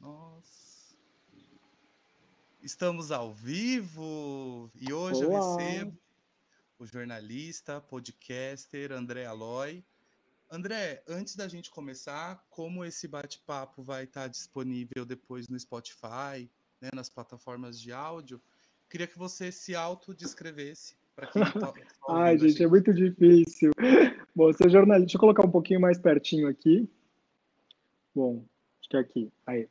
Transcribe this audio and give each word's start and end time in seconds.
Nós. 0.00 0.96
Estamos 2.62 3.10
ao 3.10 3.32
vivo 3.32 4.70
e 4.74 4.92
hoje 4.92 5.24
Olá. 5.24 5.34
eu 5.34 5.56
recebo 5.56 5.98
o 6.78 6.86
jornalista, 6.86 7.80
podcaster 7.80 8.92
André 8.92 9.24
Aloy. 9.24 9.84
André, 10.50 11.02
antes 11.08 11.36
da 11.36 11.48
gente 11.48 11.70
começar, 11.70 12.44
como 12.50 12.84
esse 12.84 13.06
bate-papo 13.06 13.82
vai 13.82 14.04
estar 14.04 14.28
disponível 14.28 15.04
depois 15.06 15.48
no 15.48 15.58
Spotify, 15.58 16.50
né, 16.80 16.90
nas 16.94 17.08
plataformas 17.08 17.80
de 17.80 17.92
áudio, 17.92 18.42
queria 18.90 19.06
que 19.06 19.18
você 19.18 19.50
se 19.50 19.74
autodescrevesse 19.74 20.96
para 21.14 21.28
quem 21.28 21.42
está 21.42 21.72
Ai, 22.10 22.36
gente, 22.36 22.62
é 22.62 22.66
muito 22.66 22.92
difícil. 22.92 23.70
Bom, 24.34 24.52
sou 24.52 24.68
jornalista. 24.68 25.06
Deixa 25.06 25.16
eu 25.16 25.20
colocar 25.20 25.46
um 25.46 25.50
pouquinho 25.50 25.80
mais 25.80 25.98
pertinho 25.98 26.48
aqui. 26.48 26.88
Bom, 28.14 28.44
que 28.92 28.96
é 28.96 29.00
aqui. 29.00 29.32
Aí. 29.46 29.68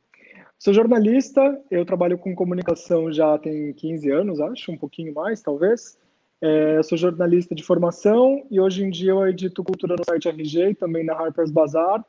Sou 0.58 0.72
jornalista, 0.72 1.60
eu 1.70 1.84
trabalho 1.84 2.18
com 2.18 2.34
comunicação 2.34 3.12
já 3.12 3.38
tem 3.38 3.72
15 3.72 4.10
anos, 4.10 4.40
acho, 4.40 4.70
um 4.70 4.76
pouquinho 4.76 5.14
mais, 5.14 5.40
talvez. 5.40 5.98
É, 6.40 6.82
sou 6.82 6.98
jornalista 6.98 7.54
de 7.54 7.62
formação 7.62 8.44
e 8.50 8.60
hoje 8.60 8.84
em 8.84 8.90
dia 8.90 9.12
eu 9.12 9.26
edito 9.28 9.62
cultura 9.62 9.94
no 9.96 10.04
site 10.04 10.28
RG 10.28 10.74
também 10.74 11.04
na 11.04 11.14
Harper's 11.14 11.50
Bazaar. 11.50 12.04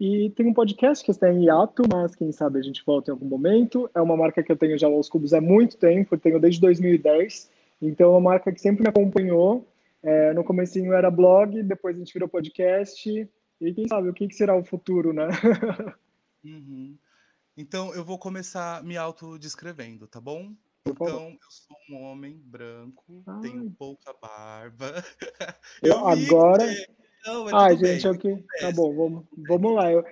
E 0.00 0.30
tem 0.30 0.46
um 0.46 0.54
podcast 0.54 1.04
que 1.04 1.10
está 1.10 1.28
em 1.32 1.44
hiato, 1.44 1.82
mas 1.92 2.14
quem 2.14 2.30
sabe 2.30 2.60
a 2.60 2.62
gente 2.62 2.84
volta 2.86 3.10
em 3.10 3.14
algum 3.14 3.26
momento. 3.26 3.90
É 3.92 4.00
uma 4.00 4.16
marca 4.16 4.44
que 4.44 4.52
eu 4.52 4.56
tenho 4.56 4.78
já 4.78 4.86
aos 4.86 5.08
cubos 5.08 5.34
há 5.34 5.40
muito 5.40 5.76
tempo, 5.76 6.14
eu 6.14 6.20
tenho 6.20 6.38
desde 6.38 6.60
2010. 6.60 7.50
Então 7.82 8.06
é 8.06 8.10
uma 8.10 8.30
marca 8.30 8.52
que 8.52 8.60
sempre 8.60 8.82
me 8.82 8.88
acompanhou. 8.88 9.66
É, 10.04 10.32
no 10.32 10.44
comecinho 10.44 10.92
era 10.92 11.10
blog, 11.10 11.60
depois 11.64 11.96
a 11.96 11.98
gente 11.98 12.12
virou 12.12 12.28
podcast. 12.28 13.28
E 13.60 13.72
quem 13.72 13.88
sabe 13.88 14.08
o 14.08 14.14
que 14.14 14.32
será 14.32 14.56
o 14.56 14.64
futuro, 14.64 15.12
né? 15.12 15.26
Uhum. 16.44 16.98
Então 17.56 17.92
eu 17.94 18.04
vou 18.04 18.18
começar 18.18 18.82
me 18.84 18.96
autodescrevendo, 18.96 20.06
tá 20.06 20.20
bom? 20.20 20.54
Então, 20.86 21.30
eu 21.30 21.50
sou 21.50 21.76
um 21.90 22.02
homem 22.02 22.38
branco, 22.38 23.22
Ai. 23.26 23.40
tenho 23.42 23.70
pouca 23.72 24.12
barba. 24.14 24.94
Eu 25.82 26.02
que 26.02 26.24
agora- 26.24 26.66
você- 26.66 26.86
Não, 27.26 27.48
é 27.48 27.52
Ai, 27.54 27.76
gente, 27.76 28.02
bem. 28.02 28.06
é 28.06 28.10
o 28.10 28.18
que. 28.18 28.44
Tá 28.60 28.72
bom, 28.72 28.94
vamos, 28.96 29.26
vamos 29.36 29.74
lá. 29.74 29.92
Eu, 29.92 30.02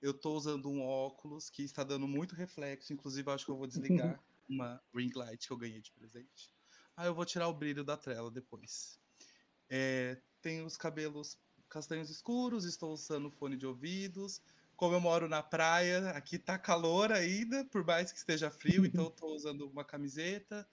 Eu 0.00 0.14
tô 0.14 0.34
usando 0.34 0.68
um 0.70 0.80
óculos 0.82 1.48
que 1.50 1.62
está 1.64 1.82
dando 1.82 2.06
muito 2.06 2.34
reflexo, 2.34 2.92
inclusive 2.92 3.28
acho 3.30 3.44
que 3.44 3.50
eu 3.50 3.56
vou 3.56 3.66
desligar 3.66 4.22
uma 4.48 4.80
ring 4.94 5.10
light 5.14 5.46
que 5.46 5.52
eu 5.52 5.56
ganhei 5.56 5.80
de 5.80 5.90
presente. 5.92 6.52
Ah, 6.96 7.06
eu 7.06 7.14
vou 7.14 7.24
tirar 7.24 7.48
o 7.48 7.54
brilho 7.54 7.82
da 7.82 7.96
tela 7.96 8.30
depois. 8.30 9.00
É, 9.68 10.20
tenho 10.40 10.66
os 10.66 10.76
cabelos 10.76 11.36
castanhos 11.68 12.10
escuros, 12.10 12.64
estou 12.64 12.92
usando 12.92 13.30
fone 13.30 13.56
de 13.56 13.66
ouvidos. 13.66 14.40
Como 14.76 14.94
eu 14.94 15.00
moro 15.00 15.28
na 15.28 15.42
praia, 15.42 16.10
aqui 16.10 16.38
tá 16.38 16.58
calor 16.58 17.12
ainda, 17.12 17.64
por 17.66 17.84
mais 17.84 18.10
que 18.10 18.18
esteja 18.18 18.50
frio, 18.50 18.84
então 18.84 19.04
eu 19.04 19.10
tô 19.10 19.26
usando 19.28 19.68
uma 19.68 19.84
camiseta, 19.84 20.66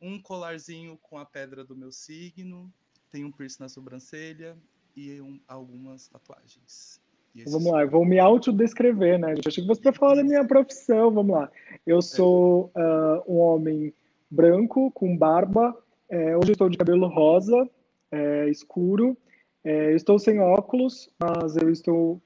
um 0.00 0.20
colarzinho 0.20 0.98
com 1.02 1.18
a 1.18 1.24
pedra 1.24 1.64
do 1.64 1.76
meu 1.76 1.92
signo, 1.92 2.72
tenho 3.10 3.28
um 3.28 3.32
piercing 3.32 3.62
na 3.62 3.68
sobrancelha 3.68 4.56
e 4.96 5.20
um- 5.20 5.40
algumas 5.46 6.08
tatuagens. 6.08 7.00
Vamos 7.46 7.70
lá, 7.72 7.82
eu 7.82 7.90
vou 7.90 8.04
me 8.04 8.18
autodescrever, 8.18 9.18
né, 9.18 9.34
gente? 9.34 9.48
Achei 9.48 9.62
que 9.62 9.68
você 9.68 9.82
para 9.82 9.92
falar 9.92 10.14
da 10.14 10.24
minha 10.24 10.46
profissão, 10.46 11.10
vamos 11.10 11.36
lá. 11.36 11.50
Eu 11.86 12.00
sou 12.00 12.70
ah, 12.74 13.22
um 13.26 13.38
homem 13.38 13.92
branco, 14.30 14.90
com 14.92 15.16
barba, 15.16 15.76
é, 16.08 16.36
hoje 16.36 16.50
eu 16.50 16.52
estou 16.52 16.68
de 16.70 16.78
cabelo 16.78 17.06
rosa, 17.08 17.68
é, 18.10 18.48
escuro, 18.48 19.16
é, 19.62 19.92
eu 19.92 19.96
estou 19.96 20.18
sem 20.18 20.40
óculos, 20.40 21.10
mas 21.20 21.56
eu 21.56 21.70
estou 21.70 22.22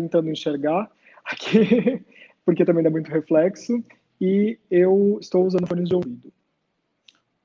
tentando 0.00 0.30
enxergar 0.30 0.90
aqui, 1.24 2.04
porque 2.44 2.64
também 2.64 2.82
dá 2.84 2.90
muito 2.90 3.10
reflexo, 3.10 3.82
e 4.20 4.58
eu 4.70 5.18
estou 5.20 5.46
usando 5.46 5.66
fones 5.66 5.88
de 5.88 5.94
ouvido. 5.94 6.32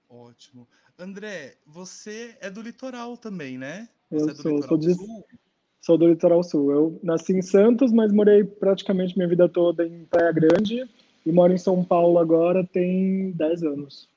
Ótimo. 0.10 0.68
André, 0.98 1.56
você 1.66 2.38
é 2.40 2.50
do 2.50 2.62
litoral 2.62 3.18
também, 3.18 3.58
né? 3.58 3.90
Eu 4.12 4.20
Você 4.20 4.30
é 4.32 4.34
do 4.34 4.42
sou- 4.42 4.52
litoral 4.56 4.70
sou 4.70 4.78
de- 4.78 4.96
sul? 4.96 5.26
Sou 5.82 5.98
do 5.98 6.08
litoral 6.08 6.44
sul. 6.44 6.72
Eu 6.72 7.00
nasci 7.04 7.34
em 7.34 7.42
Santos, 7.42 7.92
mas 7.92 8.12
morei 8.14 8.44
praticamente 8.44 9.18
minha 9.18 9.28
vida 9.28 9.50
toda 9.50 9.86
em 9.86 10.06
Praia 10.06 10.32
Grande, 10.32 10.90
e 11.26 11.32
moro 11.32 11.52
em 11.52 11.58
São 11.58 11.84
Paulo 11.84 12.20
agora 12.20 12.66
tem 12.66 13.32
10 13.32 13.64
anos. 13.64 14.10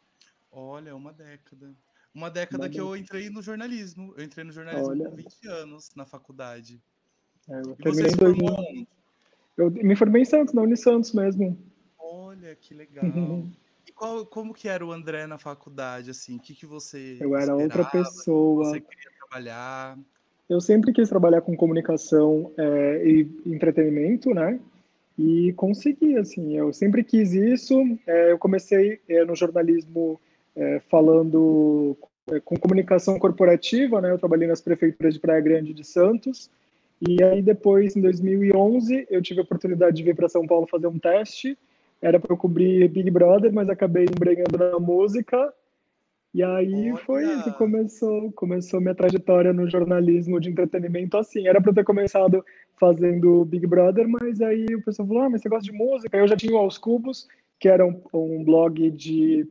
Olha, 0.52 0.94
uma 0.94 1.12
década. 1.12 1.74
Uma 2.14 2.30
década 2.30 2.64
Uma 2.64 2.68
que 2.70 2.80
eu 2.80 2.96
entrei 2.96 3.28
no 3.30 3.42
jornalismo. 3.42 4.14
Eu 4.16 4.24
entrei 4.24 4.44
no 4.44 4.52
jornalismo 4.52 4.88
Olha. 4.90 5.10
com 5.10 5.16
20 5.16 5.46
anos 5.48 5.90
na 5.94 6.06
faculdade. 6.06 6.80
É, 7.48 7.60
eu 7.60 7.76
E 7.78 7.82
terminei 7.82 8.10
em 8.10 8.16
formou 8.16 8.50
2000. 8.50 8.54
onde? 8.54 8.88
Eu 9.56 9.70
me 9.70 9.96
formei 9.96 10.22
em 10.22 10.24
Santos, 10.24 10.52
na 10.52 10.62
Unisantos 10.62 11.12
mesmo. 11.12 11.56
Olha, 11.98 12.54
que 12.54 12.74
legal. 12.74 13.04
E 13.86 13.92
qual, 13.92 14.26
como 14.26 14.52
que 14.52 14.68
era 14.68 14.84
o 14.84 14.92
André 14.92 15.26
na 15.26 15.38
faculdade, 15.38 16.10
assim? 16.10 16.36
O 16.36 16.40
que, 16.40 16.54
que 16.54 16.66
você 16.66 17.16
Eu 17.20 17.36
era 17.36 17.54
outra 17.54 17.84
pessoa. 17.84 18.64
Você 18.64 18.80
queria 18.80 19.10
trabalhar? 19.18 19.98
Eu 20.48 20.60
sempre 20.60 20.92
quis 20.92 21.08
trabalhar 21.08 21.40
com 21.40 21.56
comunicação 21.56 22.52
é, 22.56 23.02
e 23.06 23.30
entretenimento, 23.46 24.34
né? 24.34 24.60
E 25.18 25.52
consegui, 25.54 26.16
assim. 26.18 26.56
Eu 26.56 26.72
sempre 26.72 27.02
quis 27.02 27.32
isso. 27.32 27.74
É, 28.06 28.32
eu 28.32 28.38
comecei 28.38 29.00
é, 29.08 29.24
no 29.24 29.34
jornalismo 29.34 30.20
é, 30.54 30.80
falando 30.88 31.96
é, 32.30 32.40
com 32.40 32.56
comunicação 32.56 33.18
corporativa, 33.18 34.00
né? 34.00 34.10
Eu 34.10 34.18
trabalhei 34.18 34.46
nas 34.46 34.60
prefeituras 34.60 35.14
de 35.14 35.20
Praia 35.20 35.40
Grande 35.40 35.70
e 35.70 35.74
de 35.74 35.84
Santos. 35.84 36.50
E 37.00 37.22
aí 37.22 37.42
depois, 37.42 37.94
em 37.94 38.00
2011, 38.00 39.06
eu 39.10 39.20
tive 39.20 39.40
a 39.40 39.42
oportunidade 39.42 39.96
de 39.96 40.02
vir 40.02 40.14
para 40.14 40.28
São 40.28 40.46
Paulo 40.46 40.66
fazer 40.66 40.86
um 40.86 40.98
teste. 40.98 41.56
Era 42.00 42.18
para 42.18 42.32
eu 42.32 42.36
cobrir 42.36 42.88
Big 42.88 43.10
Brother, 43.10 43.52
mas 43.52 43.68
acabei 43.68 44.04
embrenhando 44.04 44.56
na 44.58 44.78
música. 44.78 45.52
E 46.32 46.42
aí 46.42 46.94
foi 46.98 47.24
Olha! 47.24 47.38
isso, 47.38 47.52
começou, 47.54 48.32
começou 48.32 48.80
minha 48.80 48.94
trajetória 48.94 49.52
no 49.52 49.68
jornalismo 49.68 50.38
de 50.38 50.50
entretenimento 50.50 51.16
assim. 51.16 51.46
Era 51.48 51.60
para 51.60 51.72
ter 51.72 51.84
começado 51.84 52.44
fazendo 52.78 53.44
Big 53.44 53.66
Brother, 53.66 54.06
mas 54.06 54.40
aí 54.40 54.66
o 54.74 54.82
pessoal 54.82 55.08
falou: 55.08 55.22
"Ah, 55.22 55.30
mas 55.30 55.40
você 55.40 55.48
gosta 55.48 55.64
de 55.64 55.76
música?". 55.76 56.16
Eu 56.16 56.28
já 56.28 56.36
tinha 56.36 56.52
o 56.54 56.58
Aos 56.58 56.76
Cubos, 56.76 57.26
que 57.58 57.68
era 57.68 57.86
um, 57.86 58.02
um 58.12 58.44
blog 58.44 58.90
de 58.90 59.46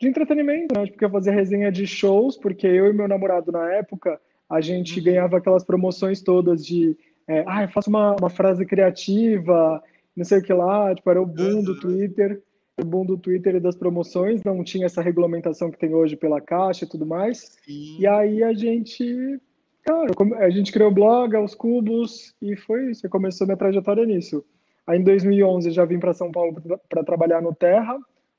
de 0.00 0.08
entretenimento, 0.08 0.78
né? 0.78 0.86
Porque 0.86 1.04
eu 1.04 1.10
fazia 1.10 1.32
resenha 1.32 1.70
de 1.72 1.86
shows, 1.86 2.36
porque 2.36 2.66
eu 2.66 2.86
e 2.88 2.92
meu 2.92 3.08
namorado 3.08 3.50
na 3.50 3.72
época, 3.72 4.20
a 4.54 4.60
gente 4.60 4.98
Uhum. 4.98 5.04
ganhava 5.04 5.36
aquelas 5.38 5.64
promoções 5.64 6.22
todas 6.22 6.64
de, 6.64 6.96
é, 7.28 7.44
ah, 7.46 7.62
eu 7.62 7.68
faço 7.68 7.90
uma, 7.90 8.14
uma 8.18 8.30
frase 8.30 8.64
criativa, 8.64 9.82
não 10.16 10.24
sei 10.24 10.38
o 10.38 10.42
que 10.42 10.52
lá, 10.52 10.94
tipo, 10.94 11.10
era 11.10 11.20
o 11.20 11.26
boom 11.26 11.62
do 11.62 11.72
Aham. 11.72 11.80
Twitter, 11.80 12.42
o 12.80 12.84
boom 12.84 13.04
do 13.04 13.16
Twitter 13.18 13.56
e 13.56 13.60
das 13.60 13.76
promoções, 13.76 14.42
não 14.44 14.62
tinha 14.64 14.86
essa 14.86 15.02
regulamentação 15.02 15.70
que 15.70 15.78
tem 15.78 15.94
hoje 15.94 16.16
pela 16.16 16.40
Caixa 16.40 16.84
e 16.84 16.88
tudo 16.88 17.06
mais. 17.06 17.56
Sim. 17.64 17.96
E 18.00 18.06
aí 18.06 18.42
a 18.42 18.52
gente, 18.52 19.40
cara, 19.82 20.10
a 20.38 20.50
gente 20.50 20.72
criou 20.72 20.90
o 20.90 20.94
blog, 20.94 21.34
aos 21.36 21.54
cubos, 21.54 22.34
e 22.40 22.56
foi 22.56 22.90
isso, 22.90 23.08
começou 23.08 23.46
minha 23.46 23.56
trajetória 23.56 24.04
nisso. 24.04 24.44
Aí 24.86 24.98
em 24.98 25.02
2011 25.04 25.68
eu 25.68 25.72
já 25.74 25.84
vim 25.84 25.98
para 25.98 26.12
São 26.12 26.30
Paulo 26.30 26.60
para 26.88 27.04
trabalhar 27.04 27.40
no 27.40 27.54
Terra, 27.54 27.96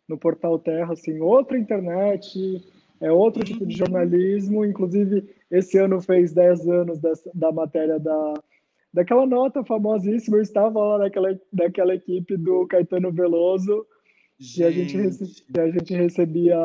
no 0.08 0.18
portal 0.18 0.60
Terra, 0.60 0.94
assim, 0.94 1.20
outra 1.20 1.58
internet, 1.58 2.62
é 3.02 3.12
outro 3.12 3.44
tipo 3.44 3.66
de 3.66 3.76
jornalismo, 3.78 4.66
inclusive 4.66 5.24
esse 5.52 5.78
ano 5.78 6.02
fez 6.02 6.34
10 6.34 6.68
anos 6.68 7.00
dessa, 7.00 7.30
da 7.34 7.52
matéria 7.52 8.00
da 8.00 8.34
daquela 8.94 9.26
nota 9.26 9.62
famosíssima, 9.64 10.38
eu 10.38 10.42
estava 10.42 10.80
lá 10.80 11.00
naquela, 11.00 11.38
naquela 11.52 11.94
equipe 11.94 12.38
do 12.38 12.66
Caetano 12.66 13.12
Veloso, 13.12 13.86
e 14.58 14.64
a 14.64 14.72
gente, 14.72 14.96
rece- 14.96 15.26
Gente, 15.26 15.46
e 15.54 15.60
a 15.60 15.70
gente 15.70 15.94
recebia 15.94 16.58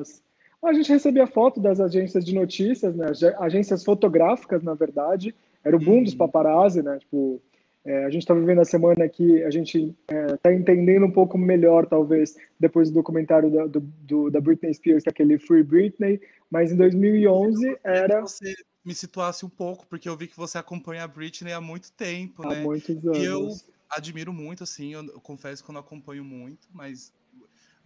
as. 0.00 0.22
A 0.64 0.72
gente 0.72 0.88
recebia 0.90 1.26
foto 1.26 1.60
das 1.60 1.78
agências 1.80 2.24
de 2.24 2.34
notícias, 2.34 2.94
né? 2.96 3.06
ag- 3.08 3.36
Agências 3.38 3.84
fotográficas, 3.84 4.62
na 4.62 4.72
verdade. 4.74 5.34
Era 5.64 5.76
o 5.76 5.78
boom 5.80 6.02
dos 6.02 6.12
Uhum. 6.12 6.18
paparazzi, 6.18 6.82
né? 6.82 6.98
Tipo, 7.00 7.40
é, 7.84 8.04
a 8.04 8.10
gente 8.10 8.22
está 8.22 8.32
vivendo 8.34 8.60
a 8.60 8.64
semana 8.64 9.08
que 9.08 9.42
a 9.42 9.50
gente 9.50 9.96
está 10.34 10.52
entendendo 10.52 11.04
um 11.06 11.10
pouco 11.10 11.36
melhor, 11.36 11.86
talvez, 11.86 12.36
depois 12.58 12.90
do 12.90 12.94
documentário 12.94 13.50
da, 13.50 13.66
do, 13.66 13.80
do- 13.80 14.30
da 14.30 14.40
Britney 14.40 14.72
Spears, 14.74 15.02
que 15.02 15.08
é 15.08 15.12
aquele 15.12 15.38
Free 15.38 15.62
Britney. 15.64 16.20
Mas 16.50 16.70
em 16.72 16.76
2011 16.76 17.60
queria 17.60 17.80
era 17.84 18.20
você 18.20 18.52
me 18.84 18.94
situasse 18.94 19.44
um 19.46 19.48
pouco, 19.48 19.86
porque 19.86 20.08
eu 20.08 20.16
vi 20.16 20.26
que 20.28 20.36
você 20.36 20.58
acompanha 20.58 21.04
a 21.04 21.08
Britney 21.08 21.52
há 21.52 21.60
muito 21.60 21.92
tempo, 21.92 22.46
há 22.46 22.50
né? 22.50 22.62
muitos 22.62 22.88
E 23.04 23.24
eu 23.24 23.40
anos. 23.42 23.64
admiro 23.90 24.32
muito, 24.32 24.62
assim, 24.64 24.92
eu, 24.92 25.04
eu 25.04 25.20
confesso 25.20 25.62
que 25.64 25.70
eu 25.70 25.72
não 25.74 25.80
acompanho 25.80 26.24
muito, 26.24 26.68
mas 26.72 27.12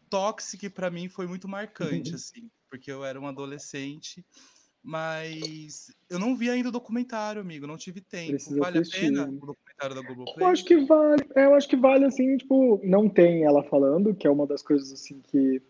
Toxic 0.08 0.68
pra 0.70 0.90
mim 0.90 1.08
foi 1.08 1.26
muito 1.26 1.48
marcante, 1.48 2.10
Uhum. 2.10 2.16
assim, 2.16 2.50
porque 2.70 2.90
eu 2.90 3.04
era 3.04 3.20
um 3.20 3.26
adolescente, 3.26 4.24
mas 4.86 5.92
eu 6.08 6.16
não 6.16 6.36
vi 6.36 6.48
ainda 6.48 6.68
o 6.68 6.72
documentário, 6.72 7.40
amigo, 7.40 7.66
não 7.66 7.76
tive 7.76 8.00
tempo. 8.00 8.30
Precisa 8.30 8.60
Vale 8.60 8.78
a 8.78 8.80
assistir. 8.82 9.00
pena 9.00 9.24
o 9.24 9.32
documentário 9.32 9.94
da 9.96 10.00
Eu 10.00 10.14
Globoplay? 10.14 10.46
acho 10.46 10.64
que 10.64 10.76
vale, 10.76 11.26
é, 11.34 11.44
eu 11.44 11.54
acho 11.56 11.68
que 11.68 11.76
vale 11.76 12.04
assim, 12.04 12.36
tipo, 12.36 12.80
não 12.84 13.08
tem 13.08 13.42
ela 13.42 13.64
falando, 13.64 14.14
que 14.14 14.28
é 14.28 14.30
uma 14.30 14.46
das 14.46 14.62
coisas 14.62 14.92
assim 14.92 15.20
que 15.26 15.60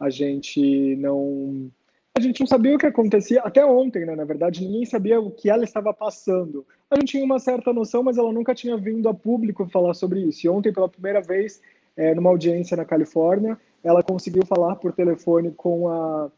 a 0.00 0.08
gente 0.08 0.96
não 0.96 1.70
a 2.16 2.20
gente 2.20 2.40
não 2.40 2.46
sabia 2.46 2.74
o 2.74 2.78
que 2.78 2.86
acontecia, 2.86 3.42
até 3.42 3.64
ontem, 3.64 4.06
né? 4.06 4.16
Na 4.16 4.24
verdade, 4.24 4.64
ninguém 4.64 4.86
sabia 4.86 5.20
o 5.20 5.30
que 5.30 5.50
ela 5.50 5.64
estava 5.64 5.92
passando. 5.92 6.66
A 6.90 6.96
gente 6.96 7.08
tinha 7.12 7.24
uma 7.24 7.38
certa 7.38 7.72
noção, 7.74 8.02
mas 8.02 8.16
ela 8.16 8.32
nunca 8.32 8.54
tinha 8.54 8.76
vindo 8.76 9.08
a 9.08 9.14
público 9.14 9.66
falar 9.68 9.92
sobre 9.92 10.20
isso. 10.20 10.46
E 10.46 10.48
ontem, 10.48 10.72
pela 10.72 10.88
primeira 10.88 11.20
vez, 11.20 11.60
é, 11.96 12.14
numa 12.14 12.30
audiência 12.30 12.76
na 12.76 12.84
Califórnia, 12.84 13.58
ela 13.84 14.02
conseguiu 14.02 14.44
falar 14.46 14.76
por 14.76 14.92
telefone 14.92 15.52
com 15.52 15.88
a, 15.88 16.30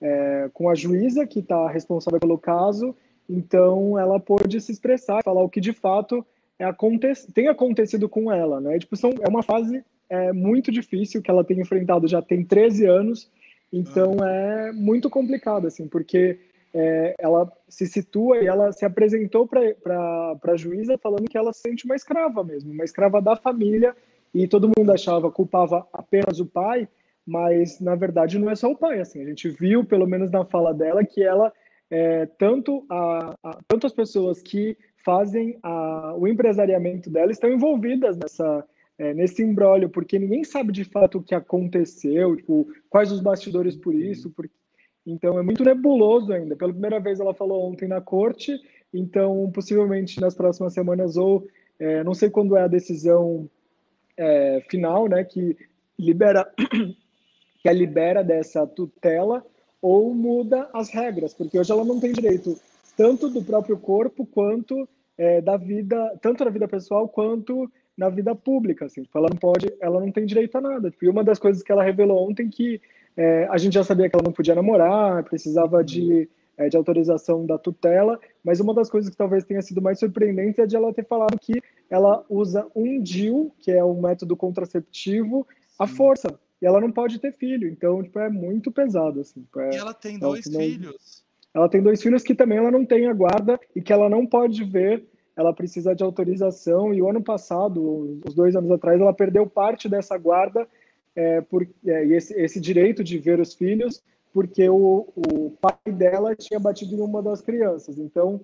é, 0.00 0.50
com 0.52 0.68
a 0.68 0.74
juíza, 0.74 1.26
que 1.26 1.40
está 1.40 1.68
responsável 1.68 2.20
pelo 2.20 2.38
caso. 2.38 2.94
Então, 3.28 3.98
ela 3.98 4.18
pôde 4.18 4.60
se 4.60 4.72
expressar, 4.72 5.22
falar 5.22 5.42
o 5.42 5.48
que 5.48 5.60
de 5.60 5.72
fato 5.72 6.24
é, 6.58 6.64
aconte 6.64 7.14
tem 7.32 7.48
acontecido 7.48 8.08
com 8.08 8.32
ela, 8.32 8.60
né? 8.60 8.78
Tipo, 8.78 8.96
são, 8.96 9.12
é 9.20 9.28
uma 9.28 9.42
fase 9.42 9.84
é, 10.08 10.32
muito 10.32 10.72
difícil 10.72 11.20
que 11.20 11.30
ela 11.30 11.44
tem 11.44 11.60
enfrentado 11.60 12.08
já 12.08 12.22
tem 12.22 12.44
13 12.44 12.86
anos 12.86 13.30
então 13.72 14.16
ah. 14.22 14.30
é 14.30 14.72
muito 14.72 15.08
complicado, 15.10 15.66
assim, 15.66 15.86
porque 15.86 16.38
é, 16.72 17.14
ela 17.18 17.50
se 17.68 17.86
situa 17.86 18.38
e 18.38 18.46
ela 18.46 18.72
se 18.72 18.84
apresentou 18.84 19.46
para 19.46 20.36
a 20.42 20.56
juíza 20.56 20.98
falando 20.98 21.28
que 21.28 21.38
ela 21.38 21.52
se 21.52 21.60
sente 21.60 21.84
uma 21.84 21.96
escrava 21.96 22.42
mesmo, 22.42 22.72
uma 22.72 22.84
escrava 22.84 23.20
da 23.20 23.36
família, 23.36 23.94
e 24.34 24.46
todo 24.46 24.70
mundo 24.76 24.92
achava, 24.92 25.30
culpava 25.30 25.86
apenas 25.92 26.38
o 26.38 26.46
pai, 26.46 26.86
mas 27.28 27.78
na 27.78 27.94
verdade 27.94 28.38
não 28.38 28.48
é 28.48 28.56
só 28.56 28.70
o 28.70 28.76
pai, 28.76 29.00
assim, 29.00 29.20
a 29.20 29.26
gente 29.26 29.50
viu, 29.50 29.84
pelo 29.84 30.06
menos 30.06 30.30
na 30.30 30.46
fala 30.46 30.72
dela, 30.72 31.04
que 31.04 31.22
ela, 31.22 31.52
é, 31.90 32.24
tanto, 32.24 32.86
a, 32.88 33.36
a, 33.42 33.58
tanto 33.68 33.86
as 33.86 33.92
pessoas 33.92 34.40
que 34.40 34.78
fazem 35.04 35.58
a, 35.62 36.14
o 36.16 36.26
empresariamento 36.26 37.10
dela 37.10 37.30
estão 37.30 37.50
envolvidas 37.50 38.16
nessa 38.16 38.64
é, 38.98 39.14
nesse 39.14 39.42
embrólio, 39.42 39.88
porque 39.88 40.18
ninguém 40.18 40.42
sabe 40.42 40.72
de 40.72 40.84
fato 40.84 41.18
o 41.18 41.22
que 41.22 41.34
aconteceu, 41.34 42.34
tipo, 42.34 42.66
quais 42.90 43.12
os 43.12 43.20
bastidores 43.20 43.76
por 43.76 43.94
isso, 43.94 44.28
porque... 44.30 44.52
então 45.06 45.38
é 45.38 45.42
muito 45.42 45.62
nebuloso 45.62 46.32
ainda. 46.32 46.56
Pela 46.56 46.72
primeira 46.72 46.98
vez 46.98 47.20
ela 47.20 47.32
falou 47.32 47.70
ontem 47.70 47.86
na 47.86 48.00
corte, 48.00 48.58
então 48.92 49.50
possivelmente 49.52 50.18
nas 50.20 50.34
próximas 50.34 50.72
semanas 50.72 51.16
ou 51.16 51.46
é, 51.78 52.02
não 52.02 52.14
sei 52.14 52.28
quando 52.28 52.56
é 52.56 52.62
a 52.62 52.68
decisão 52.68 53.48
é, 54.16 54.64
final, 54.68 55.06
né, 55.06 55.22
que 55.22 55.56
libera 55.96 56.50
que 57.68 57.70
a 57.70 57.72
libera 57.72 58.24
dessa 58.24 58.66
tutela 58.66 59.44
ou 59.80 60.14
muda 60.14 60.68
as 60.72 60.88
regras, 60.88 61.34
porque 61.34 61.58
hoje 61.58 61.70
ela 61.70 61.84
não 61.84 62.00
tem 62.00 62.12
direito 62.12 62.58
tanto 62.96 63.28
do 63.28 63.44
próprio 63.44 63.76
corpo 63.76 64.26
quanto 64.26 64.88
é, 65.16 65.40
da 65.40 65.56
vida, 65.56 66.18
tanto 66.20 66.44
da 66.44 66.50
vida 66.50 66.66
pessoal 66.66 67.06
quanto 67.06 67.70
na 67.96 68.08
vida 68.08 68.34
pública, 68.34 68.86
assim, 68.86 69.02
tipo, 69.02 69.18
ela 69.18 69.28
não 69.28 69.36
pode, 69.36 69.72
ela 69.80 70.00
não 70.00 70.10
tem 70.10 70.24
direito 70.24 70.56
a 70.56 70.60
nada. 70.60 70.90
Tipo, 70.90 71.04
e 71.04 71.08
uma 71.08 71.22
das 71.22 71.38
coisas 71.38 71.62
que 71.62 71.70
ela 71.70 71.82
revelou 71.82 72.28
ontem 72.28 72.48
que 72.48 72.80
é, 73.16 73.46
a 73.50 73.58
gente 73.58 73.74
já 73.74 73.84
sabia 73.84 74.08
que 74.08 74.16
ela 74.16 74.24
não 74.24 74.32
podia 74.32 74.54
namorar, 74.54 75.22
precisava 75.24 75.84
de, 75.84 76.28
é, 76.56 76.68
de 76.68 76.76
autorização 76.76 77.44
da 77.44 77.58
tutela, 77.58 78.18
mas 78.42 78.60
uma 78.60 78.72
das 78.72 78.88
coisas 78.88 79.10
que 79.10 79.16
talvez 79.16 79.44
tenha 79.44 79.60
sido 79.60 79.82
mais 79.82 79.98
surpreendente 79.98 80.60
é 80.60 80.66
de 80.66 80.76
ela 80.76 80.94
ter 80.94 81.04
falado 81.04 81.38
que 81.38 81.60
ela 81.90 82.24
usa 82.30 82.66
um 82.74 83.00
DIU, 83.00 83.52
que 83.58 83.70
é 83.70 83.84
um 83.84 84.00
método 84.00 84.36
contraceptivo, 84.36 85.46
à 85.78 85.86
força, 85.86 86.38
e 86.60 86.66
ela 86.66 86.80
não 86.80 86.90
pode 86.90 87.18
ter 87.18 87.32
filho, 87.32 87.68
então 87.68 88.02
tipo, 88.02 88.18
é 88.18 88.28
muito 88.28 88.70
pesado. 88.70 89.20
Assim, 89.20 89.42
tipo, 89.42 89.60
é, 89.60 89.74
e 89.74 89.76
ela 89.76 89.94
tem 89.94 90.18
dois 90.18 90.44
filhos. 90.44 91.24
Ela 91.54 91.68
tem 91.68 91.82
dois 91.82 92.02
filhos 92.02 92.22
que 92.22 92.34
também 92.34 92.58
ela 92.58 92.70
não 92.70 92.84
tem 92.84 93.06
a 93.06 93.12
guarda 93.12 93.58
e 93.74 93.80
que 93.80 93.92
ela 93.92 94.08
não 94.08 94.26
pode 94.26 94.64
ver 94.64 95.06
ela 95.38 95.54
precisa 95.54 95.94
de 95.94 96.02
autorização 96.02 96.92
e 96.92 97.00
o 97.00 97.08
ano 97.08 97.22
passado, 97.22 98.20
os 98.26 98.34
dois 98.34 98.56
anos 98.56 98.72
atrás, 98.72 99.00
ela 99.00 99.14
perdeu 99.14 99.46
parte 99.46 99.88
dessa 99.88 100.18
guarda 100.18 100.66
é, 101.14 101.40
por, 101.40 101.62
é, 101.86 102.06
e 102.06 102.12
esse, 102.14 102.34
esse, 102.34 102.60
direito 102.60 103.04
de 103.04 103.18
ver 103.18 103.38
os 103.38 103.54
filhos 103.54 104.02
porque 104.32 104.68
o, 104.68 105.06
o, 105.14 105.52
pai 105.60 105.92
dela 105.92 106.34
tinha 106.34 106.58
batido 106.58 106.96
em 106.96 107.00
uma 107.00 107.22
das 107.22 107.40
crianças, 107.40 108.00
então 108.00 108.40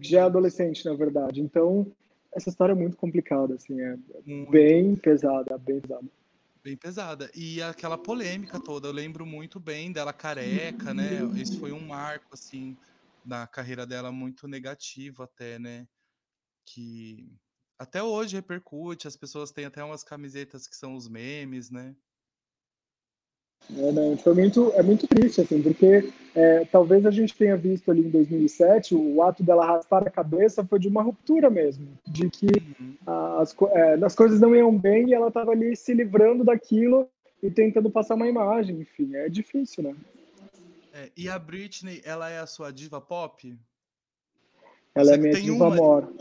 que 0.00 0.08
já 0.08 0.20
é 0.20 0.22
adolescente 0.22 0.84
na 0.84 0.94
verdade. 0.94 1.40
Então 1.40 1.86
essa 2.34 2.48
história 2.48 2.72
é 2.72 2.76
muito 2.76 2.96
complicada, 2.96 3.54
assim, 3.54 3.80
é 3.80 3.96
muito. 4.26 4.50
bem 4.50 4.96
pesada, 4.96 5.56
bem 5.56 5.78
pesada. 5.78 6.04
Bem 6.64 6.76
pesada. 6.78 7.30
E 7.34 7.60
aquela 7.62 7.98
polêmica 7.98 8.58
toda, 8.58 8.88
eu 8.88 8.92
lembro 8.92 9.26
muito 9.26 9.60
bem 9.60 9.92
dela 9.92 10.14
careca, 10.14 10.94
né? 10.94 11.18
Esse 11.38 11.56
foi 11.58 11.72
um 11.72 11.86
marco, 11.86 12.28
assim, 12.32 12.78
na 13.22 13.46
carreira 13.46 13.86
dela 13.86 14.10
muito 14.10 14.48
negativo 14.48 15.22
até, 15.22 15.58
né? 15.58 15.86
que 16.66 17.38
até 17.78 18.02
hoje 18.02 18.36
repercute, 18.36 19.08
as 19.08 19.16
pessoas 19.16 19.52
têm 19.52 19.66
até 19.66 19.84
umas 19.84 20.04
camisetas 20.04 20.68
que 20.68 20.76
são 20.76 20.94
os 20.96 21.08
memes, 21.08 21.70
né? 21.70 21.96
É, 23.76 23.92
não, 23.92 24.16
foi 24.16 24.34
muito, 24.34 24.72
é 24.74 24.82
muito 24.82 25.06
triste, 25.06 25.40
assim, 25.40 25.62
porque 25.62 26.12
é, 26.34 26.64
talvez 26.66 27.06
a 27.06 27.10
gente 27.10 27.34
tenha 27.34 27.56
visto 27.56 27.90
ali 27.90 28.00
em 28.00 28.10
2007 28.10 28.94
o 28.94 29.22
ato 29.22 29.42
dela 29.42 29.64
raspar 29.64 30.06
a 30.06 30.10
cabeça 30.10 30.64
foi 30.64 30.78
de 30.78 30.88
uma 30.88 31.02
ruptura 31.02 31.48
mesmo, 31.48 31.88
de 32.06 32.28
que 32.28 32.46
as, 33.38 33.56
é, 33.70 33.94
as 34.04 34.14
coisas 34.14 34.40
não 34.40 34.54
iam 34.54 34.76
bem 34.76 35.08
e 35.08 35.14
ela 35.14 35.28
estava 35.28 35.52
ali 35.52 35.74
se 35.74 35.94
livrando 35.94 36.44
daquilo 36.44 37.08
e 37.42 37.50
tentando 37.50 37.90
passar 37.90 38.14
uma 38.14 38.28
imagem, 38.28 38.80
enfim, 38.80 39.14
é 39.14 39.28
difícil, 39.28 39.82
né? 39.82 39.94
É, 40.92 41.10
e 41.16 41.28
a 41.28 41.38
Britney, 41.38 42.00
ela 42.04 42.30
é 42.30 42.38
a 42.38 42.46
sua 42.46 42.70
diva 42.70 43.00
pop? 43.00 43.56
Ela 44.94 45.14
é 45.14 45.16
minha 45.16 45.34
diva 45.34 45.70
mor. 45.70 46.12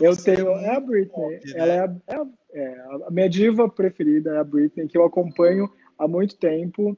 Eu 0.00 0.16
tenho. 0.16 0.48
É, 0.48 0.64
é 0.64 0.76
a 0.76 0.80
Britney. 0.80 1.38
Pop, 1.38 1.46
né? 1.46 1.52
Ela 1.54 1.72
é 1.72 1.78
a, 1.80 1.96
é, 2.06 2.16
a, 2.16 2.26
é 2.54 3.06
a, 3.06 3.10
minha 3.10 3.28
diva 3.28 3.68
preferida, 3.68 4.30
é 4.30 4.38
a 4.38 4.44
Britney, 4.44 4.88
que 4.88 4.96
eu 4.96 5.04
acompanho 5.04 5.70
há 5.98 6.08
muito 6.08 6.36
tempo. 6.36 6.96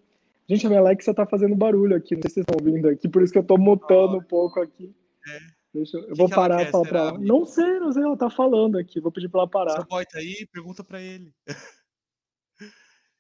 Gente, 0.49 0.67
a 0.67 0.69
minha 0.69 0.81
Alexa 0.81 1.14
tá 1.14 1.26
fazendo 1.26 1.55
barulho 1.55 1.96
aqui, 1.96 2.14
não 2.14 2.23
sei 2.23 2.31
se 2.31 2.35
vocês 2.35 2.46
estão 2.49 2.56
ouvindo 2.61 2.88
aqui, 2.88 3.08
por 3.08 3.23
isso 3.23 3.32
que 3.32 3.38
eu 3.38 3.44
tô 3.44 3.56
mutando 3.56 4.19
um 4.19 4.23
pouco 4.23 4.61
aqui. 4.61 4.94
É. 5.26 5.38
Deixa, 5.75 5.96
eu 5.96 6.08
que 6.08 6.14
vou 6.14 6.29
parar 6.29 6.62
e 6.62 6.70
falar 6.70 6.88
pra 6.88 6.99
ela. 7.00 7.19
Não 7.19 7.44
sei, 7.44 7.81
não 7.81 7.91
sei, 7.91 8.02
ela 8.02 8.17
tá 8.17 8.31
falando 8.31 8.79
aqui, 8.79 9.00
vou 9.00 9.11
pedir 9.11 9.29
pra 9.29 9.41
ela 9.41 9.50
parar. 9.50 9.73
Seu 9.73 9.85
boy 9.87 10.05
tá 10.06 10.19
aí, 10.19 10.46
pergunta 10.52 10.85
pra 10.85 11.00
ele. 11.00 11.35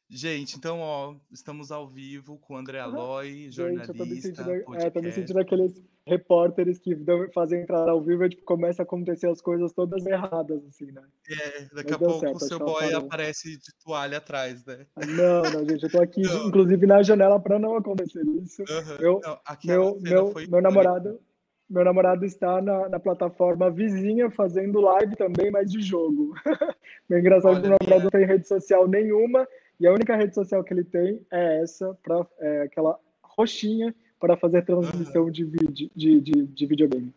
Gente, 0.08 0.56
então, 0.56 0.78
ó, 0.80 1.16
estamos 1.32 1.72
ao 1.72 1.88
vivo 1.88 2.38
com 2.38 2.54
o 2.54 2.56
André 2.56 2.78
Aloy, 2.78 3.50
jornalista. 3.50 3.92
Gente, 3.92 4.00
eu 4.00 4.06
tô 4.06 4.14
me 4.14 4.20
sentindo, 4.20 4.74
é, 4.76 4.90
tô 4.90 5.02
me 5.02 5.12
sentindo 5.12 5.38
aqueles 5.40 5.82
repórteres 6.06 6.78
que 6.78 6.96
fazem 7.32 7.62
entrar 7.62 7.88
ao 7.88 8.02
vivo 8.02 8.24
e 8.24 8.28
tipo, 8.28 8.42
começa 8.44 8.82
a 8.82 8.84
acontecer 8.84 9.28
as 9.28 9.40
coisas 9.40 9.72
todas 9.72 10.04
erradas, 10.04 10.62
assim, 10.66 10.92
né? 10.92 11.02
É, 11.30 11.60
daqui 11.74 11.92
Mas 11.92 11.92
a 11.92 11.98
pouco 11.98 12.20
certo, 12.20 12.36
o 12.36 12.40
seu 12.40 12.58
boy 12.58 12.92
aparece 12.92 13.56
de 13.56 13.74
toalha 13.82 14.18
atrás, 14.18 14.64
né? 14.66 14.86
Não, 14.96 15.42
não, 15.50 15.68
gente, 15.68 15.84
eu 15.84 15.90
tô 15.90 16.02
aqui, 16.02 16.22
não. 16.22 16.48
inclusive, 16.48 16.86
na 16.86 17.02
janela 17.02 17.40
para 17.40 17.58
não 17.58 17.76
acontecer 17.76 18.22
isso. 18.42 18.62
Uhum. 18.62 18.96
Eu, 19.00 19.20
não, 19.24 19.38
meu, 19.64 19.98
meu, 20.00 20.34
meu 20.48 20.62
namorado. 20.62 21.20
Meu 21.66 21.82
namorado 21.82 22.26
está 22.26 22.60
na, 22.60 22.90
na, 22.90 23.00
plataforma 23.00 23.70
vizinha 23.70 24.30
fazendo 24.30 24.82
live 24.82 25.16
também, 25.16 25.50
mas 25.50 25.72
de 25.72 25.80
jogo. 25.80 26.34
Bem 27.08 27.20
engraçado 27.20 27.54
que 27.62 27.66
meu 27.66 27.78
namorado 27.80 28.04
não 28.04 28.10
tem 28.10 28.26
rede 28.26 28.46
social 28.46 28.86
nenhuma, 28.86 29.48
e 29.80 29.86
a 29.86 29.92
única 29.92 30.14
rede 30.14 30.34
social 30.34 30.62
que 30.62 30.74
ele 30.74 30.84
tem 30.84 31.26
é 31.32 31.62
essa, 31.62 31.98
pra, 32.02 32.26
é 32.38 32.62
aquela 32.62 33.00
roxinha 33.22 33.94
para 34.24 34.38
fazer 34.38 34.64
transmissão 34.64 35.24
uhum. 35.24 35.30
de, 35.30 35.44
vídeo, 35.44 35.90
de, 35.94 36.18
de, 36.18 36.46
de 36.46 36.66
videogame. 36.66 37.14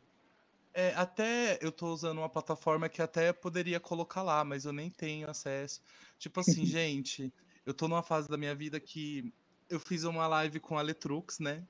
É, 0.73 0.93
até 0.93 1.57
eu 1.61 1.71
tô 1.71 1.93
usando 1.93 2.17
uma 2.17 2.27
plataforma 2.27 2.89
que 2.89 3.01
até 3.01 3.31
poderia 3.31 3.79
colocar 3.79 4.21
lá, 4.23 4.43
mas 4.43 4.65
eu 4.65 4.73
nem 4.73 4.89
tenho 4.89 5.29
acesso. 5.29 5.81
Tipo 6.19 6.41
assim, 6.41 6.65
gente, 6.67 7.33
eu 7.65 7.73
tô 7.73 7.87
numa 7.87 8.03
fase 8.03 8.27
da 8.27 8.35
minha 8.35 8.53
vida 8.53 8.77
que 8.77 9.33
eu 9.69 9.79
fiz 9.79 10.03
uma 10.03 10.27
live 10.27 10.59
com 10.59 10.77
a 10.77 10.81
Letrux, 10.81 11.39
né? 11.39 11.63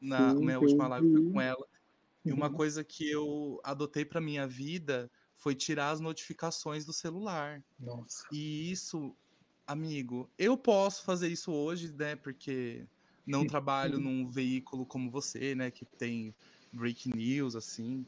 Na 0.00 0.34
Sim, 0.34 0.44
minha 0.44 0.58
última 0.58 0.88
live 0.88 1.30
com 1.30 1.40
ela. 1.40 1.64
E 2.24 2.32
uma 2.32 2.48
uhum. 2.48 2.52
coisa 2.52 2.82
que 2.82 3.08
eu 3.08 3.60
adotei 3.62 4.04
para 4.04 4.20
minha 4.20 4.48
vida 4.48 5.08
foi 5.36 5.54
tirar 5.54 5.90
as 5.90 6.00
notificações 6.00 6.84
do 6.84 6.92
celular. 6.92 7.62
Nossa. 7.78 8.26
E 8.32 8.72
isso 8.72 9.14
amigo, 9.64 10.28
eu 10.36 10.56
posso 10.56 11.04
fazer 11.04 11.28
isso 11.28 11.52
hoje, 11.52 11.92
né? 11.92 12.16
Porque 12.16 12.84
não 13.26 13.46
trabalho 13.46 13.98
num 13.98 14.28
veículo 14.28 14.84
como 14.84 15.10
você, 15.10 15.54
né? 15.54 15.70
Que 15.70 15.84
tem 15.84 16.34
break 16.72 17.08
news, 17.14 17.54
assim. 17.54 18.04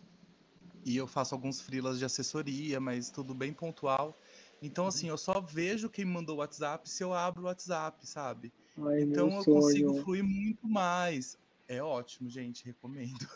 E 0.84 0.96
eu 0.96 1.06
faço 1.06 1.34
alguns 1.34 1.60
freelas 1.60 1.98
de 1.98 2.04
assessoria, 2.04 2.78
mas 2.80 3.10
tudo 3.10 3.34
bem 3.34 3.52
pontual. 3.52 4.18
Então, 4.60 4.86
assim, 4.86 5.08
eu 5.08 5.18
só 5.18 5.40
vejo 5.40 5.88
quem 5.88 6.04
mandou 6.04 6.36
o 6.36 6.38
WhatsApp 6.38 6.88
se 6.88 7.02
eu 7.02 7.12
abro 7.12 7.42
o 7.42 7.46
WhatsApp, 7.46 8.06
sabe? 8.06 8.52
Ai, 8.78 9.02
então 9.02 9.30
eu 9.30 9.42
sonho. 9.42 9.60
consigo 9.60 9.94
fluir 10.02 10.24
muito 10.24 10.66
mais. 10.66 11.38
É 11.68 11.82
ótimo, 11.82 12.28
gente, 12.28 12.64
recomendo. 12.64 13.26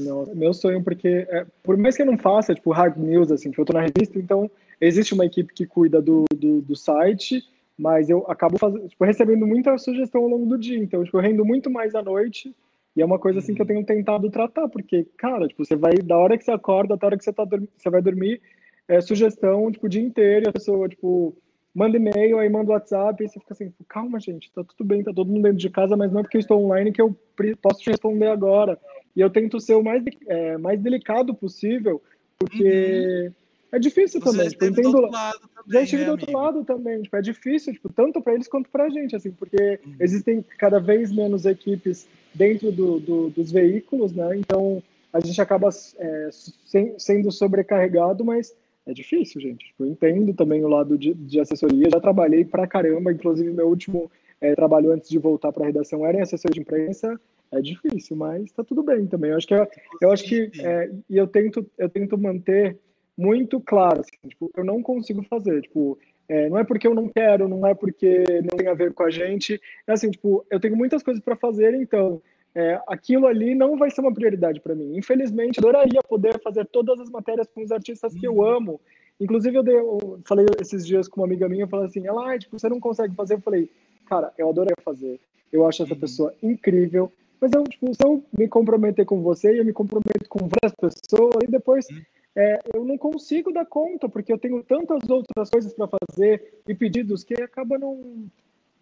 Não, 0.00 0.26
meu 0.34 0.52
sonho, 0.52 0.82
porque 0.82 1.26
é, 1.30 1.46
por 1.62 1.76
mais 1.76 1.96
que 1.96 2.02
eu 2.02 2.06
não 2.06 2.18
faça, 2.18 2.54
tipo, 2.54 2.72
hard 2.72 2.96
news, 2.96 3.30
assim, 3.30 3.50
que 3.50 3.60
eu 3.60 3.64
tô 3.64 3.72
na 3.72 3.82
revista, 3.82 4.18
então 4.18 4.50
existe 4.80 5.14
uma 5.14 5.24
equipe 5.24 5.52
que 5.54 5.66
cuida 5.66 6.02
do, 6.02 6.24
do, 6.34 6.60
do 6.60 6.76
site, 6.76 7.46
mas 7.78 8.10
eu 8.10 8.24
acabo 8.28 8.58
fazendo, 8.58 8.88
tipo, 8.88 9.04
recebendo 9.04 9.46
muita 9.46 9.78
sugestão 9.78 10.22
ao 10.22 10.28
longo 10.28 10.46
do 10.46 10.58
dia, 10.58 10.78
então 10.78 11.04
tipo, 11.04 11.16
eu 11.16 11.22
rendo 11.22 11.44
muito 11.44 11.70
mais 11.70 11.94
à 11.94 12.02
noite, 12.02 12.54
e 12.96 13.02
é 13.02 13.04
uma 13.04 13.18
coisa 13.18 13.38
assim 13.38 13.54
que 13.54 13.62
eu 13.62 13.64
uhum. 13.64 13.84
tenho 13.84 13.86
tentado 13.86 14.28
tratar, 14.30 14.68
porque, 14.68 15.06
cara, 15.16 15.46
tipo, 15.46 15.64
você 15.64 15.76
vai, 15.76 15.94
da 15.94 16.16
hora 16.18 16.36
que 16.36 16.44
você 16.44 16.50
acorda 16.50 16.94
até 16.94 17.06
a 17.06 17.08
hora 17.08 17.16
que 17.16 17.24
você, 17.24 17.32
tá, 17.32 17.44
você 17.44 17.88
vai 17.88 18.02
dormir, 18.02 18.40
é 18.88 19.00
sugestão, 19.00 19.70
tipo, 19.70 19.86
o 19.86 19.88
dia 19.88 20.02
inteiro, 20.02 20.46
e 20.46 20.48
a 20.48 20.52
pessoa, 20.52 20.88
tipo, 20.88 21.36
manda 21.72 21.96
e-mail, 21.96 22.38
aí 22.38 22.48
manda 22.48 22.72
WhatsApp, 22.72 23.22
e 23.22 23.28
você 23.28 23.38
fica 23.38 23.54
assim, 23.54 23.72
calma, 23.88 24.18
gente, 24.18 24.50
tá 24.52 24.64
tudo 24.64 24.84
bem, 24.84 25.04
tá 25.04 25.12
todo 25.12 25.30
mundo 25.30 25.42
dentro 25.42 25.58
de 25.58 25.70
casa, 25.70 25.96
mas 25.96 26.10
não 26.10 26.20
é 26.20 26.22
porque 26.22 26.38
eu 26.38 26.40
estou 26.40 26.64
online 26.64 26.90
que 26.90 27.00
eu 27.00 27.16
posso 27.62 27.80
te 27.80 27.90
responder 27.90 28.26
agora. 28.26 28.76
E 29.14 29.20
eu 29.20 29.30
tento 29.30 29.60
ser 29.60 29.74
o 29.74 29.82
mais, 29.82 30.02
é, 30.26 30.58
mais 30.58 30.80
delicado 30.80 31.32
possível, 31.34 32.02
porque 32.36 33.26
uhum. 33.26 33.32
É 33.70 33.78
difícil 33.78 34.20
Você 34.20 34.30
também. 34.30 34.46
Eu 34.60 34.68
entendo... 34.68 34.90
do 34.90 34.96
outro 34.98 35.12
lado 35.12 35.40
também, 35.54 35.72
já 35.72 35.82
estive 35.82 36.02
né, 36.02 36.06
do 36.06 36.10
outro 36.12 36.26
amigo? 36.26 36.40
lado 36.40 36.64
também. 36.64 37.02
Tipo, 37.02 37.16
é 37.16 37.20
difícil, 37.20 37.72
tipo, 37.72 37.92
tanto 37.92 38.20
para 38.20 38.34
eles 38.34 38.48
quanto 38.48 38.70
para 38.70 38.84
a 38.84 38.88
gente, 38.88 39.14
assim, 39.14 39.30
porque 39.30 39.78
uhum. 39.84 39.94
existem 40.00 40.44
cada 40.56 40.78
vez 40.78 41.12
menos 41.12 41.44
equipes 41.44 42.08
dentro 42.34 42.72
do, 42.72 42.98
do, 42.98 43.30
dos 43.30 43.52
veículos, 43.52 44.12
né? 44.12 44.36
Então 44.36 44.82
a 45.12 45.20
gente 45.20 45.40
acaba 45.40 45.68
é, 45.98 46.28
sem, 46.64 46.98
sendo 46.98 47.30
sobrecarregado, 47.30 48.24
mas 48.24 48.54
é 48.86 48.92
difícil, 48.92 49.40
gente. 49.40 49.66
Tipo, 49.66 49.84
eu 49.84 49.88
entendo 49.88 50.32
também 50.32 50.64
o 50.64 50.68
lado 50.68 50.96
de, 50.96 51.12
de 51.12 51.38
assessoria. 51.38 51.90
Já 51.90 52.00
trabalhei 52.00 52.44
pra 52.44 52.66
caramba, 52.66 53.12
inclusive 53.12 53.50
meu 53.50 53.68
último 53.68 54.10
é, 54.40 54.54
trabalho 54.54 54.92
antes 54.92 55.10
de 55.10 55.18
voltar 55.18 55.52
para 55.52 55.64
a 55.64 55.66
redação 55.66 56.06
era 56.06 56.18
em 56.18 56.22
assessoria 56.22 56.54
de 56.54 56.60
imprensa. 56.60 57.20
É 57.50 57.60
difícil, 57.60 58.16
mas 58.16 58.50
tá 58.52 58.62
tudo 58.62 58.82
bem 58.82 59.06
também. 59.06 59.30
Eu 59.30 59.36
acho 59.36 59.46
que 59.46 59.54
é, 59.54 59.68
eu 60.00 60.10
acho 60.10 60.24
que 60.24 60.50
é, 60.60 60.90
e 61.08 61.16
eu 61.16 61.26
tento 61.26 61.66
eu 61.78 61.88
tento 61.88 62.16
manter 62.18 62.78
muito 63.18 63.60
claro, 63.60 64.00
assim, 64.00 64.28
tipo, 64.28 64.48
eu 64.56 64.64
não 64.64 64.80
consigo 64.80 65.24
fazer, 65.24 65.60
tipo, 65.62 65.98
é, 66.28 66.48
não 66.48 66.58
é 66.58 66.62
porque 66.64 66.86
eu 66.86 66.94
não 66.94 67.08
quero, 67.08 67.48
não 67.48 67.66
é 67.66 67.74
porque 67.74 68.22
não 68.42 68.56
tem 68.56 68.68
a 68.68 68.74
ver 68.74 68.92
com 68.92 69.02
a 69.02 69.10
gente. 69.10 69.60
É 69.86 69.92
assim, 69.92 70.10
tipo, 70.10 70.46
eu 70.50 70.60
tenho 70.60 70.76
muitas 70.76 71.02
coisas 71.02 71.22
para 71.22 71.34
fazer, 71.34 71.74
então 71.74 72.22
é, 72.54 72.80
aquilo 72.86 73.26
ali 73.26 73.54
não 73.54 73.76
vai 73.76 73.90
ser 73.90 74.02
uma 74.02 74.12
prioridade 74.12 74.60
para 74.60 74.74
mim. 74.74 74.96
Infelizmente, 74.96 75.58
adoraria 75.58 76.02
poder 76.02 76.38
fazer 76.40 76.66
todas 76.66 77.00
as 77.00 77.10
matérias 77.10 77.48
com 77.48 77.62
os 77.62 77.72
artistas 77.72 78.14
que 78.14 78.26
eu 78.26 78.36
uhum. 78.36 78.44
amo. 78.44 78.80
Inclusive, 79.18 79.56
eu, 79.56 79.62
dei, 79.62 79.76
eu 79.76 80.20
falei 80.26 80.46
esses 80.60 80.86
dias 80.86 81.08
com 81.08 81.20
uma 81.20 81.26
amiga 81.26 81.48
minha, 81.48 81.66
falei 81.66 81.86
assim, 81.86 82.06
ela, 82.06 82.32
ah, 82.32 82.38
tipo, 82.38 82.58
você 82.58 82.68
não 82.68 82.78
consegue 82.78 83.14
fazer? 83.14 83.34
Eu 83.34 83.40
falei, 83.40 83.68
cara, 84.06 84.32
eu 84.36 84.50
adoraria 84.50 84.76
fazer. 84.84 85.18
Eu 85.50 85.66
acho 85.66 85.82
essa 85.82 85.94
uhum. 85.94 86.00
pessoa 86.00 86.34
incrível. 86.42 87.10
Mas 87.40 87.52
eu, 87.52 87.64
tipo, 87.64 87.94
se 87.94 88.04
eu 88.04 88.22
me 88.36 88.46
comprometer 88.48 89.06
com 89.06 89.22
você, 89.22 89.58
eu 89.58 89.64
me 89.64 89.72
comprometo 89.72 90.28
com 90.28 90.40
várias 90.40 90.74
pessoas, 90.74 91.36
e 91.42 91.50
depois 91.50 91.86
uhum. 91.90 92.02
É, 92.38 92.60
eu 92.72 92.84
não 92.84 92.96
consigo 92.96 93.52
dar 93.52 93.66
conta, 93.66 94.08
porque 94.08 94.32
eu 94.32 94.38
tenho 94.38 94.62
tantas 94.62 95.10
outras 95.10 95.50
coisas 95.50 95.72
para 95.72 95.88
fazer 95.88 96.60
e 96.68 96.72
pedidos 96.72 97.24
que 97.24 97.34
acaba 97.34 97.76
não 97.76 98.30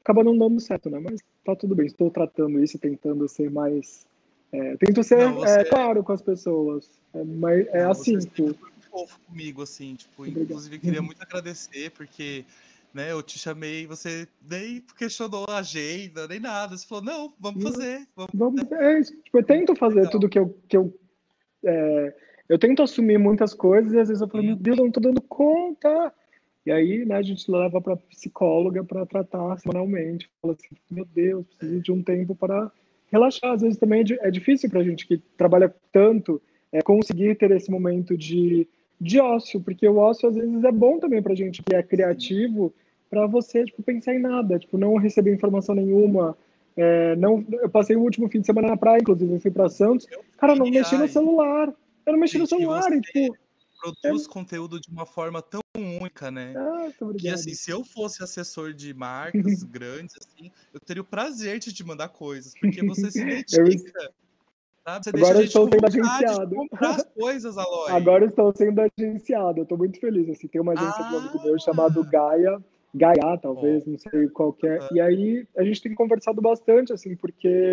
acaba 0.04 0.22
não 0.22 0.36
dando 0.36 0.60
certo, 0.60 0.90
né? 0.90 1.00
Mas 1.00 1.20
tá 1.42 1.56
tudo 1.56 1.74
bem, 1.74 1.86
estou 1.86 2.10
tratando 2.10 2.62
isso, 2.62 2.78
tentando 2.78 3.26
ser 3.26 3.50
mais. 3.50 4.06
É, 4.52 4.76
tento 4.76 5.02
ser 5.02 5.24
não, 5.24 5.36
você... 5.36 5.60
é, 5.60 5.64
claro 5.64 6.04
com 6.04 6.12
as 6.12 6.20
pessoas. 6.20 6.90
É, 7.14 7.24
mas 7.24 7.66
é 7.68 7.82
não, 7.82 7.92
assim. 7.92 8.20
Você 8.20 8.28
tipo... 8.28 8.42
muito 8.42 8.90
fofo 8.90 9.18
comigo, 9.20 9.62
assim, 9.62 9.94
tipo, 9.94 10.22
Obrigado. 10.22 10.44
inclusive 10.44 10.78
queria 10.78 11.00
muito 11.00 11.22
agradecer, 11.22 11.90
porque 11.92 12.44
né, 12.92 13.10
eu 13.10 13.22
te 13.22 13.38
chamei, 13.38 13.86
você 13.86 14.28
nem 14.46 14.84
questionou 14.98 15.46
a 15.48 15.58
agenda, 15.58 16.28
nem 16.28 16.40
nada. 16.40 16.76
Você 16.76 16.86
falou, 16.86 17.04
não, 17.04 17.32
vamos 17.40 17.62
fazer. 17.62 18.06
Vamos, 18.14 18.32
vamos 18.34 18.70
é, 18.70 19.00
tipo, 19.00 19.38
eu 19.38 19.42
tento 19.42 19.74
fazer 19.74 20.00
Legal. 20.00 20.12
tudo 20.12 20.28
que 20.28 20.38
eu. 20.38 20.54
Que 20.68 20.76
eu 20.76 20.94
é, 21.64 22.25
eu 22.48 22.58
tento 22.58 22.82
assumir 22.82 23.18
muitas 23.18 23.52
coisas 23.52 23.92
e 23.92 23.98
às 23.98 24.08
vezes 24.08 24.20
eu 24.20 24.28
falo, 24.28 24.44
meu 24.44 24.56
Deus, 24.56 24.78
eu 24.78 24.84
não 24.84 24.92
tô 24.92 25.00
dando 25.00 25.20
conta. 25.20 26.12
E 26.64 26.70
aí, 26.70 27.04
né, 27.04 27.16
a 27.16 27.22
gente 27.22 27.48
leva 27.50 27.80
para 27.80 27.96
psicóloga 27.96 28.82
para 28.82 29.06
tratar 29.06 29.56
semanalmente. 29.58 30.28
Fala 30.42 30.54
assim, 30.54 30.76
meu 30.90 31.06
Deus, 31.14 31.46
preciso 31.46 31.80
de 31.80 31.92
um 31.92 32.02
tempo 32.02 32.34
para 32.34 32.70
relaxar. 33.10 33.52
Às 33.52 33.62
vezes 33.62 33.78
também 33.78 34.02
é, 34.02 34.28
é 34.28 34.30
difícil 34.30 34.68
para 34.68 34.80
a 34.80 34.84
gente 34.84 35.06
que 35.06 35.18
trabalha 35.36 35.72
tanto 35.92 36.40
é, 36.72 36.82
conseguir 36.82 37.36
ter 37.36 37.50
esse 37.52 37.70
momento 37.70 38.16
de, 38.16 38.66
de 39.00 39.20
ócio, 39.20 39.60
porque 39.60 39.88
o 39.88 39.96
ócio 39.96 40.28
às 40.28 40.34
vezes 40.34 40.64
é 40.64 40.72
bom 40.72 40.98
também 40.98 41.22
para 41.22 41.32
a 41.32 41.36
gente 41.36 41.62
que 41.62 41.74
é 41.74 41.82
criativo, 41.82 42.72
para 43.08 43.26
você 43.26 43.64
tipo, 43.64 43.82
pensar 43.82 44.14
em 44.14 44.18
nada, 44.18 44.58
tipo, 44.58 44.76
não 44.76 44.96
receber 44.96 45.32
informação 45.32 45.74
nenhuma. 45.74 46.36
É, 46.76 47.16
não, 47.16 47.44
eu 47.48 47.68
passei 47.70 47.96
o 47.96 48.02
último 48.02 48.28
fim 48.28 48.40
de 48.40 48.46
semana 48.46 48.68
na 48.68 48.76
praia, 48.76 49.00
inclusive, 49.00 49.32
eu 49.32 49.40
fui 49.40 49.50
para 49.50 49.68
Santos. 49.68 50.06
Cara, 50.36 50.54
não 50.54 50.68
mexi 50.68 50.96
no 50.98 51.08
celular. 51.08 51.72
Eu 52.06 52.12
não 52.12 52.20
no 52.20 52.46
celular, 52.46 52.92
e, 52.92 53.00
tipo 53.00 53.36
produz 53.76 54.26
é... 54.26 54.28
conteúdo 54.28 54.80
de 54.80 54.88
uma 54.90 55.06
forma 55.06 55.42
tão 55.42 55.60
única, 55.76 56.30
né? 56.30 56.54
Ah, 56.56 56.88
que 57.18 57.28
assim, 57.28 57.54
se 57.54 57.70
eu 57.70 57.84
fosse 57.84 58.22
assessor 58.22 58.72
de 58.72 58.92
marcas 58.94 59.62
grandes, 59.64 60.16
assim, 60.16 60.50
eu 60.72 60.80
teria 60.80 61.02
o 61.02 61.06
prazer 61.06 61.58
de 61.58 61.72
te 61.72 61.84
mandar 61.84 62.08
coisas, 62.08 62.54
porque 62.60 62.84
você 62.84 63.10
se. 63.10 63.44
Sabe? 64.84 65.04
Você 65.04 65.10
Agora 65.10 65.38
deixa 65.38 65.46
estou 65.46 65.68
sendo 65.68 65.86
agenciado. 65.86 66.56
coisas. 67.18 67.58
Agora 67.88 68.24
estou 68.24 68.52
sendo 68.56 68.80
agenciado, 68.80 69.58
eu 69.58 69.62
estou 69.64 69.76
muito 69.76 69.98
feliz. 69.98 70.28
Assim, 70.28 70.46
tem 70.46 70.60
uma 70.60 70.72
agência 70.72 71.04
ah. 71.04 71.16
amigo 71.16 71.42
meu 71.42 71.58
chamado 71.58 72.00
ah! 72.00 72.08
Gaia, 72.08 72.64
Gaia, 72.94 73.38
talvez, 73.42 73.84
oh. 73.84 73.90
não 73.90 73.98
sei 73.98 74.28
qual 74.28 74.56
é. 74.64 74.78
E 74.92 75.00
aí 75.00 75.46
a 75.56 75.64
gente 75.64 75.82
tem 75.82 75.94
conversado 75.94 76.40
bastante, 76.40 76.92
assim, 76.92 77.16
porque 77.16 77.72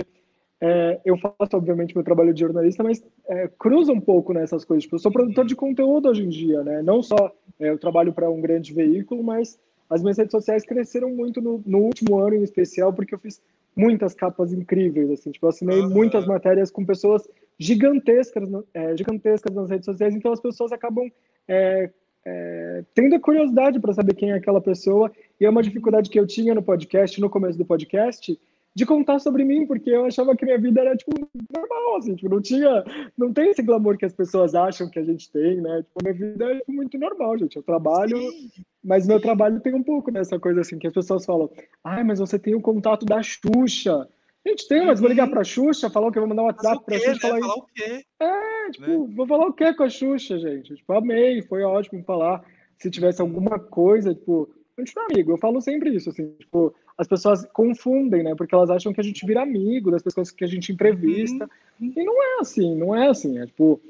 é, 0.61 1.01
eu 1.03 1.17
faço, 1.17 1.57
obviamente, 1.57 1.93
meu 1.93 2.03
trabalho 2.03 2.33
de 2.33 2.39
jornalista, 2.39 2.83
mas 2.83 3.03
é, 3.27 3.49
cruza 3.59 3.91
um 3.91 3.99
pouco 3.99 4.33
nessas 4.33 4.63
coisas. 4.63 4.83
Tipo, 4.83 4.95
eu 4.95 4.99
sou 4.99 5.11
produtor 5.11 5.45
de 5.45 5.55
conteúdo 5.55 6.09
hoje 6.09 6.23
em 6.23 6.29
dia, 6.29 6.63
né? 6.63 6.81
Não 6.81 7.01
só 7.01 7.33
é, 7.59 7.69
eu 7.69 7.77
trabalho 7.77 8.13
para 8.13 8.29
um 8.29 8.39
grande 8.39 8.73
veículo, 8.73 9.23
mas 9.23 9.59
as 9.89 10.01
minhas 10.01 10.17
redes 10.17 10.31
sociais 10.31 10.65
cresceram 10.65 11.09
muito 11.09 11.41
no, 11.41 11.61
no, 11.65 11.79
último 11.79 12.17
ano 12.17 12.35
em 12.35 12.43
especial, 12.43 12.93
porque 12.93 13.13
eu 13.13 13.19
fiz 13.19 13.41
muitas 13.75 14.13
capas 14.13 14.53
incríveis, 14.53 15.11
assim. 15.11 15.31
Tipo, 15.31 15.47
eu 15.47 15.49
assinei 15.49 15.79
uhum. 15.81 15.89
muitas 15.89 16.25
matérias 16.25 16.71
com 16.71 16.85
pessoas 16.85 17.27
gigantescas, 17.59 18.47
é, 18.73 18.95
gigantescas 18.95 19.53
nas 19.53 19.69
redes 19.69 19.85
sociais, 19.85 20.15
então 20.15 20.31
as 20.31 20.39
pessoas 20.39 20.71
acabam 20.71 21.11
é, 21.47 21.89
é, 22.25 22.83
tendo 22.95 23.15
a 23.15 23.19
curiosidade 23.19 23.79
para 23.79 23.93
saber 23.93 24.15
quem 24.15 24.31
é 24.31 24.35
aquela 24.35 24.61
pessoa, 24.61 25.11
e 25.39 25.45
é 25.45 25.49
uma 25.49 25.61
dificuldade 25.61 26.09
que 26.09 26.19
eu 26.19 26.25
tinha 26.25 26.55
no 26.55 26.63
podcast, 26.63 27.19
no 27.19 27.29
começo 27.29 27.57
do 27.57 27.65
podcast, 27.65 28.39
de 28.75 28.85
contar 28.85 29.19
sobre 29.19 29.43
mim, 29.43 29.67
porque 29.67 29.89
eu 29.89 30.05
achava 30.05 30.35
que 30.35 30.45
minha 30.45 30.57
vida 30.57 30.81
era, 30.81 30.95
tipo, 30.95 31.11
normal, 31.55 31.97
assim, 31.97 32.15
tipo, 32.15 32.29
não 32.29 32.41
tinha, 32.41 32.83
não 33.17 33.31
tem 33.31 33.51
esse 33.51 33.61
glamour 33.61 33.97
que 33.97 34.05
as 34.05 34.13
pessoas 34.13 34.55
acham 34.55 34.89
que 34.89 34.97
a 34.97 35.03
gente 35.03 35.31
tem, 35.31 35.61
né, 35.61 35.83
tipo, 35.83 35.99
minha 36.01 36.13
vida 36.13 36.51
é 36.51 36.71
muito 36.71 36.97
normal, 36.97 37.37
gente, 37.37 37.55
eu 37.55 37.63
trabalho, 37.63 38.17
sim, 38.17 38.49
mas 38.83 39.07
meu 39.07 39.19
trabalho 39.19 39.59
tem 39.59 39.75
um 39.75 39.83
pouco 39.83 40.11
dessa 40.11 40.39
coisa, 40.39 40.61
assim, 40.61 40.79
que 40.79 40.87
as 40.87 40.93
pessoas 40.93 41.25
falam, 41.25 41.49
ai, 41.83 42.03
mas 42.03 42.19
você 42.19 42.39
tem 42.39 42.55
o 42.55 42.61
contato 42.61 43.05
da 43.05 43.21
Xuxa, 43.21 44.07
gente 44.45 44.67
tem, 44.67 44.85
mas 44.85 44.99
vou 44.99 45.09
ligar 45.09 45.25
uhum. 45.25 45.31
pra 45.31 45.43
Xuxa, 45.43 45.89
falar 45.89 46.11
que 46.11 46.17
eu 46.17 46.23
vou 46.23 46.29
mandar 46.29 46.41
um 46.41 46.45
WhatsApp 46.45 46.83
pra 46.83 46.97
Xuxa, 46.97 47.11
né? 47.11 47.19
falar, 47.19 47.39
falar 47.39 47.55
o 47.55 47.65
quê? 47.73 48.03
É, 48.19 48.71
tipo, 48.71 49.07
né? 49.07 49.13
vou 49.15 49.27
falar 49.27 49.47
o 49.47 49.53
quê 49.53 49.73
com 49.73 49.83
a 49.83 49.89
Xuxa, 49.89 50.39
gente, 50.39 50.75
tipo, 50.75 50.93
amei, 50.93 51.41
foi 51.43 51.63
ótimo 51.63 52.03
falar, 52.03 52.43
se 52.77 52.89
tivesse 52.89 53.21
alguma 53.21 53.59
coisa, 53.59 54.13
tipo, 54.13 54.49
continuar 54.75 55.07
amigo. 55.11 55.31
Eu 55.31 55.37
falo 55.37 55.61
sempre 55.61 55.95
isso, 55.95 56.09
assim, 56.09 56.31
tipo, 56.39 56.73
as 56.97 57.07
pessoas 57.07 57.45
confundem, 57.53 58.23
né? 58.23 58.35
Porque 58.35 58.53
elas 58.53 58.69
acham 58.69 58.93
que 58.93 59.01
a 59.01 59.03
gente 59.03 59.25
vira 59.25 59.41
amigo 59.41 59.91
das 59.91 60.03
pessoas 60.03 60.31
que 60.31 60.43
a 60.43 60.47
gente 60.47 60.71
entrevista. 60.71 61.49
Uhum. 61.79 61.93
E 61.95 62.03
não 62.03 62.23
é 62.23 62.39
assim, 62.39 62.75
não 62.75 62.95
é 62.95 63.07
assim. 63.07 63.39
É 63.39 63.45
tipo, 63.45 63.81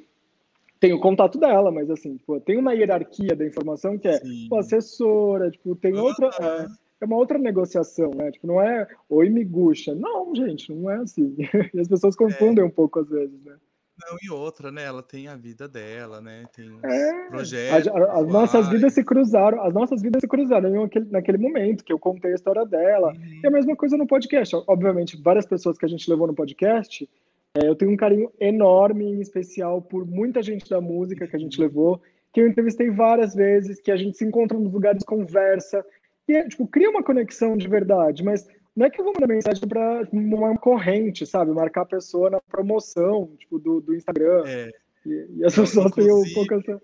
tem 0.79 0.93
o 0.93 0.99
contato 0.99 1.37
dela, 1.37 1.71
mas 1.71 1.89
assim, 1.89 2.17
tipo, 2.17 2.39
tem 2.41 2.57
uma 2.57 2.73
hierarquia 2.73 3.35
da 3.35 3.45
informação 3.45 3.97
que 3.97 4.07
é 4.07 4.19
pô, 4.49 4.57
assessora, 4.57 5.51
tipo, 5.51 5.75
tem 5.75 5.95
outra. 5.97 6.29
É, 6.39 6.67
é, 7.01 7.05
uma 7.05 7.17
outra 7.17 7.37
negociação, 7.37 8.11
né? 8.15 8.31
Tipo, 8.31 8.47
não 8.47 8.61
é 8.61 8.87
oi 9.09 9.29
miguxa. 9.29 9.93
Não, 9.93 10.33
gente, 10.33 10.73
não 10.73 10.89
é 10.89 10.97
assim. 10.97 11.35
E 11.73 11.79
as 11.79 11.87
pessoas 11.87 12.15
confundem 12.15 12.63
é. 12.63 12.67
um 12.67 12.71
pouco 12.71 12.99
às 12.99 13.09
vezes, 13.09 13.43
né? 13.43 13.55
Não, 13.95 14.17
e 14.23 14.29
outra, 14.31 14.71
né? 14.71 14.83
Ela 14.83 15.03
tem 15.03 15.27
a 15.27 15.35
vida 15.35 15.67
dela, 15.67 16.19
né? 16.19 16.45
Tem 16.55 16.79
é, 16.83 17.27
projetos. 17.29 17.87
A, 17.87 18.19
as 18.19 18.27
nossas 18.27 18.67
vidas 18.67 18.93
se 18.93 19.03
cruzaram, 19.03 19.61
as 19.63 19.73
nossas 19.73 20.01
vidas 20.01 20.21
se 20.21 20.27
cruzaram 20.27 20.69
naquele, 20.69 21.05
naquele 21.11 21.37
momento 21.37 21.83
que 21.83 21.93
eu 21.93 21.99
contei 21.99 22.31
a 22.31 22.35
história 22.35 22.65
dela. 22.65 23.13
Uhum. 23.13 23.39
E 23.43 23.47
a 23.47 23.51
mesma 23.51 23.75
coisa 23.75 23.95
no 23.95 24.07
podcast. 24.07 24.55
Obviamente, 24.67 25.21
várias 25.21 25.45
pessoas 25.45 25.77
que 25.77 25.85
a 25.85 25.89
gente 25.89 26.09
levou 26.09 26.25
no 26.25 26.33
podcast, 26.33 27.07
é, 27.55 27.67
eu 27.67 27.75
tenho 27.75 27.91
um 27.91 27.97
carinho 27.97 28.31
enorme, 28.39 29.05
em 29.05 29.21
especial, 29.21 29.81
por 29.81 30.05
muita 30.05 30.41
gente 30.41 30.67
da 30.67 30.81
música 30.81 31.27
que 31.27 31.35
a 31.35 31.39
gente 31.39 31.61
levou, 31.61 32.01
que 32.33 32.41
eu 32.41 32.47
entrevistei 32.47 32.89
várias 32.89 33.35
vezes, 33.35 33.79
que 33.79 33.91
a 33.91 33.95
gente 33.95 34.17
se 34.17 34.25
encontra 34.25 34.57
nos 34.57 34.73
lugares, 34.73 35.03
conversa, 35.03 35.85
e 36.27 36.47
tipo, 36.47 36.65
cria 36.67 36.89
uma 36.89 37.03
conexão 37.03 37.55
de 37.55 37.67
verdade, 37.67 38.23
mas 38.23 38.47
não 38.75 38.87
é 38.87 38.89
que 38.89 38.99
eu 38.99 39.05
vou 39.05 39.13
mandar 39.13 39.27
mensagem 39.27 39.67
para 39.67 40.07
uma 40.11 40.57
corrente, 40.57 41.25
sabe? 41.25 41.51
Marcar 41.51 41.81
a 41.81 41.85
pessoa 41.85 42.29
na 42.29 42.41
promoção, 42.41 43.31
tipo, 43.37 43.59
do, 43.59 43.79
do 43.79 43.95
Instagram. 43.95 44.43
É. 44.47 44.71
E, 45.05 45.27
e, 45.37 45.45
as 45.45 45.55
pessoas 45.55 45.91
têm 45.91 46.11
um 46.11 46.33
pouco 46.33 46.55
essa. 46.55 46.81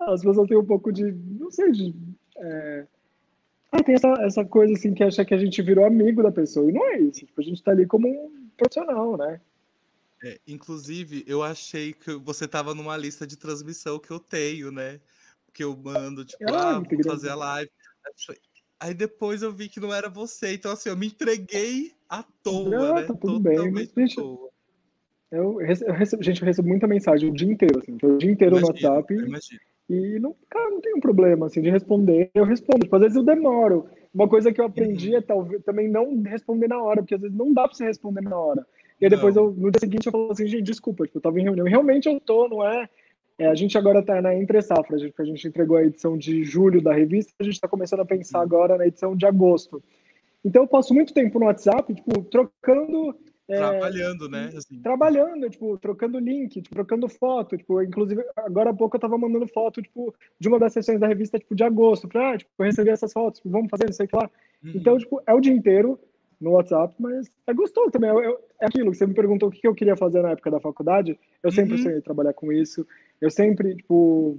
As 0.00 0.22
pessoas 0.22 0.48
têm 0.48 0.56
um 0.56 0.64
pouco 0.64 0.90
de. 0.90 1.12
Não 1.12 1.50
sei, 1.50 1.70
de. 1.72 1.94
É... 2.38 2.86
Ah, 3.70 3.82
tem 3.82 3.94
essa, 3.94 4.08
essa 4.20 4.44
coisa 4.44 4.72
assim 4.72 4.94
que 4.94 5.02
acha 5.02 5.24
que 5.24 5.34
a 5.34 5.38
gente 5.38 5.60
virou 5.60 5.84
amigo 5.84 6.22
da 6.22 6.32
pessoa. 6.32 6.70
E 6.70 6.72
não 6.72 6.86
é 6.88 7.00
isso. 7.00 7.26
Tipo, 7.26 7.40
a 7.40 7.44
gente 7.44 7.62
tá 7.62 7.72
ali 7.72 7.86
como 7.86 8.08
um 8.08 8.48
profissional, 8.56 9.18
né? 9.18 9.40
É, 10.24 10.40
inclusive, 10.46 11.22
eu 11.26 11.42
achei 11.42 11.92
que 11.92 12.14
você 12.14 12.48
tava 12.48 12.74
numa 12.74 12.96
lista 12.96 13.26
de 13.26 13.36
transmissão 13.36 13.98
que 13.98 14.10
eu 14.10 14.18
tenho, 14.18 14.72
né? 14.72 14.98
Que 15.52 15.62
eu 15.62 15.76
mando, 15.76 16.24
tipo, 16.24 16.42
ah, 16.48 16.76
ah 16.76 16.80
vou 16.80 17.04
fazer 17.04 17.28
a 17.28 17.34
live. 17.34 17.70
Aí 18.86 18.94
depois 18.94 19.42
eu 19.42 19.52
vi 19.52 19.68
que 19.68 19.80
não 19.80 19.92
era 19.92 20.08
você. 20.08 20.54
Então, 20.54 20.70
assim, 20.70 20.88
eu 20.88 20.96
me 20.96 21.08
entreguei 21.08 21.90
à 22.08 22.22
toa, 22.22 22.70
não, 22.70 22.94
né? 22.94 23.02
Tá 23.02 23.14
tudo 23.14 23.40
bem. 23.40 23.72
Mas, 23.72 23.92
gente, 23.96 24.16
eu 25.32 25.56
recebo, 25.56 26.22
gente, 26.22 26.40
eu 26.40 26.46
recebo 26.46 26.68
muita 26.68 26.86
mensagem 26.86 27.28
o 27.28 27.34
dia 27.34 27.50
inteiro, 27.50 27.80
assim, 27.80 27.98
o 28.00 28.16
dia 28.16 28.30
inteiro 28.30 28.56
imagino, 28.56 28.78
no 28.80 28.94
WhatsApp. 28.94 29.14
E 29.90 30.20
não, 30.20 30.36
cara, 30.48 30.70
não 30.70 30.80
tem 30.80 30.94
um 30.94 31.00
problema 31.00 31.46
assim 31.46 31.60
de 31.60 31.68
responder. 31.68 32.30
Eu 32.32 32.44
respondo, 32.44 32.84
tipo, 32.84 32.94
às 32.94 33.02
vezes 33.02 33.16
eu 33.16 33.24
demoro. 33.24 33.88
Uma 34.14 34.28
coisa 34.28 34.52
que 34.52 34.60
eu 34.60 34.66
aprendi 34.66 35.10
uhum. 35.10 35.16
é 35.16 35.20
talvez 35.20 35.64
também 35.64 35.88
não 35.88 36.22
responder 36.22 36.68
na 36.68 36.80
hora, 36.80 37.02
porque 37.02 37.16
às 37.16 37.20
vezes 37.20 37.36
não 37.36 37.52
dá 37.52 37.66
para 37.66 37.76
você 37.76 37.86
responder 37.86 38.20
na 38.20 38.38
hora. 38.38 38.64
E 39.00 39.04
aí 39.04 39.10
depois 39.10 39.34
eu, 39.34 39.50
no 39.50 39.72
dia 39.72 39.80
seguinte 39.80 40.06
eu 40.06 40.12
falo 40.12 40.30
assim, 40.30 40.46
gente, 40.46 40.62
desculpa, 40.62 41.04
tipo, 41.06 41.18
eu 41.18 41.22
tava 41.22 41.40
em 41.40 41.42
reunião. 41.42 41.66
Realmente 41.66 42.08
eu 42.08 42.20
tô, 42.20 42.48
não 42.48 42.64
é? 42.64 42.88
É 43.38 43.46
a 43.46 43.54
gente 43.54 43.76
agora 43.76 44.02
tá 44.02 44.20
na 44.20 44.34
entre 44.34 44.60
safra, 44.62 44.96
a 44.96 44.98
gente, 44.98 45.14
a 45.18 45.24
gente 45.24 45.48
entregou 45.48 45.76
a 45.76 45.84
edição 45.84 46.16
de 46.16 46.42
julho 46.44 46.80
da 46.80 46.92
revista, 46.92 47.32
a 47.38 47.44
gente 47.44 47.54
está 47.54 47.68
começando 47.68 48.00
a 48.00 48.06
pensar 48.06 48.38
uhum. 48.38 48.44
agora 48.44 48.78
na 48.78 48.86
edição 48.86 49.16
de 49.16 49.26
agosto. 49.26 49.82
Então 50.44 50.62
eu 50.62 50.68
passo 50.68 50.94
muito 50.94 51.12
tempo 51.12 51.38
no 51.38 51.46
WhatsApp, 51.46 51.92
tipo, 51.94 52.22
trocando 52.24 53.14
é, 53.48 53.56
trabalhando, 53.58 54.28
né? 54.28 54.50
Assim. 54.56 54.80
Trabalhando, 54.80 55.48
tipo, 55.48 55.78
trocando 55.78 56.18
link, 56.18 56.60
tipo, 56.60 56.74
trocando 56.74 57.08
foto, 57.08 57.56
tipo, 57.56 57.80
inclusive, 57.80 58.24
agora 58.36 58.70
há 58.70 58.74
pouco 58.74 58.96
eu 58.96 59.00
tava 59.00 59.16
mandando 59.16 59.46
foto, 59.46 59.80
tipo, 59.80 60.12
de 60.38 60.48
uma 60.48 60.58
das 60.58 60.72
sessões 60.72 60.98
da 60.98 61.06
revista, 61.06 61.38
tipo, 61.38 61.54
de 61.54 61.62
agosto, 61.62 62.08
pra, 62.08 62.32
ah, 62.32 62.38
tipo, 62.38 62.50
eu 62.58 62.64
recebi 62.64 62.90
essas 62.90 63.12
fotos, 63.12 63.38
tipo, 63.38 63.50
vamos 63.50 63.70
fazer, 63.70 63.84
não 63.84 63.92
sei 63.92 64.06
o 64.06 64.08
que 64.08 64.16
lá. 64.16 64.30
Uhum. 64.64 64.72
Então, 64.74 64.98
tipo, 64.98 65.22
é 65.26 65.32
o 65.32 65.40
dia 65.40 65.52
inteiro 65.52 65.98
no 66.40 66.52
WhatsApp, 66.52 66.94
mas 66.98 67.30
é 67.46 67.54
gostoso 67.54 67.90
também, 67.90 68.10
eu, 68.10 68.20
eu, 68.20 68.38
é 68.60 68.66
aquilo 68.66 68.90
que 68.90 68.96
você 68.96 69.06
me 69.06 69.14
perguntou 69.14 69.48
o 69.48 69.52
que 69.52 69.66
eu 69.66 69.74
queria 69.74 69.96
fazer 69.96 70.22
na 70.22 70.30
época 70.30 70.50
da 70.50 70.60
faculdade, 70.60 71.18
eu 71.42 71.50
sempre 71.50 71.76
uhum. 71.76 71.82
sonhei 71.82 72.00
trabalhar 72.00 72.34
com 72.34 72.52
isso, 72.52 72.86
eu 73.20 73.30
sempre, 73.30 73.74
tipo, 73.74 74.38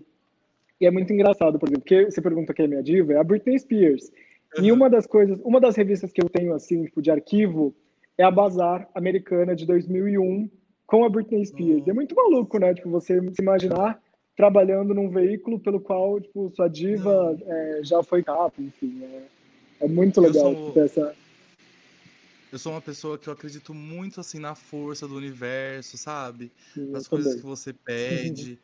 e 0.80 0.86
é 0.86 0.92
muito 0.92 1.12
engraçado, 1.12 1.58
por 1.58 1.68
exemplo, 1.68 1.82
porque 1.82 2.06
você 2.06 2.22
pergunta 2.22 2.54
quem 2.54 2.66
é 2.66 2.68
minha 2.68 2.84
diva, 2.84 3.14
é 3.14 3.18
a 3.18 3.24
Britney 3.24 3.58
Spears, 3.58 4.12
uhum. 4.58 4.66
e 4.66 4.72
uma 4.72 4.90
das 4.90 5.08
coisas, 5.08 5.40
uma 5.44 5.60
das 5.60 5.76
revistas 5.76 6.12
que 6.12 6.22
eu 6.22 6.30
tenho, 6.30 6.54
assim, 6.54 6.86
tipo, 6.86 7.02
de 7.02 7.10
arquivo, 7.10 7.74
é 8.18 8.24
a 8.24 8.32
Bazar 8.32 8.90
americana 8.96 9.56
de 9.56 9.66
2001 9.66 10.50
com 10.86 11.04
a 11.04 11.10
Britney 11.10 11.46
Spears. 11.46 11.84
Uhum. 11.84 11.92
É 11.92 11.94
muito 11.94 12.16
maluco, 12.16 12.58
né? 12.58 12.74
Tipo, 12.74 12.90
você 12.90 13.22
se 13.22 13.42
imaginar 13.42 14.02
trabalhando 14.36 14.94
num 14.94 15.10
veículo 15.10 15.60
pelo 15.60 15.80
qual, 15.80 16.22
tipo, 16.22 16.52
sua 16.56 16.68
diva 16.68 17.38
é, 17.46 17.80
já 17.84 18.02
foi 18.04 18.24
capa, 18.24 18.54
enfim. 18.60 19.02
É, 19.04 19.86
é 19.86 19.88
muito 19.88 20.22
legal 20.22 20.54
sou... 20.54 20.84
essa... 20.84 21.14
Eu 22.52 22.60
sou 22.60 22.72
uma 22.72 22.82
pessoa 22.82 23.18
que 23.18 23.28
eu 23.28 23.34
acredito 23.34 23.74
muito, 23.74 24.22
assim, 24.22 24.40
na 24.40 24.56
força 24.56 25.08
do 25.08 25.16
universo, 25.16 25.98
sabe? 25.98 26.52
Sim, 26.74 26.90
Nas 26.92 27.08
coisas 27.08 27.34
também. 27.34 27.42
que 27.42 27.48
você 27.48 27.74
pede. 27.86 28.60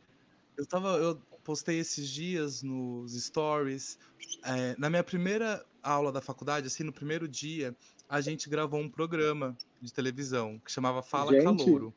eu 0.58 0.66
tava... 0.66 0.98
Eu 0.98 1.20
postei 1.44 1.80
esses 1.80 2.10
dias 2.10 2.64
nos 2.64 3.14
stories. 3.22 4.00
É, 4.46 4.76
na 4.78 4.90
minha 4.90 5.04
primeira 5.04 5.66
aula 5.82 6.12
da 6.12 6.22
faculdade, 6.22 6.68
assim, 6.68 6.84
no 6.84 6.94
primeiro 6.94 7.28
dia, 7.28 7.76
a 8.08 8.22
gente 8.22 8.50
gravou 8.50 8.80
um 8.80 8.90
programa 8.90 9.56
de 9.82 9.92
televisão 9.92 10.60
que 10.64 10.72
chamava 10.72 11.02
Fala 11.02 11.34
gente, 11.34 11.44
Calouro. 11.44 11.94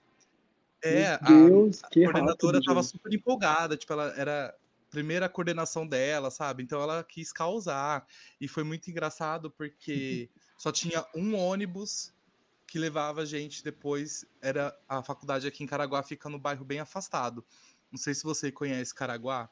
É, 0.82 1.18
Deus, 1.18 1.82
a, 1.82 1.86
a 1.86 1.90
coordenadora 1.90 2.58
estava 2.58 2.82
super 2.82 3.12
empolgada, 3.12 3.76
tipo, 3.76 3.92
ela 3.92 4.12
era 4.16 4.48
a 4.48 4.90
primeira 4.90 5.28
coordenação 5.28 5.86
dela, 5.86 6.30
sabe? 6.30 6.62
Então 6.62 6.80
ela 6.80 7.02
quis 7.02 7.32
causar. 7.32 8.06
E 8.40 8.46
foi 8.46 8.62
muito 8.62 8.90
engraçado 8.90 9.50
porque 9.50 10.28
só 10.56 10.72
tinha 10.72 11.04
um 11.14 11.34
ônibus 11.34 12.12
que 12.66 12.78
levava 12.78 13.22
a 13.22 13.24
gente 13.24 13.62
depois. 13.62 14.24
Era 14.40 14.76
a 14.88 15.02
faculdade 15.02 15.46
aqui 15.46 15.62
em 15.62 15.66
Caraguá, 15.66 16.02
fica 16.02 16.28
no 16.28 16.38
bairro 16.38 16.64
bem 16.64 16.80
afastado. 16.80 17.44
Não 17.90 17.98
sei 17.98 18.14
se 18.14 18.24
você 18.24 18.50
conhece 18.50 18.94
Caraguá, 18.94 19.48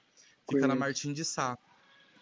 fica 0.51 0.67
na 0.67 0.75
Martim 0.75 1.13
de 1.13 1.25
Sá, 1.25 1.57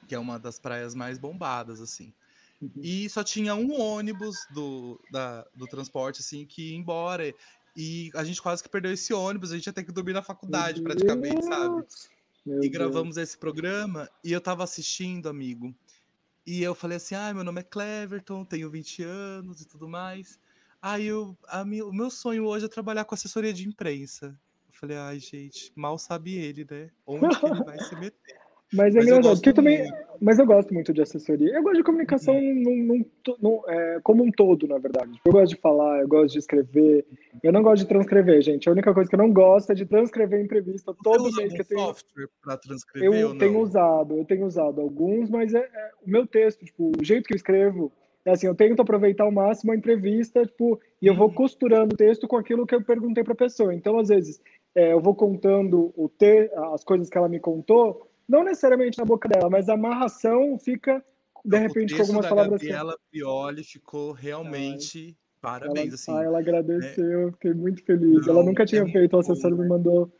que 0.07 0.15
é 0.15 0.19
uma 0.19 0.39
das 0.39 0.59
praias 0.59 0.95
mais 0.95 1.19
bombadas, 1.19 1.81
assim. 1.81 2.13
Uhum. 2.61 2.71
E 2.77 3.09
só 3.09 3.25
tinha 3.25 3.55
um 3.55 3.81
ônibus 3.81 4.37
do, 4.51 5.01
da, 5.11 5.45
do 5.55 5.67
transporte, 5.67 6.21
assim, 6.21 6.47
que 6.47 6.71
ia 6.71 6.77
embora. 6.77 7.35
E 7.77 8.11
a 8.15 8.23
gente 8.23 8.41
quase 8.41 8.63
que 8.63 8.69
perdeu 8.69 8.93
esse 8.93 9.13
ônibus, 9.15 9.51
a 9.51 9.57
gente 9.57 9.67
ia 9.67 9.73
ter 9.73 9.83
que 9.83 9.93
dormir 9.93 10.13
na 10.13 10.23
faculdade, 10.23 10.83
praticamente, 10.83 11.45
sabe? 11.45 11.85
Meu 12.45 12.63
e 12.63 12.69
gravamos 12.69 13.17
Deus. 13.17 13.29
esse 13.29 13.39
programa 13.39 14.11
e 14.23 14.33
eu 14.33 14.41
tava 14.41 14.63
assistindo, 14.65 15.29
amigo. 15.29 15.75
E 16.47 16.63
eu 16.63 16.75
falei 16.75 16.97
assim: 16.97 17.15
ah, 17.15 17.33
meu 17.33 17.45
nome 17.45 17.61
é 17.61 17.65
Cleverton, 17.65 18.45
tenho 18.45 18.71
20 18.71 19.03
anos 19.03 19.61
e 19.61 19.67
tudo 19.67 19.89
mais. 19.89 20.39
Aí 20.81 21.07
eu, 21.07 21.39
a 21.47 21.63
o 21.63 21.93
meu 21.93 22.11
sonho 22.11 22.45
hoje 22.45 22.67
é 22.67 22.69
trabalhar 22.69 23.05
com 23.05 23.15
assessoria 23.15 23.53
de 23.53 23.67
imprensa. 23.69 24.39
Eu 24.69 24.75
falei, 24.75 24.97
ai, 24.97 25.19
gente, 25.21 25.73
mal 25.77 25.97
sabe 25.97 26.35
ele, 26.35 26.67
né? 26.69 26.91
Onde 27.07 27.39
que 27.39 27.47
ele 27.47 27.63
vai 27.63 27.79
se 27.79 27.95
meter? 27.95 28.42
Mas 28.73 28.95
é 28.95 28.99
mas 28.99 29.07
engraçado, 29.07 29.35
porque 29.35 29.51
eu 29.51 29.55
também. 29.55 29.93
Mas 30.21 30.39
eu 30.39 30.47
gosto 30.47 30.73
muito 30.73 30.93
de 30.93 31.03
assessoria. 31.03 31.53
Eu 31.53 31.63
gosto 31.65 31.79
de 31.79 31.83
comunicação 31.83 32.35
uhum. 32.37 32.63
num, 32.63 32.85
num, 32.85 33.05
num, 33.41 33.63
é, 33.67 34.01
como 34.05 34.23
um 34.23 34.31
todo, 34.31 34.69
na 34.69 34.79
verdade. 34.79 35.21
Eu 35.25 35.33
gosto 35.33 35.57
de 35.57 35.61
falar, 35.61 36.01
eu 36.01 36.07
gosto 36.07 36.35
de 36.35 36.39
escrever. 36.39 37.05
Eu 37.43 37.53
não 37.53 37.61
gosto 37.61 37.83
de 37.83 37.89
transcrever, 37.89 38.41
gente. 38.41 38.69
A 38.69 38.73
única 38.73 38.95
coisa 38.95 39.11
que 39.11 39.17
eu 39.17 39.19
não 39.19 39.33
gosto 39.33 39.73
é 39.73 39.75
de 39.75 39.85
transcrever 39.85 40.41
entrevista 40.41 40.95
todo 41.03 41.25
Você 41.25 41.41
mês 41.41 41.53
que 41.53 41.63
eu 41.63 41.65
tenho. 41.65 41.81
software 41.81 42.29
para 42.41 42.57
transcrever? 42.57 43.21
Eu 43.21 43.37
tenho 43.37 43.59
usado, 43.61 44.17
eu 44.17 44.25
tenho 44.25 44.47
usado 44.47 44.81
alguns, 44.81 45.29
mas 45.29 45.53
é, 45.55 45.59
é, 45.59 45.91
o 46.07 46.09
meu 46.09 46.25
texto, 46.25 46.65
tipo, 46.65 46.93
o 46.97 47.05
jeito 47.05 47.27
que 47.27 47.35
eu 47.35 47.37
escrevo. 47.37 47.91
É 48.25 48.31
assim, 48.31 48.47
eu 48.47 48.55
tento 48.55 48.81
aproveitar 48.81 49.25
ao 49.25 49.33
máximo 49.33 49.73
a 49.73 49.77
entrevista, 49.77 50.47
tipo, 50.47 50.81
e 51.01 51.09
eu 51.09 51.17
vou 51.17 51.27
uhum. 51.27 51.35
costurando 51.35 51.95
o 51.95 51.97
texto 51.97 52.29
com 52.29 52.37
aquilo 52.37 52.65
que 52.65 52.77
eu 52.77 52.85
perguntei 52.85 53.25
para 53.25 53.33
a 53.33 53.37
pessoa. 53.37 53.75
Então, 53.75 53.99
às 53.99 54.07
vezes, 54.07 54.41
é, 54.77 54.93
eu 54.93 55.01
vou 55.01 55.17
contando 55.17 55.93
o 55.97 56.09
te, 56.09 56.49
as 56.73 56.85
coisas 56.85 57.11
que 57.11 57.19
ela 57.19 57.29
me 57.29 57.41
contou, 57.41 58.09
não 58.29 58.45
necessariamente 58.45 58.99
na 58.99 59.05
boca 59.05 59.29
dela, 59.29 59.51
mas 59.51 59.69
a 59.69 59.75
amarração 59.75 60.59
fica, 60.59 61.05
de 61.45 61.59
repente, 61.59 61.95
com 61.95 62.03
algumas 62.03 62.27
palavras 62.27 62.55
assim. 62.55 62.69
Gabriela 62.69 62.99
Pioli 63.11 63.65
ficou 63.65 64.13
realmente. 64.13 65.09
Ai, 65.09 65.17
parabéns, 65.41 65.87
ela, 65.87 65.95
assim. 65.95 66.13
Ah, 66.13 66.23
ela 66.25 66.39
agradeceu, 66.39 67.27
né? 67.27 67.33
fiquei 67.33 67.55
muito 67.55 67.83
feliz. 67.85 68.27
Não, 68.27 68.35
ela 68.35 68.45
nunca 68.45 68.65
tinha 68.65 68.83
é 68.83 68.91
feito, 68.91 69.17
o 69.17 69.21
assessor 69.21 69.53
me 69.53 69.63
né? 69.63 69.69
mandou. 69.69 70.11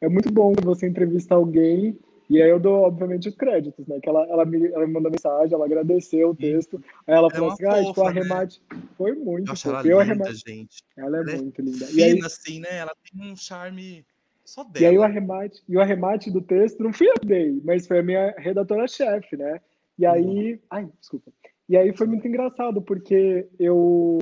É 0.00 0.08
muito 0.08 0.30
bom 0.30 0.52
você 0.62 0.86
entrevistar 0.86 1.34
alguém 1.34 1.98
e 2.30 2.42
aí 2.42 2.50
eu 2.50 2.60
dou, 2.60 2.82
obviamente, 2.82 3.28
os 3.28 3.34
créditos, 3.34 3.86
né? 3.86 3.98
Que 4.00 4.08
ela, 4.08 4.22
ela, 4.26 4.44
me, 4.44 4.66
ela 4.66 4.86
me 4.86 4.92
mandou 4.92 5.10
mensagem, 5.10 5.54
ela 5.54 5.64
agradeceu 5.64 6.30
o 6.30 6.36
texto. 6.36 6.82
Aí 7.06 7.14
ela 7.14 7.28
é 7.28 7.30
falou 7.30 7.52
assim, 7.52 7.64
ah, 7.64 7.82
tipo, 7.82 8.02
né? 8.02 8.08
arremate 8.08 8.62
né? 8.70 8.82
foi 8.98 9.14
muito. 9.14 9.48
Nossa, 9.48 9.68
ela 9.70 9.80
é 9.80 9.82
linda, 9.82 10.00
arremate... 10.00 10.42
gente. 10.46 10.84
Ela 10.96 11.16
é 11.16 11.20
ela 11.20 11.36
muito 11.36 11.62
linda. 11.62 11.86
Fina, 11.86 12.00
e 12.00 12.04
aí... 12.04 12.20
assim, 12.22 12.60
né? 12.60 12.76
Ela 12.76 12.92
tem 13.02 13.32
um 13.32 13.34
charme 13.34 14.04
só 14.48 14.64
dela. 14.64 14.84
E 14.84 14.86
aí 14.86 14.98
o 14.98 15.02
arremate, 15.02 15.62
e 15.68 15.76
o 15.76 15.80
arremate 15.80 16.30
do 16.30 16.40
texto 16.40 16.82
não 16.82 16.92
fui 16.92 17.08
eu 17.08 17.14
que 17.14 17.26
dei, 17.26 17.60
mas 17.62 17.86
foi 17.86 17.98
a 17.98 18.02
minha 18.02 18.34
redatora-chefe, 18.38 19.36
né? 19.36 19.60
E 19.98 20.06
aí. 20.06 20.54
Uhum. 20.54 20.58
Ai, 20.70 20.88
desculpa. 20.98 21.30
E 21.68 21.76
aí 21.76 21.94
foi 21.94 22.06
muito 22.06 22.26
engraçado, 22.26 22.80
porque 22.80 23.46
eu. 23.58 24.18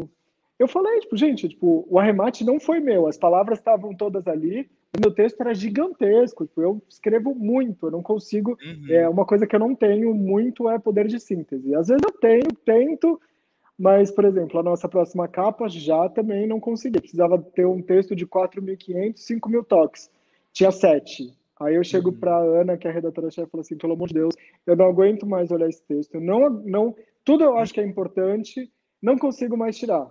Eu 0.59 0.67
falei, 0.67 0.99
tipo, 1.01 1.17
gente, 1.17 1.49
tipo, 1.51 1.87
o 1.89 1.99
arremate 1.99 2.43
não 2.43 2.59
foi 2.59 2.81
meu, 2.81 3.07
as 3.07 3.19
palavras 3.19 3.59
estavam 3.59 3.95
todas 3.95 4.27
ali, 4.27 4.71
o 4.97 5.01
meu 5.01 5.13
texto 5.13 5.39
era 5.43 5.55
gigantesco, 5.55 6.47
tipo, 6.47 6.63
eu 6.63 6.83
escrevo 6.89 7.35
muito, 7.35 7.87
eu 7.87 7.91
não 7.91 8.03
consigo. 8.03 8.59
Uhum. 8.63 8.87
É, 8.89 9.07
uma 9.07 9.27
coisa 9.27 9.47
que 9.47 9.55
eu 9.55 9.61
não 9.61 9.75
tenho 9.75 10.15
muito 10.15 10.69
é 10.71 10.79
poder 10.79 11.07
de 11.09 11.21
síntese. 11.21 11.75
Às 11.75 11.89
vezes 11.89 12.03
eu 12.03 12.13
tenho, 12.13 12.49
tento, 12.65 13.21
mas, 13.79 14.11
por 14.11 14.25
exemplo, 14.25 14.59
a 14.59 14.63
nossa 14.63 14.89
próxima 14.89 15.29
capa 15.29 15.69
já 15.69 16.09
também 16.09 16.47
não 16.47 16.59
consegui. 16.59 17.01
Precisava 17.01 17.39
ter 17.39 17.67
um 17.67 17.83
texto 17.83 18.17
de 18.17 18.27
4.500, 18.27 19.17
5.000 19.19 19.65
toques 19.67 20.11
tinha 20.57 20.73
sete. 20.73 21.31
Aí 21.61 21.75
eu 21.75 21.85
chego 21.85 22.09
uhum. 22.09 22.19
para 22.19 22.39
Ana, 22.39 22.79
que 22.79 22.87
é 22.87 22.91
a 22.91 22.95
redatora-chefe, 22.95 23.47
e 23.47 23.51
falo 23.51 23.61
assim, 23.61 23.77
pelo 23.77 23.93
amor 23.93 24.09
de 24.09 24.15
Deus, 24.15 24.35
eu 24.67 24.75
não 24.75 24.87
aguento 24.87 25.27
mais 25.27 25.51
olhar 25.51 25.69
esse 25.69 25.83
texto. 25.83 26.19
não, 26.19 26.49
não, 26.49 26.97
tudo 27.23 27.45
eu 27.45 27.59
acho 27.59 27.75
que 27.75 27.81
é 27.81 27.85
importante, 27.85 28.73
não 29.01 29.19
consigo 29.19 29.55
mais 29.55 29.77
tirar. 29.77 30.11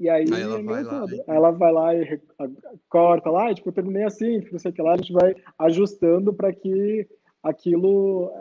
E 0.00 0.08
aí, 0.08 0.24
aí 0.32 0.42
ela, 0.42 0.58
é 0.58 0.62
vai 0.62 0.82
lá, 0.82 1.06
e... 1.10 1.24
ela 1.26 1.50
vai 1.50 1.72
lá 1.72 1.94
e 1.94 2.20
corta 2.88 3.30
lá, 3.30 3.50
e, 3.50 3.54
tipo, 3.54 3.68
eu 3.68 3.72
terminei 3.74 4.04
assim, 4.04 4.42
não 4.50 4.58
sei 4.58 4.70
o 4.70 4.74
que 4.74 4.82
lá, 4.82 4.94
a 4.94 4.96
gente 4.96 5.12
vai 5.12 5.36
ajustando 5.58 6.32
para 6.32 6.52
que 6.52 7.06
aquilo 7.42 8.32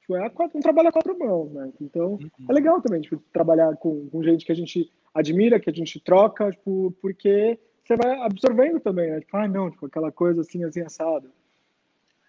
tipo, 0.00 0.16
é 0.16 0.28
quatro, 0.28 0.58
um 0.58 0.60
trabalho 0.60 0.88
a 0.88 0.92
quatro 0.92 1.18
mãos, 1.18 1.50
né? 1.50 1.72
Então, 1.80 2.12
uhum. 2.12 2.30
é 2.48 2.52
legal 2.52 2.80
também, 2.82 3.00
tipo, 3.00 3.22
trabalhar 3.32 3.74
com, 3.76 4.06
com 4.10 4.22
gente 4.22 4.44
que 4.44 4.52
a 4.52 4.56
gente 4.56 4.90
admira, 5.14 5.58
que 5.58 5.70
a 5.70 5.72
gente 5.72 5.98
troca, 5.98 6.50
tipo, 6.50 6.94
porque 7.00 7.58
você 7.84 7.96
vai 7.96 8.20
absorvendo 8.20 8.80
também, 8.80 9.10
né? 9.10 9.20
Tipo, 9.20 9.36
ah, 9.36 9.48
não, 9.48 9.70
tipo, 9.70 9.86
aquela 9.86 10.12
coisa 10.12 10.40
assim, 10.40 10.64
assim, 10.64 10.80
assado. 10.82 11.30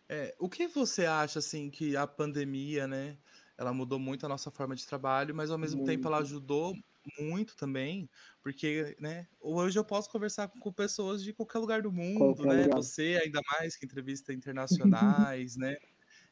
É, 0.09 0.35
o 0.39 0.49
que 0.49 0.67
você 0.67 1.05
acha, 1.05 1.39
assim, 1.39 1.69
que 1.69 1.95
a 1.95 2.05
pandemia, 2.05 2.87
né, 2.87 3.17
ela 3.57 3.73
mudou 3.73 3.99
muito 3.99 4.25
a 4.25 4.29
nossa 4.29 4.51
forma 4.51 4.75
de 4.75 4.85
trabalho, 4.85 5.33
mas 5.33 5.49
ao 5.49 5.57
mesmo 5.57 5.77
muito. 5.77 5.89
tempo 5.89 6.07
ela 6.07 6.19
ajudou 6.19 6.73
muito 7.19 7.55
também, 7.55 8.09
porque, 8.41 8.95
né, 8.99 9.27
hoje 9.39 9.77
eu 9.77 9.83
posso 9.83 10.09
conversar 10.09 10.49
com 10.59 10.71
pessoas 10.71 11.23
de 11.23 11.33
qualquer 11.33 11.59
lugar 11.59 11.81
do 11.81 11.91
mundo, 11.91 12.35
qualquer 12.35 12.55
né, 12.55 12.63
lugar. 12.63 12.81
você 12.81 13.19
ainda 13.23 13.39
mais 13.51 13.75
que 13.75 13.85
entrevista 13.85 14.33
internacionais, 14.33 15.55
né, 15.57 15.75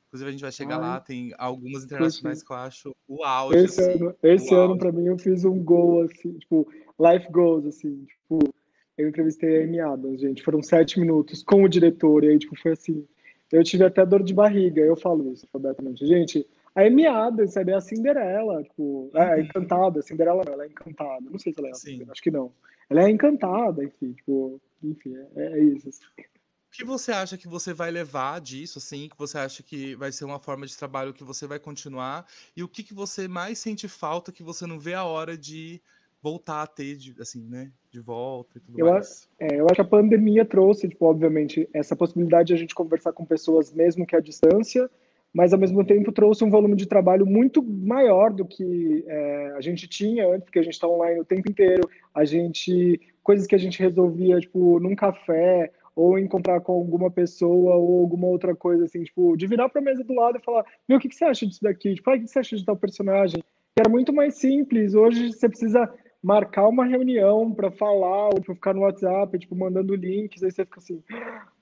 inclusive 0.07 0.29
a 0.29 0.31
gente 0.31 0.41
vai 0.41 0.51
chegar 0.51 0.75
Ai. 0.75 0.81
lá, 0.81 0.99
tem 0.99 1.33
algumas 1.37 1.83
internacionais 1.83 2.43
que 2.43 2.51
eu 2.51 2.57
acho 2.57 2.95
o 3.07 3.23
auge, 3.23 3.59
Esse 3.59 3.81
assim, 3.81 3.91
ano, 3.93 4.15
esse 4.23 4.55
ano 4.55 4.77
para 4.77 4.91
mim 4.91 5.05
eu 5.07 5.17
fiz 5.17 5.43
um 5.43 5.61
gol, 5.63 6.03
assim, 6.03 6.37
tipo, 6.39 6.71
life 6.99 7.31
goals, 7.31 7.65
assim, 7.65 8.05
tipo, 8.05 8.53
eu 8.97 9.07
entrevistei 9.09 9.61
a 9.61 9.63
Amy 9.63 9.79
Adams, 9.79 10.21
gente. 10.21 10.43
Foram 10.43 10.61
sete 10.61 10.99
minutos 10.99 11.43
com 11.43 11.63
o 11.63 11.69
diretor, 11.69 12.23
e 12.23 12.29
aí, 12.29 12.39
tipo, 12.39 12.55
foi 12.59 12.73
assim. 12.73 13.05
Eu 13.51 13.63
tive 13.63 13.83
até 13.83 14.05
dor 14.05 14.23
de 14.23 14.33
barriga, 14.33 14.81
eu 14.81 14.95
falo 14.95 15.31
isso 15.31 15.45
abertamente. 15.53 16.05
Gente, 16.05 16.47
a 16.73 16.83
Amy 16.83 17.05
Adams, 17.05 17.57
é 17.57 17.73
a 17.73 17.81
Cinderela, 17.81 18.63
tipo, 18.63 19.09
é, 19.13 19.39
é 19.39 19.41
encantada. 19.41 20.01
Cinderela 20.01 20.43
não, 20.45 20.53
ela 20.53 20.63
é 20.63 20.67
encantada. 20.67 21.29
Não 21.29 21.37
sei 21.37 21.51
se 21.51 21.59
ela 21.59 21.69
é, 21.69 21.73
Sim. 21.73 22.05
acho 22.09 22.21
que 22.21 22.31
não. 22.31 22.51
Ela 22.89 23.03
é 23.03 23.09
encantada, 23.09 23.83
enfim, 23.83 24.13
tipo, 24.13 24.61
enfim, 24.83 25.15
é, 25.35 25.59
é 25.59 25.63
isso. 25.63 25.89
Assim. 25.89 26.03
O 26.19 26.71
que 26.71 26.85
você 26.85 27.11
acha 27.11 27.37
que 27.37 27.49
você 27.49 27.73
vai 27.73 27.91
levar 27.91 28.39
disso, 28.39 28.79
assim? 28.79 29.09
Que 29.09 29.17
você 29.17 29.37
acha 29.37 29.61
que 29.61 29.93
vai 29.95 30.09
ser 30.13 30.23
uma 30.23 30.39
forma 30.39 30.65
de 30.65 30.77
trabalho 30.77 31.13
que 31.13 31.23
você 31.23 31.45
vai 31.45 31.59
continuar? 31.59 32.25
E 32.55 32.63
o 32.63 32.69
que, 32.69 32.81
que 32.81 32.93
você 32.93 33.27
mais 33.27 33.59
sente 33.59 33.89
falta 33.89 34.31
que 34.31 34.41
você 34.41 34.65
não 34.65 34.79
vê 34.79 34.93
a 34.93 35.03
hora 35.03 35.37
de 35.37 35.81
voltar 36.21 36.61
a 36.61 36.67
ter, 36.67 36.97
assim, 37.19 37.47
né? 37.49 37.71
De 37.89 37.99
volta 37.99 38.57
e 38.57 38.61
tudo 38.61 38.79
eu, 38.79 38.85
mais. 38.85 39.27
É, 39.39 39.59
eu 39.59 39.65
acho 39.65 39.75
que 39.75 39.81
a 39.81 39.85
pandemia 39.85 40.45
trouxe, 40.45 40.87
tipo, 40.87 41.05
obviamente, 41.05 41.67
essa 41.73 41.95
possibilidade 41.95 42.47
de 42.47 42.53
a 42.53 42.57
gente 42.57 42.75
conversar 42.75 43.11
com 43.11 43.25
pessoas 43.25 43.73
mesmo 43.73 44.05
que 44.05 44.15
à 44.15 44.19
distância, 44.19 44.89
mas 45.33 45.51
ao 45.51 45.59
mesmo 45.59 45.83
tempo 45.83 46.11
trouxe 46.11 46.43
um 46.43 46.49
volume 46.49 46.75
de 46.75 46.85
trabalho 46.85 47.25
muito 47.25 47.63
maior 47.63 48.31
do 48.31 48.45
que 48.45 49.03
é, 49.07 49.53
a 49.57 49.61
gente 49.61 49.87
tinha 49.87 50.27
antes, 50.27 50.43
porque 50.43 50.59
a 50.59 50.63
gente 50.63 50.73
está 50.73 50.87
online 50.87 51.21
o 51.21 51.25
tempo 51.25 51.49
inteiro, 51.49 51.89
a 52.13 52.23
gente 52.23 52.99
coisas 53.23 53.47
que 53.47 53.55
a 53.55 53.57
gente 53.57 53.79
resolvia 53.79 54.39
tipo 54.39 54.79
num 54.79 54.95
café 54.95 55.71
ou 55.95 56.17
encontrar 56.17 56.59
com 56.61 56.73
alguma 56.73 57.11
pessoa 57.11 57.75
ou 57.75 58.01
alguma 58.01 58.27
outra 58.27 58.55
coisa 58.55 58.85
assim, 58.85 59.03
tipo, 59.03 59.35
de 59.37 59.45
virar 59.47 59.69
para 59.69 59.79
a 59.79 59.83
mesa 59.83 60.03
do 60.03 60.13
lado 60.13 60.37
e 60.37 60.43
falar: 60.43 60.65
"Meu, 60.87 60.97
o 60.97 61.01
que, 61.01 61.09
que 61.09 61.15
você 61.15 61.25
acha 61.25 61.45
disso 61.45 61.61
daqui? 61.61 61.95
Tipo, 61.95 62.09
ah, 62.09 62.15
o 62.15 62.19
que 62.19 62.27
você 62.27 62.39
acha 62.39 62.55
de 62.55 62.65
tal 62.65 62.75
personagem?" 62.75 63.41
era 63.77 63.89
muito 63.89 64.13
mais 64.13 64.35
simples. 64.35 64.93
Hoje 64.93 65.31
você 65.31 65.47
precisa 65.47 65.91
marcar 66.21 66.67
uma 66.67 66.85
reunião 66.85 67.51
para 67.51 67.71
falar 67.71 68.29
ou 68.29 68.41
para 68.41 68.55
ficar 68.55 68.73
no 68.73 68.81
WhatsApp, 68.81 69.39
tipo, 69.39 69.55
mandando 69.55 69.95
links, 69.95 70.43
aí 70.43 70.51
você 70.51 70.63
fica 70.63 70.79
assim: 70.79 71.03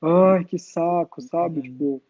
"Ai, 0.02 0.44
que 0.44 0.60
saco", 0.60 1.22
sabe? 1.22 1.60
Uhum. 1.60 1.64
Tipo, 1.64 2.02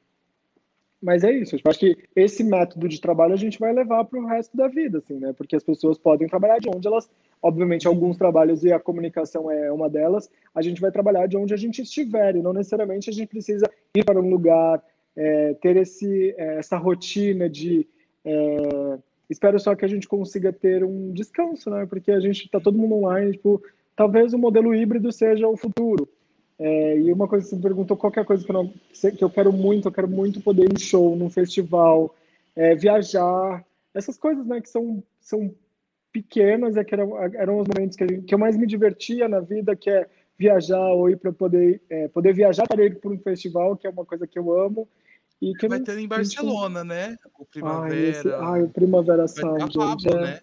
mas 1.01 1.23
é 1.23 1.31
isso. 1.31 1.55
Eu 1.55 1.61
acho 1.65 1.79
que 1.79 1.97
esse 2.15 2.43
método 2.43 2.87
de 2.87 2.99
trabalho 2.99 3.33
a 3.33 3.37
gente 3.37 3.57
vai 3.57 3.71
levar 3.71 4.03
para 4.03 4.19
o 4.19 4.25
resto 4.25 4.55
da 4.57 4.67
vida, 4.67 4.97
assim, 4.97 5.17
né? 5.17 5.33
Porque 5.33 5.55
as 5.55 5.63
pessoas 5.63 5.97
podem 5.97 6.27
trabalhar 6.27 6.59
de 6.59 6.67
onde 6.69 6.87
elas, 6.87 7.09
obviamente, 7.41 7.87
alguns 7.87 8.17
trabalhos 8.17 8.63
e 8.63 8.73
a 8.73 8.79
comunicação 8.79 9.49
é 9.49 9.71
uma 9.71 9.89
delas. 9.89 10.29
A 10.53 10.61
gente 10.61 10.81
vai 10.81 10.91
trabalhar 10.91 11.25
de 11.27 11.37
onde 11.37 11.53
a 11.53 11.57
gente 11.57 11.81
estiver 11.81 12.35
e 12.35 12.41
não 12.41 12.51
necessariamente 12.51 13.09
a 13.09 13.13
gente 13.13 13.29
precisa 13.29 13.69
ir 13.95 14.03
para 14.03 14.19
um 14.19 14.29
lugar, 14.29 14.83
é, 15.15 15.53
ter 15.55 15.77
esse, 15.77 16.35
é, 16.37 16.57
essa 16.57 16.77
rotina 16.77 17.49
de 17.49 17.87
é, 18.25 18.99
espero 19.29 19.59
só 19.59 19.75
que 19.75 19.85
a 19.85 19.87
gente 19.87 20.07
consiga 20.07 20.51
ter 20.51 20.83
um 20.83 21.11
descanso, 21.11 21.69
né? 21.69 21.85
Porque 21.85 22.11
a 22.11 22.19
gente 22.19 22.45
está 22.45 22.59
todo 22.59 22.77
mundo 22.77 22.95
online, 22.95 23.33
tipo, 23.33 23.61
talvez 23.95 24.33
o 24.33 24.37
modelo 24.37 24.73
híbrido 24.73 25.11
seja 25.11 25.47
o 25.47 25.57
futuro. 25.57 26.09
É, 26.57 26.97
e 26.97 27.13
uma 27.13 27.27
coisa 27.27 27.45
que 27.45 27.49
você 27.49 27.55
me 27.55 27.61
perguntou, 27.61 27.95
qualquer 27.95 28.25
coisa 28.25 28.43
que 28.43 28.51
eu, 28.51 28.53
não, 28.53 28.67
que 28.67 29.23
eu 29.23 29.29
quero 29.29 29.53
muito, 29.53 29.87
eu 29.87 29.91
quero 29.91 30.09
muito 30.09 30.41
poder 30.41 30.63
ir 30.63 30.73
em 30.73 30.79
show, 30.79 31.15
num 31.15 31.29
festival, 31.29 32.13
é, 32.53 32.75
viajar, 32.75 33.63
essas 33.93 34.17
coisas, 34.17 34.45
né, 34.45 34.59
que 34.59 34.69
são, 34.69 35.01
são 35.21 35.53
pequenas, 36.11 36.75
é 36.75 36.83
que 36.83 36.93
eram, 36.93 37.17
eram 37.17 37.59
os 37.59 37.67
momentos 37.67 37.95
que, 37.95 38.07
gente, 38.07 38.25
que, 38.25 38.33
eu 38.33 38.39
mais 38.39 38.57
me 38.57 38.67
divertia 38.67 39.29
na 39.29 39.39
vida, 39.39 39.75
que 39.75 39.89
é 39.89 40.07
viajar 40.37 40.93
ou 40.93 41.09
ir 41.09 41.17
para 41.17 41.31
poder, 41.31 41.81
é, 41.89 42.07
poder 42.07 42.33
viajar 42.33 42.67
para 42.67 42.85
ir 42.85 42.99
para 42.99 43.11
um 43.11 43.19
festival, 43.19 43.77
que 43.77 43.87
é 43.87 43.89
uma 43.89 44.05
coisa 44.05 44.27
que 44.27 44.37
eu 44.37 44.57
amo. 44.57 44.87
E 45.41 45.53
que 45.53 45.67
vai 45.67 45.79
ter 45.79 45.97
em 45.97 46.07
Barcelona, 46.07 46.83
né? 46.83 47.15
O 47.39 47.45
Primavera. 47.45 47.93
Ai, 47.93 48.09
esse, 48.09 48.29
ai 48.29 48.63
o 48.63 48.69
Primavera 48.69 49.27
Sound, 49.27 49.71
gente. 49.73 50.09
É. 50.09 50.21
Né? 50.21 50.39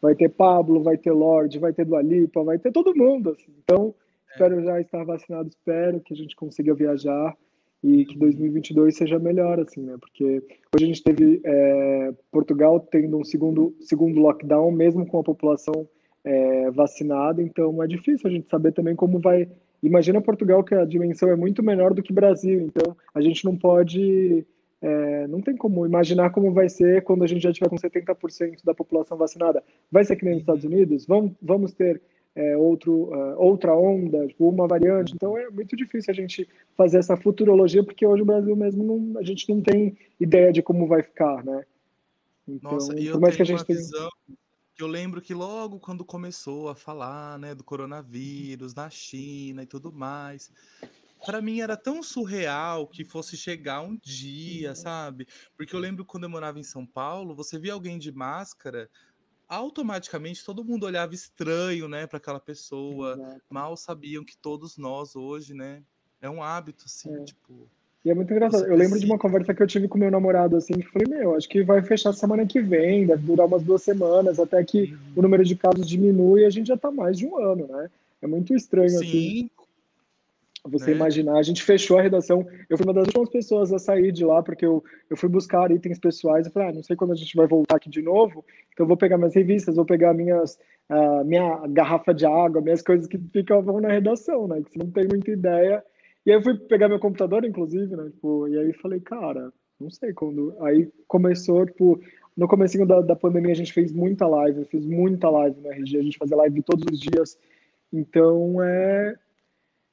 Vai 0.00 0.14
ter 0.16 0.28
Pablo, 0.28 0.82
vai 0.82 0.96
ter 0.96 1.12
Lorde, 1.12 1.60
vai 1.60 1.72
ter 1.72 1.84
Dualipa, 1.84 2.42
vai 2.42 2.58
ter 2.58 2.72
todo 2.72 2.94
mundo. 2.94 3.30
Assim. 3.30 3.52
Então, 3.62 3.94
Espero 4.32 4.62
já 4.62 4.80
estar 4.80 5.04
vacinado, 5.04 5.48
espero 5.48 6.00
que 6.00 6.14
a 6.14 6.16
gente 6.16 6.34
consiga 6.34 6.74
viajar 6.74 7.36
e 7.84 8.06
que 8.06 8.18
2022 8.18 8.96
seja 8.96 9.18
melhor, 9.18 9.60
assim, 9.60 9.82
né? 9.82 9.96
Porque 10.00 10.42
hoje 10.74 10.84
a 10.84 10.86
gente 10.86 11.02
teve 11.02 11.40
é, 11.44 12.14
Portugal 12.30 12.80
tendo 12.80 13.18
um 13.18 13.24
segundo, 13.24 13.74
segundo 13.80 14.20
lockdown, 14.20 14.70
mesmo 14.72 15.06
com 15.06 15.18
a 15.18 15.22
população 15.22 15.86
é, 16.24 16.70
vacinada, 16.70 17.42
então 17.42 17.82
é 17.82 17.86
difícil 17.86 18.30
a 18.30 18.32
gente 18.32 18.48
saber 18.48 18.72
também 18.72 18.96
como 18.96 19.18
vai. 19.18 19.48
Imagina 19.82 20.20
Portugal 20.20 20.62
que 20.62 20.74
a 20.74 20.84
dimensão 20.84 21.28
é 21.28 21.36
muito 21.36 21.62
menor 21.62 21.92
do 21.92 22.02
que 22.02 22.12
Brasil, 22.12 22.60
então 22.60 22.96
a 23.12 23.20
gente 23.20 23.44
não 23.44 23.56
pode. 23.56 24.46
É, 24.80 25.26
não 25.28 25.40
tem 25.40 25.56
como 25.56 25.86
imaginar 25.86 26.30
como 26.30 26.52
vai 26.52 26.68
ser 26.68 27.02
quando 27.02 27.22
a 27.22 27.26
gente 27.26 27.42
já 27.42 27.52
tiver 27.52 27.68
com 27.68 27.76
70% 27.76 28.64
da 28.64 28.74
população 28.74 29.16
vacinada. 29.16 29.62
Vai 29.90 30.04
ser 30.04 30.16
que 30.16 30.24
nem 30.24 30.34
nos 30.34 30.42
Estados 30.42 30.64
Unidos? 30.64 31.06
Vamos, 31.06 31.32
vamos 31.40 31.72
ter 31.72 32.00
é, 32.34 32.56
outro, 32.56 32.92
uh, 33.12 33.34
outra 33.36 33.76
onda, 33.76 34.26
tipo, 34.26 34.48
uma 34.48 34.66
variante. 34.66 35.14
Então 35.14 35.36
é 35.36 35.50
muito 35.50 35.76
difícil 35.76 36.10
a 36.10 36.14
gente 36.14 36.48
fazer 36.76 36.98
essa 36.98 37.16
futurologia, 37.16 37.84
porque 37.84 38.06
hoje 38.06 38.22
o 38.22 38.26
Brasil 38.26 38.56
mesmo 38.56 38.84
não, 38.84 39.20
a 39.20 39.22
gente 39.22 39.48
não 39.48 39.60
tem 39.60 39.96
ideia 40.18 40.52
de 40.52 40.62
como 40.62 40.86
vai 40.86 41.02
ficar, 41.02 41.44
né? 41.44 41.64
Então, 42.48 42.72
Nossa, 42.72 42.98
e 42.98 43.06
eu 43.06 43.20
tenho 43.20 43.32
que 43.32 43.42
a 43.42 43.44
gente 43.44 43.58
uma 43.60 43.64
tem... 43.64 43.76
visão 43.76 44.08
eu 44.82 44.88
lembro 44.88 45.22
que 45.22 45.32
logo 45.32 45.78
quando 45.78 46.04
começou 46.04 46.68
a 46.68 46.74
falar 46.74 47.38
né, 47.38 47.54
do 47.54 47.64
coronavírus 47.64 48.74
na 48.74 48.90
China 48.90 49.62
e 49.62 49.66
tudo 49.66 49.92
mais, 49.92 50.50
para 51.24 51.40
mim 51.40 51.60
era 51.60 51.76
tão 51.76 52.02
surreal 52.02 52.86
que 52.86 53.04
fosse 53.04 53.36
chegar 53.36 53.80
um 53.80 53.96
dia, 53.96 54.74
sabe? 54.74 55.26
Porque 55.56 55.74
eu 55.74 55.80
lembro 55.80 56.04
quando 56.04 56.24
eu 56.24 56.30
morava 56.30 56.58
em 56.58 56.64
São 56.64 56.84
Paulo, 56.84 57.34
você 57.34 57.58
via 57.58 57.72
alguém 57.72 57.98
de 57.98 58.10
máscara, 58.10 58.90
automaticamente 59.48 60.44
todo 60.44 60.64
mundo 60.64 60.84
olhava 60.84 61.14
estranho, 61.14 61.86
né, 61.86 62.06
para 62.06 62.16
aquela 62.16 62.40
pessoa. 62.40 63.12
Exato. 63.12 63.42
Mal 63.50 63.76
sabiam 63.76 64.24
que 64.24 64.36
todos 64.36 64.76
nós 64.76 65.14
hoje, 65.14 65.54
né, 65.54 65.84
é 66.20 66.28
um 66.28 66.42
hábito 66.42 66.86
assim, 66.86 67.14
é. 67.14 67.24
tipo. 67.24 67.70
E 68.04 68.10
é 68.10 68.14
muito 68.14 68.32
engraçado. 68.32 68.66
Eu 68.66 68.76
lembro 68.76 68.98
de 68.98 69.06
uma 69.06 69.18
conversa 69.18 69.54
que 69.54 69.62
eu 69.62 69.66
tive 69.66 69.86
com 69.86 69.96
meu 69.96 70.10
namorado 70.10 70.56
assim, 70.56 70.74
que 70.74 70.88
falei, 70.88 71.08
meu, 71.08 71.36
acho 71.36 71.48
que 71.48 71.62
vai 71.62 71.82
fechar 71.82 72.12
semana 72.12 72.44
que 72.44 72.60
vem, 72.60 73.06
deve 73.06 73.22
durar 73.22 73.46
umas 73.46 73.62
duas 73.62 73.82
semanas 73.82 74.40
até 74.40 74.62
que 74.64 74.92
uhum. 74.92 74.98
o 75.16 75.22
número 75.22 75.44
de 75.44 75.54
casos 75.54 75.88
diminui 75.88 76.42
e 76.42 76.44
a 76.44 76.50
gente 76.50 76.66
já 76.66 76.76
tá 76.76 76.90
mais 76.90 77.16
de 77.16 77.26
um 77.26 77.38
ano, 77.38 77.68
né? 77.68 77.88
É 78.20 78.26
muito 78.26 78.54
estranho 78.54 78.90
Sim. 78.90 78.96
assim 78.96 79.50
você 80.64 80.90
né? 80.90 80.96
imaginar. 80.96 81.38
A 81.38 81.42
gente 81.42 81.62
fechou 81.62 81.98
a 81.98 82.02
redação. 82.02 82.46
Eu 82.68 82.76
fui 82.76 82.86
uma 82.86 82.94
das 82.94 83.06
últimas 83.06 83.28
pessoas 83.28 83.72
a 83.72 83.78
sair 83.78 84.12
de 84.12 84.24
lá, 84.24 84.42
porque 84.42 84.64
eu, 84.64 84.82
eu 85.10 85.16
fui 85.16 85.28
buscar 85.28 85.70
itens 85.70 85.98
pessoais. 85.98 86.46
Eu 86.46 86.52
falei, 86.52 86.68
ah, 86.68 86.72
não 86.72 86.82
sei 86.82 86.94
quando 86.94 87.12
a 87.12 87.16
gente 87.16 87.34
vai 87.36 87.46
voltar 87.46 87.76
aqui 87.76 87.90
de 87.90 88.02
novo, 88.02 88.44
então 88.72 88.86
vou 88.86 88.96
pegar 88.96 89.18
minhas 89.18 89.34
revistas, 89.34 89.76
vou 89.76 89.84
pegar 89.84 90.14
minhas, 90.14 90.58
uh, 90.88 91.24
minha 91.24 91.66
garrafa 91.68 92.14
de 92.14 92.24
água, 92.24 92.60
minhas 92.60 92.82
coisas 92.82 93.06
que 93.06 93.18
ficavam 93.32 93.80
na 93.80 93.88
redação, 93.88 94.46
né? 94.46 94.62
Que 94.62 94.72
você 94.72 94.78
não 94.78 94.90
tem 94.90 95.06
muita 95.08 95.30
ideia. 95.30 95.84
E 96.24 96.30
aí 96.30 96.36
eu 96.36 96.42
fui 96.42 96.56
pegar 96.56 96.88
meu 96.88 97.00
computador, 97.00 97.44
inclusive, 97.44 97.96
né? 97.96 98.04
Tipo, 98.10 98.48
e 98.48 98.58
aí 98.58 98.72
falei, 98.74 99.00
cara, 99.00 99.52
não 99.80 99.90
sei 99.90 100.12
quando. 100.12 100.54
Aí 100.60 100.88
começou, 101.08 101.66
tipo, 101.66 102.00
no 102.36 102.48
comecinho 102.48 102.86
da, 102.86 103.00
da 103.00 103.16
pandemia 103.16 103.52
a 103.52 103.56
gente 103.56 103.72
fez 103.72 103.92
muita 103.92 104.26
live, 104.26 104.60
eu 104.60 104.66
fiz 104.66 104.84
muita 104.84 105.28
live 105.28 105.60
na 105.60 105.70
RG, 105.70 105.98
a 105.98 106.02
gente 106.02 106.18
fazia 106.18 106.36
live 106.36 106.62
todos 106.62 106.84
os 106.90 107.00
dias. 107.00 107.38
Então 107.92 108.62
é, 108.62 109.16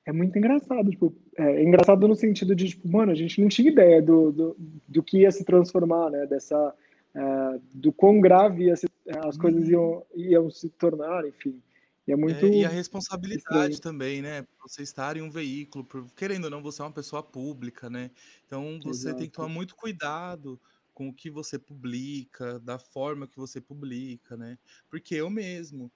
é 0.06 0.13
muito 0.13 0.38
engraçado. 0.38 0.89
Tipo, 0.92 1.13
é, 1.38 1.63
engraçado 1.63 2.08
no 2.08 2.15
sentido 2.15 2.56
de, 2.56 2.70
tipo, 2.70 2.88
mano, 2.88 3.12
a 3.12 3.15
gente 3.15 3.42
não 3.42 3.50
tinha 3.50 3.72
ideia 3.72 4.02
do, 4.02 4.32
do, 4.32 4.56
do 4.88 5.04
que 5.04 5.20
ia 5.20 5.32
se 5.32 5.44
transformar, 5.44 6.10
né? 6.12 6.26
Dessa, 6.28 6.74
é, 7.15 7.60
do 7.74 7.92
quão 7.92 8.22
grave 8.22 8.76
se, 8.78 8.88
as 9.26 9.38
coisas 9.38 9.63
uhum. 9.65 9.70
iam, 9.70 10.06
iam 10.15 10.50
se 10.50 10.70
tornar, 10.70 11.28
enfim. 11.28 11.60
E, 12.10 12.12
é 12.12 12.15
muito 12.15 12.43
é, 12.43 12.50
e 12.50 12.65
a 12.65 12.69
responsabilidade 12.69 13.76
estranho. 13.76 13.80
também, 13.80 14.22
né? 14.22 14.43
Você 14.63 14.82
estar 14.82 15.15
em 15.15 15.22
um 15.22 15.30
veículo, 15.30 15.88
querendo 16.15 16.45
ou 16.45 16.50
não, 16.50 16.62
você 16.62 16.82
é 16.82 16.86
uma 16.86 16.91
pessoa 16.91 17.22
pública, 17.22 17.88
né? 17.88 18.10
Então 18.48 18.80
você 18.82 19.10
Exato. 19.10 19.17
tem 19.19 19.28
que 19.28 19.34
tomar 19.36 19.50
muito 19.50 19.76
cuidado 19.76 20.60
com 20.91 21.10
o 21.10 21.13
que 21.13 21.30
você 21.30 21.60
publica, 21.60 22.60
da 22.60 22.80
forma 22.80 23.28
que 23.28 23.38
você 23.38 23.62
publica, 23.62 24.36
né? 24.36 24.58
Porque 24.89 25.13
eu 25.13 25.30
mesmo, 25.30 25.91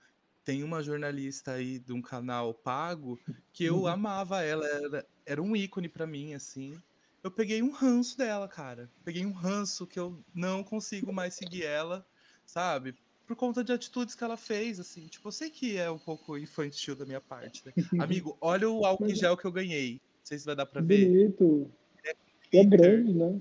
tem 0.45 0.63
uma 0.63 0.83
jornalista 0.83 1.53
aí 1.53 1.79
de 1.79 1.91
um 1.91 2.01
canal 2.01 2.53
pago 2.53 3.19
que 3.51 3.63
eu 3.63 3.79
uhum. 3.79 3.87
amava 3.87 4.43
ela, 4.43 4.67
era, 4.67 5.07
era 5.25 5.41
um 5.41 5.55
ícone 5.55 5.89
para 5.89 6.05
mim, 6.05 6.35
assim. 6.35 6.79
Eu 7.23 7.31
peguei 7.31 7.63
um 7.63 7.71
ranço 7.71 8.17
dela, 8.17 8.47
cara. 8.47 8.91
Peguei 9.03 9.25
um 9.25 9.31
ranço 9.31 9.87
que 9.87 9.99
eu 9.99 10.23
não 10.33 10.63
consigo 10.63 11.11
mais 11.11 11.33
seguir 11.33 11.63
ela, 11.63 12.05
sabe? 12.45 12.95
Por 13.25 13.35
conta 13.35 13.63
de 13.63 13.71
atitudes 13.71 14.15
que 14.15 14.23
ela 14.23 14.35
fez, 14.35 14.79
assim. 14.79 15.07
Tipo, 15.07 15.29
eu 15.29 15.31
sei 15.31 15.49
que 15.49 15.77
é 15.77 15.89
um 15.89 15.97
pouco 15.97 16.37
infantil 16.37 16.95
da 16.95 17.05
minha 17.05 17.21
parte, 17.21 17.63
né? 17.65 17.73
Amigo, 18.03 18.37
olha 18.41 18.69
o 18.69 18.85
álcool 18.85 19.07
em 19.07 19.15
gel 19.15 19.37
que 19.37 19.45
eu 19.45 19.51
ganhei. 19.51 19.93
Não 19.93 20.25
sei 20.25 20.37
se 20.37 20.45
vai 20.45 20.55
dar 20.55 20.65
pra 20.65 20.81
ver. 20.81 21.05
Bonito. 21.05 21.71
É, 22.05 22.59
é 22.59 22.63
grande, 22.65 23.13
né? 23.13 23.39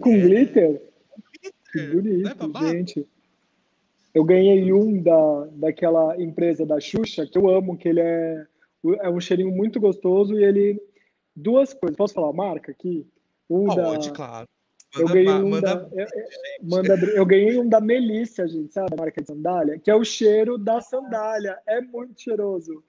Com 0.00 0.10
é... 0.10 0.20
glitter. 0.20 0.82
glitter. 1.72 2.36
Bonito, 2.36 2.58
é 2.58 2.70
gente. 2.70 3.08
Eu 4.14 4.24
ganhei 4.24 4.72
um 4.72 5.02
da, 5.02 5.46
daquela 5.52 6.20
empresa 6.20 6.64
da 6.64 6.78
Xuxa, 6.78 7.26
que 7.26 7.36
eu 7.36 7.48
amo, 7.48 7.76
que 7.76 7.88
ele 7.88 8.00
é, 8.00 8.46
é 9.00 9.10
um 9.10 9.20
cheirinho 9.20 9.50
muito 9.50 9.80
gostoso 9.80 10.38
e 10.38 10.44
ele. 10.44 10.80
Duas 11.34 11.74
coisas. 11.74 11.96
Posso 11.96 12.14
falar 12.14 12.28
a 12.28 12.32
marca 12.32 12.70
aqui? 12.70 13.04
Um 13.50 13.64
Pode, 13.66 14.08
da, 14.08 14.14
claro. 14.14 14.48
Eu 14.96 15.08
ganhei 15.08 15.28
um 15.28 15.48
manda, 15.50 15.74
da, 15.74 15.88
eu, 15.92 16.06
manda, 16.62 16.94
eu 16.94 17.26
ganhei 17.26 17.58
um 17.58 17.68
da 17.68 17.80
Melissa, 17.80 18.46
gente, 18.46 18.72
sabe 18.72 18.94
a 18.94 18.96
marca 18.96 19.20
de 19.20 19.26
sandália? 19.26 19.78
Que 19.78 19.90
é 19.90 19.94
o 19.94 20.04
cheiro 20.04 20.56
da 20.56 20.80
sandália. 20.80 21.58
É 21.66 21.80
muito 21.80 22.20
cheiroso. 22.20 22.82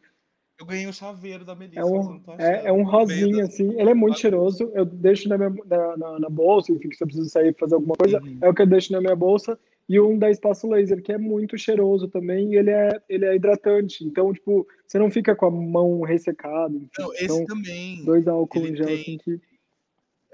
Eu 0.57 0.65
ganhei 0.65 0.87
um 0.87 0.93
chaveiro 0.93 1.43
da 1.43 1.53
Melissa. 1.53 1.81
É 1.81 1.85
um, 1.85 2.21
é, 2.37 2.67
é, 2.67 2.71
um 2.71 2.83
rosinho, 2.83 3.43
assim. 3.43 3.77
Ele 3.77 3.89
é 3.89 3.93
muito 3.93 4.19
cheiroso. 4.19 4.71
Eu 4.73 4.85
deixo 4.85 5.27
na, 5.27 5.37
minha, 5.37 5.53
na, 5.65 5.97
na, 5.97 6.19
na 6.19 6.29
bolsa, 6.29 6.71
enfim, 6.71 6.89
se 6.93 7.03
eu 7.03 7.07
preciso 7.07 7.29
sair 7.29 7.53
fazer 7.59 7.75
alguma 7.75 7.95
coisa, 7.95 8.21
uhum. 8.21 8.37
é 8.39 8.49
o 8.49 8.53
que 8.53 8.61
eu 8.61 8.67
deixo 8.67 8.93
na 8.93 9.01
minha 9.01 9.15
bolsa. 9.15 9.59
e 9.89 9.99
um 9.99 10.17
da 10.17 10.31
Espaço 10.31 10.69
Laser, 10.69 11.01
que 11.01 11.11
é 11.11 11.17
muito 11.17 11.57
cheiroso 11.57 12.07
também, 12.07 12.53
e 12.53 12.55
ele 12.55 12.69
é, 12.69 12.89
ele 13.09 13.25
é 13.25 13.35
hidratante. 13.35 14.05
Então, 14.05 14.31
tipo, 14.33 14.65
você 14.87 14.97
não 14.97 15.11
fica 15.11 15.35
com 15.35 15.45
a 15.45 15.51
mão 15.51 16.01
ressecada. 16.01 16.73
Enfim. 16.73 16.89
Não, 16.99 17.13
esse 17.13 17.25
então, 17.25 17.45
também. 17.45 18.05
Dois 18.05 18.25
álcool 18.25 18.65
em 18.65 18.75
gel, 18.77 18.85
tem- 18.85 19.01
assim, 19.01 19.17
que, 19.17 19.41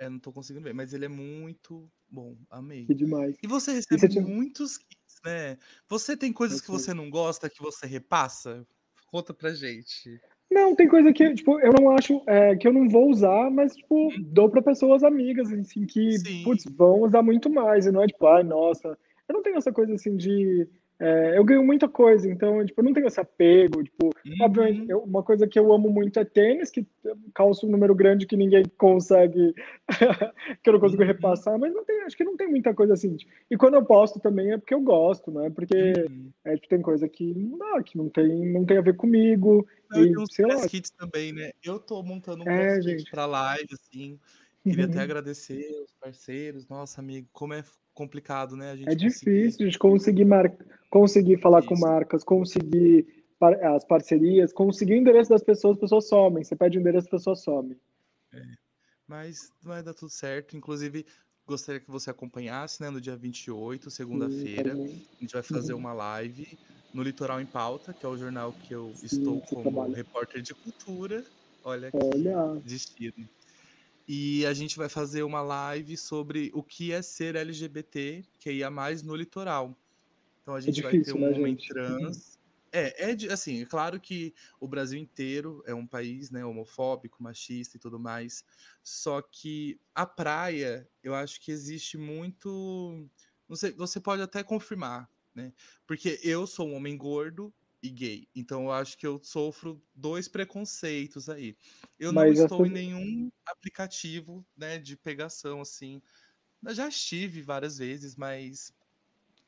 É, 0.01 0.09
não 0.09 0.17
tô 0.17 0.33
conseguindo 0.33 0.63
ver, 0.63 0.73
mas 0.73 0.93
ele 0.93 1.05
é 1.05 1.07
muito 1.07 1.87
bom. 2.09 2.35
Amei. 2.49 2.87
que 2.87 2.95
demais. 2.95 3.35
E 3.43 3.45
você 3.45 3.73
você 3.83 3.85
recebe 3.91 4.13
tinha- 4.13 4.25
muitos 4.25 4.79
kits, 4.79 5.19
né? 5.23 5.59
Você 5.87 6.17
tem 6.17 6.33
coisas 6.33 6.59
que 6.59 6.71
você 6.71 6.91
não 6.91 7.07
gosta 7.07 7.47
que 7.47 7.61
você 7.61 7.85
repassa? 7.85 8.65
Conta 9.05 9.31
pra 9.31 9.53
gente. 9.53 10.19
Não, 10.49 10.75
tem 10.75 10.87
coisa 10.87 11.13
que, 11.13 11.35
tipo, 11.35 11.59
eu 11.59 11.71
não 11.71 11.91
acho 11.91 12.19
é, 12.27 12.55
que 12.55 12.67
eu 12.67 12.73
não 12.73 12.89
vou 12.89 13.11
usar, 13.11 13.51
mas, 13.51 13.75
tipo, 13.75 14.09
dou 14.31 14.49
para 14.49 14.61
pessoas 14.63 15.03
amigas, 15.03 15.51
assim, 15.53 15.85
que, 15.85 16.17
Sim. 16.17 16.43
putz, 16.43 16.63
vão 16.75 17.03
usar 17.03 17.21
muito 17.21 17.47
mais, 17.47 17.85
e 17.85 17.91
não 17.91 18.01
é 18.01 18.07
tipo, 18.07 18.25
ai, 18.25 18.41
nossa. 18.43 18.97
Eu 19.29 19.33
não 19.35 19.43
tenho 19.43 19.57
essa 19.57 19.71
coisa, 19.71 19.93
assim, 19.93 20.17
de. 20.17 20.67
É, 21.01 21.37
eu 21.37 21.43
ganho 21.43 21.63
muita 21.65 21.89
coisa, 21.89 22.29
então, 22.29 22.63
tipo, 22.65 22.79
eu 22.79 22.85
não 22.85 22.93
tenho 22.93 23.07
esse 23.07 23.19
apego, 23.19 23.83
tipo, 23.83 24.11
obviamente, 24.41 24.81
Uhum. 24.81 24.85
eu- 24.89 25.03
uma 25.03 25.23
coisa 25.23 25.47
que 25.47 25.57
eu 25.57 25.73
amo 25.73 25.89
muito 25.89 26.19
é 26.19 26.25
tênis, 26.25 26.69
que 26.69 26.85
calço 27.33 27.65
um 27.65 27.71
número 27.71 27.95
grande 27.95 28.27
que 28.27 28.37
ninguém 28.37 28.63
consegue, 28.77 29.53
que 30.63 30.69
eu 30.69 30.73
não 30.73 30.79
consigo 30.79 31.01
Uhum. 31.01 31.07
repassar, 31.07 31.57
mas 31.57 31.73
não 31.73 31.83
tem, 31.83 32.01
acho 32.03 32.15
que 32.15 32.23
não 32.23 32.37
tem 32.37 32.47
muita 32.47 32.73
coisa 32.73 32.93
assim. 32.93 33.15
tipo, 33.15 33.31
E 33.49 33.57
quando 33.57 33.75
eu 33.75 33.85
posto 33.85 34.19
também 34.19 34.51
é 34.51 34.57
porque 34.57 34.73
eu 34.73 34.81
gosto, 34.81 35.31
né? 35.31 35.49
Porque 35.49 35.75
Uhum. 35.75 36.31
é, 36.45 36.55
tipo, 36.55 36.67
tem 36.69 36.81
coisa 36.81 37.09
que 37.09 37.33
não 37.33 37.57
dá, 37.57 37.83
que 37.83 37.97
não 37.97 38.09
tem, 38.09 38.51
não 38.51 38.65
tem 38.65 38.77
a 38.77 38.81
ver 38.81 38.95
comigo, 38.95 39.67
Não, 39.89 40.03
e 40.05 40.13
sei 40.31 40.45
lá. 40.45 40.67
kits 40.67 40.91
também, 40.91 41.33
né? 41.33 41.49
Eu 41.63 41.79
tô 41.79 42.01
montando 42.03 42.43
um 42.43 42.47
É, 42.47 42.79
kit 42.79 43.09
pra 43.09 43.25
live, 43.25 43.67
assim. 43.73 44.19
Queria 44.63 44.85
até 44.85 44.99
agradecer 45.01 45.63
os 45.83 45.91
parceiros. 45.99 46.67
Nossa, 46.67 47.01
amigo, 47.01 47.27
como 47.33 47.53
é 47.53 47.63
complicado, 48.01 48.55
né? 48.55 48.71
A 48.71 48.75
gente 48.75 48.89
É 48.89 48.95
conseguir 48.95 49.09
difícil 49.09 49.69
de 49.69 49.77
conseguir, 49.77 50.25
mar... 50.25 50.51
conseguir 50.89 51.37
falar 51.39 51.61
com 51.61 51.73
Isso. 51.75 51.83
marcas, 51.83 52.23
conseguir 52.23 53.05
par- 53.39 53.63
as 53.63 53.85
parcerias, 53.85 54.51
conseguir 54.51 54.93
o 54.93 54.97
endereço 54.97 55.29
das 55.29 55.43
pessoas, 55.43 55.75
as 55.75 55.81
pessoas 55.81 56.07
somem. 56.07 56.43
Você 56.43 56.55
pede 56.55 56.77
o 56.77 56.81
endereço, 56.81 57.05
as 57.05 57.11
pessoas 57.11 57.43
somem. 57.43 57.77
Mas 59.07 59.51
vai 59.61 59.83
dar 59.83 59.93
tudo 59.93 60.09
certo. 60.09 60.55
Inclusive, 60.57 61.05
gostaria 61.45 61.81
que 61.81 61.91
você 61.91 62.09
acompanhasse, 62.09 62.81
né? 62.81 62.89
No 62.89 63.01
dia 63.01 63.15
28, 63.15 63.89
Sim, 63.89 63.95
segunda-feira. 63.97 64.73
A 64.73 65.23
gente 65.23 65.33
vai 65.33 65.43
fazer 65.43 65.73
Uhum. 65.73 65.79
uma 65.79 65.93
live 65.93 66.59
no 66.93 67.03
Litoral 67.03 67.39
em 67.41 67.45
Pauta, 67.45 67.93
que 67.93 68.05
é 68.05 68.09
o 68.09 68.17
jornal 68.17 68.53
que 68.53 68.73
eu 68.73 68.93
Sim, 68.95 69.05
estou 69.05 69.41
como 69.41 69.71
trabalha. 69.71 69.95
repórter 69.95 70.41
de 70.41 70.53
cultura. 70.55 71.23
Olha 71.63 71.91
que 71.91 71.97
Olha. 71.99 72.59
destino. 72.63 73.29
E 74.07 74.45
a 74.45 74.53
gente 74.53 74.77
vai 74.77 74.89
fazer 74.89 75.23
uma 75.23 75.41
live 75.41 75.95
sobre 75.95 76.51
o 76.53 76.63
que 76.63 76.91
é 76.91 77.01
ser 77.01 77.35
LGBT, 77.35 78.23
que 78.39 78.51
ia 78.51 78.69
mais 78.69 79.03
no 79.03 79.15
litoral. 79.15 79.77
Então 80.41 80.55
a 80.55 80.61
gente 80.61 80.81
vai 80.81 80.93
ter 80.93 80.97
difícil, 80.99 81.17
um 81.17 81.29
né, 81.29 81.37
homem 81.37 81.53
gente? 81.53 81.67
trans. 81.69 82.39
É, 82.73 83.11
é 83.11 83.33
assim, 83.33 83.61
é 83.61 83.65
claro 83.65 83.99
que 83.99 84.33
o 84.59 84.67
Brasil 84.67 84.97
inteiro 84.97 85.61
é 85.65 85.73
um 85.73 85.85
país, 85.85 86.31
né, 86.31 86.45
homofóbico, 86.45 87.21
machista 87.21 87.77
e 87.77 87.79
tudo 87.79 87.99
mais. 87.99 88.45
Só 88.81 89.21
que 89.21 89.79
a 89.93 90.05
praia, 90.05 90.89
eu 91.03 91.13
acho 91.13 91.41
que 91.41 91.51
existe 91.51 91.97
muito, 91.97 93.07
não 93.47 93.55
sei, 93.57 93.71
você 93.73 93.99
pode 93.99 94.21
até 94.21 94.41
confirmar, 94.41 95.09
né? 95.35 95.53
Porque 95.85 96.19
eu 96.23 96.47
sou 96.47 96.69
um 96.69 96.75
homem 96.75 96.97
gordo 96.97 97.53
e 97.83 97.89
gay, 97.89 98.27
então 98.35 98.65
eu 98.65 98.71
acho 98.71 98.97
que 98.97 99.07
eu 99.07 99.19
sofro 99.23 99.81
dois 99.95 100.27
preconceitos 100.27 101.27
aí. 101.29 101.55
Eu 101.99 102.11
não 102.11 102.21
Mas 102.21 102.39
estou 102.39 102.59
essa- 102.63 102.67
em 102.67 102.73
nenhum 102.73 103.31
aplicativo, 103.45 104.45
né, 104.55 104.77
de 104.77 104.95
pegação 104.95 105.61
assim. 105.61 106.01
Eu 106.63 106.73
já 106.75 106.87
estive 106.87 107.41
várias 107.41 107.79
vezes, 107.79 108.15
mas 108.15 108.71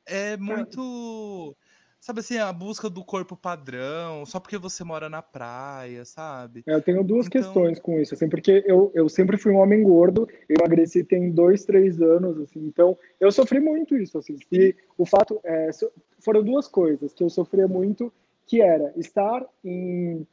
é 0.04 0.36
muito, 0.36 1.56
sabe 2.00 2.20
assim, 2.20 2.36
a 2.38 2.52
busca 2.52 2.90
do 2.90 3.04
corpo 3.04 3.36
padrão, 3.36 4.26
só 4.26 4.40
porque 4.40 4.58
você 4.58 4.82
mora 4.82 5.08
na 5.08 5.22
praia, 5.22 6.04
sabe? 6.04 6.64
É, 6.66 6.74
Eu 6.74 6.82
tenho 6.82 7.04
duas 7.04 7.26
Então- 7.26 7.40
questões 7.40 7.78
com 7.78 8.00
isso, 8.00 8.14
assim, 8.14 8.28
porque 8.28 8.64
eu, 8.66 8.90
eu 8.94 9.08
sempre 9.08 9.36
fui 9.38 9.52
um 9.52 9.58
homem 9.58 9.82
gordo, 9.84 10.28
eu 10.48 10.56
emagreci 10.58 11.04
tem 11.04 11.30
dois, 11.30 11.64
três 11.64 12.02
anos, 12.02 12.36
assim, 12.40 12.66
então 12.66 12.98
eu 13.20 13.30
sofri 13.30 13.60
muito 13.60 13.96
isso, 13.96 14.18
assim, 14.18 14.36
e 14.50 14.74
o 14.98 15.06
fato, 15.06 15.40
é, 15.44 15.70
foram 16.18 16.42
duas 16.42 16.66
coisas 16.66 17.12
que 17.14 17.22
eu 17.22 17.30
sofria 17.30 17.68
muito, 17.68 18.12
que 18.46 18.60
era 18.60 18.92
estar 18.96 19.44
em, 19.64 20.26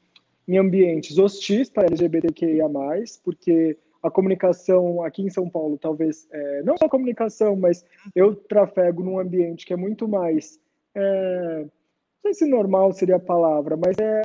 em 0.47 0.57
ambientes 0.57 1.17
hostis 1.17 1.69
para 1.69 1.87
LGBTQIA+, 1.87 2.69
porque 3.23 3.77
a 4.03 4.09
comunicação 4.09 5.03
aqui 5.03 5.21
em 5.21 5.29
São 5.29 5.49
Paulo, 5.49 5.77
talvez, 5.77 6.27
é, 6.31 6.63
não 6.63 6.77
só 6.77 6.85
a 6.85 6.89
comunicação, 6.89 7.55
mas 7.55 7.85
eu 8.15 8.35
trafego 8.35 9.03
num 9.03 9.19
ambiente 9.19 9.65
que 9.65 9.73
é 9.73 9.77
muito 9.77 10.07
mais, 10.07 10.59
é, 10.95 11.59
não 11.63 12.21
sei 12.23 12.33
se 12.33 12.45
normal 12.45 12.91
seria 12.93 13.17
a 13.17 13.19
palavra, 13.19 13.77
mas 13.77 13.97
é 13.99 14.21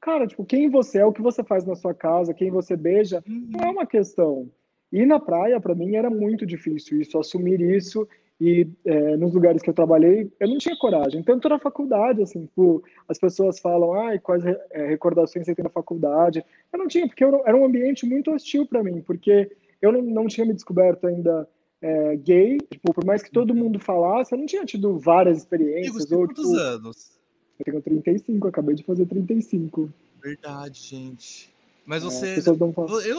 Cara, 0.00 0.26
tipo, 0.26 0.44
quem 0.44 0.70
você 0.70 0.98
é, 0.98 1.04
o 1.04 1.12
que 1.12 1.20
você 1.20 1.42
faz 1.42 1.64
na 1.64 1.74
sua 1.74 1.92
casa, 1.92 2.32
quem 2.32 2.50
você 2.50 2.76
beija, 2.76 3.22
não 3.26 3.64
é 3.64 3.70
uma 3.70 3.86
questão. 3.86 4.48
E 4.92 5.04
na 5.04 5.18
praia, 5.18 5.60
para 5.60 5.74
mim, 5.74 5.96
era 5.96 6.08
muito 6.08 6.46
difícil 6.46 7.00
isso, 7.00 7.18
assumir 7.18 7.60
isso. 7.60 8.08
E 8.40 8.68
é, 8.84 9.16
nos 9.16 9.32
lugares 9.32 9.62
que 9.62 9.70
eu 9.70 9.74
trabalhei, 9.74 10.30
eu 10.38 10.48
não 10.48 10.58
tinha 10.58 10.76
coragem. 10.76 11.22
Tanto 11.22 11.48
na 11.48 11.58
faculdade, 11.58 12.22
assim, 12.22 12.44
tipo, 12.44 12.84
as 13.08 13.18
pessoas 13.18 13.58
falam, 13.58 13.94
ai, 13.94 14.18
quais 14.18 14.44
é, 14.44 14.86
recordações 14.88 15.46
você 15.46 15.54
tem 15.54 15.62
na 15.62 15.70
faculdade. 15.70 16.44
Eu 16.72 16.78
não 16.78 16.86
tinha, 16.86 17.06
porque 17.06 17.24
eu, 17.24 17.42
era 17.46 17.56
um 17.56 17.64
ambiente 17.64 18.04
muito 18.04 18.30
hostil 18.30 18.66
para 18.66 18.82
mim, 18.82 19.00
porque 19.00 19.50
eu 19.80 19.90
não, 19.90 20.02
não 20.02 20.26
tinha 20.26 20.46
me 20.46 20.52
descoberto 20.52 21.06
ainda 21.06 21.48
é, 21.80 22.16
gay. 22.16 22.58
Tipo, 22.70 22.92
por 22.92 23.04
mais 23.04 23.22
que 23.22 23.30
todo 23.30 23.54
mundo 23.54 23.78
falasse, 23.78 24.34
eu 24.34 24.38
não 24.38 24.46
tinha 24.46 24.64
tido 24.66 24.98
várias 24.98 25.38
experiências. 25.38 26.10
Ou, 26.12 26.26
quantos 26.26 26.44
tipo, 26.44 26.58
anos? 26.58 27.16
eu 27.58 27.64
tenho 27.64 27.82
35, 27.82 28.48
acabei 28.48 28.74
de 28.74 28.82
fazer 28.82 29.06
35. 29.06 29.90
Verdade, 30.22 30.80
gente. 30.80 31.50
Mas 31.86 32.02
É, 32.02 32.06
você. 32.06 32.34
pessoas 32.34 32.58
não. 32.58 32.74
Eu, 33.00 33.16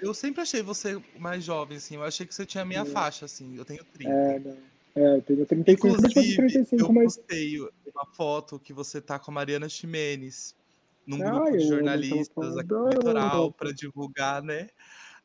eu 0.00 0.14
sempre 0.14 0.42
achei 0.42 0.62
você 0.62 1.02
mais 1.18 1.44
jovem, 1.44 1.76
assim. 1.78 1.94
Eu 1.96 2.02
achei 2.04 2.26
que 2.26 2.34
você 2.34 2.46
tinha 2.46 2.62
a 2.62 2.66
minha 2.66 2.82
É. 2.82 2.84
faixa, 2.84 3.24
assim. 3.26 3.56
Eu 3.56 3.64
tenho 3.64 3.84
30. 3.84 4.10
É, 4.10 4.38
não. 4.38 4.74
É, 4.96 5.16
eu 5.16 5.22
tenho 5.22 5.46
35, 5.46 5.88
acabei 5.88 6.08
de 6.08 6.14
fazer 6.14 6.32
Inclusive, 6.32 6.36
35, 6.36 6.92
eu 6.92 6.94
mas. 6.94 7.16
postei 7.16 7.58
uma 7.60 8.06
foto 8.16 8.60
que 8.60 8.72
você 8.72 9.00
tá 9.00 9.18
com 9.18 9.30
a 9.30 9.34
Mariana 9.34 9.68
Ximenes 9.68 10.54
num 11.06 11.22
Ah, 11.22 11.30
grupo 11.30 11.56
de 11.56 11.64
amo 11.64 11.68
jornalistas 11.68 12.56
aqui 12.56 12.70
no 12.72 12.84
foto. 12.84 12.90
litoral 12.90 13.52
para 13.52 13.72
divulgar, 13.72 14.42
né? 14.42 14.68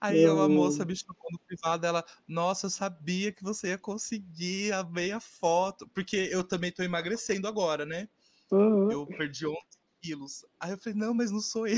Aí 0.01 0.23
Eu 0.23 0.35
uma 0.35 0.49
moça 0.49 0.83
amo. 0.83 0.91
me 0.91 0.97
chamou 0.97 1.23
no 1.31 1.39
privado, 1.41 1.85
ela, 1.85 2.05
nossa, 2.27 2.67
eu 2.67 2.69
sabia 2.71 3.31
que 3.33 3.43
você 3.43 3.69
ia 3.69 3.77
conseguir 3.77 4.73
a 4.73 4.83
meia 4.83 5.19
foto, 5.19 5.87
porque 5.93 6.15
eu 6.31 6.43
também 6.43 6.71
tô 6.71 6.83
emagrecendo 6.83 7.47
agora, 7.47 7.85
né? 7.85 8.09
Aham. 8.51 8.89
Eu 8.91 9.05
perdi 9.07 9.45
11 9.47 9.57
quilos. 10.01 10.45
Aí 10.59 10.71
eu 10.71 10.79
falei, 10.79 10.97
não, 10.99 11.13
mas 11.13 11.31
não 11.31 11.41
sou 11.41 11.67
eu. 11.67 11.77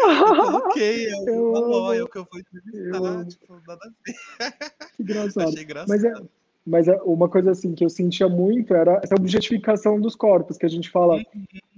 Eu 0.00 0.36
coloquei, 0.50 1.06
é 1.06 1.12
Eu 1.30 1.52
o 1.52 1.92
é 1.92 2.02
o 2.02 2.08
que 2.08 2.18
eu 2.18 2.26
vou 2.30 2.40
Eu 2.40 2.40
entrevistar. 2.40 3.08
amo. 3.08 3.24
Tipo, 3.28 3.54
nada 3.66 3.80
a 3.84 3.88
ver. 3.88 4.54
Que 4.96 5.02
engraçado. 5.02 5.48
Achei 5.48 5.62
engraçado. 5.62 5.88
Mas, 5.88 6.04
é, 6.04 6.12
mas 6.66 6.88
é 6.88 6.96
uma 7.02 7.28
coisa 7.28 7.50
assim 7.50 7.74
que 7.74 7.84
eu 7.84 7.88
sentia 7.90 8.28
muito 8.28 8.74
era 8.74 9.00
essa 9.02 9.14
objetificação 9.14 10.00
dos 10.00 10.14
corpos, 10.14 10.56
que 10.58 10.66
a 10.66 10.68
gente 10.68 10.90
fala 10.90 11.16
Uhum. 11.16 11.24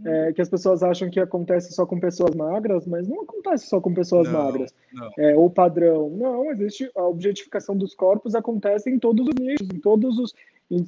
é, 0.04 0.32
que 0.32 0.42
as 0.42 0.48
pessoas 0.48 0.82
acham 0.82 1.08
que 1.08 1.20
acontece 1.20 1.72
só 1.72 1.86
com 1.86 1.98
pessoas 2.00 2.34
magras, 2.34 2.86
mas 2.86 3.06
não 3.08 3.22
acontece 3.22 3.66
só 3.68 3.80
com 3.80 3.94
pessoas 3.94 4.26
Não, 4.28 4.42
magras. 4.44 4.74
não. 4.92 5.10
É, 5.18 5.36
ou 5.36 5.48
padrão. 5.48 6.10
Não, 6.10 6.50
existe 6.50 6.90
a 6.96 7.06
objetificação 7.06 7.76
dos 7.76 7.94
corpos 7.94 8.34
acontece 8.34 8.90
em 8.90 8.98
todos 8.98 9.26
os 9.28 9.34
nichos, 9.34 9.68
em 9.72 9.78
todos 9.80 10.18
os 10.18 10.34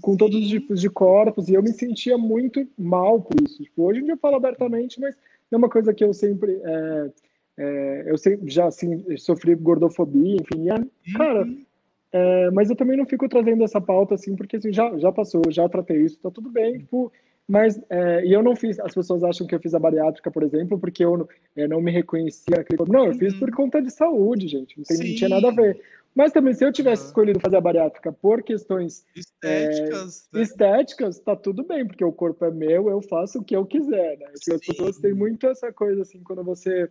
com 0.00 0.16
todos 0.16 0.36
os 0.38 0.44
Sim. 0.48 0.60
tipos 0.60 0.80
de 0.80 0.88
corpos, 0.88 1.46
e 1.48 1.52
eu 1.54 1.62
me 1.62 1.70
sentia 1.70 2.16
muito 2.16 2.66
mal 2.78 3.20
por 3.20 3.38
isso. 3.42 3.62
Tipo, 3.62 3.82
hoje 3.82 4.00
em 4.00 4.04
dia 4.04 4.14
eu 4.14 4.18
falo 4.18 4.36
abertamente, 4.36 4.98
mas 4.98 5.14
é 5.52 5.56
uma 5.58 5.68
coisa 5.68 5.92
que 5.92 6.02
eu 6.02 6.14
sempre 6.14 6.58
é, 6.64 7.10
é, 7.56 8.04
eu 8.06 8.16
já 8.46 8.66
assim 8.66 9.16
sofri 9.16 9.54
gordofobia, 9.54 10.36
enfim, 10.36 10.64
e 10.64 10.70
é- 10.70 11.16
cara, 11.16 11.42
Uhum. 11.44 11.64
é, 12.12 12.50
mas 12.50 12.70
eu 12.70 12.76
também 12.76 12.96
não 12.96 13.06
fico 13.06 13.28
trazendo 13.28 13.62
essa 13.64 13.80
pauta 13.80 14.14
assim, 14.14 14.34
porque 14.36 14.56
assim, 14.56 14.72
já, 14.72 14.96
já 14.98 15.12
passou, 15.12 15.42
já 15.50 15.68
tratei 15.68 16.02
isso, 16.02 16.18
tá 16.18 16.30
tudo 16.30 16.50
bem, 16.50 16.78
tipo, 16.78 17.12
mas, 17.46 17.78
é, 17.90 18.24
e 18.24 18.32
eu 18.32 18.42
não 18.42 18.56
fiz, 18.56 18.80
as 18.80 18.94
pessoas 18.94 19.22
acham 19.22 19.46
que 19.46 19.54
eu 19.54 19.60
fiz 19.60 19.74
a 19.74 19.78
bariátrica, 19.78 20.30
por 20.30 20.42
exemplo, 20.42 20.78
porque 20.78 21.04
eu 21.04 21.18
não, 21.18 21.28
é, 21.54 21.68
não 21.68 21.80
me 21.80 21.90
reconhecia 21.90 22.56
naquele 22.56 22.78
corpo. 22.78 22.90
Não, 22.92 23.06
eu 23.06 23.14
fiz 23.14 23.34
Uhum. 23.34 23.40
por 23.40 23.50
conta 23.52 23.82
de 23.82 23.90
saúde, 23.90 24.48
gente, 24.48 24.78
não, 24.78 24.84
tem, 24.84 24.96
não 25.08 25.14
tinha 25.14 25.28
nada 25.28 25.48
a 25.48 25.50
ver. 25.50 25.78
Mas 26.14 26.32
também, 26.32 26.54
se 26.54 26.64
eu 26.64 26.72
tivesse 26.72 27.06
escolhido 27.06 27.40
fazer 27.40 27.56
a 27.56 27.60
bariátrica 27.60 28.10
por 28.12 28.42
questões 28.42 29.04
Estéticas, 29.14 30.28
né? 30.32 30.40
estéticas, 30.42 31.18
tá 31.18 31.36
tudo 31.36 31.62
bem, 31.64 31.86
porque 31.86 32.04
o 32.04 32.12
corpo 32.12 32.44
é 32.46 32.50
meu, 32.50 32.88
eu 32.88 33.02
faço 33.02 33.40
o 33.40 33.44
que 33.44 33.54
eu 33.54 33.66
quiser, 33.66 34.16
né? 34.18 34.26
Porque 34.32 34.54
as 34.54 34.60
pessoas 34.64 34.98
têm 34.98 35.12
muito 35.12 35.46
essa 35.46 35.70
coisa, 35.72 36.00
assim, 36.02 36.20
quando 36.20 36.42
você... 36.42 36.88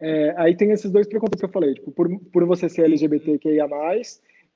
é, 0.00 0.34
aí 0.36 0.56
tem 0.56 0.70
esses 0.72 0.90
dois 0.90 1.06
preconceitos 1.06 1.40
que 1.40 1.46
eu 1.46 1.52
falei, 1.52 1.74
tipo, 1.74 1.90
por, 1.90 2.08
por 2.32 2.44
você 2.44 2.68
ser 2.68 2.84
LGBTQIA+, 2.84 3.66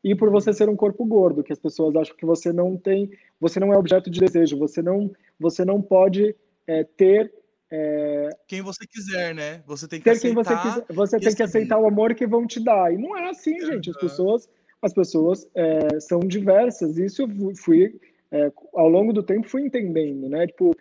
e 0.03 0.15
por 0.15 0.31
você 0.31 0.53
ser 0.53 0.69
um 0.69 0.77
corpo 0.77 1.05
gordo, 1.05 1.43
que 1.43 1.53
as 1.53 1.59
pessoas 1.59 1.95
acham 1.95 2.17
que 2.17 2.25
você 2.25 2.53
não 2.53 2.77
tem, 2.77 3.11
você 3.39 3.61
não 3.61 3.73
é 3.73 3.77
objeto 3.77 4.11
de 4.11 4.21
desejo, 4.21 4.59
você 4.59 4.81
não, 4.81 5.11
você 5.39 5.65
não 5.65 5.81
pode 5.81 6.35
é, 6.67 6.85
ter, 6.85 7.33
é, 7.71 8.31
Quem 8.49 8.63
você 8.63 8.85
quiser, 8.85 9.35
né? 9.35 9.63
Você 9.67 9.87
tem 9.87 10.01
que 10.01 10.11
ter 10.11 10.19
quem 10.19 10.35
você 10.35 10.53
aceitar. 10.53 10.81
quiser, 10.81 10.95
você 10.95 11.21
tem 11.21 11.35
que 11.35 11.43
aceitar 11.43 11.79
o 11.79 11.87
amor 11.87 12.15
que 12.15 12.27
vão 12.27 12.45
te 12.47 12.59
dar. 12.59 12.93
E 12.93 12.99
não 12.99 13.17
é 13.17 13.31
assim, 13.31 13.61
gente. 13.65 13.91
As 13.91 13.97
pessoas, 13.97 14.49
as 14.83 14.93
pessoas 14.93 15.49
é, 15.55 16.01
são 16.01 16.19
diversas. 16.19 16.99
Isso 16.99 17.23
eu 17.23 17.55
fui, 17.55 17.95
é, 18.33 18.51
ao 18.75 18.89
longo 18.89 19.13
do 19.13 19.23
tempo, 19.23 19.49
fui 19.49 19.63
entendendo, 19.63 20.29
né? 20.29 20.49
Tipo, 20.49 20.77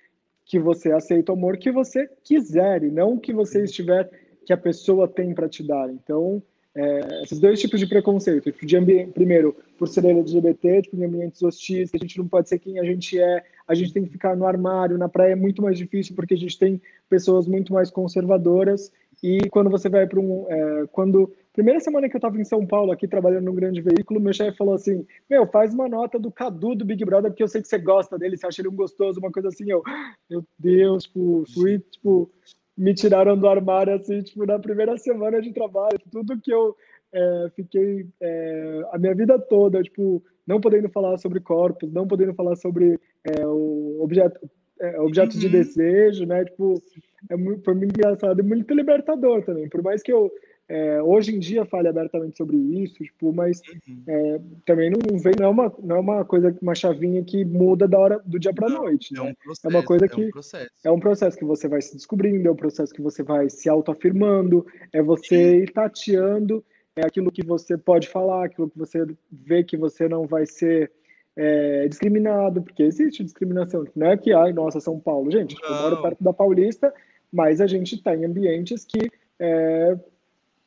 que 0.45 0.57
você 0.57 0.91
aceita 0.91 1.31
o 1.31 1.35
amor 1.35 1.57
que 1.57 1.71
você 1.71 2.09
quiser 2.23 2.83
e 2.83 2.89
não 2.89 3.19
que 3.19 3.31
você 3.31 3.63
estiver, 3.63 4.09
que 4.45 4.53
a 4.53 4.57
pessoa 4.57 5.07
tem 5.07 5.33
para 5.33 5.49
te 5.49 5.63
dar. 5.63 5.89
Então, 5.89 6.41
é, 6.75 7.23
esses 7.23 7.39
dois 7.39 7.59
tipos 7.59 7.79
de 7.79 7.87
preconceito. 7.87 8.51
Tipo, 8.51 8.65
de 8.65 9.05
primeiro, 9.07 9.55
por 9.77 9.87
ser 9.87 10.05
LGBT, 10.05 10.83
tipo, 10.83 10.97
em 10.97 11.05
ambientes 11.05 11.41
hostis, 11.41 11.91
a 11.93 11.97
gente 11.97 12.17
não 12.17 12.27
pode 12.27 12.49
ser 12.49 12.59
quem 12.59 12.79
a 12.79 12.83
gente 12.83 13.19
é, 13.19 13.43
a 13.67 13.73
gente 13.73 13.93
tem 13.93 14.03
que 14.03 14.11
ficar 14.11 14.35
no 14.35 14.45
armário, 14.45 14.97
na 14.97 15.09
praia 15.09 15.33
é 15.33 15.35
muito 15.35 15.61
mais 15.61 15.77
difícil 15.77 16.15
porque 16.15 16.33
a 16.33 16.37
gente 16.37 16.57
tem 16.57 16.81
pessoas 17.09 17.47
muito 17.47 17.73
mais 17.73 17.89
conservadoras. 17.89 18.91
E 19.21 19.49
quando 19.49 19.69
você 19.69 19.89
vai 19.89 20.07
para 20.07 20.19
um. 20.19 20.45
É, 20.49 20.87
quando 20.91 21.33
Primeira 21.59 21.81
semana 21.81 22.07
que 22.07 22.15
eu 22.15 22.19
estava 22.19 22.39
em 22.39 22.45
São 22.45 22.65
Paulo, 22.65 22.89
aqui 22.89 23.05
trabalhando 23.05 23.43
num 23.43 23.53
grande 23.53 23.81
veículo, 23.81 24.19
meu 24.21 24.31
chefe 24.31 24.57
falou 24.57 24.75
assim: 24.75 25.05
Meu, 25.29 25.45
faz 25.45 25.73
uma 25.73 25.89
nota 25.89 26.17
do 26.17 26.31
Cadu 26.31 26.73
do 26.73 26.85
Big 26.85 27.03
Brother, 27.03 27.29
porque 27.29 27.43
eu 27.43 27.49
sei 27.49 27.61
que 27.61 27.67
você 27.67 27.77
gosta 27.77 28.17
dele, 28.17 28.37
você 28.37 28.47
acha 28.47 28.61
ele 28.61 28.69
um 28.69 28.75
gostoso, 28.75 29.19
uma 29.19 29.29
coisa 29.29 29.49
assim. 29.49 29.69
Eu, 29.69 29.83
meu 30.29 30.41
Deus, 30.57 31.03
tipo, 31.03 31.43
fui, 31.53 31.79
tipo, 31.79 32.31
me 32.79 32.93
tiraram 32.93 33.37
do 33.37 33.47
armário, 33.47 33.93
assim, 33.93 34.21
tipo, 34.21 34.45
na 34.45 34.57
primeira 34.57 34.97
semana 34.97 35.41
de 35.41 35.51
trabalho. 35.51 35.99
Tudo 36.09 36.39
que 36.39 36.51
eu 36.51 36.73
é, 37.13 37.47
fiquei 37.53 38.07
é, 38.21 38.81
a 38.93 38.97
minha 38.97 39.13
vida 39.13 39.37
toda, 39.37 39.83
tipo, 39.83 40.23
não 40.47 40.61
podendo 40.61 40.87
falar 40.89 41.17
sobre 41.17 41.41
corpos, 41.41 41.91
não 41.91 42.07
podendo 42.07 42.33
falar 42.33 42.55
sobre 42.55 42.97
é, 43.25 43.45
o 43.45 43.97
objeto, 44.01 44.39
é, 44.79 44.97
objetos 45.01 45.35
uhum. 45.35 45.41
de 45.41 45.49
desejo, 45.49 46.25
né? 46.25 46.45
Tipo, 46.45 46.81
é 47.29 47.35
muito, 47.35 47.63
foi 47.65 47.75
muito 47.75 47.99
engraçado 47.99 48.39
e 48.39 48.43
muito 48.43 48.73
libertador 48.73 49.43
também. 49.43 49.67
Por 49.67 49.83
mais 49.83 50.01
que 50.01 50.13
eu 50.13 50.31
é, 50.69 51.01
hoje 51.01 51.35
em 51.35 51.39
dia 51.39 51.65
fale 51.65 51.87
abertamente 51.87 52.37
sobre 52.37 52.55
isso, 52.55 53.03
tipo, 53.03 53.33
mas 53.33 53.59
uhum. 53.87 54.03
é, 54.07 54.39
também 54.65 54.91
não 54.91 55.17
vem, 55.17 55.33
não 55.39 55.47
é, 55.47 55.49
uma, 55.49 55.73
não 55.81 55.95
é 55.95 55.99
uma 55.99 56.23
coisa, 56.23 56.55
uma 56.61 56.75
chavinha 56.75 57.23
que 57.23 57.43
muda 57.43 57.87
da 57.87 57.97
hora 57.97 58.21
do 58.23 58.39
dia 58.39 58.53
para 58.53 58.67
a 58.67 58.69
noite. 58.69 59.13
É, 59.17 59.23
né? 59.23 59.31
um 59.31 59.33
processo, 59.33 59.67
é 59.67 59.69
uma 59.69 59.83
coisa 59.83 60.07
que 60.07 60.21
é 60.21 60.27
um, 60.27 60.29
processo. 60.29 60.69
é 60.85 60.91
um 60.91 60.99
processo 60.99 61.37
que 61.37 61.45
você 61.45 61.67
vai 61.67 61.81
se 61.81 61.95
descobrindo, 61.95 62.47
é 62.47 62.51
um 62.51 62.55
processo 62.55 62.93
que 62.93 63.01
você 63.01 63.23
vai 63.23 63.49
se 63.49 63.67
autoafirmando, 63.67 64.65
é 64.93 65.01
você 65.01 65.63
ir 65.63 65.73
tateando 65.73 66.63
é 66.95 67.05
aquilo 67.05 67.31
que 67.31 67.45
você 67.45 67.77
pode 67.77 68.07
falar, 68.07 68.45
aquilo 68.45 68.69
que 68.69 68.77
você 68.77 69.05
vê 69.31 69.63
que 69.63 69.77
você 69.77 70.07
não 70.07 70.27
vai 70.27 70.45
ser 70.45 70.91
é, 71.35 71.87
discriminado, 71.87 72.61
porque 72.61 72.83
existe 72.83 73.23
discriminação. 73.23 73.85
Não 73.95 74.07
é 74.07 74.17
que, 74.17 74.33
ai, 74.33 74.51
nossa, 74.51 74.79
São 74.79 74.99
Paulo. 74.99 75.31
Gente, 75.31 75.55
eu 75.63 75.75
moro 75.81 76.01
perto 76.01 76.23
da 76.23 76.33
Paulista, 76.33 76.93
mas 77.31 77.61
a 77.61 77.67
gente 77.67 77.95
está 77.95 78.13
em 78.15 78.25
ambientes 78.25 78.85
que 78.85 79.09
é, 79.39 79.97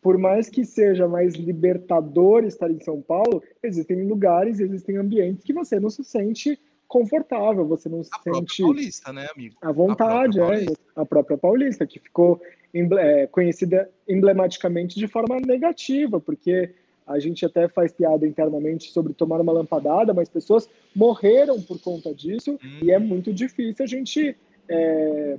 por 0.03 0.19
mais 0.19 0.51
que 0.51 0.65
seja 0.65 1.07
mais 1.07 1.35
libertador 1.35 2.45
estar 2.45 2.69
em 2.71 2.81
São 2.81 3.01
Paulo, 3.01 3.41
existem 3.63 4.05
lugares, 4.05 4.59
existem 4.59 4.97
ambientes 4.97 5.45
que 5.45 5.53
você 5.53 5.79
não 5.79 5.89
se 5.89 6.03
sente 6.03 6.59
confortável, 6.89 7.65
você 7.65 7.89
não 7.89 8.03
se 8.03 8.11
a 8.13 8.21
sente 8.21 8.63
paulista, 8.63 9.13
né, 9.13 9.29
amigo? 9.35 9.57
À 9.63 9.71
vontade, 9.71 10.41
a 10.41 10.47
própria, 10.47 10.71
é, 10.71 10.75
a 10.97 11.07
própria 11.07 11.39
paulista, 11.39 11.87
que 11.87 12.01
ficou 12.01 12.43
é, 12.75 13.27
conhecida 13.29 13.89
emblematicamente 14.09 14.99
de 14.99 15.07
forma 15.07 15.41
negativa, 15.41 16.21
porque 16.21 16.75
a 17.07 17.19
gente 17.19 17.47
até 17.47 17.69
faz 17.69 17.93
piada 17.93 18.27
internamente 18.27 18.91
sobre 18.91 19.15
tomar 19.15 19.41
uma 19.41 19.53
lampadada, 19.53 20.13
mas 20.13 20.29
pessoas 20.29 20.69
morreram 20.95 21.63
por 21.63 21.81
conta 21.81 22.13
disso 22.13 22.59
hum. 22.63 22.79
e 22.83 22.91
é 22.91 22.99
uhum. 22.99 23.07
muito 23.07 23.33
difícil 23.33 23.85
a 23.85 23.89
gente 23.89 24.37
é, 24.69 25.39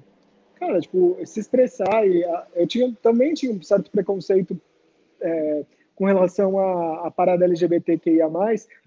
cara, 0.65 0.79
tipo, 0.79 1.17
se 1.25 1.39
expressar. 1.39 2.07
E 2.07 2.23
eu 2.55 2.67
tinha, 2.67 2.93
também 3.01 3.33
tinha 3.33 3.51
um 3.51 3.61
certo 3.61 3.91
preconceito 3.91 4.59
é, 5.21 5.65
com 5.95 6.05
relação 6.05 6.57
à, 6.57 7.07
à 7.07 7.11
parada 7.11 7.45
LGBTQIA, 7.45 8.27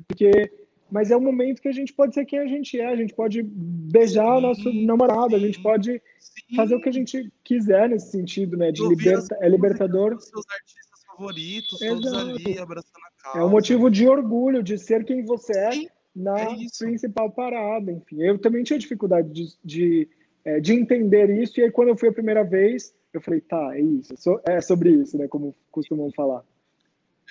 porque 0.06 0.50
mas 0.90 1.10
é 1.10 1.16
um 1.16 1.20
momento 1.20 1.60
que 1.60 1.68
a 1.68 1.72
gente 1.72 1.92
pode 1.92 2.14
ser 2.14 2.24
quem 2.24 2.38
a 2.38 2.46
gente 2.46 2.80
é, 2.80 2.86
a 2.86 2.96
gente 2.96 3.12
pode 3.12 3.42
beijar 3.42 4.36
o 4.36 4.40
nosso 4.40 4.72
namorado, 4.72 5.34
a 5.34 5.38
gente 5.38 5.60
pode 5.60 6.00
sim. 6.20 6.54
fazer 6.54 6.76
o 6.76 6.80
que 6.80 6.88
a 6.88 6.92
gente 6.92 7.32
quiser 7.42 7.88
nesse 7.88 8.12
sentido, 8.12 8.56
né? 8.56 8.70
De 8.70 8.86
liberta, 8.86 9.36
é 9.40 9.48
libertador. 9.48 10.14
Os 10.14 10.26
seus 10.26 10.44
artistas 10.48 11.04
favoritos, 11.04 11.82
Exato. 11.82 12.02
todos 12.02 12.12
ali 12.12 12.58
abraçando 12.58 13.02
a 13.04 13.22
causa. 13.22 13.38
É 13.40 13.44
um 13.44 13.50
motivo 13.50 13.90
de 13.90 14.06
orgulho 14.06 14.62
de 14.62 14.78
ser 14.78 15.04
quem 15.04 15.24
você 15.24 15.58
é 15.58 15.70
na 16.14 16.38
é 16.38 16.56
principal 16.78 17.32
parada, 17.32 17.90
enfim. 17.90 18.22
Eu 18.22 18.38
também 18.38 18.62
tinha 18.62 18.78
dificuldade 18.78 19.28
de, 19.30 19.54
de 19.64 20.08
é, 20.46 20.60
de 20.60 20.72
entender 20.72 21.28
isso. 21.42 21.58
E 21.58 21.64
aí, 21.64 21.70
quando 21.72 21.88
eu 21.88 21.96
fui 21.96 22.08
a 22.08 22.12
primeira 22.12 22.44
vez, 22.44 22.94
eu 23.12 23.20
falei, 23.20 23.40
tá, 23.40 23.76
é 23.76 23.80
isso, 23.80 24.14
é 24.44 24.60
sobre 24.60 24.90
isso, 24.90 25.18
né? 25.18 25.26
Como 25.26 25.54
costumam 25.72 26.10
falar. 26.12 26.44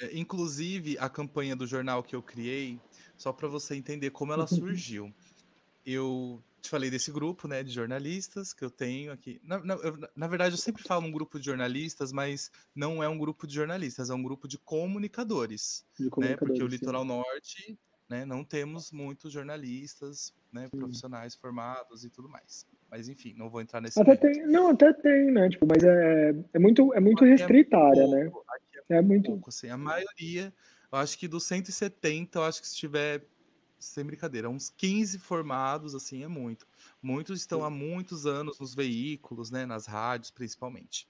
É, 0.01 0.17
inclusive, 0.17 0.97
a 0.99 1.09
campanha 1.09 1.55
do 1.55 1.65
jornal 1.65 2.03
que 2.03 2.13
eu 2.13 2.21
criei, 2.21 2.77
só 3.17 3.31
para 3.31 3.47
você 3.47 3.73
entender 3.75 4.09
como 4.09 4.33
ela 4.33 4.45
surgiu. 4.45 5.13
eu 5.85 6.43
te 6.59 6.69
falei 6.69 6.89
desse 6.89 7.11
grupo, 7.11 7.47
né, 7.47 7.61
de 7.61 7.71
jornalistas 7.71 8.51
que 8.51 8.65
eu 8.65 8.71
tenho 8.71 9.11
aqui. 9.11 9.39
Na, 9.43 9.63
na, 9.63 9.75
eu, 9.75 9.97
na, 10.15 10.27
verdade, 10.27 10.55
eu 10.55 10.57
sempre 10.57 10.81
falo 10.81 11.05
um 11.05 11.11
grupo 11.11 11.39
de 11.39 11.45
jornalistas, 11.45 12.11
mas 12.11 12.51
não 12.75 13.03
é 13.03 13.07
um 13.07 13.19
grupo 13.19 13.45
de 13.45 13.53
jornalistas, 13.53 14.09
é 14.09 14.13
um 14.15 14.23
grupo 14.23 14.47
de 14.47 14.57
comunicadores, 14.57 15.85
de 15.97 16.09
comunicadores 16.09 16.31
né? 16.31 16.37
Porque 16.37 16.63
o 16.63 16.67
Litoral 16.67 17.03
sim. 17.03 17.07
Norte, 17.07 17.79
né, 18.09 18.25
não 18.25 18.43
temos 18.43 18.91
muitos 18.91 19.31
jornalistas, 19.31 20.33
né, 20.51 20.67
profissionais 20.69 21.35
formados 21.35 22.03
e 22.03 22.09
tudo 22.09 22.27
mais. 22.27 22.65
Mas 22.95 23.09
enfim, 23.09 23.33
não 23.35 23.49
vou 23.49 23.59
entrar 23.59 23.81
nesse. 23.81 23.99
Até 23.99 24.15
tem, 24.15 24.47
não, 24.47 24.69
até 24.69 24.93
tem, 24.93 25.29
né? 25.29 25.49
Tipo, 25.49 25.67
mas 25.67 25.83
é, 25.83 26.33
é 26.53 26.59
muito, 26.59 26.93
é 26.93 27.01
muito 27.01 27.25
restrita 27.25 27.75
a 27.75 27.89
área, 27.89 28.07
né? 28.07 28.31
É, 28.89 28.95
é 28.95 29.01
muito. 29.01 29.31
Pouco, 29.31 29.49
assim. 29.49 29.67
A 29.67 29.77
maioria, 29.77 30.53
eu 30.89 30.97
acho 30.97 31.19
que 31.19 31.27
dos 31.27 31.43
170, 31.43 32.39
eu 32.39 32.43
acho 32.43 32.61
que 32.61 32.69
se 32.69 32.75
tiver 32.77 33.27
sem 33.77 34.05
brincadeira, 34.05 34.49
uns 34.49 34.69
15 34.69 35.19
formados, 35.19 35.93
assim, 35.93 36.23
é 36.23 36.27
muito. 36.29 36.65
Muitos 37.01 37.41
estão 37.41 37.59
Sim. 37.59 37.65
há 37.65 37.69
muitos 37.69 38.25
anos 38.25 38.57
nos 38.59 38.73
veículos, 38.73 39.51
né, 39.51 39.65
nas 39.65 39.85
rádios, 39.85 40.31
principalmente. 40.31 41.09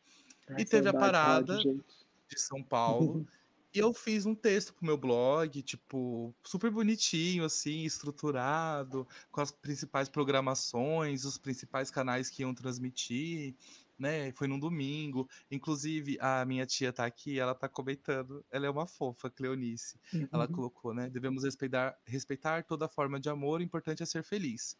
Ai, 0.49 0.61
e 0.61 0.65
teve 0.65 0.89
a 0.89 0.93
parada 0.93 1.53
rádio, 1.53 1.85
de 2.27 2.39
São 2.39 2.63
Paulo, 2.63 3.27
E 3.75 3.79
eu 3.79 3.93
fiz 3.93 4.25
um 4.25 4.33
texto 4.33 4.73
pro 4.73 4.85
meu 4.85 4.97
blog, 4.97 5.61
tipo, 5.61 6.33
super 6.45 6.71
bonitinho, 6.71 7.43
assim, 7.43 7.83
estruturado, 7.83 9.05
com 9.29 9.41
as 9.41 9.51
principais 9.51 10.07
programações, 10.07 11.25
os 11.25 11.37
principais 11.37 11.91
canais 11.91 12.29
que 12.29 12.41
iam 12.41 12.55
transmitir, 12.55 13.53
né? 13.99 14.31
Foi 14.31 14.47
num 14.47 14.57
domingo. 14.57 15.27
Inclusive, 15.51 16.17
a 16.21 16.45
minha 16.45 16.65
tia 16.65 16.93
tá 16.93 17.05
aqui, 17.05 17.37
ela 17.37 17.53
tá 17.53 17.67
comentando. 17.67 18.45
Ela 18.49 18.65
é 18.65 18.69
uma 18.69 18.87
fofa, 18.87 19.29
Cleonice. 19.29 19.99
Uhum. 20.13 20.25
Ela 20.31 20.47
colocou, 20.47 20.93
né? 20.93 21.09
Devemos 21.09 21.43
respeitar, 21.43 21.97
respeitar 22.05 22.63
toda 22.63 22.87
forma 22.87 23.19
de 23.19 23.27
amor, 23.27 23.59
o 23.59 23.63
importante 23.63 24.01
é 24.01 24.05
ser 24.05 24.23
feliz. 24.23 24.77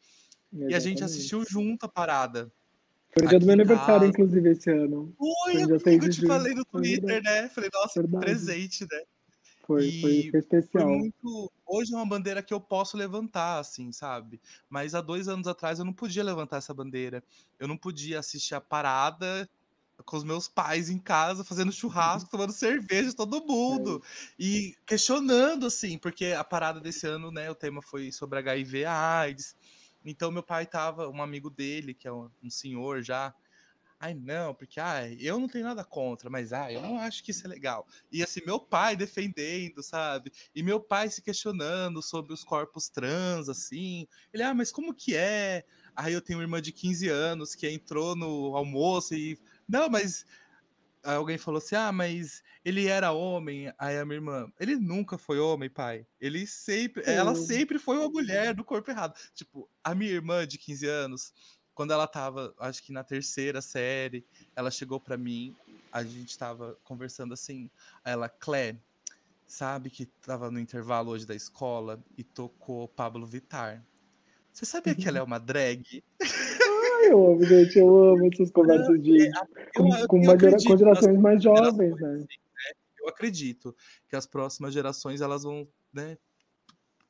Exatamente. 0.53 0.71
E 0.71 0.73
a 0.73 0.79
gente 0.79 1.03
assistiu 1.03 1.43
junto 1.45 1.85
a 1.85 1.89
parada. 1.89 2.49
Foi 3.17 3.27
dia 3.27 3.39
do 3.39 3.45
meu 3.45 3.53
aniversário, 3.53 4.07
inclusive, 4.07 4.49
esse 4.49 4.69
ano. 4.69 5.15
Amigo, 5.45 5.75
eu 5.75 6.09
te 6.09 6.27
falei 6.27 6.53
no 6.53 6.65
Twitter, 6.65 7.23
né? 7.23 7.47
Falei, 7.47 7.69
nossa, 7.73 8.03
que 8.03 8.17
presente, 8.17 8.85
né? 8.91 9.03
Foi, 9.65 9.89
foi, 10.01 10.29
foi, 10.29 10.39
especial. 10.41 10.83
Foi 10.83 10.97
muito... 10.97 11.51
Hoje 11.65 11.93
é 11.93 11.95
uma 11.95 12.05
bandeira 12.05 12.43
que 12.43 12.53
eu 12.53 12.59
posso 12.59 12.97
levantar, 12.97 13.59
assim, 13.59 13.89
sabe? 13.93 14.41
Mas 14.69 14.93
há 14.93 14.99
dois 14.99 15.29
anos 15.29 15.47
atrás 15.47 15.79
eu 15.79 15.85
não 15.85 15.93
podia 15.93 16.23
levantar 16.23 16.57
essa 16.57 16.73
bandeira. 16.73 17.23
Eu 17.57 17.69
não 17.69 17.77
podia 17.77 18.19
assistir 18.19 18.53
a 18.53 18.59
parada 18.61 19.49
com 20.03 20.17
os 20.17 20.25
meus 20.25 20.49
pais 20.49 20.89
em 20.89 20.99
casa, 20.99 21.45
fazendo 21.45 21.71
churrasco, 21.71 22.29
tomando 22.29 22.51
cerveja, 22.51 23.13
todo 23.15 23.45
mundo. 23.45 24.03
É. 24.03 24.43
E 24.43 24.75
questionando, 24.85 25.65
assim, 25.65 25.97
porque 25.97 26.25
a 26.25 26.43
parada 26.43 26.81
desse 26.81 27.07
ano, 27.07 27.31
né? 27.31 27.49
O 27.49 27.55
tema 27.55 27.81
foi 27.81 28.11
sobre 28.11 28.39
HIV 28.39 28.83
AIDS. 28.83 29.55
Então 30.05 30.31
meu 30.31 30.43
pai 30.43 30.65
tava, 30.65 31.09
um 31.09 31.21
amigo 31.21 31.49
dele, 31.49 31.93
que 31.93 32.07
é 32.07 32.13
um, 32.13 32.29
senhor 32.49 33.01
já, 33.01 33.33
Ai, 33.97 34.13
não, 34.13 34.53
porque 34.53 34.79
ai, 34.79 35.17
eu 35.21 35.39
não 35.39 35.47
tenho 35.47 35.63
nada 35.63 35.83
contra, 35.83 36.29
mas 36.29 36.51
ai, 36.51 36.75
eu 36.75 36.81
não 36.81 36.99
acho 36.99 37.23
que 37.23 37.31
isso 37.31 37.47
é 37.47 37.49
legal. 37.49 37.87
E 38.11 38.21
assim, 38.21 38.41
meu 38.45 38.59
pai 38.59 38.95
defendendo, 38.95 39.81
sabe? 39.81 40.31
E 40.53 40.61
meu 40.61 40.81
pai 40.81 41.09
se 41.09 41.21
questionando 41.21 42.01
sobre 42.01 42.33
os 42.33 42.43
corpos 42.43 42.89
trans, 42.89 43.47
assim. 43.47 44.05
Ele, 44.33 44.43
ah, 44.43 44.53
mas 44.53 44.71
como 44.71 44.93
que 44.93 45.15
é? 45.15 45.63
Aí 45.95 46.13
eu 46.13 46.21
tenho 46.21 46.39
uma 46.39 46.43
irmã 46.43 46.61
de 46.61 46.73
15 46.73 47.07
anos 47.07 47.55
que 47.55 47.69
entrou 47.69 48.15
no 48.15 48.55
almoço 48.55 49.15
e. 49.15 49.39
Não, 49.67 49.89
mas 49.89 50.25
alguém 51.13 51.37
falou 51.37 51.59
assim: 51.59 51.75
ah, 51.75 51.91
mas 51.91 52.43
ele 52.63 52.87
era 52.87 53.11
homem. 53.11 53.71
Aí 53.77 53.97
a 53.97 54.05
minha 54.05 54.17
irmã, 54.17 54.51
ele 54.59 54.75
nunca 54.75 55.17
foi 55.17 55.39
homem, 55.39 55.69
pai. 55.69 56.05
Ele 56.19 56.47
sempre, 56.47 57.03
ela 57.05 57.35
sempre 57.35 57.77
foi 57.77 57.97
uma 57.97 58.09
mulher 58.09 58.53
do 58.53 58.63
corpo 58.63 58.89
errado. 58.89 59.13
Tipo, 59.33 59.69
a 59.83 59.93
minha 59.93 60.11
irmã 60.11 60.45
de 60.47 60.57
15 60.57 60.87
anos, 60.87 61.33
quando 61.73 61.91
ela 61.91 62.07
tava, 62.07 62.53
acho 62.59 62.81
que 62.81 62.91
na 62.91 63.03
terceira 63.03 63.61
série, 63.61 64.25
ela 64.55 64.71
chegou 64.71 64.99
para 64.99 65.17
mim, 65.17 65.55
a 65.91 66.03
gente 66.03 66.37
tava 66.37 66.77
conversando 66.83 67.33
assim, 67.33 67.69
ela, 68.03 68.27
Clé, 68.27 68.79
sabe 69.45 69.89
que 69.89 70.05
tava 70.05 70.49
no 70.49 70.59
intervalo 70.59 71.11
hoje 71.11 71.25
da 71.25 71.35
escola 71.35 72.03
e 72.17 72.23
tocou 72.23 72.87
Pablo 72.87 73.25
Vitar. 73.25 73.85
Você 74.51 74.65
sabia 74.65 74.95
que 74.95 75.07
ela 75.07 75.17
é 75.17 75.21
uma 75.23 75.37
drag? 75.37 76.03
Eu 77.07 77.27
amo, 77.31 77.43
gente, 77.43 77.79
eu 77.79 77.87
amo 77.87 78.29
essas 78.31 78.51
conversas 78.51 79.01
de. 79.01 79.27
É, 79.27 79.31
com, 79.75 79.89
com, 80.07 80.17
uma, 80.17 80.37
com 80.37 80.77
gerações 80.77 81.17
mais 81.19 81.41
jovens, 81.41 81.95
né? 81.99 82.25
eu 83.05 83.09
acredito 83.09 83.75
que 84.09 84.15
as 84.15 84.25
próximas 84.25 84.73
gerações 84.73 85.21
elas 85.21 85.43
vão, 85.43 85.67
né, 85.93 86.17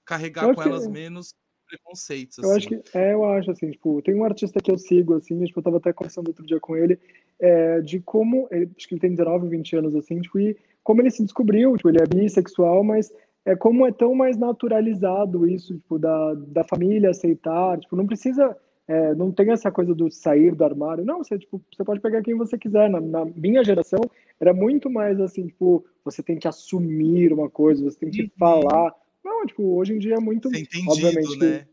carregar 0.05 0.53
com 0.53 0.61
elas 0.61 0.85
que... 0.85 0.91
menos 0.91 1.33
preconceitos. 1.67 2.37
Eu 2.37 2.51
acho 2.51 2.67
assim. 2.67 2.81
que, 2.81 2.97
é, 2.97 3.13
eu 3.13 3.25
acho 3.25 3.49
assim, 3.49 3.71
tipo, 3.71 4.01
tem 4.01 4.13
um 4.13 4.23
artista 4.23 4.59
que 4.61 4.69
eu 4.69 4.77
sigo, 4.77 5.15
assim, 5.15 5.43
tipo, 5.43 5.59
eu 5.59 5.63
tava 5.63 5.77
até 5.77 5.91
conversando 5.91 6.27
outro 6.27 6.45
dia 6.45 6.59
com 6.59 6.75
ele, 6.75 6.99
é, 7.39 7.81
de 7.81 7.99
como, 7.99 8.47
ele, 8.51 8.69
acho 8.77 8.87
que 8.87 8.93
ele 8.93 9.01
tem 9.01 9.11
19, 9.11 9.47
20 9.47 9.75
anos, 9.77 9.95
assim, 9.95 10.21
tipo, 10.21 10.39
e 10.39 10.55
como 10.83 11.01
ele 11.01 11.09
se 11.09 11.23
descobriu, 11.23 11.75
tipo, 11.75 11.89
ele 11.89 12.01
é 12.01 12.05
bissexual, 12.05 12.83
mas 12.83 13.11
é 13.45 13.55
como 13.55 13.85
é 13.85 13.91
tão 13.91 14.13
mais 14.13 14.37
naturalizado 14.37 15.47
isso, 15.47 15.73
tipo, 15.73 15.97
da, 15.97 16.33
da 16.35 16.63
família 16.63 17.09
aceitar, 17.09 17.79
tipo, 17.79 17.95
não 17.95 18.05
precisa, 18.05 18.55
é, 18.87 19.15
não 19.15 19.31
tem 19.31 19.51
essa 19.51 19.71
coisa 19.71 19.95
do 19.95 20.11
sair 20.11 20.53
do 20.53 20.63
armário, 20.63 21.05
não, 21.05 21.23
você, 21.23 21.37
tipo, 21.37 21.61
você 21.73 21.83
pode 21.83 21.99
pegar 21.99 22.21
quem 22.21 22.35
você 22.35 22.57
quiser, 22.57 22.89
na, 22.89 23.01
na 23.01 23.25
minha 23.25 23.63
geração, 23.63 23.99
era 24.39 24.53
muito 24.53 24.89
mais 24.89 25.19
assim, 25.19 25.47
tipo, 25.47 25.85
você 26.03 26.21
tem 26.21 26.37
que 26.37 26.47
assumir 26.47 27.33
uma 27.33 27.49
coisa, 27.49 27.83
você 27.83 27.99
tem 27.99 28.11
que 28.11 28.21
uhum. 28.23 28.29
falar, 28.37 28.93
não, 29.23 29.45
tipo, 29.45 29.63
hoje 29.75 29.93
em 29.93 29.99
dia 29.99 30.15
é 30.15 30.19
muito, 30.19 30.49
Ser 30.49 30.59
entendido, 30.59 30.91
obviamente, 30.91 31.39
né? 31.39 31.65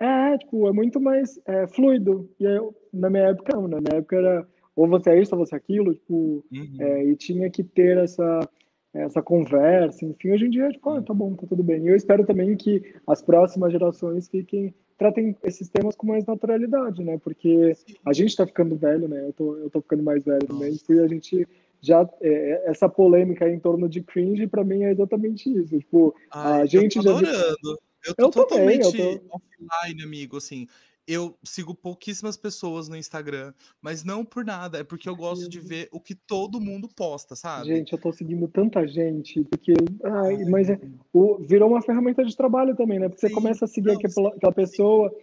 é, 0.00 0.38
tipo, 0.38 0.68
é 0.68 0.72
muito 0.72 1.00
mais 1.00 1.38
é, 1.46 1.66
fluido, 1.66 2.30
e 2.40 2.44
eu, 2.44 2.74
na 2.92 3.10
minha 3.10 3.24
época 3.24 3.54
não, 3.54 3.68
na 3.68 3.80
minha 3.80 3.98
época 3.98 4.16
era 4.16 4.46
ou 4.76 4.88
você 4.88 5.10
é 5.10 5.20
isso 5.20 5.34
ou 5.34 5.46
você 5.46 5.54
é 5.54 5.58
aquilo, 5.58 5.94
tipo, 5.94 6.44
uhum. 6.52 6.76
é, 6.80 7.04
e 7.04 7.16
tinha 7.16 7.48
que 7.48 7.62
ter 7.62 7.96
essa, 7.98 8.48
essa 8.92 9.22
conversa, 9.22 10.04
enfim, 10.04 10.32
hoje 10.32 10.46
em 10.46 10.50
dia, 10.50 10.68
tipo, 10.70 10.90
ah, 10.90 11.02
tá 11.02 11.14
bom, 11.14 11.34
tá 11.34 11.46
tudo 11.46 11.62
bem. 11.62 11.84
E 11.84 11.88
eu 11.88 11.96
espero 11.96 12.26
também 12.26 12.56
que 12.56 12.82
as 13.06 13.22
próximas 13.22 13.72
gerações 13.72 14.28
fiquem, 14.28 14.74
tratem 14.98 15.36
esses 15.42 15.68
temas 15.68 15.96
com 15.96 16.06
mais 16.06 16.24
naturalidade, 16.24 17.02
né, 17.02 17.18
porque 17.22 17.76
a 18.04 18.12
gente 18.12 18.36
tá 18.36 18.46
ficando 18.46 18.76
velho, 18.76 19.08
né, 19.08 19.26
eu 19.26 19.32
tô, 19.32 19.56
eu 19.56 19.70
tô 19.70 19.80
ficando 19.80 20.02
mais 20.02 20.24
velho 20.24 20.46
também, 20.46 20.78
e 20.88 21.00
a 21.00 21.08
gente 21.08 21.46
já 21.80 22.08
é, 22.22 22.70
essa 22.70 22.88
polêmica 22.88 23.48
em 23.48 23.58
torno 23.58 23.88
de 23.88 24.00
cringe 24.00 24.46
para 24.46 24.64
mim 24.64 24.84
é 24.84 24.90
exatamente 24.90 25.52
isso. 25.52 25.78
Tipo, 25.78 26.14
Ai, 26.30 26.62
a 26.62 26.64
gente 26.64 26.96
eu 26.96 27.02
tô 27.02 27.10
adorando. 27.10 27.78
Eu 28.06 28.14
tô 28.14 28.24
eu 28.24 28.30
totalmente 28.30 28.90
também, 28.90 29.12
eu 29.12 29.18
tô... 29.18 29.36
offline, 29.36 30.02
amigo, 30.02 30.38
assim 30.38 30.66
eu 31.06 31.36
sigo 31.42 31.74
pouquíssimas 31.74 32.36
pessoas 32.36 32.88
no 32.88 32.96
Instagram, 32.96 33.52
mas 33.80 34.04
não 34.04 34.24
por 34.24 34.44
nada, 34.44 34.78
é 34.78 34.84
porque 34.84 35.08
eu 35.08 35.14
gosto 35.14 35.48
de 35.48 35.60
ver 35.60 35.88
o 35.92 36.00
que 36.00 36.14
todo 36.14 36.60
mundo 36.60 36.88
posta, 36.88 37.36
sabe? 37.36 37.66
Gente, 37.66 37.92
eu 37.92 37.98
tô 37.98 38.12
seguindo 38.12 38.48
tanta 38.48 38.86
gente, 38.86 39.44
porque. 39.44 39.74
Ai, 40.02 40.36
ai 40.36 40.44
mas 40.46 40.70
é, 40.70 40.80
o, 41.12 41.38
virou 41.38 41.68
uma 41.68 41.82
ferramenta 41.82 42.24
de 42.24 42.36
trabalho 42.36 42.74
também, 42.74 42.98
né? 42.98 43.08
Porque 43.08 43.20
sim, 43.20 43.28
você 43.28 43.34
começa 43.34 43.64
a 43.64 43.68
seguir 43.68 43.88
não, 43.88 43.94
aquela, 43.96 44.28
aquela 44.30 44.52
pessoa. 44.52 45.14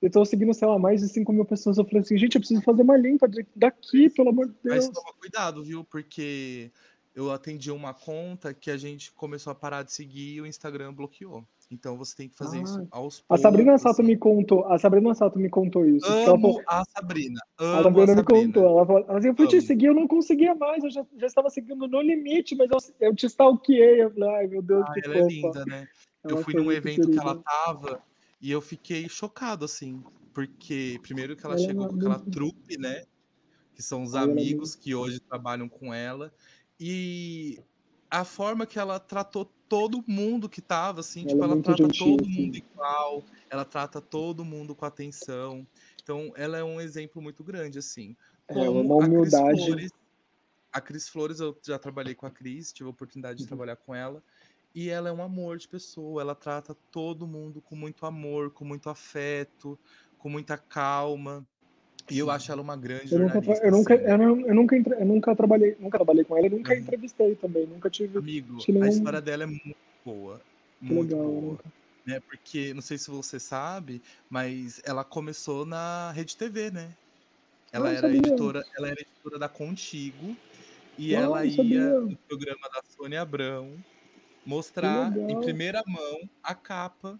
Eu 0.00 0.10
tô 0.10 0.24
seguindo, 0.24 0.52
sei 0.52 0.68
lá, 0.68 0.78
mais 0.78 1.00
de 1.00 1.08
5 1.08 1.32
mil 1.32 1.46
pessoas. 1.46 1.78
Eu 1.78 1.84
falei 1.84 2.00
assim, 2.00 2.18
gente, 2.18 2.34
eu 2.34 2.40
preciso 2.40 2.60
fazer 2.60 2.82
uma 2.82 2.96
limpa 2.96 3.26
daqui, 3.56 4.10
pelo 4.10 4.28
amor 4.28 4.48
de 4.48 4.54
Deus. 4.62 4.86
Mas 4.86 4.88
toma 4.90 5.14
cuidado, 5.18 5.64
viu? 5.64 5.82
Porque 5.82 6.70
eu 7.14 7.30
atendi 7.30 7.70
uma 7.70 7.94
conta 7.94 8.52
que 8.52 8.70
a 8.70 8.76
gente 8.76 9.12
começou 9.12 9.50
a 9.50 9.54
parar 9.54 9.82
de 9.82 9.92
seguir 9.92 10.34
e 10.34 10.40
o 10.40 10.46
Instagram 10.46 10.92
bloqueou. 10.92 11.44
Então 11.70 11.96
você 11.96 12.14
tem 12.14 12.28
que 12.28 12.36
fazer 12.36 12.58
ah, 12.58 12.62
isso 12.62 12.88
aos 12.90 13.20
poucos. 13.20 13.24
A 13.30 13.38
Sabrina 13.38 13.78
Sato 13.78 14.02
me 14.02 14.16
contou, 14.16 14.66
a 14.66 14.78
Sabrina 14.78 15.14
Sato 15.14 15.38
me 15.38 15.48
contou 15.48 15.86
isso. 15.86 16.06
Amo 16.06 16.54
falou, 16.54 16.62
a 16.66 16.84
Sabrina. 16.84 17.40
Amo 17.58 17.78
a 17.78 17.82
Sabrina 17.84 18.12
a 18.12 18.16
me 18.16 18.24
contou. 18.24 18.64
Ela 18.64 18.86
falou 18.86 19.04
assim, 19.08 19.28
eu 19.28 19.34
fui 19.34 19.44
amo. 19.44 19.50
te 19.50 19.62
seguir, 19.62 19.86
eu 19.86 19.94
não 19.94 20.06
conseguia 20.06 20.54
mais, 20.54 20.84
eu 20.84 20.90
já, 20.90 21.06
já 21.18 21.26
estava 21.26 21.48
seguindo 21.50 21.86
no 21.86 22.00
limite, 22.00 22.54
mas 22.54 22.70
eu, 22.70 22.78
eu 23.00 23.14
te 23.14 23.26
stalkeei. 23.26 24.02
Eu 24.02 24.10
falei, 24.10 24.28
ai 24.30 24.46
meu 24.46 24.62
Deus, 24.62 24.84
ah, 24.86 24.92
que 24.92 25.00
ela 25.04 25.16
é 25.16 25.26
linda, 25.26 25.64
né? 25.66 25.88
Ela 26.22 26.38
eu 26.38 26.42
fui 26.42 26.54
num 26.54 26.70
evento 26.70 27.10
que 27.10 27.18
ela 27.18 27.36
tava 27.36 28.02
e 28.40 28.50
eu 28.50 28.60
fiquei 28.60 29.08
chocado, 29.08 29.64
assim, 29.64 30.02
porque 30.32 30.98
primeiro 31.02 31.36
que 31.36 31.46
ela, 31.46 31.54
ela 31.54 31.62
é 31.62 31.66
chegou 31.66 31.88
com 31.88 31.96
aquela 31.96 32.18
trupe, 32.18 32.78
né? 32.78 33.04
Que 33.74 33.82
são 33.82 34.02
os 34.02 34.14
ela 34.14 34.28
é 34.28 34.30
amigos 34.30 34.74
é 34.74 34.78
que 34.78 34.94
hoje 34.94 35.20
trabalham 35.20 35.68
com 35.68 35.92
ela. 35.94 36.32
E 36.78 37.58
a 38.10 38.24
forma 38.24 38.66
que 38.66 38.78
ela 38.78 38.98
tratou 38.98 39.50
todo 39.68 40.04
mundo 40.06 40.48
que 40.48 40.60
tava, 40.60 41.00
assim, 41.00 41.22
ela 41.22 41.28
tipo, 41.28 41.42
é 41.42 41.44
ela 41.44 41.62
trata 41.62 41.82
gentil, 41.82 42.16
todo 42.16 42.28
mundo 42.28 42.56
igual, 42.56 43.24
ela 43.50 43.64
trata 43.64 44.00
todo 44.00 44.44
mundo 44.44 44.74
com 44.74 44.84
atenção. 44.84 45.66
Então, 46.02 46.32
ela 46.36 46.58
é 46.58 46.64
um 46.64 46.80
exemplo 46.80 47.20
muito 47.20 47.42
grande, 47.42 47.78
assim. 47.78 48.16
É 48.48 48.68
uma 48.68 48.96
humildade. 48.96 49.36
A 49.36 49.54
Cris, 49.54 49.64
Flores, 49.64 49.90
a 50.72 50.80
Cris 50.80 51.08
Flores, 51.08 51.40
eu 51.40 51.58
já 51.64 51.78
trabalhei 51.78 52.14
com 52.14 52.26
a 52.26 52.30
Cris, 52.30 52.72
tive 52.72 52.88
a 52.88 52.90
oportunidade 52.90 53.38
de 53.38 53.44
uhum. 53.44 53.48
trabalhar 53.48 53.76
com 53.76 53.94
ela. 53.94 54.22
E 54.74 54.90
ela 54.90 55.08
é 55.08 55.12
um 55.12 55.22
amor 55.22 55.56
de 55.56 55.68
pessoa, 55.68 56.20
ela 56.20 56.34
trata 56.34 56.76
todo 56.90 57.26
mundo 57.26 57.60
com 57.60 57.76
muito 57.76 58.04
amor, 58.06 58.50
com 58.50 58.64
muito 58.64 58.90
afeto, 58.90 59.78
com 60.18 60.28
muita 60.28 60.58
calma. 60.58 61.46
E 62.10 62.18
eu 62.18 62.30
acho 62.30 62.52
ela 62.52 62.60
uma 62.60 62.76
grande 62.76 63.12
eu 63.12 63.18
nunca. 63.18 63.38
Eu 63.38 63.70
nunca, 63.70 63.94
assim. 63.94 64.04
eu, 64.04 64.18
não, 64.18 64.40
eu, 64.40 64.54
nunca, 64.54 64.76
eu 64.76 65.06
nunca 65.06 65.34
trabalhei, 65.34 65.76
nunca 65.80 65.98
trabalhei 65.98 66.24
com 66.24 66.36
ela, 66.36 66.48
nunca 66.48 66.74
uhum. 66.74 66.80
entrevistei 66.80 67.34
também, 67.36 67.66
nunca 67.66 67.88
tive. 67.88 68.18
Amigo, 68.18 68.58
nenhum... 68.68 68.82
a 68.82 68.88
história 68.88 69.20
dela 69.20 69.44
é 69.44 69.46
muito 69.46 69.76
boa, 70.04 70.40
muito 70.80 71.16
legal, 71.16 71.30
boa. 71.30 71.58
Né? 72.04 72.20
Porque 72.20 72.74
não 72.74 72.82
sei 72.82 72.98
se 72.98 73.10
você 73.10 73.40
sabe, 73.40 74.02
mas 74.28 74.82
ela 74.84 75.02
começou 75.02 75.64
na 75.64 76.12
Rede 76.12 76.36
TV, 76.36 76.70
né? 76.70 76.90
Ela 77.72 77.90
era 77.90 78.02
sabia. 78.02 78.18
editora, 78.18 78.62
ela 78.76 78.88
era 78.88 79.00
editora 79.00 79.38
da 79.38 79.48
Contigo 79.48 80.36
e 80.98 81.14
ela 81.14 81.44
ia 81.44 82.00
no 82.00 82.16
programa 82.28 82.68
da 82.72 82.82
Sônia 82.94 83.22
Abrão 83.22 83.72
mostrar 84.44 85.16
em 85.16 85.40
primeira 85.40 85.82
mão 85.86 86.20
a 86.42 86.54
capa 86.54 87.18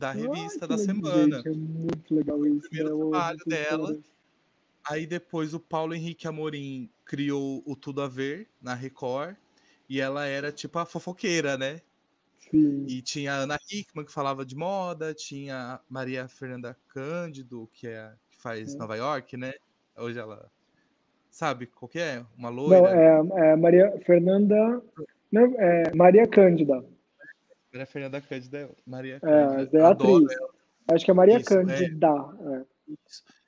da 0.00 0.12
revista 0.12 0.66
da 0.66 0.78
semana. 0.78 1.36
Gente, 1.36 1.48
é 1.48 1.52
muito 1.52 2.14
legal 2.14 2.46
isso. 2.46 2.66
O 2.66 2.70
primeiro 2.70 2.96
né? 2.96 3.10
trabalho 3.10 3.38
dela. 3.46 3.98
Aí 4.88 5.06
depois 5.06 5.52
o 5.52 5.60
Paulo 5.60 5.94
Henrique 5.94 6.26
Amorim 6.26 6.88
criou 7.04 7.62
o 7.66 7.76
Tudo 7.76 8.00
a 8.00 8.08
Ver 8.08 8.48
na 8.62 8.74
Record. 8.74 9.36
E 9.88 10.00
ela 10.00 10.24
era 10.24 10.50
tipo 10.50 10.78
a 10.78 10.86
fofoqueira, 10.86 11.58
né? 11.58 11.82
Sim. 12.50 12.86
E 12.88 13.02
tinha 13.02 13.34
a 13.34 13.36
Ana 13.40 13.58
Hickman 13.70 14.06
que 14.06 14.12
falava 14.12 14.44
de 14.44 14.56
moda, 14.56 15.12
tinha 15.12 15.74
a 15.74 15.80
Maria 15.88 16.26
Fernanda 16.28 16.76
Cândido, 16.88 17.68
que, 17.72 17.86
é, 17.86 18.10
que 18.30 18.38
faz 18.38 18.74
é. 18.74 18.78
Nova 18.78 18.96
York, 18.96 19.36
né? 19.36 19.52
Hoje 19.98 20.18
ela. 20.18 20.50
Sabe 21.30 21.66
qual 21.66 21.88
que 21.88 21.98
é? 21.98 22.24
Uma 22.36 22.48
loira? 22.48 22.80
Não, 23.22 23.38
é, 23.38 23.52
é 23.52 23.56
Maria 23.56 23.92
Fernanda. 24.06 24.82
Não, 25.30 25.60
é 25.60 25.94
Maria 25.94 26.26
Cândida. 26.26 26.82
Maria 27.72 27.86
Fernanda 27.86 28.20
Cândida 28.20 28.58
é 28.58 28.70
Maria 28.86 29.16
é, 29.16 29.20
Cândida. 29.20 29.78
É, 29.78 29.80
é 29.80 29.84
atriz. 29.84 30.32
Ela. 30.32 30.50
Acho 30.92 31.04
que 31.04 31.10
é 31.10 31.14
Maria 31.14 31.36
Isso, 31.36 31.46
Cândida. 31.46 32.08
É. 32.08 32.92
é. 32.92 32.94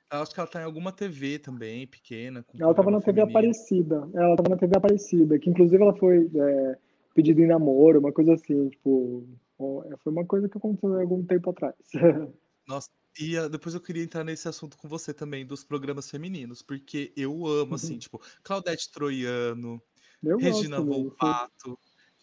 Acho 0.09 0.33
que 0.33 0.39
ela 0.39 0.47
tá 0.47 0.61
em 0.61 0.65
alguma 0.65 0.91
TV 0.91 1.39
também, 1.39 1.87
pequena. 1.87 2.45
ela 2.59 2.71
estava 2.71 2.91
na 2.91 2.99
TV 2.99 3.21
feminino. 3.21 3.31
Aparecida. 3.31 3.95
Ela 4.13 4.31
estava 4.31 4.49
na 4.49 4.57
TV 4.57 4.77
Aparecida, 4.77 5.39
que 5.39 5.49
inclusive 5.49 5.81
ela 5.81 5.95
foi 5.95 6.29
é, 6.35 6.77
pedida 7.15 7.41
em 7.41 7.47
namoro, 7.47 7.99
uma 7.99 8.11
coisa 8.11 8.33
assim, 8.33 8.69
tipo. 8.69 9.27
Foi 9.57 10.11
uma 10.11 10.25
coisa 10.25 10.49
que 10.49 10.57
aconteceu 10.57 10.93
há 10.93 11.01
algum 11.01 11.23
tempo 11.23 11.49
atrás. 11.49 11.75
Nossa, 12.67 12.89
e 13.19 13.37
uh, 13.37 13.49
depois 13.49 13.75
eu 13.75 13.81
queria 13.81 14.03
entrar 14.03 14.23
nesse 14.23 14.47
assunto 14.47 14.77
com 14.77 14.87
você 14.87 15.13
também, 15.13 15.45
dos 15.45 15.63
programas 15.63 16.09
femininos, 16.09 16.61
porque 16.61 17.13
eu 17.15 17.45
amo, 17.47 17.75
assim, 17.75 17.93
uhum. 17.93 17.99
tipo, 17.99 18.21
Claudete 18.43 18.91
Troiano, 18.91 19.81
eu 20.23 20.37
Regina 20.37 20.81
Volpato. 20.81 21.77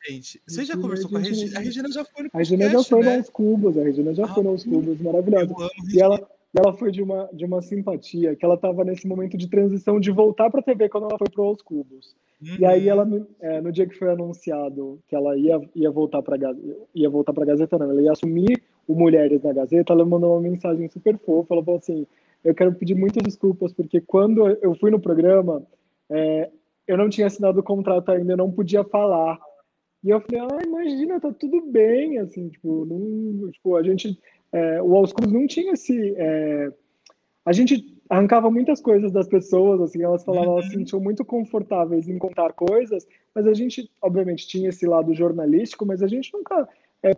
Gente, 0.07 0.41
você 0.47 0.65
já 0.65 0.77
conversou 0.77 1.11
com 1.11 1.17
a 1.17 1.21
Regina? 1.21 1.59
A 1.59 1.63
Regina 1.63 1.93
já 1.93 2.05
foi 2.05 2.25
no 2.25 2.31
podcast, 2.31 2.55
A 2.55 2.57
Regina 2.57 2.71
já 2.71 2.89
foi 2.89 3.03
né? 3.03 3.17
nos 3.19 3.29
cubos, 3.29 3.79
a 3.79 3.83
Regina 3.83 4.15
já 4.15 4.25
ah, 4.25 4.35
foi 4.35 4.43
nos 4.43 4.65
cubos, 4.65 5.01
maravilhosa. 5.01 5.55
E 5.93 6.01
ela, 6.01 6.29
ela 6.55 6.73
foi 6.73 6.91
de 6.91 7.03
uma, 7.03 7.29
de 7.33 7.45
uma 7.45 7.61
simpatia, 7.61 8.35
que 8.35 8.45
ela 8.45 8.55
estava 8.55 8.83
nesse 8.85 9.07
momento 9.07 9.37
de 9.37 9.49
transição 9.49 10.01
de 10.01 10.11
voltar 10.11 10.51
para 10.51 10.61
a 10.61 10.63
TV 10.63 10.89
quando 10.89 11.05
ela 11.05 11.19
foi 11.19 11.29
para 11.29 11.43
os 11.43 11.63
cubos. 11.63 12.17
Uhum. 12.41 12.57
E 12.59 12.65
aí 12.65 12.89
ela, 12.89 13.07
é, 13.41 13.61
no 13.61 13.71
dia 13.71 13.87
que 13.87 13.99
foi 13.99 14.11
anunciado 14.11 14.99
que 15.07 15.15
ela 15.15 15.37
ia, 15.37 15.61
ia 15.75 15.91
voltar 15.91 16.23
para 16.23 16.37
ia 16.95 17.11
voltar 17.11 17.35
para 17.35 17.45
Gazeta, 17.45 17.79
não, 17.79 17.91
ela 17.91 18.01
ia 18.01 18.13
assumir 18.13 18.63
o 18.89 18.95
Mulheres 18.95 19.43
na 19.43 19.53
Gazeta, 19.53 19.93
ela 19.93 20.05
mandou 20.05 20.33
uma 20.33 20.41
mensagem 20.41 20.89
super 20.89 21.19
fofa, 21.19 21.55
ela 21.55 21.65
falou 21.65 21.79
assim, 21.79 22.07
eu 22.43 22.55
quero 22.55 22.75
pedir 22.75 22.95
muitas 22.95 23.23
desculpas, 23.23 23.73
porque 23.73 24.01
quando 24.01 24.49
eu 24.49 24.75
fui 24.75 24.91
no 24.91 24.99
programa, 24.99 25.63
é, 26.09 26.51
eu 26.89 26.97
não 26.97 27.09
tinha 27.09 27.27
assinado 27.27 27.61
o 27.61 27.63
contrato 27.63 28.11
ainda, 28.11 28.33
eu 28.33 28.37
não 28.37 28.51
podia 28.51 28.83
falar. 28.83 29.39
E 30.03 30.11
eu 30.11 30.21
falei, 30.21 30.41
ah, 30.41 30.67
imagina, 30.67 31.21
tá 31.21 31.33
tudo 31.33 31.61
bem, 31.61 32.19
assim, 32.19 32.49
tipo, 32.49 32.87
não, 32.87 33.51
tipo 33.51 33.77
a 33.77 33.83
gente, 33.83 34.19
é, 34.51 34.83
o 34.83 34.97
Aos 34.97 35.13
não 35.31 35.47
tinha 35.47 35.73
esse, 35.73 36.15
é, 36.17 36.73
a 37.45 37.53
gente 37.53 38.01
arrancava 38.09 38.51
muitas 38.51 38.81
coisas 38.81 39.13
das 39.13 39.29
pessoas, 39.29 39.81
assim, 39.81 40.03
elas 40.03 40.25
falavam, 40.25 40.55
elas 40.55 40.67
se 40.67 40.73
uhum. 40.73 40.79
sentiam 40.79 41.01
muito 41.01 41.25
confortáveis 41.25 42.09
em 42.09 42.19
contar 42.19 42.53
coisas, 42.55 43.07
mas 43.35 43.47
a 43.47 43.55
gente, 43.55 43.91
obviamente, 44.01 44.49
tinha 44.49 44.71
esse 44.71 44.87
lado 44.87 45.15
jornalístico, 45.15 45.87
mas 45.87 46.03
a 46.03 46.09
gente 46.09 46.33
nunca 46.33 46.69
é, 47.03 47.13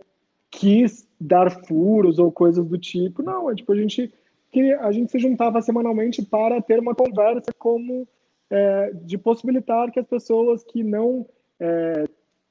quis 0.51 1.07
dar 1.19 1.49
furos 1.65 2.19
ou 2.19 2.31
coisas 2.31 2.67
do 2.67 2.77
tipo, 2.77 3.23
não, 3.23 3.49
é 3.49 3.55
tipo, 3.55 3.71
a 3.71 3.75
gente, 3.75 4.13
a 4.81 4.91
gente 4.91 5.11
se 5.11 5.19
juntava 5.19 5.61
semanalmente 5.61 6.21
para 6.21 6.61
ter 6.61 6.79
uma 6.79 6.93
conversa 6.93 7.51
como, 7.57 8.07
é, 8.49 8.91
de 8.93 9.17
possibilitar 9.17 9.89
que 9.89 9.99
as 9.99 10.05
pessoas 10.05 10.63
que 10.63 10.83
não 10.83 11.25
é, 11.59 12.03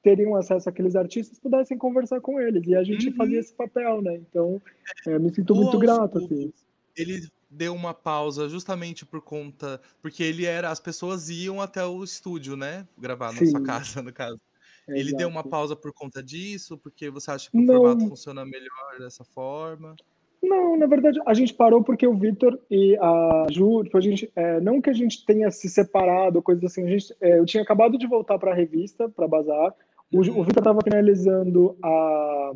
teriam 0.03 0.35
acesso 0.35 0.69
àqueles 0.69 0.95
artistas 0.95 1.39
pudessem 1.39 1.77
conversar 1.77 2.19
com 2.19 2.39
eles. 2.39 2.67
E 2.67 2.75
a 2.75 2.83
gente 2.83 3.07
uhum. 3.07 3.15
fazia 3.15 3.39
esse 3.39 3.53
papel, 3.53 4.01
né? 4.01 4.15
Então, 4.15 4.61
é, 5.07 5.17
me 5.17 5.33
sinto 5.33 5.55
muito 5.55 5.79
grato. 5.79 6.17
Assim. 6.17 6.53
Ele 6.95 7.25
deu 7.49 7.73
uma 7.73 7.93
pausa 7.93 8.49
justamente 8.49 9.05
por 9.05 9.21
conta. 9.21 9.81
Porque 10.01 10.21
ele 10.21 10.45
era. 10.45 10.69
As 10.69 10.79
pessoas 10.79 11.29
iam 11.29 11.61
até 11.61 11.83
o 11.85 12.03
estúdio, 12.03 12.57
né? 12.57 12.85
Gravar 12.97 13.31
na 13.31 13.39
Sim. 13.39 13.47
sua 13.47 13.63
casa, 13.63 14.01
no 14.01 14.11
caso. 14.11 14.39
Exato. 14.85 14.99
Ele 14.99 15.15
deu 15.15 15.29
uma 15.29 15.43
pausa 15.43 15.75
por 15.75 15.93
conta 15.93 16.21
disso? 16.21 16.77
Porque 16.77 17.09
você 17.09 17.31
acha 17.31 17.49
que 17.49 17.57
o 17.57 17.61
não. 17.61 17.75
formato 17.75 18.09
funciona 18.09 18.45
melhor 18.45 18.99
dessa 18.99 19.23
forma? 19.23 19.95
Não, 20.43 20.75
na 20.75 20.85
verdade, 20.85 21.21
a 21.25 21.33
gente 21.33 21.53
parou 21.53 21.81
porque 21.81 22.05
o 22.05 22.13
Vitor 22.13 22.59
e 22.69 22.97
a 22.97 23.47
Ju, 23.49 23.81
tipo, 23.85 23.97
a 23.97 24.01
gente, 24.01 24.29
é, 24.35 24.59
não 24.59 24.81
que 24.81 24.89
a 24.89 24.93
gente 24.93 25.25
tenha 25.25 25.49
se 25.49 25.69
separado, 25.69 26.41
coisas 26.41 26.65
assim, 26.65 26.83
a 26.83 26.89
gente, 26.89 27.15
é, 27.21 27.39
eu 27.39 27.45
tinha 27.45 27.63
acabado 27.63 27.97
de 27.97 28.05
voltar 28.05 28.37
para 28.37 28.51
a 28.51 28.53
revista, 28.53 29.07
para 29.07 29.25
Bazar, 29.25 29.73
o, 30.13 30.19
o 30.19 30.43
Vitor 30.43 30.59
estava 30.59 30.79
finalizando 30.83 31.75
a, 31.83 32.51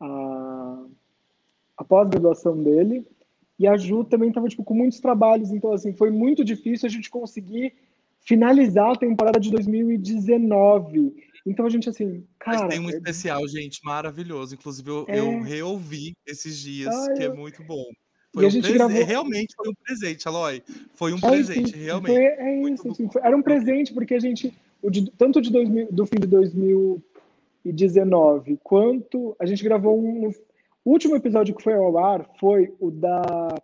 a, 0.00 0.84
a 1.78 1.84
pós-graduação 1.84 2.62
dele, 2.62 3.06
e 3.58 3.66
a 3.66 3.76
Ju 3.76 4.04
também 4.04 4.30
estava 4.30 4.48
tipo, 4.48 4.64
com 4.64 4.74
muitos 4.74 5.00
trabalhos, 5.00 5.50
então 5.50 5.72
assim, 5.72 5.92
foi 5.92 6.10
muito 6.10 6.42
difícil 6.42 6.86
a 6.86 6.90
gente 6.90 7.10
conseguir 7.10 7.74
finalizar 8.20 8.92
a 8.92 8.96
temporada 8.96 9.38
de 9.38 9.50
2019. 9.50 11.14
Então 11.44 11.66
a 11.66 11.70
gente 11.70 11.88
assim, 11.88 12.24
cara. 12.38 12.60
Mas 12.60 12.68
tem 12.74 12.80
um 12.80 12.88
é... 12.88 12.92
especial, 12.92 13.46
gente, 13.48 13.80
maravilhoso. 13.84 14.54
Inclusive, 14.54 14.88
eu, 14.88 15.04
é... 15.08 15.18
eu 15.18 15.42
reouvi 15.42 16.14
esses 16.26 16.58
dias, 16.58 16.94
ah, 16.94 17.12
que 17.14 17.22
é 17.22 17.32
muito 17.32 17.62
bom. 17.64 17.84
Foi 18.32 18.46
um 18.46 18.50
prese... 18.50 18.72
gravou... 18.72 19.04
Realmente 19.04 19.54
foi 19.56 19.68
um 19.68 19.74
presente, 19.74 20.28
Aloy. 20.28 20.62
Foi 20.94 21.12
um 21.12 21.18
é, 21.18 21.20
presente, 21.20 21.76
realmente. 21.76 22.14
Foi, 22.14 22.24
é 22.24 22.60
isso, 22.70 22.90
assim, 22.90 23.08
foi... 23.10 23.22
era 23.22 23.36
um 23.36 23.42
presente, 23.42 23.92
porque 23.92 24.14
a 24.14 24.20
gente, 24.20 24.54
de, 24.88 25.10
tanto 25.12 25.40
de 25.40 25.50
2000, 25.50 25.88
do 25.90 26.06
fim 26.06 26.20
de 26.20 26.26
2019, 26.26 28.58
quanto 28.62 29.34
a 29.38 29.46
gente 29.46 29.64
gravou 29.64 29.98
um. 30.00 30.30
O 30.82 30.92
último 30.92 31.14
episódio 31.16 31.54
que 31.54 31.62
foi 31.62 31.74
ao 31.74 31.98
ar 31.98 32.26
foi 32.38 32.72
o 32.80 32.90
da 32.90 33.54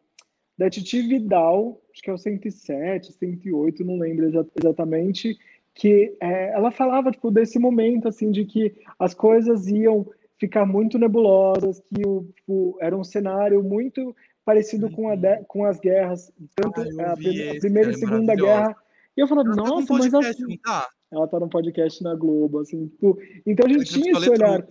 da 0.58 0.70
Titi 0.70 1.02
Vidal, 1.02 1.80
acho 1.92 2.02
que 2.02 2.10
é 2.10 2.12
o 2.12 2.18
107, 2.18 3.12
108, 3.12 3.84
não 3.84 3.98
lembro 3.98 4.48
exatamente, 4.56 5.38
que 5.74 6.16
é, 6.18 6.52
ela 6.52 6.70
falava 6.70 7.10
tipo, 7.10 7.30
desse 7.30 7.58
momento 7.58 8.08
assim 8.08 8.30
de 8.30 8.46
que 8.46 8.74
as 8.98 9.12
coisas 9.12 9.66
iam 9.66 10.06
ficar 10.38 10.64
muito 10.64 10.98
nebulosas, 10.98 11.80
que 11.80 12.06
o, 12.06 12.24
tipo, 12.34 12.76
era 12.80 12.96
um 12.96 13.04
cenário 13.04 13.62
muito 13.62 14.14
parecido 14.44 14.90
com, 14.90 15.08
a 15.08 15.16
de, 15.16 15.28
uhum. 15.28 15.44
com 15.44 15.64
as 15.64 15.78
guerras, 15.78 16.32
tanto 16.54 16.80
ah, 16.80 17.08
a, 17.08 17.12
a, 17.12 17.16
primeira 17.16 17.90
e 17.90 17.94
é 17.94 17.98
segunda 17.98 18.34
guerra. 18.34 18.76
E 19.16 19.20
eu 19.20 19.26
falava, 19.26 19.48
nossa, 19.48 19.92
mas 19.94 20.14
assim, 20.14 20.56
tá? 20.58 20.88
Ela 21.10 21.28
tá 21.28 21.38
no 21.38 21.48
podcast 21.48 22.02
na 22.02 22.14
Globo, 22.14 22.60
assim, 22.60 22.88
tipo, 22.88 23.18
então 23.46 23.66
a 23.66 23.68
gente 23.68 23.84
tinha 23.84 24.12
esse 24.12 24.30
olhar. 24.30 24.66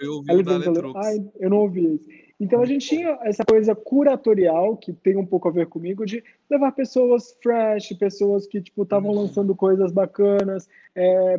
Eu 0.00 0.14
ouvi 0.14 0.42
da 0.42 0.54
Ai, 1.04 1.18
eu 1.38 1.50
não 1.50 1.58
ouvi 1.58 1.94
isso. 1.94 2.08
Então 2.40 2.62
a 2.62 2.64
gente 2.64 2.88
tinha 2.88 3.18
essa 3.22 3.44
coisa 3.44 3.74
curatorial 3.74 4.74
que 4.78 4.94
tem 4.94 5.14
um 5.16 5.26
pouco 5.26 5.46
a 5.48 5.50
ver 5.50 5.66
comigo 5.66 6.06
de 6.06 6.24
levar 6.48 6.72
pessoas 6.72 7.36
fresh, 7.42 7.92
pessoas 7.98 8.46
que 8.46 8.62
tipo 8.62 8.82
estavam 8.82 9.10
uhum. 9.10 9.22
lançando 9.22 9.54
coisas 9.54 9.92
bacanas, 9.92 10.66
é, 10.94 11.38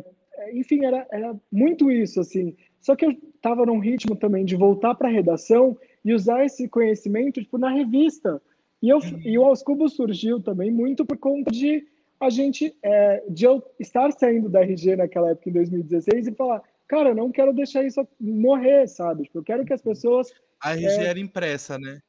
enfim 0.52 0.84
era, 0.84 1.04
era 1.10 1.34
muito 1.50 1.90
isso 1.90 2.20
assim. 2.20 2.54
Só 2.80 2.94
que 2.94 3.04
eu 3.04 3.10
estava 3.10 3.66
num 3.66 3.80
ritmo 3.80 4.14
também 4.14 4.44
de 4.44 4.54
voltar 4.54 4.94
para 4.94 5.08
a 5.08 5.12
redação 5.12 5.76
e 6.04 6.14
usar 6.14 6.44
esse 6.44 6.68
conhecimento 6.68 7.40
tipo 7.40 7.58
na 7.58 7.70
revista. 7.70 8.40
E 8.80 8.88
eu 8.88 8.98
uhum. 8.98 9.20
e 9.24 9.36
o 9.36 9.44
Aos 9.44 9.60
Cubos 9.60 9.94
surgiu 9.94 10.40
também 10.40 10.70
muito 10.70 11.04
por 11.04 11.18
conta 11.18 11.50
de 11.50 11.84
a 12.22 12.30
gente 12.30 12.74
é, 12.82 13.22
de 13.28 13.44
eu 13.44 13.62
estar 13.80 14.12
saindo 14.12 14.48
da 14.48 14.60
RG 14.60 14.96
naquela 14.96 15.30
época 15.30 15.50
em 15.50 15.52
2016 15.52 16.28
e 16.28 16.34
falar, 16.34 16.62
cara, 16.86 17.10
eu 17.10 17.14
não 17.14 17.32
quero 17.32 17.52
deixar 17.52 17.84
isso 17.84 18.06
morrer, 18.20 18.86
sabe? 18.86 19.24
Tipo, 19.24 19.38
eu 19.38 19.42
quero 19.42 19.64
que 19.64 19.72
as 19.72 19.82
pessoas 19.82 20.32
a 20.60 20.72
RG 20.72 20.86
é, 20.86 21.06
era 21.06 21.18
impressa, 21.18 21.76
né? 21.78 22.00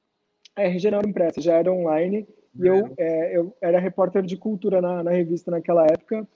A 0.55 0.63
RG 0.63 0.91
não 0.91 0.99
era 0.99 1.09
impressa, 1.09 1.41
já 1.41 1.55
era 1.55 1.73
online. 1.73 2.27
E 2.55 2.67
eu, 2.67 2.93
é, 2.97 3.35
eu 3.35 3.57
era 3.59 3.79
repórter 3.79 4.21
de 4.21 4.37
cultura 4.37 4.79
na, 4.79 5.01
na, 5.01 5.09
revista 5.09 5.49
naquela 5.49 5.85
época. 5.87 6.27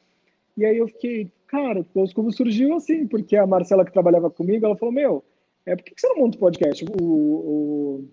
E 0.58 0.66
aí 0.66 0.80
eu 0.80 0.88
fiquei, 0.88 1.32
cara, 1.46 1.86
os 1.94 2.12
como 2.12 2.32
surgiu 2.32 2.74
assim, 2.74 3.06
porque 3.06 3.36
a 3.36 3.46
Marcela 3.46 3.86
que 3.86 3.94
trabalhava 3.94 4.32
comigo, 4.32 4.66
ela 4.66 4.76
falou, 4.76 4.92
meu, 4.92 5.24
é, 5.64 5.76
por 5.76 5.84
que 5.84 5.94
você 5.96 6.08
não 6.08 6.18
monta 6.18 6.38
um 6.38 6.40
podcast? 6.40 6.84
O, 7.00 7.04
o, 7.04 8.10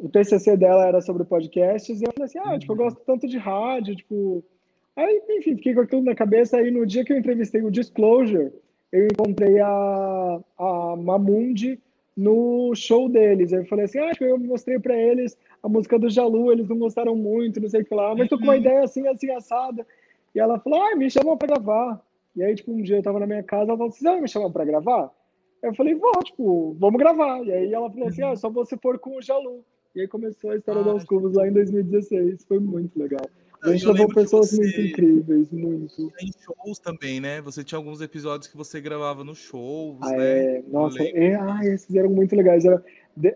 o 0.00 0.08
TCC 0.08 0.56
dela 0.56 0.86
era 0.86 1.00
sobre 1.00 1.24
podcasts, 1.24 2.00
e 2.00 2.04
eu 2.04 2.12
falei 2.12 2.24
assim, 2.26 2.38
ah, 2.38 2.58
tipo, 2.58 2.72
eu 2.72 2.76
uhum. 2.76 2.84
gosto 2.84 3.00
tanto 3.04 3.28
de 3.28 3.38
rádio, 3.38 3.96
tipo... 3.96 4.42
Aí, 4.96 5.22
enfim, 5.30 5.56
fiquei 5.56 5.74
com 5.74 5.80
aquilo 5.80 6.02
na 6.02 6.14
cabeça, 6.14 6.56
aí 6.56 6.70
no 6.70 6.84
dia 6.84 7.04
que 7.04 7.12
eu 7.12 7.18
entrevistei 7.18 7.62
o 7.62 7.70
Disclosure, 7.70 8.52
eu 8.92 9.06
encontrei 9.06 9.60
a, 9.60 10.40
a 10.58 10.96
Mamundi, 10.96 11.78
no 12.16 12.74
show 12.74 13.08
deles. 13.08 13.52
Aí 13.52 13.60
eu 13.60 13.66
falei 13.66 13.86
assim, 13.86 13.98
ah, 13.98 14.12
eu 14.20 14.38
mostrei 14.38 14.78
para 14.78 14.94
eles 14.94 15.38
a 15.62 15.68
música 15.68 15.98
do 15.98 16.10
Jalu, 16.10 16.52
eles 16.52 16.68
não 16.68 16.78
gostaram 16.78 17.16
muito, 17.16 17.60
não 17.60 17.68
sei 17.68 17.82
o 17.82 17.84
que 17.84 17.94
lá, 17.94 18.14
mas 18.14 18.28
tô 18.28 18.36
com 18.36 18.44
uma 18.44 18.52
uhum. 18.52 18.60
ideia 18.60 18.84
assim, 18.84 19.06
assim, 19.08 19.30
assada. 19.30 19.86
E 20.34 20.40
ela 20.40 20.58
falou, 20.60 20.82
ah, 20.82 20.96
me 20.96 21.10
chamam 21.10 21.36
para 21.36 21.48
gravar. 21.48 22.00
E 22.36 22.42
aí, 22.42 22.54
tipo, 22.54 22.72
um 22.72 22.82
dia 22.82 22.96
eu 22.96 23.02
tava 23.02 23.18
na 23.18 23.26
minha 23.26 23.42
casa, 23.42 23.70
ela 23.70 23.76
falou, 23.76 23.88
assim, 23.88 23.98
você 23.98 24.10
vai 24.10 24.20
me 24.20 24.28
chamar 24.28 24.50
para 24.50 24.64
gravar? 24.64 25.10
Eu 25.62 25.74
falei, 25.74 25.94
vou, 25.94 26.12
tipo, 26.22 26.76
vamos 26.78 26.98
gravar. 26.98 27.44
E 27.44 27.52
aí 27.52 27.72
ela 27.72 27.90
falou 27.90 28.08
assim, 28.08 28.22
ah, 28.22 28.36
só 28.36 28.48
você 28.48 28.76
for 28.76 28.98
com 28.98 29.16
o 29.16 29.22
Jalu. 29.22 29.64
E 29.94 30.00
aí 30.02 30.08
começou 30.08 30.50
a 30.50 30.56
história 30.56 30.82
ah, 30.82 30.92
dos 30.92 31.04
cubos 31.04 31.34
lá 31.34 31.48
em 31.48 31.52
2016, 31.52 32.44
foi 32.44 32.60
muito 32.60 32.98
legal. 32.98 33.28
A 33.62 33.72
gente 33.72 33.86
levou 33.86 34.08
pessoas 34.08 34.52
muito 34.52 34.80
incríveis, 34.80 35.50
muito. 35.50 36.10
Tem 36.12 36.30
shows 36.40 36.78
também, 36.78 37.20
né? 37.20 37.42
Você 37.42 37.62
tinha 37.62 37.78
alguns 37.78 38.00
episódios 38.00 38.48
que 38.48 38.56
você 38.56 38.80
gravava 38.80 39.22
nos 39.22 39.38
shows, 39.38 39.98
ah, 40.02 40.10
né? 40.12 40.56
É... 40.56 40.62
Nossa, 40.68 41.02
é... 41.02 41.34
ah, 41.34 41.60
esses 41.64 41.94
eram 41.94 42.10
muito 42.10 42.34
legais. 42.34 42.64
Era, 42.64 42.82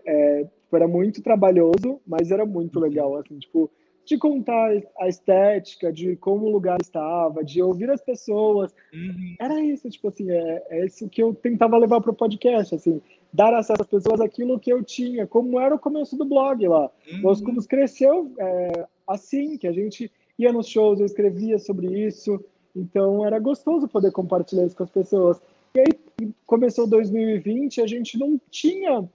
é, 0.07 0.47
era 0.73 0.87
muito 0.87 1.21
trabalhoso, 1.21 2.01
mas 2.07 2.31
era 2.31 2.45
muito 2.45 2.77
uhum. 2.77 2.81
legal, 2.83 3.17
assim, 3.17 3.37
tipo, 3.37 3.69
de 4.05 4.17
contar 4.17 4.71
a 4.99 5.07
estética, 5.07 5.91
de 5.91 6.15
como 6.15 6.45
o 6.45 6.51
lugar 6.51 6.77
estava, 6.81 7.43
de 7.43 7.61
ouvir 7.61 7.89
as 7.89 8.01
pessoas. 8.01 8.73
Uhum. 8.93 9.35
Era 9.39 9.59
isso, 9.61 9.89
tipo 9.89 10.07
assim, 10.07 10.31
é, 10.31 10.63
é 10.69 10.85
isso 10.85 11.07
que 11.09 11.21
eu 11.21 11.33
tentava 11.33 11.77
levar 11.77 12.01
para 12.01 12.11
o 12.11 12.15
podcast, 12.15 12.73
assim, 12.73 13.01
dar 13.35 13.53
acesso 13.53 13.81
às 13.81 13.87
pessoas 13.87 14.21
aquilo 14.21 14.59
que 14.59 14.71
eu 14.71 14.81
tinha, 14.81 15.27
como 15.27 15.59
era 15.59 15.75
o 15.75 15.79
começo 15.79 16.15
do 16.15 16.25
blog 16.25 16.65
lá. 16.67 16.89
Uhum. 17.11 17.29
Os 17.29 17.41
Cubos 17.41 17.67
cresceu 17.67 18.31
é, 18.39 18.87
assim, 19.05 19.57
que 19.57 19.67
a 19.67 19.73
gente 19.73 20.09
ia 20.39 20.53
nos 20.53 20.67
shows, 20.67 20.99
eu 20.99 21.05
escrevia 21.05 21.59
sobre 21.59 21.87
isso, 22.07 22.43
então 22.75 23.25
era 23.25 23.37
gostoso 23.39 23.87
poder 23.87 24.11
compartilhar 24.11 24.65
isso 24.65 24.75
com 24.75 24.83
as 24.83 24.89
pessoas. 24.89 25.41
E 25.75 25.79
aí 25.81 26.31
começou 26.45 26.87
2020, 26.87 27.81
a 27.81 27.87
gente 27.87 28.17
não 28.17 28.39
tinha, 28.49 29.07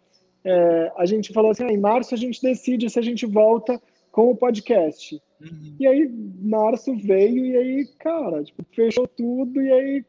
é, 0.44 0.92
a 0.96 1.06
gente 1.06 1.32
falou 1.32 1.50
assim, 1.50 1.64
ah, 1.64 1.72
em 1.72 1.78
março 1.78 2.14
a 2.14 2.18
gente 2.18 2.42
decide 2.42 2.90
se 2.90 2.98
a 2.98 3.02
gente 3.02 3.24
volta 3.24 3.80
com 4.12 4.30
o 4.30 4.36
podcast. 4.36 5.20
Uhum. 5.40 5.76
E 5.80 5.86
aí 5.86 6.10
março 6.42 6.94
veio 6.94 7.46
e 7.46 7.56
aí, 7.56 7.86
cara, 7.98 8.44
tipo, 8.44 8.62
fechou 8.70 9.08
tudo 9.08 9.62
e 9.62 9.72
aí, 9.72 10.04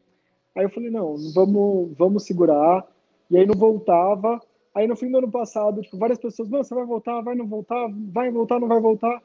aí 0.55 0.65
eu 0.65 0.69
falei, 0.69 0.89
não, 0.89 1.15
vamos, 1.33 1.91
vamos 1.97 2.23
segurar. 2.25 2.85
E 3.31 3.37
aí 3.37 3.45
não 3.45 3.55
voltava. 3.55 4.39
Aí 4.75 4.85
no 4.85 4.95
fim 4.95 5.09
do 5.09 5.17
ano 5.17 5.31
passado, 5.31 5.81
tipo, 5.81 5.97
várias 5.97 6.19
pessoas, 6.19 6.49
não, 6.49 6.63
você 6.63 6.75
vai 6.75 6.85
voltar, 6.85 7.21
vai 7.21 7.33
não 7.33 7.47
voltar, 7.47 7.87
vai 8.11 8.29
voltar, 8.29 8.59
não 8.59 8.67
vai 8.67 8.79
voltar. 8.79 9.21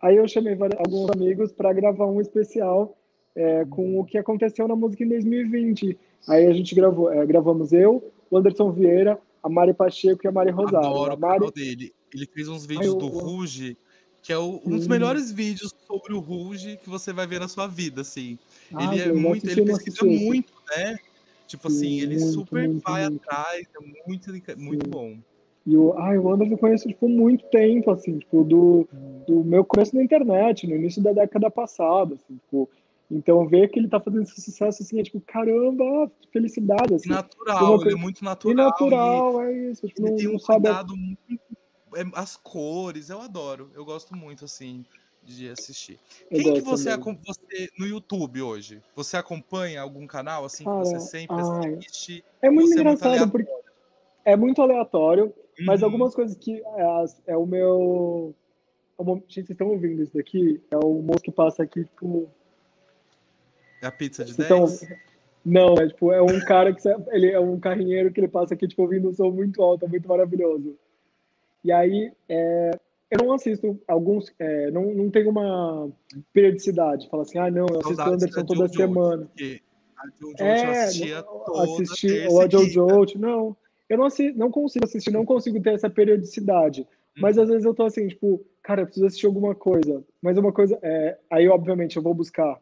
Aí 0.00 0.16
eu 0.16 0.26
chamei 0.26 0.56
alguns 0.78 1.10
amigos 1.10 1.52
para 1.52 1.72
gravar 1.72 2.06
um 2.06 2.20
especial 2.20 2.96
é, 3.34 3.64
com 3.66 4.00
o 4.00 4.04
que 4.04 4.16
aconteceu 4.16 4.66
na 4.66 4.74
música 4.74 5.04
em 5.04 5.08
2020. 5.08 5.98
Aí 6.28 6.46
a 6.46 6.52
gente 6.52 6.74
gravou, 6.74 7.12
é, 7.12 7.24
gravamos 7.26 7.72
eu, 7.72 8.12
o 8.30 8.38
Anderson 8.38 8.72
Vieira, 8.72 9.18
a 9.42 9.48
Mari 9.48 9.74
Pacheco 9.74 10.20
e 10.24 10.28
a 10.28 10.32
Mari 10.32 10.50
Rosário. 10.50 10.88
Adoro 10.88 11.12
a 11.12 11.16
Mari... 11.16 11.36
o 11.36 11.38
canal 11.38 11.52
dele. 11.52 11.92
Ele 12.12 12.26
fez 12.26 12.48
uns 12.48 12.66
vídeos 12.66 12.94
do 12.94 13.06
Ruge, 13.06 13.76
que 14.22 14.32
é 14.32 14.38
o, 14.38 14.60
um 14.64 14.70
dos 14.70 14.88
melhores 14.88 15.30
vídeos 15.30 15.72
sobre 15.86 16.12
o 16.12 16.18
Ruge 16.18 16.78
que 16.82 16.90
você 16.90 17.12
vai 17.12 17.26
ver 17.26 17.38
na 17.38 17.48
sua 17.48 17.66
vida, 17.66 18.00
assim. 18.00 18.38
Ah, 18.74 18.92
ele 18.92 19.02
é 19.02 19.12
muito, 19.12 19.48
ele 19.48 19.64
pesquisa 19.64 20.04
muito, 20.04 20.52
né? 20.76 20.98
Tipo 21.50 21.68
Sim, 21.68 21.76
assim, 21.76 22.00
ele 22.00 22.16
muito, 22.16 22.32
super 22.32 22.68
muito, 22.68 22.82
vai 22.84 23.08
muito. 23.08 23.24
atrás, 23.24 23.66
é 23.74 24.08
muito, 24.08 24.32
muito 24.56 24.88
bom. 24.88 25.18
E 25.66 25.76
o, 25.76 25.98
ai, 25.98 26.16
o 26.16 26.32
Anderson 26.32 26.54
eu 26.54 26.58
conheço, 26.58 26.88
tipo, 26.88 27.08
muito 27.08 27.44
tempo, 27.50 27.90
assim, 27.90 28.20
tipo, 28.20 28.44
do, 28.44 28.88
do 29.26 29.42
meu 29.42 29.64
começo 29.64 29.96
na 29.96 30.02
internet, 30.04 30.64
no 30.64 30.76
início 30.76 31.02
da 31.02 31.12
década 31.12 31.50
passada, 31.50 32.14
assim, 32.14 32.36
tipo, 32.36 32.70
então 33.10 33.48
ver 33.48 33.68
que 33.68 33.80
ele 33.80 33.88
tá 33.88 33.98
fazendo 33.98 34.22
esse 34.22 34.40
sucesso, 34.40 34.80
assim, 34.80 35.00
é 35.00 35.02
tipo, 35.02 35.20
caramba, 35.22 36.08
felicidade, 36.32 36.94
assim. 36.94 37.08
Natural, 37.08 37.82
ele 37.82 37.94
é 37.94 37.96
muito 37.96 38.24
natural. 38.24 38.52
E 38.52 38.56
natural, 38.56 39.42
é 39.42 39.70
isso. 39.70 39.88
Tipo, 39.88 40.02
ele 40.02 40.10
não, 40.10 40.16
tem 40.16 40.28
um 40.28 40.38
cuidado 40.38 40.90
sabe... 40.90 41.00
muito, 41.00 41.20
é, 41.96 42.04
as 42.14 42.36
cores, 42.36 43.10
eu 43.10 43.20
adoro, 43.20 43.72
eu 43.74 43.84
gosto 43.84 44.14
muito, 44.14 44.44
assim, 44.44 44.84
de 45.36 45.50
assistir. 45.50 45.98
Eu 46.30 46.42
Quem 46.42 46.54
que 46.54 46.60
você, 46.60 46.96
você, 46.96 47.70
no 47.78 47.86
YouTube 47.86 48.42
hoje? 48.42 48.82
Você 48.94 49.16
acompanha 49.16 49.80
algum 49.80 50.06
canal, 50.06 50.44
assim, 50.44 50.64
Cara, 50.64 50.82
que 50.82 50.88
você 50.88 51.00
sempre 51.00 51.36
ai, 51.36 51.74
assiste? 51.74 52.24
É 52.42 52.50
muito 52.50 52.72
engraçado, 52.72 53.14
é 53.14 53.18
muito 53.18 53.32
porque 53.32 53.50
é 54.24 54.36
muito 54.36 54.62
aleatório, 54.62 55.32
mas 55.60 55.80
uhum. 55.80 55.86
algumas 55.86 56.14
coisas 56.14 56.36
que 56.36 56.62
é, 56.62 57.32
é 57.32 57.36
o 57.36 57.46
meu. 57.46 58.34
É. 58.98 59.04
Gente, 59.04 59.32
vocês 59.32 59.50
estão 59.50 59.68
ouvindo 59.68 60.02
isso 60.02 60.14
daqui? 60.14 60.60
É 60.70 60.76
o 60.76 61.00
moço 61.00 61.22
que 61.22 61.32
passa 61.32 61.62
aqui, 61.62 61.84
tipo. 61.84 62.28
É 63.82 63.86
a 63.86 63.92
pizza 63.92 64.24
de 64.24 64.32
então, 64.32 64.66
10? 64.66 64.88
Não, 65.44 65.74
é 65.74 65.88
tipo, 65.88 66.12
é 66.12 66.20
um 66.20 66.38
cara 66.40 66.74
que 66.74 66.86
ele 67.08 67.30
é 67.30 67.40
um 67.40 67.58
carrinheiro 67.58 68.12
que 68.12 68.20
ele 68.20 68.28
passa 68.28 68.52
aqui, 68.52 68.68
tipo, 68.68 68.82
ouvindo 68.82 69.08
um 69.08 69.12
som 69.12 69.30
muito 69.30 69.62
alto, 69.62 69.86
é 69.86 69.88
muito 69.88 70.06
maravilhoso. 70.06 70.76
E 71.64 71.72
aí, 71.72 72.12
é, 72.28 72.78
eu 73.10 73.18
não 73.18 73.32
assisto 73.32 73.80
alguns, 73.88 74.32
é, 74.38 74.70
não, 74.70 74.94
não 74.94 75.10
tenho 75.10 75.30
uma 75.30 75.90
periodicidade. 76.32 77.08
Fala 77.08 77.22
assim, 77.22 77.38
ah, 77.38 77.50
não, 77.50 77.66
eu 77.68 77.80
assisto 77.80 78.02
Anderson 78.02 78.44
toda 78.44 78.68
semana. 78.68 79.30
A 79.96 80.06
Jojo 80.18 80.34
é, 80.38 80.64
eu 80.64 80.70
assistia 80.70 81.22
toda 81.22 81.62
assisti, 81.62 82.26
ou 82.28 82.40
a 82.40 82.48
Jojo, 82.48 83.18
não. 83.18 83.56
Eu 83.88 83.98
não, 83.98 84.08
não 84.36 84.50
consigo 84.50 84.84
assistir, 84.84 85.10
não 85.10 85.24
consigo 85.24 85.60
ter 85.60 85.74
essa 85.74 85.90
periodicidade. 85.90 86.86
Mas 87.18 87.36
uhum. 87.36 87.42
às 87.42 87.48
vezes 87.48 87.64
eu 87.64 87.74
tô 87.74 87.82
assim, 87.82 88.06
tipo, 88.06 88.40
cara, 88.62 88.82
eu 88.82 88.86
preciso 88.86 89.06
assistir 89.06 89.26
alguma 89.26 89.54
coisa. 89.54 90.04
Mas 90.22 90.38
uma 90.38 90.52
coisa, 90.52 90.78
é, 90.80 91.18
aí 91.28 91.48
obviamente 91.48 91.96
eu 91.96 92.02
vou 92.02 92.14
buscar 92.14 92.60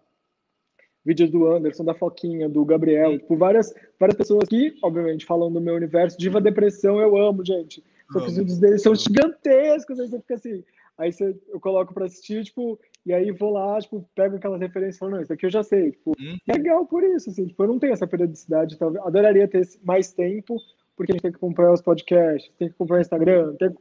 vídeos 1.04 1.30
do 1.30 1.46
Anderson, 1.46 1.84
da 1.84 1.94
Foquinha, 1.94 2.48
do 2.48 2.64
Gabriel, 2.64 3.18
tipo, 3.18 3.36
várias, 3.36 3.72
várias 3.98 4.16
pessoas 4.16 4.48
que, 4.48 4.74
obviamente, 4.82 5.24
falam 5.24 5.52
do 5.52 5.60
meu 5.60 5.74
universo. 5.74 6.18
Diva 6.18 6.40
Depressão, 6.40 7.00
eu 7.00 7.16
amo, 7.16 7.44
gente. 7.44 7.82
Só 8.10 8.20
que 8.20 8.26
os 8.26 8.36
vídeos 8.36 8.58
deles 8.58 8.82
são 8.82 8.94
gigantescos, 8.94 10.00
aí 10.00 10.08
você 10.08 10.18
fica 10.20 10.34
assim. 10.34 10.64
Aí 10.96 11.12
você, 11.12 11.36
eu 11.48 11.60
coloco 11.60 11.94
pra 11.94 12.06
assistir, 12.06 12.42
tipo, 12.44 12.78
e 13.06 13.12
aí 13.12 13.30
vou 13.30 13.52
lá, 13.52 13.80
tipo, 13.80 14.08
pego 14.14 14.36
aquelas 14.36 14.60
referências 14.60 14.96
e 14.96 14.98
falo, 14.98 15.12
não, 15.12 15.22
isso 15.22 15.32
aqui 15.32 15.46
eu 15.46 15.50
já 15.50 15.62
sei. 15.62 15.92
Tipo, 15.92 16.10
uhum. 16.18 16.36
legal 16.46 16.84
por 16.86 17.04
isso, 17.04 17.30
assim, 17.30 17.46
tipo, 17.46 17.62
eu 17.62 17.68
não 17.68 17.78
tenho 17.78 17.92
essa 17.92 18.06
periodicidade, 18.06 18.76
talvez. 18.76 19.04
Adoraria 19.06 19.46
ter 19.46 19.66
mais 19.84 20.12
tempo, 20.12 20.56
porque 20.96 21.12
a 21.12 21.14
gente 21.14 21.22
tem 21.22 21.32
que 21.32 21.38
comprar 21.38 21.72
os 21.72 21.80
podcasts, 21.80 22.50
tem 22.58 22.68
que 22.68 22.74
comprar 22.74 22.98
o 22.98 23.00
Instagram, 23.00 23.54
tem... 23.56 23.72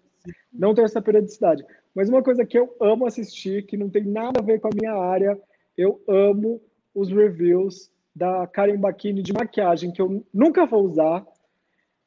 não 0.53 0.75
tem 0.75 0.86
essa 0.86 1.01
periodicidade. 1.01 1.65
Mas 1.95 2.09
uma 2.09 2.21
coisa 2.21 2.45
que 2.45 2.59
eu 2.59 2.75
amo 2.80 3.07
assistir, 3.07 3.65
que 3.65 3.75
não 3.75 3.89
tem 3.89 4.03
nada 4.03 4.39
a 4.39 4.43
ver 4.43 4.59
com 4.59 4.67
a 4.67 4.75
minha 4.80 4.93
área, 4.93 5.39
eu 5.75 5.99
amo 6.07 6.61
os 6.93 7.09
reviews 7.09 7.91
da 8.15 8.45
Karen 8.47 8.78
Bakini 8.78 9.21
de 9.21 9.34
maquiagem, 9.34 9.91
que 9.91 10.01
eu 10.01 10.23
nunca 10.34 10.65
vou 10.65 10.84
usar. 10.84 11.25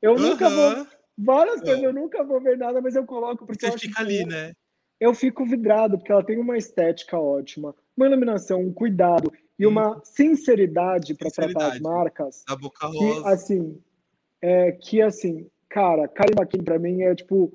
Eu 0.00 0.12
uhum. 0.12 0.20
nunca 0.20 0.48
vou. 0.48 0.86
Várias 1.22 1.60
coisas 1.60 1.82
eu 1.82 1.92
nunca 1.92 2.24
vou 2.24 2.40
ver 2.40 2.56
nada, 2.56 2.80
mas 2.80 2.96
eu 2.96 3.04
coloco 3.04 3.46
porque. 3.46 3.70
Você 3.70 3.78
fica 3.78 4.00
ali, 4.00 4.24
né? 4.24 4.52
Eu 4.98 5.14
fico 5.14 5.44
vidrado, 5.44 5.98
porque 5.98 6.12
ela 6.12 6.24
tem 6.24 6.38
uma 6.38 6.58
estética 6.58 7.18
ótima, 7.18 7.74
uma 7.96 8.06
iluminação, 8.06 8.60
um 8.60 8.72
cuidado 8.72 9.32
e 9.58 9.66
hum. 9.66 9.70
uma 9.70 10.00
sinceridade 10.04 11.14
para 11.14 11.30
tratar 11.30 11.72
as 11.72 11.80
marcas. 11.80 12.44
Da 12.46 12.56
boca 12.56 12.86
rosa. 12.86 13.22
Que, 13.22 13.28
assim, 13.28 13.80
é, 14.40 14.72
que 14.72 15.02
assim, 15.02 15.46
cara, 15.68 16.08
Karen 16.08 16.34
Bakini 16.34 16.64
para 16.64 16.78
mim 16.78 17.02
é 17.02 17.14
tipo 17.14 17.52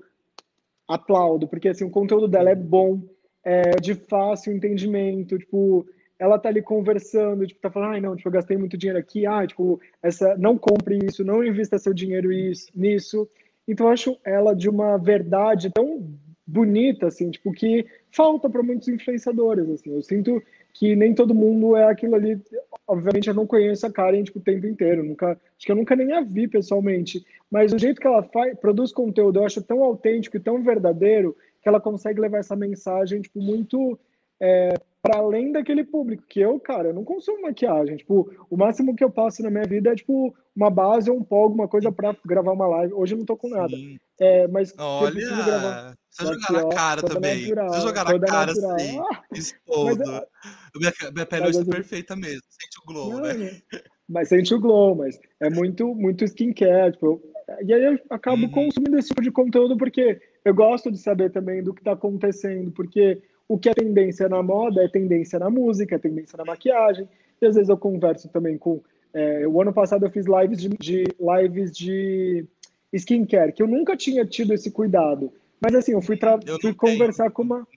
aplaudo, 0.87 1.47
porque 1.47 1.69
assim, 1.69 1.83
o 1.83 1.89
conteúdo 1.89 2.27
dela 2.27 2.51
é 2.51 2.55
bom, 2.55 3.01
é 3.43 3.71
de 3.79 3.95
fácil 3.95 4.53
entendimento, 4.53 5.37
tipo, 5.37 5.87
ela 6.17 6.37
tá 6.37 6.49
ali 6.49 6.61
conversando, 6.61 7.45
tipo, 7.45 7.59
tá 7.59 7.71
falando, 7.71 7.93
ai, 7.93 8.01
não, 8.01 8.15
tipo, 8.15 8.27
eu 8.27 8.33
gastei 8.33 8.57
muito 8.57 8.77
dinheiro 8.77 8.99
aqui, 8.99 9.25
ah, 9.25 9.45
tipo, 9.45 9.79
essa, 10.01 10.35
não 10.37 10.57
compre 10.57 10.99
isso, 11.05 11.23
não 11.23 11.43
invista 11.43 11.77
seu 11.79 11.93
dinheiro 11.93 12.31
isso, 12.31 12.67
nisso. 12.75 13.27
Então, 13.67 13.87
eu 13.87 13.93
acho 13.93 14.17
ela 14.23 14.55
de 14.55 14.69
uma 14.69 14.97
verdade 14.97 15.71
tão 15.71 16.07
bonita, 16.45 17.07
assim, 17.07 17.31
tipo, 17.31 17.51
que 17.51 17.85
falta 18.11 18.49
para 18.49 18.61
muitos 18.61 18.87
influenciadores, 18.87 19.67
assim. 19.69 19.91
Eu 19.91 20.03
sinto 20.03 20.43
que 20.73 20.95
nem 20.95 21.13
todo 21.13 21.33
mundo 21.33 21.75
é 21.75 21.85
aquilo 21.85 22.15
ali. 22.15 22.39
Obviamente, 22.87 23.27
eu 23.27 23.33
não 23.33 23.47
conheço 23.47 23.85
a 23.87 23.91
Karen, 23.91 24.23
tipo, 24.23 24.39
o 24.39 24.43
tempo 24.43 24.67
inteiro. 24.67 25.03
Nunca, 25.03 25.31
acho 25.31 25.65
que 25.65 25.71
eu 25.71 25.75
nunca 25.75 25.95
nem 25.95 26.11
a 26.11 26.21
vi 26.21 26.47
pessoalmente. 26.47 27.25
Mas 27.49 27.73
o 27.73 27.79
jeito 27.79 27.99
que 27.99 28.07
ela 28.07 28.21
faz, 28.23 28.57
produz 28.59 28.91
conteúdo, 28.91 29.39
eu 29.39 29.45
acho 29.45 29.61
tão 29.61 29.83
autêntico 29.83 30.37
e 30.37 30.39
tão 30.39 30.61
verdadeiro 30.61 31.35
que 31.61 31.67
ela 31.67 31.81
consegue 31.81 32.21
levar 32.21 32.39
essa 32.39 32.55
mensagem, 32.55 33.21
tipo, 33.21 33.41
muito 33.41 33.97
é, 34.41 34.73
para 35.01 35.17
além 35.17 35.51
daquele 35.51 35.83
público, 35.83 36.23
que 36.27 36.39
eu, 36.39 36.59
cara, 36.59 36.89
eu 36.89 36.93
não 36.93 37.03
consumo 37.03 37.43
maquiagem. 37.43 37.97
Tipo, 37.97 38.31
o 38.49 38.57
máximo 38.57 38.95
que 38.95 39.03
eu 39.03 39.11
passo 39.11 39.43
na 39.43 39.51
minha 39.51 39.65
vida 39.65 39.91
é, 39.91 39.95
tipo, 39.95 40.35
uma 40.55 40.69
base 40.69 41.11
ou 41.11 41.17
um 41.17 41.23
pó, 41.23 41.43
alguma 41.43 41.67
coisa 41.67 41.91
para 41.91 42.15
gravar 42.25 42.53
uma 42.53 42.67
live. 42.67 42.93
Hoje 42.93 43.13
eu 43.13 43.19
não 43.19 43.25
tô 43.25 43.37
com 43.37 43.49
nada. 43.49 43.75
É, 44.19 44.47
mas 44.47 44.73
Olha, 44.77 45.11
preciso 45.11 45.45
gravar. 45.45 45.95
Precisa 46.09 46.33
jogar 46.33 46.63
na 46.63 46.69
cara 46.69 47.03
também. 47.03 47.41
Natural, 47.41 47.65
precisa 47.67 47.87
jogar 47.87 48.05
na 48.05 48.19
cara 48.19 48.53
natural. 48.53 48.75
assim, 48.75 48.99
ah, 48.99 49.23
expondo. 49.31 50.03
É 50.03 50.27
minha, 50.75 50.93
minha 51.13 51.25
pele 51.25 51.47
hoje 51.47 51.61
é 51.61 51.65
perfeita 51.65 52.15
mesmo, 52.15 52.41
sente 52.49 52.79
o 52.81 52.85
glow, 52.85 53.09
não, 53.11 53.21
né? 53.21 53.33
né? 53.33 53.61
Mas 54.07 54.29
sente 54.29 54.53
o 54.53 54.59
glow, 54.59 54.95
mas 54.95 55.19
é 55.39 55.49
muito, 55.49 55.93
muito 55.93 56.23
skincare, 56.23 56.93
tipo, 56.93 57.21
e 57.63 57.73
aí 57.73 57.83
eu 57.83 57.99
acabo 58.09 58.43
uhum. 58.43 58.51
consumindo 58.51 58.97
esse 58.97 59.09
tipo 59.09 59.21
de 59.21 59.31
conteúdo 59.31 59.77
porque 59.77 60.19
eu 60.43 60.53
gosto 60.53 60.91
de 60.91 60.97
saber 60.97 61.31
também 61.31 61.63
do 61.63 61.73
que 61.73 61.81
está 61.81 61.91
acontecendo, 61.91 62.71
porque 62.71 63.21
o 63.47 63.57
que 63.57 63.69
é 63.69 63.73
tendência 63.73 64.27
na 64.27 64.41
moda 64.41 64.83
é 64.83 64.87
tendência 64.87 65.37
na 65.37 65.49
música, 65.49 65.95
é 65.95 65.99
tendência 65.99 66.37
na 66.37 66.45
maquiagem. 66.45 67.07
E 67.41 67.45
às 67.45 67.55
vezes 67.55 67.69
eu 67.69 67.77
converso 67.77 68.29
também 68.29 68.57
com. 68.57 68.81
É, 69.13 69.47
o 69.47 69.61
ano 69.61 69.73
passado 69.73 70.05
eu 70.05 70.11
fiz 70.11 70.25
lives 70.25 70.61
de, 70.61 70.69
de, 70.69 71.03
lives 71.19 71.71
de 71.71 72.45
skincare, 72.91 73.53
que 73.53 73.63
eu 73.63 73.67
nunca 73.67 73.95
tinha 73.95 74.25
tido 74.25 74.53
esse 74.53 74.71
cuidado. 74.71 75.31
Mas 75.61 75.73
assim, 75.75 75.93
eu 75.93 76.01
fui, 76.01 76.19
eu 76.45 76.59
fui 76.59 76.73
conversar 76.73 77.31
com 77.31 77.43
uma. 77.43 77.67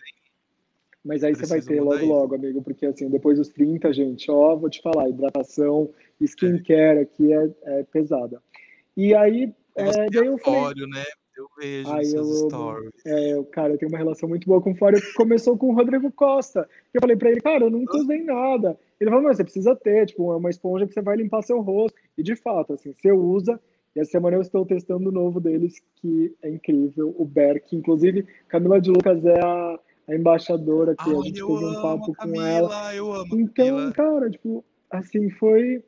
Mas 1.05 1.23
aí 1.23 1.33
Preciso 1.33 1.55
você 1.55 1.61
vai 1.61 1.77
ter 1.77 1.81
logo, 1.81 1.97
isso. 1.97 2.07
logo, 2.07 2.35
amigo, 2.35 2.63
porque 2.63 2.87
assim, 2.87 3.09
depois 3.09 3.39
dos 3.39 3.49
30, 3.49 3.93
gente, 3.93 4.31
ó, 4.31 4.57
vou 4.57 4.69
te 4.69 4.83
falar, 4.83 5.09
hidratação, 5.09 5.91
skincare 6.21 7.01
aqui 7.01 7.33
é, 7.33 7.51
é 7.63 7.83
pesada. 7.85 8.43
E 8.97 9.15
aí, 9.15 9.55
é, 9.77 10.11
daí 10.11 10.27
eu 10.27 10.37
falei, 10.39 10.87
né? 10.87 11.05
Eu 11.57 11.63
vejo 11.63 11.91
Ai, 11.91 12.05
seus 12.05 12.41
eu, 12.41 12.49
stories. 12.49 12.93
É, 13.07 13.43
cara, 13.53 13.73
eu 13.73 13.79
tenho 13.79 13.91
uma 13.91 13.99
relação 13.99 14.29
muito 14.29 14.47
boa 14.47 14.61
com 14.61 14.71
o 14.71 14.75
que 14.75 15.15
começou 15.15 15.57
com 15.57 15.69
o 15.69 15.75
Rodrigo 15.75 16.11
Costa. 16.13 16.69
Eu 16.93 17.01
falei 17.01 17.17
pra 17.17 17.31
ele, 17.31 17.41
cara, 17.41 17.65
eu 17.65 17.71
nunca 17.71 17.97
usei 17.97 18.23
nada. 18.23 18.79
Ele 19.01 19.11
falou, 19.11 19.25
mas 19.25 19.37
você 19.37 19.45
precisa 19.45 19.75
ter, 19.77 20.07
tipo, 20.07 20.33
é 20.33 20.37
uma 20.37 20.51
esponja 20.51 20.87
que 20.87 20.93
você 20.93 21.01
vai 21.01 21.17
limpar 21.17 21.43
seu 21.43 21.61
rosto. 21.61 21.97
E 22.17 22.23
de 22.23 22.37
fato, 22.37 22.73
assim, 22.73 22.93
você 22.93 23.13
usa. 23.13 23.61
E 23.95 24.01
essa 24.01 24.13
semana 24.13 24.37
eu 24.37 24.43
estou 24.43 24.67
testando 24.67 25.09
o 25.09 25.13
novo 25.13 25.41
deles, 25.41 25.81
que 25.97 26.35
é 26.43 26.51
incrível, 26.51 27.15
o 27.19 27.25
Berk. 27.25 27.75
Inclusive, 27.75 28.27
Camila 28.49 28.81
de 28.81 28.91
Lucas 28.91 29.25
é 29.25 29.41
a, 29.41 29.79
a 30.09 30.15
embaixadora 30.15 30.95
que 30.95 31.11
Ai, 31.11 31.17
a 31.17 31.21
gente 31.23 31.45
fez 31.45 31.63
um 31.63 31.83
papo 31.83 32.15
com 32.15 32.43
ela. 32.43 32.95
Eu 32.95 33.13
amo 33.13 33.41
então, 33.41 33.67
Camila. 33.67 33.93
cara, 33.93 34.31
tipo, 34.31 34.65
assim, 34.91 35.31
foi 35.31 35.83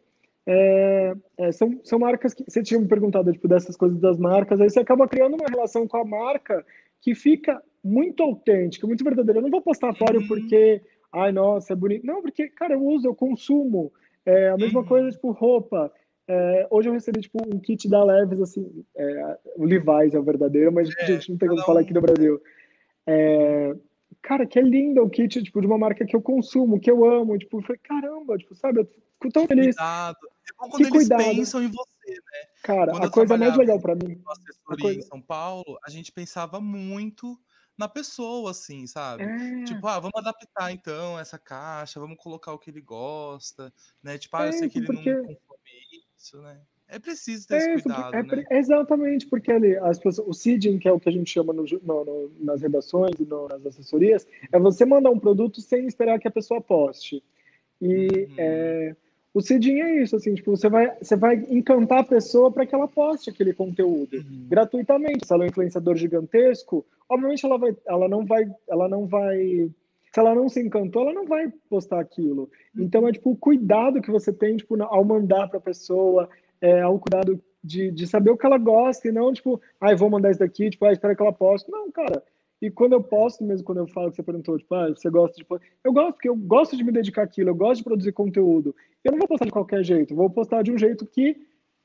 é, 0.53 1.14
é, 1.38 1.53
são, 1.53 1.80
são 1.84 2.01
marcas 2.01 2.34
que 2.34 2.42
você 2.42 2.61
tinha 2.61 2.80
me 2.80 2.88
perguntado 2.88 3.32
tipo, 3.32 3.46
dessas 3.46 3.76
coisas 3.76 4.01
das 4.01 4.18
marcas, 4.18 4.61
aí 4.61 4.68
você 4.68 4.80
acaba 4.80 5.07
criando 5.07 5.34
uma 5.34 5.48
relação 5.48 5.86
com 5.86 5.96
a 5.96 6.05
marca 6.05 6.66
que 7.01 7.14
fica 7.14 7.62
muito 7.84 8.20
autêntica, 8.20 8.84
muito 8.84 9.05
verdadeira. 9.05 9.38
Eu 9.38 9.44
não 9.44 9.51
vou 9.51 9.62
postar 9.62 9.94
fora 9.94 10.18
uhum. 10.18 10.26
porque, 10.26 10.82
ai, 11.12 11.30
nossa, 11.30 11.72
é 11.72 11.76
bonito. 11.76 12.05
Não, 12.05 12.20
porque, 12.20 12.48
cara, 12.48 12.74
eu 12.74 12.84
uso, 12.84 13.07
eu 13.07 13.14
consumo. 13.14 13.92
É 14.26 14.48
a 14.48 14.57
mesma 14.57 14.80
uhum. 14.80 14.86
coisa, 14.86 15.11
tipo, 15.12 15.30
roupa. 15.30 15.92
É, 16.26 16.66
hoje 16.68 16.88
eu 16.88 16.94
recebi, 16.94 17.20
tipo, 17.20 17.38
um 17.46 17.61
kit 17.61 17.88
da 17.88 18.03
Leves, 18.03 18.40
assim, 18.40 18.84
é, 18.96 19.38
o 19.57 19.64
Levi's 19.64 20.14
é 20.14 20.18
o 20.18 20.24
verdadeiro, 20.24 20.72
mas, 20.72 20.90
é, 20.98 21.07
gente, 21.07 21.30
não 21.30 21.38
tem 21.38 21.48
como 21.48 21.62
falar 21.62 21.82
aqui 21.82 21.94
no 21.94 22.01
Brasil. 22.01 22.40
É, 23.07 23.72
cara, 24.20 24.44
que 24.46 24.59
é 24.59 24.62
lindo 24.62 25.01
o 25.01 25.09
kit, 25.09 25.40
tipo, 25.44 25.61
de 25.61 25.66
uma 25.68 25.78
marca 25.78 26.05
que 26.05 26.16
eu 26.16 26.20
consumo, 26.20 26.80
que 26.80 26.90
eu 26.90 27.05
amo, 27.05 27.38
tipo, 27.38 27.62
falei, 27.62 27.80
caramba, 27.84 28.36
tipo, 28.36 28.53
sabe, 28.57 28.80
eu 28.80 28.84
fico 28.84 29.32
tão 29.32 29.46
feliz. 29.46 29.76
Cuidado. 29.76 30.30
É 30.49 30.53
bom 30.59 30.70
quando 30.70 30.76
que 30.76 30.82
eles 30.82 31.09
cuidado. 31.09 31.24
pensam 31.24 31.62
em 31.62 31.68
você, 31.68 32.11
né? 32.11 32.49
Cara, 32.62 32.93
quando 32.93 33.05
a 33.05 33.11
coisa 33.11 33.36
mais 33.36 33.57
legal 33.57 33.80
para 33.80 33.95
mim. 33.95 34.22
Coisa... 34.64 34.99
em 34.99 35.03
São 35.03 35.20
Paulo, 35.20 35.78
a 35.84 35.91
gente 35.91 36.12
pensava 36.12 36.61
muito 36.61 37.38
na 37.80 37.88
pessoa, 37.88 38.51
assim, 38.51 38.86
sabe? 38.86 39.24
É. 39.24 39.64
Tipo, 39.64 39.86
ah, 39.86 39.99
vamos 39.99 40.14
adaptar 40.16 40.70
então 40.70 41.18
essa 41.18 41.38
caixa, 41.38 41.99
vamos 41.99 42.18
colocar 42.18 42.53
o 42.53 42.59
que 42.59 42.70
ele 42.70 42.82
gosta, 42.82 43.72
né? 44.03 44.18
Tipo, 44.18 44.36
ah, 44.36 44.47
eu 44.47 44.53
sei 44.53 44.68
que 44.68 44.78
ele 44.78 44.86
porque... 44.86 45.14
não 45.14 45.22
consome 45.22 45.70
isso, 46.16 46.43
né? 46.43 46.61
É 46.86 46.99
preciso 46.99 47.47
ter 47.47 47.55
é, 47.55 47.59
esse 47.59 47.82
cuidado, 47.84 48.16
é, 48.16 48.22
né? 48.22 48.45
Exatamente, 48.51 49.26
porque 49.28 49.53
ali, 49.53 49.76
as 49.76 49.99
pessoas, 49.99 50.26
o 50.28 50.34
seeding, 50.34 50.78
que 50.78 50.88
é 50.88 50.93
o 50.93 50.99
que 50.99 51.09
a 51.09 51.12
gente 51.12 51.30
chama 51.30 51.53
no, 51.53 51.64
no, 51.64 52.05
no, 52.05 52.32
nas 52.41 52.61
redações 52.61 53.14
e 53.18 53.24
nas 53.24 53.64
assessorias, 53.64 54.26
é 54.53 54.59
você 54.59 54.84
mandar 54.84 55.11
um 55.11 55.18
produto 55.18 55.61
sem 55.61 55.86
esperar 55.86 56.18
que 56.18 56.26
a 56.26 56.32
pessoa 56.32 56.61
poste. 56.61 57.22
E 57.80 58.09
uhum. 58.09 58.97
É, 59.35 59.39
o 59.39 59.41
seeding 59.41 59.81
é 59.81 60.03
isso, 60.03 60.16
assim, 60.16 60.35
tipo, 60.35 60.51
você 60.57 60.68
vai, 60.68 60.97
você 61.01 61.16
vai 61.16 61.37
encantar 61.49 62.01
a 62.01 62.05
pessoa 62.05 62.51
para 62.51 62.66
que 62.66 62.74
ela 62.74 62.89
poste 62.89 63.31
aquele 63.31 63.53
conteúdo 63.53 64.16
uhum. 64.16 64.47
gratuitamente. 64.49 65.26
Se 65.26 65.33
ela 65.33 65.45
é 65.45 65.47
um 65.47 65.51
influenciador 65.51 65.97
gigantesco, 65.97 66.85
obviamente 67.09 67.45
ela, 67.47 67.59
vai, 67.59 67.76
ela 67.87 68.09
não 68.09 68.24
vai, 68.26 68.51
ela 68.68 68.89
não 68.89 69.07
vai 69.07 69.70
se 70.12 70.18
ela 70.18 70.35
não 70.35 70.49
se 70.49 70.61
encantou, 70.61 71.03
ela 71.03 71.12
não 71.12 71.24
vai 71.24 71.53
postar 71.68 72.01
aquilo. 72.01 72.51
Uhum. 72.74 72.85
Então 72.85 73.07
é 73.07 73.12
tipo 73.12 73.31
o 73.31 73.37
cuidado 73.37 74.03
que 74.03 74.11
você 74.11 74.33
tem 74.33 74.57
tipo 74.57 74.81
ao 74.83 75.05
mandar 75.05 75.49
para 75.49 75.59
a 75.59 75.62
pessoa, 75.62 76.28
é, 76.61 76.83
ao 76.83 76.99
cuidado 76.99 77.41
de, 77.62 77.91
de 77.91 78.07
saber 78.07 78.31
o 78.31 78.37
que 78.37 78.47
ela 78.47 78.59
gosta 78.59 79.07
e 79.07 79.12
não, 79.12 79.33
tipo, 79.33 79.61
ai, 79.81 79.93
ah, 79.93 79.97
vou 79.97 80.11
mandar 80.11 80.31
isso 80.31 80.41
daqui, 80.41 80.70
tipo, 80.70 80.85
ah, 80.85 80.93
espera 80.93 81.14
que 81.14 81.22
ela 81.22 81.33
poste. 81.33 81.70
Não, 81.70 81.91
cara. 81.91 82.22
E 82.61 82.70
quando 82.70 82.92
eu 82.92 83.02
posto, 83.02 83.42
mesmo 83.42 83.64
quando 83.64 83.78
eu 83.78 83.86
falo 83.86 84.11
que 84.11 84.16
você 84.16 84.22
perguntou, 84.22 84.58
tipo, 84.58 84.74
ah, 84.74 84.88
você 84.88 85.08
gosta 85.08 85.36
de. 85.36 85.46
Eu 85.82 85.92
gosto, 85.92 86.12
porque 86.14 86.28
eu 86.28 86.36
gosto 86.36 86.76
de 86.76 86.84
me 86.84 86.92
dedicar 86.92 87.22
àquilo, 87.22 87.50
eu 87.50 87.54
gosto 87.54 87.78
de 87.78 87.84
produzir 87.84 88.12
conteúdo. 88.12 88.74
Eu 89.02 89.12
não 89.12 89.18
vou 89.18 89.28
postar 89.28 89.46
de 89.46 89.52
qualquer 89.52 89.82
jeito, 89.82 90.14
vou 90.14 90.28
postar 90.28 90.62
de 90.62 90.70
um 90.70 90.78
jeito 90.78 91.06
que 91.06 91.36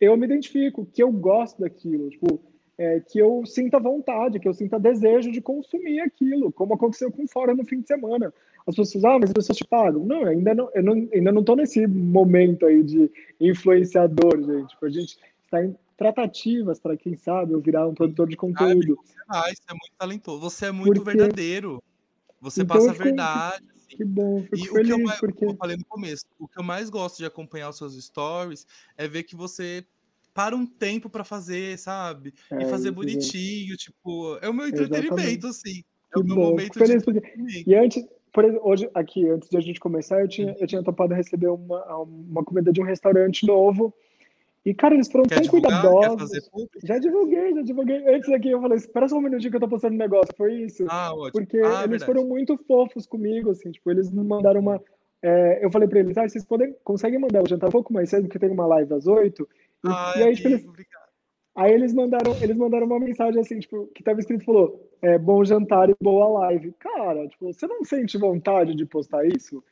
eu 0.02 0.18
me 0.18 0.26
identifico, 0.26 0.86
que 0.86 1.02
eu 1.02 1.12
gosto 1.12 1.62
daquilo, 1.62 2.10
tipo, 2.10 2.42
é, 2.78 3.00
que 3.00 3.18
eu 3.18 3.46
sinta 3.46 3.80
vontade, 3.80 4.40
que 4.40 4.48
eu 4.48 4.54
sinta 4.54 4.78
desejo 4.78 5.32
de 5.32 5.42
consumir 5.42 6.02
aquilo, 6.02 6.52
como 6.52 6.74
aconteceu 6.74 7.10
com 7.12 7.26
Fora 7.26 7.56
no 7.56 7.64
fim 7.64 7.80
de 7.80 7.88
semana 7.88 8.34
as 8.68 8.76
pessoas, 8.76 9.06
ah, 9.06 9.20
mas 9.20 9.30
as 9.30 9.34
pessoas 9.34 9.58
te 9.58 9.66
pagam. 9.66 10.06
Não, 10.06 10.26
ainda 10.26 10.56
não, 10.56 10.70
eu 10.74 10.84
não, 10.84 10.94
ainda 11.14 11.32
não 11.32 11.42
estou 11.42 11.56
nesse 11.56 11.86
momento 11.86 12.66
aí 12.66 12.84
de 12.84 13.12
influenciador, 13.40 14.42
gente. 14.44 14.70
Tipo, 14.70 14.86
a 14.86 14.90
gente 14.90 15.18
está 15.46 15.60
tratativas 15.98 16.80
para 16.80 16.98
quem 16.98 17.16
sabe 17.16 17.54
eu 17.54 17.62
virar 17.62 17.88
um 17.88 17.94
produtor 17.94 18.28
de 18.28 18.36
conteúdo. 18.36 18.98
Ah, 19.28 19.44
você 19.50 19.64
é 19.70 19.74
muito 19.74 19.94
talentoso, 19.98 20.40
você 20.40 20.66
é 20.68 20.72
muito 20.72 21.02
Porque... 21.02 21.18
verdadeiro. 21.18 21.84
Você 22.42 22.62
então, 22.62 22.76
passa 22.78 22.92
a 22.92 22.94
verdade, 22.94 23.66
assim, 23.76 23.98
Que 23.98 24.06
bom, 24.06 24.44
fico 24.44 24.58
E 24.58 24.60
o 24.60 24.64
que 24.64 24.70
eu 24.70 24.86
feliz, 24.86 25.04
mais, 25.04 25.20
porque. 25.20 25.46
eu 25.46 25.56
falei 25.56 25.78
no 25.78 25.86
começo, 25.86 26.26
o 26.38 26.48
que 26.48 26.60
eu 26.60 26.64
mais 26.64 26.90
gosto 26.90 27.18
de 27.18 27.26
acompanhar 27.26 27.70
os 27.70 27.78
seus 27.78 27.96
stories 28.04 28.68
é 28.98 29.08
ver 29.08 29.24
que 29.24 29.36
você 29.36 29.86
para 30.34 30.54
um 30.56 30.66
tempo 30.66 31.10
para 31.10 31.24
fazer, 31.24 31.80
sabe? 31.80 32.34
E 32.52 32.56
É 32.56 32.66
fazer 32.66 32.90
isso, 32.92 33.02
gente. 33.02 33.14
bonitinho, 33.14 33.78
tipo, 33.78 34.38
é 34.42 34.50
o 34.50 34.54
meu 34.54 34.66
Exatamente. 34.66 34.98
entretenimento, 35.08 35.48
assim. 35.48 35.80
É 36.12 36.14
Que 36.16 36.20
o 36.20 36.24
meu 36.26 36.36
bom, 36.36 36.50
momento 36.50 36.78
de 36.78 36.86
feliz 36.86 37.04
porque. 37.06 37.22
E 37.66 37.74
antes, 37.74 38.06
por 38.34 38.44
exemplo, 38.44 38.68
hoje, 38.68 38.90
aqui, 38.94 39.28
antes 39.30 39.50
de 39.50 39.56
a 39.58 39.62
gente 39.62 39.80
começar, 39.80 40.20
eu 40.20 40.28
tinha, 40.28 40.54
eu 40.60 40.68
tinha 40.68 40.84
topado 40.84 41.14
receber 41.14 41.48
uma, 41.48 41.98
uma 42.04 42.44
comida 42.44 42.72
de 42.74 42.82
um 42.82 42.84
restaurante 42.84 43.48
novo. 43.48 43.96
E, 44.66 44.74
cara, 44.74 44.96
eles 44.96 45.12
foram 45.12 45.26
Quer 45.26 45.36
tão 45.36 45.44
divulgar? 45.44 45.82
Cuidadosos. 45.82 46.50
Já 46.84 46.98
divulguei, 46.98 47.54
já 47.54 47.62
divulguei. 47.62 48.08
Antes 48.16 48.30
aqui 48.30 48.50
eu 48.50 48.60
falei, 48.60 48.78
espera 48.78 49.08
só 49.08 49.18
um 49.18 49.22
minutinho 49.22 49.52
que 49.52 49.58
eu 49.58 49.62
tô 49.62 49.68
postando 49.68 49.94
um 49.94 49.98
negócio. 50.00 50.34
Foi 50.36 50.54
isso. 50.56 50.86
Ah, 50.90 51.14
ótimo. 51.14 51.32
Porque 51.34 51.58
Ah, 51.60 51.84
eles 51.84 51.90
verdade. 52.02 52.06
foram 52.06 52.26
muito 52.26 52.58
fofos 52.68 53.06
comigo, 53.06 53.52
assim, 53.52 53.70
tipo, 53.72 53.92
eles 53.92 54.12
me 54.12 54.24
mandaram 54.24 54.60
uma. 54.62 54.82
é, 55.22 55.64
eu 55.64 55.72
falei 55.72 55.88
pra 55.88 56.00
eles, 56.00 56.18
ah, 56.18 56.28
vocês 56.28 56.44
podem, 56.46 56.76
conseguem 56.84 57.20
mandar 57.20 57.44
o 57.44 57.48
jantar 57.48 57.68
um 57.68 57.72
pouco 57.72 57.94
mais 57.94 58.10
cedo, 58.10 58.24
porque 58.24 58.40
tem 58.40 58.50
uma 58.50 58.66
live 58.66 58.92
às 58.94 59.06
oito. 59.06 59.48
E, 59.86 59.88
Ai, 59.88 60.20
e 60.20 60.24
aí, 60.24 60.36
tipo, 60.36 60.48
eles, 60.50 60.66
obrigado. 60.68 61.10
aí 61.56 61.72
eles 61.72 61.94
mandaram, 61.94 62.36
eles 62.42 62.58
mandaram 62.58 62.88
uma 62.88 63.00
mensagem 63.00 63.40
assim, 63.40 63.60
tipo, 63.60 63.86
que 63.94 64.04
tava 64.04 64.20
escrito, 64.20 64.46
falou, 64.46 64.90
é, 65.02 65.18
bom 65.20 65.44
jantar 65.46 65.90
e 65.92 65.96
boa 66.02 66.28
live. 66.40 66.74
Cara, 66.80 67.28
tipo, 67.28 67.54
você 67.54 67.68
não 67.68 67.84
sente 67.84 68.18
vontade 68.18 68.76
de 68.76 68.84
postar 68.86 69.26
isso? 69.28 69.64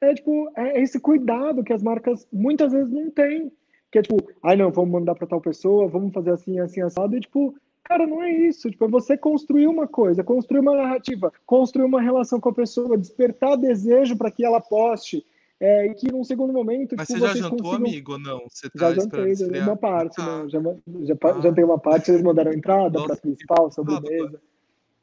É 0.00 0.12
tipo, 0.14 0.50
é 0.56 0.80
esse 0.82 0.98
cuidado 0.98 1.62
que 1.62 1.72
as 1.72 1.82
marcas 1.84 2.26
muitas 2.32 2.72
vezes 2.72 2.90
não 2.92 3.10
têm. 3.10 3.52
Que 3.90 3.98
é 3.98 4.02
tipo, 4.02 4.18
ai 4.42 4.56
não, 4.56 4.70
vamos 4.70 4.90
mandar 4.90 5.14
para 5.14 5.26
tal 5.26 5.40
pessoa, 5.40 5.88
vamos 5.88 6.12
fazer 6.12 6.30
assim, 6.32 6.58
assim, 6.60 6.80
assado. 6.80 7.16
E 7.16 7.20
tipo, 7.20 7.54
cara, 7.82 8.06
não 8.06 8.22
é 8.22 8.30
isso. 8.30 8.70
Tipo, 8.70 8.84
é 8.84 8.88
você 8.88 9.16
construir 9.16 9.66
uma 9.66 9.88
coisa, 9.88 10.22
construir 10.22 10.60
uma 10.60 10.76
narrativa, 10.76 11.32
construir 11.44 11.84
uma 11.84 12.00
relação 12.00 12.38
com 12.40 12.48
a 12.50 12.54
pessoa, 12.54 12.96
despertar 12.96 13.56
desejo 13.56 14.16
para 14.16 14.30
que 14.30 14.44
ela 14.44 14.60
poste. 14.60 15.24
É, 15.62 15.88
e 15.88 15.94
que 15.94 16.10
num 16.10 16.24
segundo 16.24 16.54
momento, 16.54 16.94
Mas 16.96 17.06
tipo, 17.06 17.18
você 17.20 17.26
já 17.26 17.34
jantou, 17.34 17.58
consigam... 17.58 17.76
amigo, 17.76 18.12
ou 18.12 18.18
não? 18.18 18.38
Você 18.48 18.66
Já 18.74 18.86
tá 18.94 18.96
esperando 18.96 19.02
jantei, 19.28 19.32
esfriar? 19.32 19.68
uma 19.68 19.76
parte, 19.76 20.16
Ah, 20.18 20.42
né? 20.44 20.48
Já, 20.48 20.60
já, 21.04 21.14
Ah. 21.22 21.40
jantei 21.42 21.64
uma 21.64 21.78
parte, 21.78 22.10
eles 22.10 22.22
mandaram 22.22 22.50
entrada, 22.52 22.90
Nossa, 22.98 23.08
prato 23.08 23.20
principal, 23.20 23.70
sobremesa. 23.70 24.40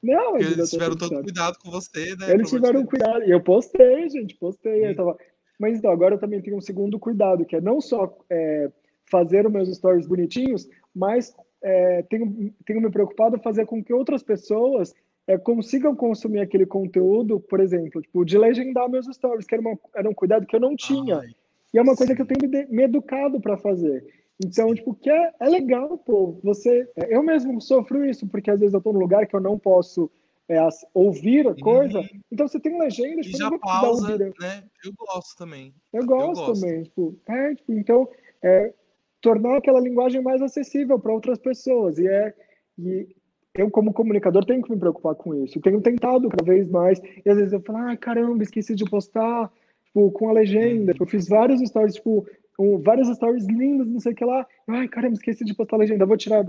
Não, 0.02 0.36
eles 0.38 0.52
eles 0.54 0.70
tiveram 0.72 0.96
todo 0.96 1.22
cuidado 1.22 1.58
com 1.60 1.70
você, 1.70 2.16
né? 2.16 2.32
Eles 2.34 2.50
tiveram 2.50 2.84
cuidado. 2.86 3.24
E 3.24 3.30
eu 3.32 3.40
postei, 3.42 4.10
gente, 4.10 4.36
postei. 4.36 4.84
Eu 4.88 4.92
Hum. 4.92 4.96
tava... 4.96 5.18
Mas 5.60 5.78
então, 5.78 5.92
agora 5.92 6.16
eu 6.16 6.20
também 6.20 6.42
tenho 6.42 6.58
um 6.58 6.62
segundo 6.62 7.00
cuidado, 7.00 7.46
que 7.46 7.56
é 7.56 7.62
não 7.62 7.82
só 7.82 8.16
é, 8.30 8.70
fazer 9.10 9.46
os 9.46 9.52
meus 9.52 9.76
stories 9.76 10.08
bonitinhos, 10.08 10.70
mas 10.94 11.36
é, 11.62 12.04
tenho, 12.04 12.54
tenho 12.66 12.82
me 12.82 12.90
preocupado 12.90 13.36
em 13.36 13.42
fazer 13.42 13.66
com 13.66 13.84
que 13.84 13.94
outras 13.94 14.22
pessoas 14.22 14.94
é, 15.28 15.38
consigam 15.38 15.96
consumir 15.96 16.40
aquele 16.40 16.66
conteúdo, 16.66 17.40
por 17.40 17.60
exemplo, 17.60 18.02
tipo, 18.02 18.24
de 18.24 18.38
legendar 18.38 18.90
meus 18.90 19.08
stories, 19.08 19.46
que 19.46 19.56
era, 19.56 19.62
uma, 19.62 19.78
era 19.96 20.10
um 20.10 20.14
cuidado 20.14 20.46
que 20.46 20.56
eu 20.56 20.60
não 20.60 20.76
tinha. 20.76 21.18
Ai, 21.18 21.30
E 21.74 21.78
é 21.78 21.82
uma 21.82 21.96
coisa 21.96 22.16
que 22.16 22.22
eu 22.22 22.26
sim. 22.26 22.36
tenho 22.36 22.52
me, 22.52 22.66
me 22.68 22.84
educado 22.84 23.40
para 23.42 23.58
fazer. 23.58 24.06
Então, 24.44 24.70
Sim. 24.70 24.76
tipo, 24.76 24.94
que 24.94 25.10
é, 25.10 25.34
é 25.40 25.50
legal, 25.50 25.98
pô. 25.98 26.38
Você, 26.44 26.88
eu 27.10 27.24
mesmo 27.24 27.60
sofro 27.60 28.06
isso, 28.06 28.28
porque 28.28 28.52
às 28.52 28.60
vezes 28.60 28.74
eu 28.74 28.82
tô 28.82 28.94
num 28.94 29.00
lugar 29.00 29.26
que 29.26 29.36
eu 29.36 29.40
não 29.40 29.58
posso 29.58 30.12
é, 30.50 30.68
ouvir 30.94 31.48
a 31.48 31.56
coisa. 31.56 32.00
Uhum. 32.00 32.08
Então, 32.32 32.48
você 32.48 32.60
tem 32.60 32.80
legenda, 32.80 33.22
E 33.22 33.24
tipo, 33.24 33.38
eu 33.38 33.50
já 33.52 33.60
pausa, 33.60 34.12
ouvir. 34.12 34.34
né? 34.40 34.64
Eu 34.84 34.94
gosto 34.98 35.38
também. 35.38 35.74
Eu 35.94 36.02
Eu 36.02 36.08
gosto 36.08 36.46
gosto. 36.46 36.62
também, 36.62 36.84
tipo, 36.84 37.20
é, 37.28 37.56
tipo, 37.56 37.74
então, 37.74 38.10
é, 38.42 38.74
tornar 39.22 39.58
aquela 39.58 39.80
linguagem 39.80 40.22
mais 40.22 40.42
acessível 40.42 41.00
para 41.00 41.14
outras 41.14 41.40
pessoas. 41.40 41.98
E 41.98 42.08
é, 42.08 42.34
e 42.80 43.08
eu 43.56 43.70
como 43.72 43.92
comunicador 43.92 44.46
tenho 44.46 44.62
que 44.62 44.72
me 44.72 44.78
preocupar 44.80 45.16
com 45.16 45.34
isso. 45.44 45.60
Tenho 45.62 45.82
tentado 45.82 46.30
cada 46.30 46.44
vez 46.44 46.70
mais. 46.70 47.00
E 47.26 47.30
às 47.30 47.38
vezes 47.38 47.54
eu 47.54 47.62
falo, 47.62 47.80
ai 47.80 47.98
caramba, 47.98 48.44
esqueci 48.44 48.76
de 48.76 48.86
postar, 48.86 49.52
tipo, 49.86 50.12
com 50.12 50.30
a 50.30 50.34
legenda. 50.34 50.92
Uhum. 50.92 50.98
Eu 51.00 51.08
fiz 51.08 51.28
vários 51.28 51.60
stories, 51.68 51.96
tipo, 51.96 52.26
um, 52.60 52.78
vários 52.80 53.08
stories 53.16 53.46
lindos, 53.48 53.88
não 53.88 54.00
sei 54.00 54.14
o 54.14 54.16
que 54.16 54.24
lá. 54.26 54.46
Ai 54.68 54.88
caramba, 54.88 55.16
esqueci 55.16 55.44
de 55.44 55.56
postar 55.56 55.76
a 55.76 55.80
legenda, 55.80 56.06
vou 56.06 56.16
tirar. 56.18 56.46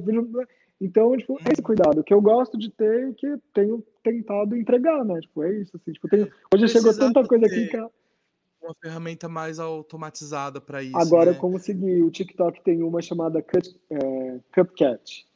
Então, 0.81 1.17
tipo, 1.17 1.39
é 1.41 1.53
esse 1.53 1.63
cuidado 1.63 2.05
que 2.05 2.15
eu 2.15 2.21
gosto 2.21 2.57
de 2.57 2.71
ter 2.71 3.11
e 3.11 3.15
que 3.15 3.37
tenho 3.53 3.85
tentado 4.03 4.57
entregar, 4.57 5.05
né? 5.05 5.21
Tipo, 5.21 5.43
é 5.43 5.61
isso, 5.61 5.77
assim. 5.77 5.93
Tipo, 5.93 6.09
tenho, 6.09 6.31
hoje 6.55 6.69
chegou 6.69 6.97
tanta 6.97 7.27
coisa 7.27 7.47
aqui 7.47 7.67
que 7.67 7.77
uma 8.61 8.75
ferramenta 8.75 9.29
mais 9.29 9.59
automatizada 9.59 10.61
para 10.61 10.83
isso, 10.83 10.97
Agora 10.97 11.31
eu 11.31 11.35
né? 11.35 11.39
consegui. 11.41 12.03
O 12.03 12.11
TikTok 12.11 12.63
tem 12.63 12.83
uma 12.83 13.01
chamada 13.01 13.41
Cut, 13.43 13.81
é, 13.91 14.41
Cupcat. 14.55 15.27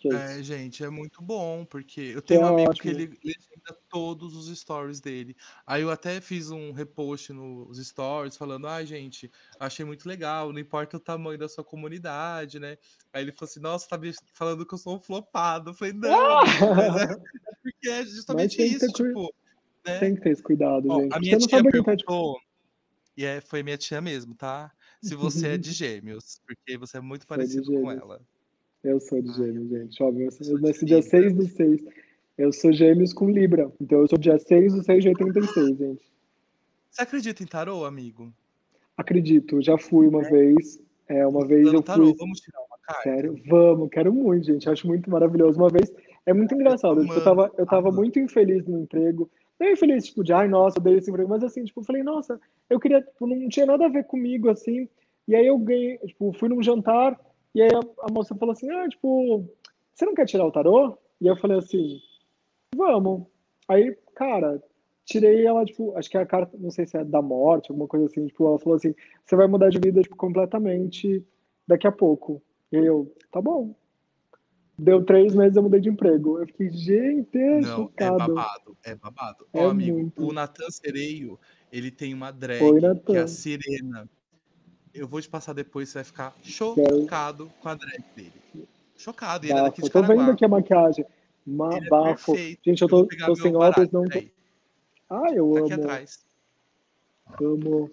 Que 0.00 0.08
é 0.08 0.38
É, 0.38 0.42
gente, 0.42 0.82
é 0.84 0.90
muito 0.90 1.22
bom, 1.22 1.64
porque 1.64 2.00
eu 2.00 2.22
Que 2.22 2.34
é 2.34 2.36
tenho 2.38 2.42
um 2.42 2.46
amigo 2.54 2.72
que 2.72 2.88
ótimo. 2.88 3.00
ele 3.02 3.18
legenda 3.24 3.78
todos 3.88 4.34
os 4.36 4.58
stories 4.58 5.00
dele. 5.00 5.36
Aí 5.66 5.82
eu 5.82 5.90
até 5.90 6.20
fiz 6.20 6.50
um 6.50 6.72
repost 6.72 7.32
nos 7.32 7.78
stories 7.86 8.36
falando, 8.36 8.66
ai, 8.66 8.86
gente, 8.86 9.30
achei 9.58 9.84
muito 9.84 10.08
legal, 10.08 10.52
não 10.52 10.60
importa 10.60 10.96
o 10.96 11.00
tamanho 11.00 11.38
da 11.38 11.48
sua 11.48 11.64
comunidade, 11.64 12.58
né? 12.58 12.78
Aí 13.12 13.22
ele 13.22 13.32
falou 13.32 13.48
assim, 13.50 13.60
nossa, 13.60 13.88
tá 13.88 13.98
me 13.98 14.12
falando 14.32 14.64
que 14.66 14.74
eu 14.74 14.78
sou 14.78 14.96
um 14.96 15.00
flopado. 15.00 15.70
Eu 15.70 15.74
falei, 15.74 15.92
não, 15.94 16.38
amigo, 16.40 16.74
mas 16.76 16.96
é, 16.96 17.12
é 17.12 17.16
porque 17.62 17.88
é 17.88 18.04
justamente 18.06 18.56
que, 18.56 18.64
isso, 18.64 18.86
ter, 18.86 18.92
tipo, 18.92 19.34
né? 19.86 19.98
tem 19.98 20.14
que 20.14 20.20
ter 20.22 20.30
esse 20.30 20.42
cuidado, 20.42 20.88
Ó, 20.88 21.00
gente. 21.00 21.14
a 21.14 21.18
minha 21.20 21.38
você 21.38 21.56
não 21.56 21.62
tia 21.62 21.62
tá. 21.62 21.70
Perguntou, 21.70 22.40
e 23.16 23.24
é, 23.24 23.40
foi 23.40 23.62
minha 23.62 23.76
tia 23.76 24.00
mesmo, 24.00 24.34
tá? 24.34 24.72
Se 25.02 25.14
você 25.14 25.48
é 25.48 25.58
de 25.58 25.72
gêmeos, 25.72 26.40
porque 26.46 26.78
você 26.78 26.98
é 26.98 27.00
muito 27.00 27.22
de 27.22 27.26
parecido 27.26 27.72
com 27.72 27.90
ela. 27.90 28.20
Eu 28.82 29.00
sou 29.00 29.20
de 29.20 29.32
gêmeos, 29.32 29.68
gente. 29.68 30.02
Óbvio, 30.02 30.28
eu, 30.40 30.52
eu 30.52 30.60
nasci 30.60 30.84
dia 30.84 30.96
Libra. 30.96 31.10
6 31.10 31.32
do 31.34 31.46
6. 31.48 31.84
Eu 32.36 32.52
sou 32.52 32.72
gêmeos 32.72 33.12
com 33.12 33.28
Libra. 33.28 33.70
Então 33.80 34.00
eu 34.00 34.08
sou 34.08 34.18
dia 34.18 34.38
6 34.38 34.74
do 34.74 34.82
6 34.82 35.02
de 35.02 35.08
86, 35.08 35.76
gente. 35.76 36.02
Você 36.90 37.02
acredita 37.02 37.42
em 37.42 37.46
tarô, 37.46 37.84
amigo? 37.84 38.32
Acredito, 38.96 39.60
já 39.60 39.76
fui 39.78 40.06
uma 40.06 40.22
É? 40.22 40.30
vez. 40.30 40.80
É, 41.08 41.26
uma 41.26 41.46
vez 41.46 41.72
eu 41.72 41.82
tarô, 41.82 42.06
fui. 42.06 42.14
vamos 42.18 42.40
tirar 42.40 42.60
uma 42.60 42.78
carta? 42.82 43.02
Sério, 43.02 43.40
vamos, 43.48 43.88
quero 43.90 44.12
muito, 44.12 44.46
gente. 44.46 44.68
Acho 44.68 44.86
muito 44.86 45.10
maravilhoso. 45.10 45.58
Uma 45.58 45.68
vez, 45.70 45.90
é 46.26 46.32
muito 46.32 46.54
engraçado. 46.54 47.00
Tipo, 47.00 47.14
eu 47.14 47.24
tava, 47.24 47.52
eu 47.56 47.66
tava 47.66 47.90
muito 47.90 48.18
infeliz 48.18 48.64
no 48.66 48.82
emprego. 48.82 49.30
Não 49.58 49.70
infeliz, 49.70 50.04
tipo, 50.06 50.22
de 50.22 50.32
ai, 50.32 50.46
nossa, 50.48 50.78
eu 50.78 50.82
dei 50.82 50.98
esse 50.98 51.10
emprego, 51.10 51.28
mas 51.28 51.42
assim, 51.42 51.64
tipo, 51.64 51.80
eu 51.80 51.84
falei, 51.84 52.02
nossa, 52.02 52.40
eu 52.70 52.78
queria, 52.78 53.00
tipo, 53.02 53.26
não 53.26 53.48
tinha 53.48 53.66
nada 53.66 53.86
a 53.86 53.88
ver 53.88 54.04
comigo, 54.04 54.48
assim. 54.48 54.88
E 55.26 55.34
aí 55.34 55.46
eu 55.46 55.58
ganhei, 55.58 55.98
tipo, 55.98 56.32
fui 56.32 56.48
num 56.48 56.62
jantar, 56.62 57.18
e 57.54 57.62
aí 57.62 57.68
a, 57.72 58.06
a 58.06 58.12
moça 58.12 58.34
falou 58.34 58.52
assim, 58.52 58.70
ah, 58.70 58.88
tipo, 58.88 59.48
você 59.94 60.04
não 60.04 60.14
quer 60.14 60.26
tirar 60.26 60.46
o 60.46 60.52
tarô? 60.52 60.98
E 61.20 61.26
eu 61.26 61.36
falei 61.36 61.58
assim, 61.58 62.00
vamos. 62.74 63.26
Aí, 63.68 63.96
cara, 64.14 64.62
tirei 65.04 65.44
ela, 65.46 65.64
tipo, 65.64 65.96
acho 65.96 66.08
que 66.08 66.16
é 66.16 66.20
a 66.20 66.26
carta, 66.26 66.56
não 66.58 66.70
sei 66.70 66.86
se 66.86 66.96
é 66.96 67.04
da 67.04 67.22
morte, 67.22 67.70
alguma 67.70 67.88
coisa 67.88 68.06
assim, 68.06 68.26
tipo, 68.26 68.46
ela 68.46 68.58
falou 68.58 68.76
assim, 68.76 68.94
você 69.24 69.36
vai 69.36 69.46
mudar 69.46 69.70
de 69.70 69.78
vida, 69.78 70.02
tipo, 70.02 70.16
completamente 70.16 71.24
daqui 71.66 71.86
a 71.86 71.92
pouco. 71.92 72.42
E 72.70 72.76
aí 72.76 72.86
eu, 72.86 73.12
tá 73.32 73.40
bom. 73.40 73.74
Deu 74.78 75.04
três 75.04 75.34
meses, 75.34 75.56
eu 75.56 75.62
mudei 75.62 75.80
de 75.80 75.88
emprego. 75.88 76.38
Eu 76.38 76.46
fiquei, 76.46 76.70
gente, 76.70 77.36
Não, 77.36 77.58
é 77.58 77.62
chocado. 77.62 78.18
babado, 78.18 78.76
é 78.84 78.94
babado. 78.94 79.46
É 79.52 79.66
Ó, 79.66 79.70
amigo, 79.70 79.98
muito. 79.98 80.24
o 80.24 80.32
Natan 80.32 80.70
Sereio, 80.70 81.38
ele 81.72 81.90
tem 81.90 82.14
uma 82.14 82.28
Oi, 82.28 82.32
drag 82.34 83.00
que 83.00 83.16
é 83.16 83.20
a. 83.20 83.26
Sirena. 83.26 84.08
Eu 84.94 85.06
vou 85.06 85.20
te 85.20 85.28
passar 85.28 85.52
depois, 85.52 85.88
você 85.88 85.98
vai 85.98 86.04
ficar 86.04 86.36
chocado 86.42 87.50
com 87.60 87.68
a 87.68 87.74
drag 87.74 88.04
dele. 88.16 88.32
Chocado, 88.96 89.46
e 89.46 89.50
ele 89.50 89.58
é 89.58 89.62
daqui 89.62 89.82
de 89.82 89.90
Tô 89.90 90.02
vendo 90.02 90.30
aqui 90.30 90.44
a 90.44 90.48
maquiagem. 90.48 91.04
Ma 91.46 91.76
Ele 91.76 91.86
é 91.86 91.88
bafo. 91.88 92.32
perfeito. 92.32 92.60
Gente, 92.64 92.82
eu 92.82 92.86
Eu 92.86 92.90
tô, 92.90 93.06
pegar 93.06 93.26
tô 93.26 93.36
sem 93.36 93.54
óculos, 93.56 93.90
não 93.90 94.02
peraí. 94.04 94.32
Ah, 95.08 95.30
eu 95.32 95.52
Tá 95.52 95.60
aqui 95.60 95.72
amo. 95.72 95.82
atrás. 95.82 96.24
Amo. 97.40 97.90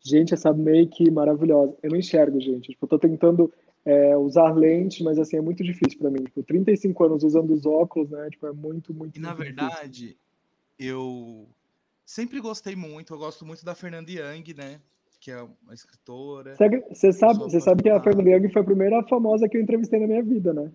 Gente, 0.00 0.34
essa 0.34 0.52
make 0.52 1.10
maravilhosa. 1.10 1.76
Eu 1.82 1.90
não 1.90 1.98
enxergo, 1.98 2.40
gente. 2.40 2.70
Tipo, 2.70 2.84
eu 2.84 2.88
tô 2.88 2.98
tentando 2.98 3.52
é, 3.84 4.16
usar 4.16 4.52
lente, 4.54 5.02
mas 5.02 5.18
assim, 5.18 5.36
é 5.36 5.40
muito 5.40 5.62
difícil 5.64 5.98
pra 5.98 6.10
mim. 6.10 6.22
Tipo, 6.24 6.42
35 6.42 7.04
anos 7.04 7.24
usando 7.24 7.52
os 7.52 7.66
óculos, 7.66 8.10
né? 8.10 8.28
Tipo, 8.30 8.46
é 8.46 8.52
muito, 8.52 8.94
muito, 8.94 9.16
E 9.16 9.20
na 9.20 9.32
difícil. 9.34 9.44
verdade, 9.56 10.16
eu 10.78 11.48
sempre 12.08 12.40
gostei 12.40 12.74
muito, 12.74 13.12
eu 13.12 13.18
gosto 13.18 13.44
muito 13.44 13.62
da 13.64 13.74
Fernanda 13.74 14.10
Young, 14.10 14.54
né? 14.56 14.80
Que 15.20 15.30
é 15.30 15.42
uma 15.42 15.74
escritora. 15.74 16.56
Você, 16.90 17.12
sabe, 17.12 17.38
você 17.38 17.60
sabe 17.60 17.82
que 17.82 17.90
a. 17.90 18.00
Fernanda 18.00 18.30
Young 18.30 18.48
foi 18.50 18.62
a 18.62 18.64
primeira 18.64 19.02
famosa 19.04 19.48
que 19.48 19.58
eu 19.58 19.60
entrevistei 19.60 20.00
na 20.00 20.06
minha 20.06 20.22
vida, 20.22 20.54
né? 20.54 20.72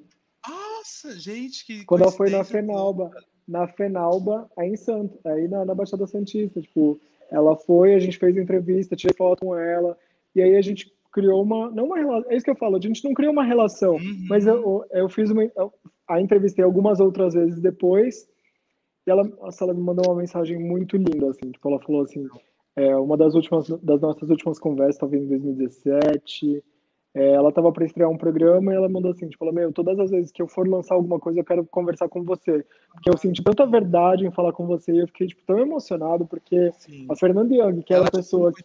Nossa, 0.48 1.18
gente, 1.20 1.66
que 1.66 1.86
Quando 1.86 2.04
ela 2.04 2.12
foi 2.12 2.30
na 2.30 2.44
Fenalba, 2.44 3.10
na 3.48 3.68
Fenalba, 3.68 4.50
aí 4.58 4.70
em 4.70 4.76
Santo, 4.76 5.18
aí 5.26 5.48
na, 5.48 5.66
na 5.66 5.74
Baixada 5.74 6.06
Santista, 6.06 6.62
tipo, 6.62 7.00
ela 7.32 7.56
foi, 7.56 7.96
a 7.96 8.00
gente 8.00 8.18
fez 8.18 8.38
entrevista, 8.38 8.96
tirei 8.96 9.16
foto 9.16 9.46
com 9.46 9.58
ela, 9.58 9.98
e 10.36 10.42
aí 10.42 10.56
a 10.56 10.62
gente 10.62 10.94
criou 11.12 11.42
uma, 11.42 11.72
não 11.72 11.86
uma 11.86 11.98
relação, 11.98 12.32
é 12.32 12.36
isso 12.36 12.44
que 12.44 12.52
eu 12.52 12.56
falo, 12.56 12.76
a 12.76 12.82
gente 12.82 13.04
não 13.04 13.14
criou 13.14 13.32
uma 13.32 13.44
relação, 13.44 13.98
mas 14.28 14.46
Uhum. 14.46 14.52
eu, 14.52 14.86
eu 14.92 15.10
fiz 15.10 15.30
uma, 15.30 15.44
eu, 15.44 15.74
a 16.08 16.20
entrevistei 16.20 16.66
algumas 16.66 17.00
outras 17.00 17.34
vezes 17.34 17.62
depois, 17.62 18.28
e 19.06 19.12
ela, 19.12 19.24
nossa, 19.24 19.64
ela 19.64 19.74
me 19.74 19.82
mandou 19.82 20.06
uma 20.08 20.22
mensagem 20.22 20.60
muito 20.60 20.98
linda, 20.98 21.30
assim, 21.30 21.52
tipo, 21.52 21.70
ela 21.70 21.80
falou 21.80 22.02
assim, 22.02 22.28
é, 22.76 22.96
uma 22.96 23.16
das 23.18 23.36
últimas, 23.36 23.68
das 23.82 24.02
nossas 24.02 24.30
últimas 24.30 24.60
conversas, 24.60 24.98
talvez 24.98 25.24
em 25.24 25.28
2017, 25.28 26.64
É, 27.16 27.34
ela 27.34 27.50
estava 27.50 27.72
para 27.72 27.86
estrear 27.86 28.10
um 28.10 28.18
programa 28.18 28.74
e 28.74 28.76
ela 28.76 28.90
mandou 28.90 29.12
assim, 29.12 29.30
tipo, 29.30 29.52
meu, 29.52 29.72
todas 29.72 30.00
as 30.00 30.10
vezes 30.10 30.32
que 30.32 30.42
eu 30.42 30.48
for 30.48 30.68
lançar 30.68 30.96
alguma 30.96 31.20
coisa, 31.20 31.40
eu 31.40 31.46
quero 31.46 31.64
conversar 31.68 32.10
com 32.10 32.24
você. 32.24 32.66
Porque 32.92 33.08
eu 33.08 33.16
senti 33.20 33.44
tanta 33.44 33.68
verdade 33.68 34.26
em 34.26 34.32
falar 34.32 34.52
com 34.52 34.66
você 34.66 34.92
e 34.92 34.98
eu 34.98 35.08
fiquei, 35.08 35.28
tipo, 35.28 35.44
tão 35.46 35.60
emocionado, 35.60 36.26
porque 36.26 36.72
Sim. 36.72 37.06
a 37.08 37.16
Fernanda 37.16 37.54
Young, 37.54 37.84
que 37.84 37.94
ela 37.94 38.06
era 38.06 38.10
a 38.10 38.20
pessoa 38.20 38.50
um 38.50 38.52
que... 38.52 38.64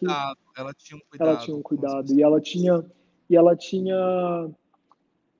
Ela 0.57 0.73
tinha 0.73 0.97
um 0.97 1.01
cuidado. 1.07 1.29
Ela 1.29 1.37
tinha 1.37 1.57
um 1.57 1.61
cuidado. 1.61 2.11
E 2.11 2.23
ela 2.23 2.41
tinha... 2.41 2.85
E 3.29 3.35
ela 3.35 3.55
tinha... 3.55 4.49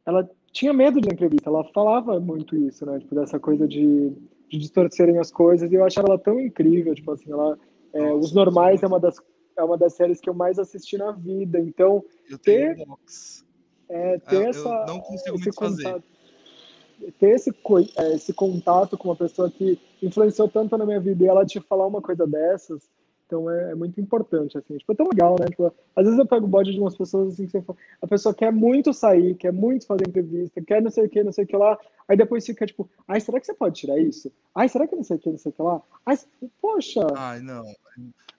Ela 0.06 0.30
tinha 0.52 0.72
medo 0.72 1.02
de 1.02 1.10
entrevista. 1.10 1.50
Ela 1.50 1.64
falava 1.74 2.20
muito 2.20 2.56
isso, 2.56 2.86
né? 2.86 3.00
Tipo, 3.00 3.16
dessa 3.16 3.40
coisa 3.40 3.68
de, 3.68 4.14
de 4.50 4.58
distorcerem 4.58 5.18
as 5.20 5.32
coisas. 5.32 5.72
E 5.72 5.76
eu 5.76 5.86
achava 5.86 6.08
ela 6.08 6.20
tão 6.20 6.40
incrível, 6.40 6.94
tipo 6.96 7.12
assim, 7.12 7.32
ela... 7.32 7.58
É, 7.92 8.14
Os 8.14 8.34
Normais 8.34 8.84
é 8.84 8.88
uma 8.88 9.00
das 9.00 9.20
é 9.60 9.64
uma 9.64 9.78
das 9.78 9.94
séries 9.94 10.20
que 10.20 10.30
eu 10.30 10.34
mais 10.34 10.58
assisti 10.58 10.98
na 10.98 11.12
vida. 11.12 11.60
Então, 11.60 12.04
eu 12.30 12.38
ter, 12.38 12.76
tenho 12.76 12.88
box. 12.88 13.46
É, 13.90 14.18
ter 14.20 14.36
eu, 14.36 14.50
essa, 14.50 14.70
eu 14.70 14.86
não 14.88 15.00
consigo 15.02 15.36
esse 15.36 15.52
contato, 15.52 15.84
fazer. 15.84 16.04
Ter 17.20 17.30
esse, 17.32 17.54
é, 17.98 18.16
esse 18.16 18.34
contato 18.34 18.98
com 18.98 19.10
uma 19.10 19.16
pessoa 19.16 19.50
que 19.50 19.80
influenciou 20.02 20.48
tanto 20.48 20.78
na 20.78 20.86
minha 20.86 21.00
vida 21.00 21.24
e 21.24 21.28
ela 21.28 21.46
te 21.46 21.60
falar 21.60 21.86
uma 21.86 22.02
coisa 22.02 22.26
dessas, 22.26 22.90
então 23.30 23.48
é, 23.48 23.72
é, 23.72 23.76
muito 23.76 24.02
importante, 24.02 24.58
assim, 24.58 24.76
tipo, 24.76 24.92
é 24.92 24.96
tão 24.96 25.08
legal, 25.08 25.36
né? 25.40 25.46
Tipo, 25.46 25.72
às 25.96 26.04
vezes 26.04 26.18
eu 26.18 26.26
pego 26.26 26.46
o 26.46 26.50
bode 26.50 26.74
de 26.74 26.80
umas 26.80 26.98
pessoas 26.98 27.34
assim, 27.34 27.46
que 27.46 27.64
a 28.02 28.08
pessoa 28.08 28.34
quer 28.34 28.52
muito 28.52 28.92
sair, 28.92 29.36
quer 29.36 29.54
muito 29.54 29.86
fazer 29.86 30.08
entrevista, 30.08 30.60
quer 30.64 30.82
não 30.82 30.90
sei 30.90 31.06
o 31.06 31.10
que, 31.10 31.24
não 31.24 31.32
sei 31.32 31.44
o 31.44 31.48
que 31.48 31.56
lá, 31.56 31.78
aí 32.08 32.18
depois 32.18 32.44
fica 32.44 32.66
tipo, 32.66 32.90
ai, 33.08 33.22
será 33.22 33.40
que 33.40 33.46
você 33.46 33.54
pode 33.54 33.80
tirar 33.80 34.00
isso? 34.00 34.32
Ai, 34.56 34.68
será 34.68 34.88
que 34.88 34.96
não 34.96 35.04
sei 35.04 35.18
o 35.18 35.20
que, 35.20 35.30
não 35.30 35.38
sei 35.38 35.52
o 35.52 35.54
que 35.54 35.62
lá? 35.62 35.80
Ai, 36.08 36.18
poxa. 36.60 37.06
Ai, 37.16 37.40
não. 37.42 37.64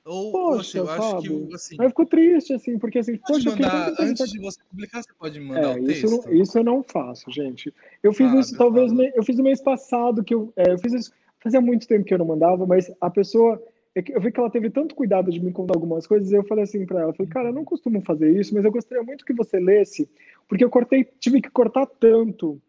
Ou, 0.05 0.33
poxa, 0.33 0.61
assim, 0.61 0.79
eu 0.79 0.87
sabe? 0.87 1.03
acho 1.05 1.21
que 1.21 1.55
assim. 1.55 1.77
Aí 1.79 1.87
eu 1.87 1.91
fico 1.91 2.07
triste, 2.07 2.53
assim, 2.55 2.79
porque 2.79 2.99
assim, 2.99 3.17
poxa, 3.19 3.51
mandar, 3.51 3.95
antes 4.01 4.29
de 4.29 4.41
você 4.41 4.59
publicar, 4.69 5.03
você 5.05 5.13
pode 5.17 5.39
mandar 5.39 5.79
é, 5.79 5.81
o 5.81 5.85
texto. 5.85 6.05
Isso, 6.05 6.33
isso 6.33 6.59
eu 6.59 6.65
não 6.65 6.83
faço, 6.83 7.31
gente. 7.31 7.73
Eu 8.03 8.13
fiz 8.13 8.33
ah, 8.33 8.41
isso 8.41 8.59
talvez, 8.59 8.91
eu 9.15 9.23
fiz 9.23 9.37
no 9.37 9.45
mês 9.45 9.61
passado, 9.63 10.25
que 10.25 10.35
eu, 10.35 10.53
é, 10.57 10.73
eu 10.73 10.79
fiz 10.79 10.93
isso, 10.95 11.13
fazia 11.39 11.61
muito 11.61 11.87
tempo 11.87 12.05
que 12.05 12.13
eu 12.13 12.19
não 12.19 12.27
mandava, 12.27 12.67
mas 12.67 12.91
a 13.01 13.09
pessoa 13.09 13.55
é 13.55 13.61
eu 13.95 14.21
vi 14.21 14.31
que 14.31 14.39
ela 14.39 14.51
teve 14.51 14.71
tanto 14.71 14.95
cuidado 14.95 15.31
de 15.31 15.41
me 15.41 15.53
contar 15.53 15.75
algumas 15.75 16.07
coisas, 16.07 16.31
e 16.31 16.35
eu 16.37 16.45
falei 16.45 16.65
assim 16.65 16.87
para 16.87 17.01
ela, 17.01 17.13
falei, 17.13 17.31
cara, 17.31 17.49
eu 17.49 17.53
não 17.53 17.65
costumo 17.65 18.01
fazer 18.03 18.31
isso, 18.39 18.55
mas 18.55 18.65
eu 18.65 18.71
gostaria 18.71 19.03
muito 19.03 19.25
que 19.25 19.33
você 19.33 19.59
lesse, 19.59 20.09
porque 20.49 20.65
eu 20.65 20.71
cortei, 20.71 21.05
tive 21.19 21.41
que 21.41 21.51
cortar 21.51 21.87
tanto. 21.87 22.61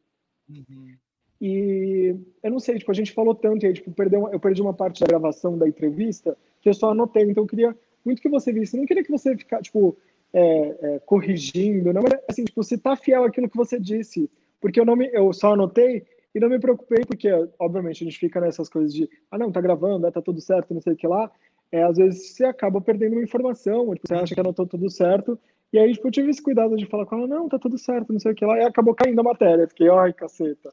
Uhum. 0.49 0.95
E 1.39 2.15
eu 2.43 2.51
não 2.51 2.59
sei, 2.59 2.77
tipo, 2.77 2.91
a 2.91 2.95
gente 2.95 3.11
falou 3.11 3.35
tanto, 3.35 3.63
e 3.63 3.67
aí, 3.67 3.73
tipo, 3.73 3.91
perdeu, 3.91 4.29
eu 4.31 4.39
perdi 4.39 4.61
uma 4.61 4.73
parte 4.73 5.01
da 5.01 5.07
gravação 5.07 5.57
da 5.57 5.67
entrevista 5.67 6.37
que 6.61 6.69
eu 6.69 6.73
só 6.73 6.91
anotei, 6.91 7.23
então 7.23 7.43
eu 7.43 7.47
queria 7.47 7.75
muito 8.03 8.21
que 8.21 8.29
você 8.29 8.51
visse, 8.51 8.75
eu 8.75 8.79
não 8.79 8.87
queria 8.87 9.03
que 9.03 9.11
você 9.11 9.37
ficasse, 9.37 9.63
tipo, 9.63 9.95
é, 10.33 10.77
é, 10.81 10.99
corrigindo, 10.99 11.93
não, 11.93 12.01
mas 12.01 12.19
assim, 12.27 12.45
tipo, 12.45 12.63
se 12.63 12.77
tá 12.77 12.95
fiel 12.95 13.23
àquilo 13.23 13.49
que 13.49 13.57
você 13.57 13.79
disse, 13.79 14.29
porque 14.59 14.79
eu 14.79 14.85
não 14.85 14.95
me, 14.95 15.09
eu 15.11 15.31
só 15.33 15.53
anotei 15.53 16.03
e 16.33 16.39
não 16.39 16.49
me 16.49 16.59
preocupei, 16.59 17.03
porque, 17.05 17.29
obviamente, 17.59 18.03
a 18.03 18.05
gente 18.05 18.19
fica 18.19 18.39
nessas 18.39 18.69
coisas 18.69 18.93
de, 18.93 19.09
ah, 19.29 19.37
não, 19.37 19.51
tá 19.51 19.61
gravando, 19.61 19.99
né, 19.99 20.11
tá 20.11 20.21
tudo 20.21 20.39
certo, 20.41 20.73
não 20.73 20.81
sei 20.81 20.93
o 20.93 20.95
que 20.95 21.07
lá. 21.07 21.31
É, 21.71 21.83
às 21.83 21.97
vezes 21.97 22.31
você 22.31 22.45
acaba 22.45 22.81
perdendo 22.81 23.13
uma 23.13 23.23
informação, 23.23 23.93
tipo, 23.93 24.07
você 24.07 24.13
acha 24.13 24.33
que 24.33 24.39
anotou 24.39 24.65
tudo 24.67 24.89
certo. 24.89 25.39
E 25.71 25.79
aí, 25.79 25.93
tipo, 25.93 26.07
eu 26.07 26.11
tive 26.11 26.29
esse 26.29 26.41
cuidado 26.41 26.75
de 26.75 26.85
falar 26.85 27.05
com 27.05 27.15
ela, 27.15 27.27
não, 27.27 27.47
tá 27.47 27.57
tudo 27.57 27.77
certo, 27.77 28.11
não 28.11 28.19
sei 28.19 28.33
o 28.33 28.35
que 28.35 28.45
lá. 28.45 28.57
E 28.57 28.63
acabou 28.63 28.93
caindo 28.93 29.21
a 29.21 29.23
matéria. 29.23 29.67
Fiquei, 29.67 29.89
ai, 29.89 30.11
caceta. 30.11 30.69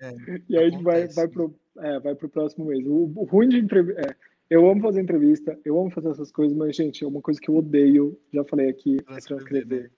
É, 0.00 0.14
e 0.48 0.56
aí 0.56 0.66
a 0.66 0.70
gente 0.70 0.82
vai, 0.82 1.06
vai, 1.08 1.28
pro, 1.28 1.54
é, 1.78 2.00
vai 2.00 2.14
pro 2.14 2.28
próximo 2.28 2.64
mês. 2.64 2.86
O, 2.86 3.12
o 3.14 3.24
ruim 3.24 3.50
de 3.50 3.58
entrevista. 3.58 4.00
É, 4.00 4.14
eu 4.48 4.68
amo 4.70 4.80
fazer 4.80 5.02
entrevista, 5.02 5.58
eu 5.64 5.78
amo 5.78 5.90
fazer 5.90 6.08
essas 6.10 6.30
coisas, 6.30 6.56
mas, 6.56 6.76
gente, 6.76 7.02
é 7.02 7.06
uma 7.06 7.20
coisa 7.20 7.40
que 7.40 7.48
eu 7.48 7.56
odeio, 7.56 8.16
já 8.32 8.44
falei 8.44 8.68
aqui, 8.68 8.96
é 9.08 9.16
transcrever. 9.16 9.90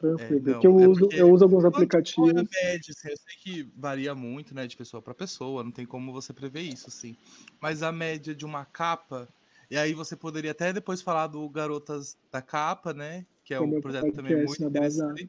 É, 0.00 0.60
que 0.60 0.66
eu, 0.66 0.78
é 0.78 0.86
uso, 0.86 1.08
eu 1.12 1.28
uso 1.32 1.44
alguns 1.44 1.64
aplicativos. 1.64 2.32
Média, 2.32 2.90
assim, 2.90 3.08
eu 3.10 3.16
sei 3.16 3.34
que 3.42 3.68
varia 3.76 4.14
muito, 4.14 4.54
né, 4.54 4.64
de 4.66 4.76
pessoa 4.76 5.02
para 5.02 5.12
pessoa, 5.12 5.64
não 5.64 5.72
tem 5.72 5.84
como 5.84 6.12
você 6.12 6.32
prever 6.32 6.60
isso, 6.60 6.88
sim. 6.88 7.16
Mas 7.60 7.82
a 7.82 7.90
média 7.90 8.32
de 8.32 8.46
uma 8.46 8.64
capa, 8.64 9.28
e 9.68 9.76
aí 9.76 9.94
você 9.94 10.14
poderia 10.14 10.52
até 10.52 10.72
depois 10.72 11.02
falar 11.02 11.26
do 11.26 11.48
Garotas 11.48 12.16
da 12.30 12.40
Capa, 12.40 12.94
né, 12.94 13.26
que 13.44 13.52
é 13.52 13.60
um 13.60 13.80
projeto 13.80 14.12
também 14.12 14.36
muito 14.36 14.64
interessante. 14.64 15.28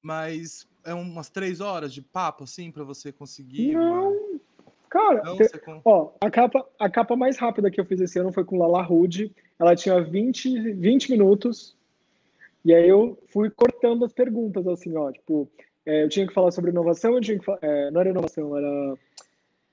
Mas 0.00 0.68
é 0.84 0.94
umas 0.94 1.28
três 1.28 1.60
horas 1.60 1.92
de 1.92 2.02
papo, 2.02 2.44
assim, 2.44 2.70
para 2.70 2.84
você 2.84 3.10
conseguir. 3.10 3.72
Não, 3.72 4.12
uma... 4.12 4.40
cara, 4.88 5.22
não, 5.24 5.36
você... 5.36 5.60
ó, 5.84 6.12
a 6.20 6.30
capa, 6.30 6.64
a 6.78 6.88
capa 6.88 7.16
mais 7.16 7.36
rápida 7.36 7.70
que 7.70 7.80
eu 7.80 7.84
fiz 7.84 8.00
esse 8.00 8.18
ano 8.18 8.32
foi 8.32 8.44
com 8.44 8.58
Lala 8.58 8.82
Rude. 8.82 9.32
Ela 9.58 9.74
tinha 9.74 10.00
20, 10.00 10.72
20 10.72 11.10
minutos 11.10 11.76
e 12.64 12.74
aí 12.74 12.88
eu 12.88 13.18
fui 13.32 13.50
cortando 13.50 14.04
as 14.04 14.12
perguntas, 14.12 14.66
assim, 14.66 14.96
ó, 14.96 15.10
tipo, 15.10 15.50
é, 15.84 16.04
eu 16.04 16.08
tinha 16.08 16.26
que 16.26 16.34
falar 16.34 16.50
sobre 16.50 16.70
inovação, 16.70 17.14
eu 17.14 17.20
tinha 17.20 17.38
que 17.38 17.44
é, 17.62 17.90
não 17.90 18.00
era 18.00 18.10
inovação, 18.10 18.56
era 18.56 18.96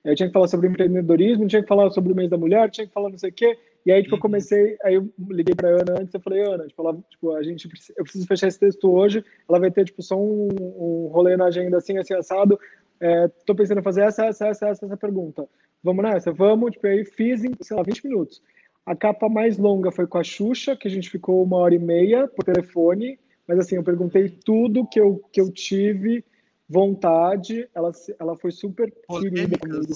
eu 0.04 0.16
tinha 0.16 0.28
que 0.28 0.34
falar 0.34 0.48
sobre 0.48 0.68
empreendedorismo, 0.68 1.48
tinha 1.48 1.62
que 1.62 1.68
falar 1.68 1.90
sobre 1.92 2.14
o 2.14 2.16
mês 2.16 2.30
da 2.30 2.38
mulher, 2.38 2.70
tinha 2.70 2.88
que 2.88 2.94
falar 2.94 3.10
não 3.10 3.18
sei 3.18 3.30
o 3.30 3.34
quê. 3.34 3.58
E 3.86 3.92
aí, 3.92 4.02
tipo, 4.02 4.16
eu 4.16 4.18
uhum. 4.18 4.22
comecei, 4.22 4.78
aí 4.84 4.96
eu 4.96 5.10
liguei 5.30 5.56
pra 5.56 5.70
Ana 5.70 6.00
antes, 6.00 6.14
eu 6.14 6.20
falei, 6.22 6.42
Ana, 6.42 6.68
tipo, 6.68 6.82
ela, 6.82 6.98
tipo, 7.10 7.36
a 7.36 7.44
gente, 7.44 7.70
eu 7.98 8.04
preciso 8.04 8.26
fechar 8.26 8.48
esse 8.48 8.60
texto 8.60 8.92
hoje, 8.92 9.24
ela 9.48 9.60
vai 9.60 9.72
ter, 9.72 9.86
tipo, 9.86 10.02
só 10.02 10.18
um, 10.18 10.48
um 10.60 11.08
rolê 11.12 11.36
na 11.36 11.46
agenda, 11.46 11.78
assim, 11.78 11.98
assim, 11.98 12.14
assado, 12.14 12.60
é, 13.00 13.28
tô 13.46 13.56
pensando 13.56 13.80
em 13.80 13.84
fazer 13.84 14.04
essa, 14.04 14.26
essa, 14.26 14.48
essa, 14.48 14.68
essa, 14.68 14.86
essa 14.86 14.98
pergunta. 14.98 15.48
Vamos 15.84 16.04
nessa? 16.04 16.32
Vamos, 16.32 16.72
tipo, 16.72 16.88
aí 16.88 17.06
fiz 17.06 17.44
em, 17.44 17.52
sei 17.62 17.76
lá, 17.76 17.84
20 17.84 18.06
minutos. 18.06 18.42
A 18.86 18.96
capa 18.96 19.30
mais 19.30 19.58
longa 19.58 19.92
foi 19.92 20.08
com 20.08 20.18
a 20.18 20.24
Xuxa, 20.24 20.76
que 20.76 20.88
a 20.88 20.92
gente 20.92 21.10
ficou 21.10 21.44
uma 21.44 21.58
hora 21.58 21.76
e 21.76 21.80
meia 21.80 22.28
por 22.28 22.44
telefone. 22.44 23.20
Mas 23.48 23.60
assim, 23.60 23.76
eu 23.76 23.84
perguntei 23.84 24.30
tudo 24.30 24.88
que 24.88 25.00
eu, 25.00 25.22
que 25.32 25.42
eu 25.42 25.52
tive 25.52 26.24
vontade. 26.68 27.68
Ela, 27.74 27.92
ela 28.20 28.36
foi 28.38 28.52
super 28.52 28.92
querida 29.08 29.58
comigo. 29.58 29.94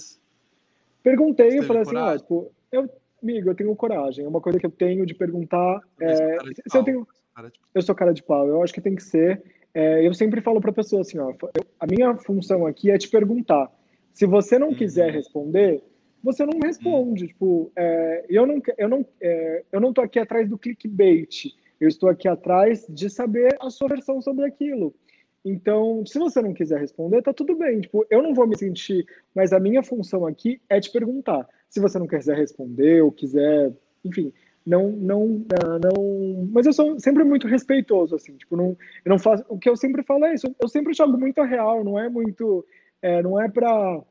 Perguntei, 1.04 1.60
eu 1.60 1.64
falei 1.64 1.82
assim, 1.82 1.98
ah, 1.98 2.18
tipo, 2.18 2.52
eu, 2.72 2.90
amigo, 3.22 3.50
eu 3.50 3.56
tenho 3.56 3.76
coragem. 3.76 4.26
É 4.26 4.28
uma 4.28 4.42
coisa 4.42 4.60
que 4.60 4.66
eu 4.66 4.72
tenho 4.72 5.06
de 5.06 5.14
perguntar. 5.14 5.82
É, 6.00 6.38
se 6.68 6.78
eu 6.78 6.84
tenho. 6.84 7.08
Eu 7.74 7.82
sou 7.82 7.96
cara 7.96 8.14
de 8.14 8.24
pau, 8.24 8.48
eu 8.48 8.62
acho 8.64 8.74
que 8.74 8.82
tem 8.82 8.96
que 8.96 9.04
ser. 9.04 9.42
É, 9.74 10.06
eu 10.06 10.14
sempre 10.14 10.40
falo 10.40 10.62
para 10.62 10.70
a 10.70 10.74
pessoa 10.74 11.02
assim, 11.02 11.18
ó, 11.18 11.32
eu, 11.32 11.66
a 11.80 11.88
minha 11.88 12.16
função 12.18 12.66
aqui 12.66 12.92
é 12.92 12.98
te 12.98 13.10
perguntar. 13.10 13.72
Se 14.14 14.28
você 14.28 14.60
não 14.60 14.70
uhum. 14.70 14.76
quiser 14.76 15.12
responder, 15.12 15.84
você 16.24 16.46
não 16.46 16.60
responde. 16.60 17.26
Hum. 17.26 17.28
Tipo, 17.28 17.72
é, 17.76 18.26
eu 18.30 18.48
não, 18.48 18.62
eu 18.78 18.90
não, 18.90 19.06
é, 19.22 19.64
eu 19.72 19.82
não 19.82 19.90
estou 19.90 20.04
aqui 20.04 20.20
atrás 20.20 20.48
do 20.48 20.58
clickbait. 20.58 21.54
Eu 21.80 21.88
estou 21.88 22.10
aqui 22.10 22.28
atrás 22.28 22.86
de 22.88 23.10
saber 23.10 23.58
a 23.60 23.70
sua 23.70 23.90
versão 23.90 24.22
sobre 24.22 24.46
aquilo. 24.46 24.96
Então, 25.44 26.06
se 26.06 26.18
você 26.18 26.42
não 26.42 26.54
quiser 26.54 26.80
responder, 26.80 27.22
tá 27.22 27.34
tudo 27.34 27.56
bem. 27.56 27.82
Tipo, 27.82 28.06
eu 28.10 28.24
não 28.24 28.34
vou 28.34 28.48
me 28.48 28.58
sentir, 28.58 29.06
mas 29.36 29.52
a 29.52 29.60
minha 29.60 29.84
função 29.84 30.26
aqui 30.26 30.62
é 30.70 30.80
te 30.80 30.90
perguntar. 30.90 31.46
Se 31.70 31.82
você 31.82 32.00
não 32.00 32.08
quiser 32.08 32.38
responder 32.38 33.02
ou 33.02 33.12
quiser, 33.12 33.74
enfim, 34.06 34.32
não, 34.66 34.90
não, 34.92 35.46
não. 35.82 36.50
Mas 36.52 36.66
eu 36.66 36.72
sou 36.72 36.98
sempre 37.00 37.26
muito 37.26 37.48
respeitoso, 37.48 38.16
assim. 38.16 38.38
Tipo, 38.38 38.56
não, 38.56 38.78
eu 39.04 39.10
não 39.10 39.20
faço. 39.20 39.44
O 39.50 39.60
que 39.60 39.70
eu 39.70 39.76
sempre 39.76 40.04
falo 40.04 40.24
é 40.26 40.34
isso. 40.34 40.56
Eu 40.62 40.70
sempre 40.70 40.94
jogo 40.94 41.18
muito 41.18 41.42
real. 41.42 41.84
Não 41.84 42.00
é 42.00 42.08
muito, 42.08 42.66
é, 43.02 43.22
não 43.22 43.42
é 43.42 43.50
para 43.50 44.02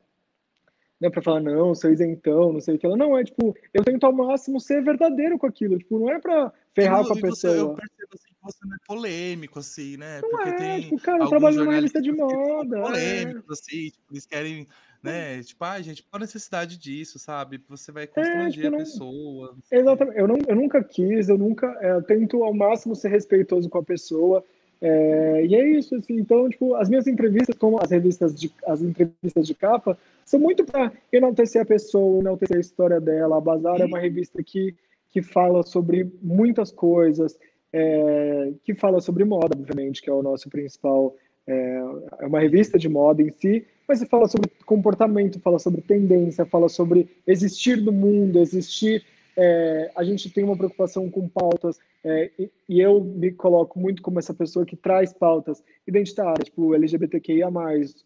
né, 1.03 1.09
para 1.09 1.21
falar, 1.21 1.41
não, 1.41 1.75
sou 1.75 1.91
isentão, 1.91 2.53
não 2.53 2.61
sei 2.61 2.75
o 2.75 2.79
que. 2.79 2.85
Ela, 2.85 2.95
não, 2.95 3.17
é 3.17 3.25
tipo, 3.25 3.53
eu 3.73 3.83
tento 3.83 4.05
ao 4.05 4.13
máximo 4.13 4.57
ser 4.57 4.81
verdadeiro 4.81 5.37
com 5.37 5.45
aquilo, 5.45 5.77
tipo, 5.77 5.99
não 5.99 6.09
é 6.09 6.17
para 6.17 6.51
ferrar 6.73 7.05
com 7.05 7.11
a 7.11 7.19
pessoa. 7.19 7.53
eu 7.53 7.75
percebo 7.75 8.13
assim 8.13 8.29
que 8.29 8.41
você 8.41 8.65
não 8.65 8.75
é 8.75 8.77
polêmico, 8.87 9.59
assim, 9.59 9.97
né? 9.97 10.21
Não 10.21 10.29
Porque 10.29 10.49
é, 10.49 10.53
tem. 10.53 10.81
Tipo, 10.83 11.01
cara, 11.01 11.23
eu 11.25 11.27
trabalho 11.27 11.57
numa 11.57 11.73
revista 11.73 12.01
de 12.01 12.13
moda. 12.13 12.81
Polêmicos, 12.81 13.49
é. 13.49 13.53
assim, 13.53 13.89
tipo, 13.89 14.13
eles 14.13 14.25
querem, 14.25 14.65
né? 15.03 15.43
Tipo, 15.43 15.65
ah, 15.65 15.81
gente, 15.81 16.03
qual 16.03 16.17
a 16.17 16.25
necessidade 16.25 16.77
disso, 16.77 17.19
sabe? 17.19 17.61
Você 17.67 17.91
vai 17.91 18.07
constranger 18.07 18.47
é, 18.47 18.49
tipo, 18.49 18.67
a 18.67 18.71
não... 18.71 18.77
pessoa. 18.77 19.57
Exatamente. 19.69 20.17
Eu, 20.17 20.27
não, 20.29 20.37
eu 20.47 20.55
nunca 20.55 20.81
quis, 20.81 21.27
eu 21.27 21.37
nunca. 21.37 21.67
É, 21.81 21.91
eu 21.91 22.01
tento 22.01 22.41
ao 22.41 22.53
máximo 22.53 22.95
ser 22.95 23.09
respeitoso 23.09 23.69
com 23.69 23.79
a 23.79 23.83
pessoa. 23.83 24.41
É, 24.85 25.45
e 25.45 25.55
é 25.55 25.65
isso, 25.65 25.95
assim, 25.95 26.17
então, 26.17 26.49
tipo, 26.49 26.75
as 26.75 26.89
minhas 26.89 27.07
entrevistas, 27.07 27.55
como 27.57 27.81
as 27.81 27.89
revistas 27.89 28.35
de, 28.35 28.51
as 28.67 28.81
entrevistas 28.81 29.47
de 29.47 29.55
capa, 29.55 29.97
são 30.25 30.37
muito 30.37 30.65
para 30.65 30.91
enaltecer 31.09 31.61
a 31.61 31.65
pessoa, 31.65 32.19
enaltecer 32.19 32.57
a 32.57 32.59
história 32.59 32.99
dela. 32.99 33.37
A 33.37 33.41
Bazar 33.41 33.79
é 33.79 33.85
uma 33.85 33.97
revista 33.97 34.43
que, 34.43 34.75
que 35.09 35.21
fala 35.21 35.63
sobre 35.63 36.11
muitas 36.21 36.69
coisas, 36.69 37.39
é, 37.71 38.51
que 38.65 38.75
fala 38.75 38.99
sobre 38.99 39.23
moda, 39.23 39.57
obviamente, 39.57 40.01
que 40.01 40.09
é 40.09 40.13
o 40.13 40.21
nosso 40.21 40.49
principal. 40.49 41.15
É, 41.47 41.81
é 42.19 42.27
uma 42.27 42.41
revista 42.41 42.77
de 42.77 42.89
moda 42.89 43.21
em 43.21 43.31
si, 43.31 43.65
mas 43.87 44.03
fala 44.03 44.27
sobre 44.27 44.51
comportamento, 44.65 45.39
fala 45.39 45.59
sobre 45.59 45.79
tendência, 45.79 46.45
fala 46.45 46.67
sobre 46.67 47.09
existir 47.25 47.81
no 47.81 47.93
mundo, 47.93 48.37
existir 48.37 49.05
é, 49.35 49.91
a 49.95 50.03
gente 50.03 50.29
tem 50.29 50.43
uma 50.43 50.57
preocupação 50.57 51.09
com 51.09 51.27
pautas, 51.27 51.79
é, 52.03 52.31
e, 52.37 52.51
e, 52.69 52.81
eu 52.81 53.03
me 53.03 53.31
coloco 53.31 53.79
muito 53.79 54.01
como 54.01 54.19
essa 54.19 54.33
pessoa 54.33 54.65
que 54.65 54.75
traz 54.75 55.13
pautas 55.13 55.63
identitárias, 55.87 56.45
tipo 56.45 56.75
LGBTQIA+, 56.75 57.49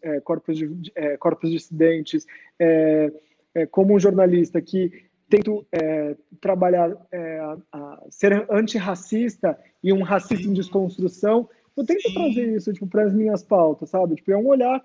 é, 0.02 0.20
corpos, 0.20 0.56
de, 0.56 0.92
é, 0.94 1.16
corpos 1.16 1.50
dissidentes, 1.50 2.26
é, 2.58 3.12
é, 3.54 3.66
como 3.66 3.94
um 3.94 4.00
jornalista 4.00 4.60
que 4.60 5.08
tento 5.28 5.66
é, 5.72 6.16
trabalhar, 6.40 6.96
é, 7.12 7.38
a, 7.72 8.02
ser 8.10 8.46
antirracista 8.50 9.58
e 9.82 9.92
um 9.92 10.02
racista 10.02 10.48
em 10.48 10.54
desconstrução, 10.54 11.48
eu 11.76 11.84
tento 11.84 12.12
trazer 12.12 12.56
isso 12.56 12.72
tipo, 12.72 12.86
para 12.86 13.04
as 13.04 13.14
minhas 13.14 13.42
pautas, 13.42 13.90
sabe? 13.90 14.16
Tipo, 14.16 14.32
é 14.32 14.36
um 14.36 14.48
olhar 14.48 14.84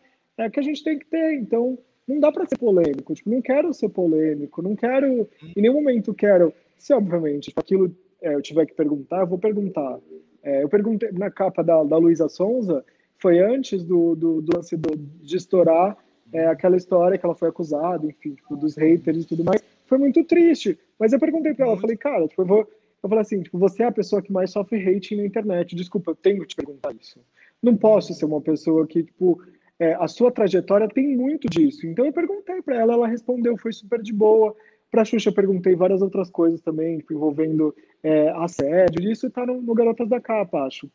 que 0.51 0.59
a 0.59 0.63
gente 0.63 0.83
tem 0.83 0.99
que 0.99 1.05
ter. 1.05 1.35
Então, 1.35 1.77
não 2.07 2.19
dá 2.19 2.31
para 2.31 2.45
ser 2.45 2.57
polêmico. 2.57 3.13
Tipo, 3.13 3.29
não 3.29 3.41
quero 3.41 3.73
ser 3.73 3.89
polêmico, 3.89 4.61
não 4.61 4.75
quero, 4.75 5.27
em 5.55 5.61
nenhum 5.61 5.75
momento 5.75 6.13
quero. 6.13 6.53
Se, 6.77 6.93
obviamente, 6.93 7.51
aquilo 7.55 7.95
é, 8.21 8.35
eu 8.35 8.41
tiver 8.41 8.65
que 8.65 8.73
perguntar, 8.73 9.21
eu 9.21 9.27
vou 9.27 9.37
perguntar. 9.37 9.99
É, 10.41 10.63
eu 10.63 10.69
perguntei 10.69 11.11
na 11.11 11.31
capa 11.31 11.63
da, 11.63 11.83
da 11.83 11.97
Luísa 11.97 12.27
Sonza, 12.27 12.83
foi 13.17 13.39
antes 13.39 13.83
do, 13.83 14.15
do, 14.15 14.41
do 14.41 14.57
lance 14.57 14.75
do, 14.75 14.97
de 14.97 15.37
estourar 15.37 15.97
é, 16.33 16.47
aquela 16.47 16.75
história 16.75 17.17
que 17.17 17.25
ela 17.25 17.35
foi 17.35 17.49
acusada, 17.49 18.05
enfim, 18.05 18.33
tipo, 18.33 18.55
dos 18.55 18.75
haters 18.75 19.23
e 19.23 19.27
tudo 19.27 19.43
mais. 19.43 19.63
Foi 19.85 19.97
muito 19.97 20.23
triste. 20.23 20.77
Mas 20.99 21.13
eu 21.13 21.19
perguntei 21.19 21.53
para 21.53 21.67
ela, 21.67 21.79
falei, 21.79 21.95
cara, 21.95 22.27
tipo, 22.27 22.41
eu 22.41 22.45
vou. 22.45 22.67
Eu 23.01 23.09
falei 23.09 23.21
assim, 23.21 23.41
tipo, 23.41 23.57
você 23.57 23.83
é 23.83 23.87
a 23.87 23.91
pessoa 23.91 24.21
que 24.21 24.31
mais 24.31 24.49
sofre 24.49 24.77
hate 24.77 25.15
na 25.15 25.25
internet. 25.25 25.75
Desculpa, 25.75 26.11
eu 26.11 26.15
tenho 26.15 26.41
que 26.41 26.47
te 26.47 26.55
perguntar 26.55 26.95
isso. 26.95 27.19
Não 27.61 27.75
posso 27.75 28.13
ser 28.13 28.25
uma 28.25 28.39
pessoa 28.41 28.87
que, 28.87 29.03
tipo, 29.03 29.41
é, 29.79 29.93
a 29.95 30.07
sua 30.07 30.31
trajetória 30.31 30.87
tem 30.87 31.15
muito 31.15 31.47
disso. 31.47 31.85
Então 31.87 32.05
eu 32.05 32.13
perguntei 32.13 32.61
para 32.61 32.75
ela, 32.75 32.93
ela 32.93 33.07
respondeu, 33.07 33.57
foi 33.57 33.73
super 33.73 34.01
de 34.01 34.13
boa. 34.13 34.55
Para 34.91 35.05
Xuxa 35.05 35.29
eu 35.29 35.33
perguntei 35.33 35.75
várias 35.75 36.01
outras 36.01 36.29
coisas 36.29 36.61
também, 36.61 36.99
tipo, 36.99 37.13
envolvendo 37.13 37.75
é, 38.03 38.29
assédio, 38.29 39.11
isso 39.11 39.27
está 39.27 39.45
no, 39.45 39.61
no 39.61 39.73
Garotas 39.73 40.07
da 40.07 40.21
Capa, 40.21 40.65
acho. 40.65 40.89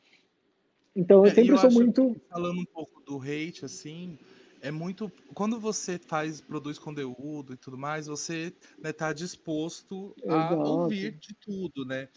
Então 0.94 1.24
eu 1.24 1.30
é, 1.30 1.34
sempre 1.34 1.52
eu 1.52 1.58
sou 1.58 1.70
muito. 1.70 2.16
Falando 2.30 2.60
um 2.60 2.64
pouco 2.64 3.00
do 3.00 3.20
hate, 3.20 3.64
assim, 3.64 4.18
é 4.60 4.70
muito. 4.70 5.10
Quando 5.34 5.58
você 5.58 5.98
faz, 5.98 6.40
produz 6.40 6.78
conteúdo 6.78 7.54
e 7.54 7.56
tudo 7.56 7.76
mais, 7.76 8.06
você 8.06 8.52
está 8.84 9.08
né, 9.08 9.14
disposto 9.14 10.14
a 10.22 10.26
Exato. 10.26 10.70
ouvir 10.70 11.12
de 11.12 11.34
tudo, 11.34 11.84
né? 11.84 12.08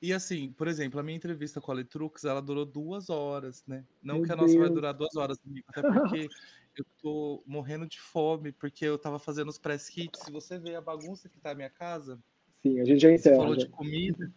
E 0.00 0.12
assim, 0.12 0.52
por 0.52 0.68
exemplo, 0.68 1.00
a 1.00 1.02
minha 1.02 1.16
entrevista 1.16 1.60
com 1.60 1.72
a 1.72 1.74
Letrux, 1.74 2.24
ela 2.24 2.40
durou 2.40 2.64
duas 2.64 3.10
horas, 3.10 3.64
né? 3.66 3.84
Não 4.02 4.16
Meu 4.16 4.24
que 4.24 4.32
a 4.32 4.36
nossa 4.36 4.52
Deus. 4.52 4.66
vai 4.66 4.70
durar 4.70 4.94
duas 4.94 5.16
horas, 5.16 5.38
até 5.66 5.82
porque 6.22 6.28
eu 6.76 6.84
tô 7.02 7.42
morrendo 7.44 7.86
de 7.86 8.00
fome, 8.00 8.52
porque 8.52 8.84
eu 8.84 8.96
tava 8.96 9.18
fazendo 9.18 9.48
os 9.48 9.58
press 9.58 9.88
kits. 9.88 10.20
Se 10.20 10.30
você 10.30 10.58
vê 10.58 10.76
a 10.76 10.80
bagunça 10.80 11.28
que 11.28 11.40
tá 11.40 11.50
a 11.50 11.54
minha 11.54 11.70
casa. 11.70 12.18
Sim, 12.62 12.80
a 12.80 12.84
gente 12.84 13.00
já 13.00 13.12
encerra. 13.12 13.36
Você 13.36 13.40
falou 13.42 13.56
de 13.56 13.68
comida. 13.68 14.32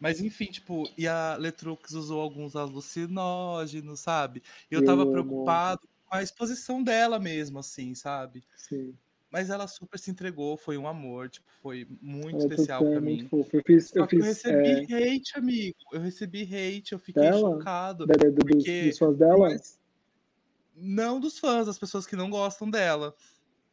Mas 0.00 0.20
enfim, 0.20 0.46
tipo, 0.46 0.84
e 0.98 1.06
a 1.06 1.36
Letrux 1.36 1.92
usou 1.92 2.20
alguns 2.20 2.54
alucinógenos, 2.54 4.00
sabe? 4.00 4.42
E 4.70 4.74
eu 4.74 4.84
tava 4.84 5.06
preocupado 5.06 5.88
com 6.04 6.14
a 6.14 6.22
exposição 6.22 6.82
dela 6.82 7.18
mesmo, 7.18 7.58
assim, 7.58 7.94
sabe? 7.94 8.44
Sim. 8.56 8.94
Mas 9.36 9.50
ela 9.50 9.68
super 9.68 9.98
se 9.98 10.10
entregou, 10.10 10.56
foi 10.56 10.78
um 10.78 10.88
amor, 10.88 11.28
tipo, 11.28 11.46
foi 11.60 11.86
muito 12.00 12.36
é, 12.36 12.38
especial 12.38 12.82
para 12.82 13.02
mim. 13.02 13.28
Eu, 13.30 13.44
fiz, 13.44 13.94
eu, 13.94 14.08
fiz, 14.08 14.20
eu 14.20 14.24
recebi 14.24 14.94
é... 14.94 15.14
hate, 15.14 15.36
amigo. 15.36 15.76
Eu 15.92 16.00
recebi 16.00 16.42
hate, 16.42 16.92
eu 16.94 16.98
fiquei 16.98 17.22
dela? 17.22 17.50
chocado. 17.50 18.06
Da, 18.06 18.14
da, 18.14 18.32
porque... 18.32 18.54
dos, 18.54 18.88
dos 18.88 18.98
fãs 18.98 19.18
dela? 19.18 19.50
Mas... 19.50 19.78
Não 20.74 21.20
dos 21.20 21.38
fãs, 21.38 21.66
das 21.66 21.78
pessoas 21.78 22.06
que 22.06 22.16
não 22.16 22.30
gostam 22.30 22.70
dela, 22.70 23.14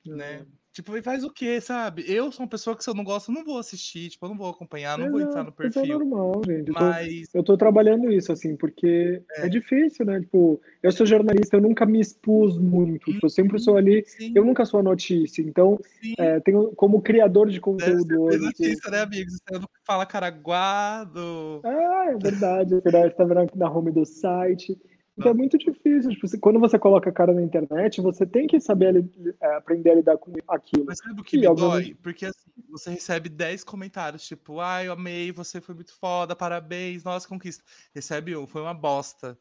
uhum. 0.05 0.17
né? 0.17 0.45
Tipo, 0.73 0.99
faz 1.03 1.23
o 1.23 1.29
quê, 1.29 1.61
sabe? 1.61 2.03
Eu 2.07 2.31
sou 2.31 2.43
uma 2.43 2.49
pessoa 2.49 2.75
que 2.75 2.83
se 2.83 2.89
eu 2.89 2.95
não 2.95 3.03
gosto, 3.03 3.29
eu 3.29 3.35
não 3.35 3.45
vou 3.45 3.59
assistir, 3.59 4.09
tipo, 4.09 4.25
eu 4.25 4.29
não 4.31 4.37
vou 4.37 4.49
acompanhar, 4.49 4.97
não 4.97 5.11
vou 5.11 5.21
entrar 5.21 5.43
no 5.43 5.51
perfil. 5.51 5.83
Isso 5.83 5.91
é 5.91 5.95
normal, 5.95 6.41
gente. 6.47 6.71
Mas... 6.71 7.29
Eu 7.31 7.43
tô, 7.43 7.55
trabalhando 7.55 8.11
isso, 8.11 8.31
assim, 8.31 8.55
porque 8.55 9.21
é. 9.37 9.45
é. 9.45 9.49
difícil, 9.49 10.03
né? 10.03 10.19
Tipo, 10.19 10.59
eu 10.81 10.91
sou 10.91 11.05
jornalista, 11.05 11.57
eu 11.57 11.61
nunca 11.61 11.85
me 11.85 11.99
expus 11.99 12.57
muito. 12.57 13.11
Tipo, 13.11 13.27
eu 13.27 13.29
sempre 13.29 13.59
sou 13.59 13.77
ali, 13.77 14.03
Sim. 14.07 14.33
eu 14.35 14.43
nunca 14.43 14.65
sou 14.65 14.79
a 14.79 14.83
notícia. 14.83 15.43
Então, 15.43 15.79
é, 16.17 16.39
tenho 16.39 16.73
como 16.75 17.03
criador 17.03 17.51
de 17.51 17.61
conteúdo 17.61 18.23
hoje. 18.23 18.39
notícia, 18.39 18.89
né, 18.89 19.01
amigos? 19.01 19.33
Você 19.47 19.59
não 19.59 19.69
fala 19.85 20.07
caraguado. 20.07 21.61
Ah, 21.63 22.05
é 22.09 22.17
verdade, 22.17 22.73
é 22.73 22.81
verdade. 22.81 23.09
Você 23.11 23.17
tá 23.17 23.25
vendo 23.25 23.51
na 23.55 23.69
home 23.69 23.91
do 23.91 24.05
site. 24.05 24.75
Então 25.17 25.31
é 25.31 25.33
muito 25.33 25.57
difícil. 25.57 26.09
Tipo, 26.11 26.39
quando 26.39 26.59
você 26.59 26.79
coloca 26.79 27.09
a 27.09 27.13
cara 27.13 27.33
na 27.33 27.41
internet, 27.41 28.01
você 28.01 28.25
tem 28.25 28.47
que 28.47 28.59
saber 28.59 29.05
é, 29.41 29.55
aprender 29.55 29.91
a 29.91 29.95
lidar 29.95 30.17
com 30.17 30.33
aquilo. 30.47 30.85
Mas 30.85 30.97
sabe 30.97 31.21
o 31.21 31.23
que 31.23 31.37
e, 31.37 31.41
me 31.41 31.47
obviamente... 31.47 31.85
dói? 31.85 31.97
Porque 32.01 32.25
assim, 32.25 32.49
você 32.69 32.89
recebe 32.89 33.29
10 33.29 33.63
comentários, 33.63 34.25
tipo, 34.25 34.59
ai, 34.59 34.87
eu 34.87 34.93
amei, 34.93 35.31
você 35.31 35.61
foi 35.61 35.75
muito 35.75 35.93
foda, 35.93 36.35
parabéns, 36.35 37.03
nossa 37.03 37.27
conquista. 37.27 37.63
Recebe 37.93 38.35
um, 38.35 38.47
foi 38.47 38.61
uma 38.61 38.73
bosta. 38.73 39.37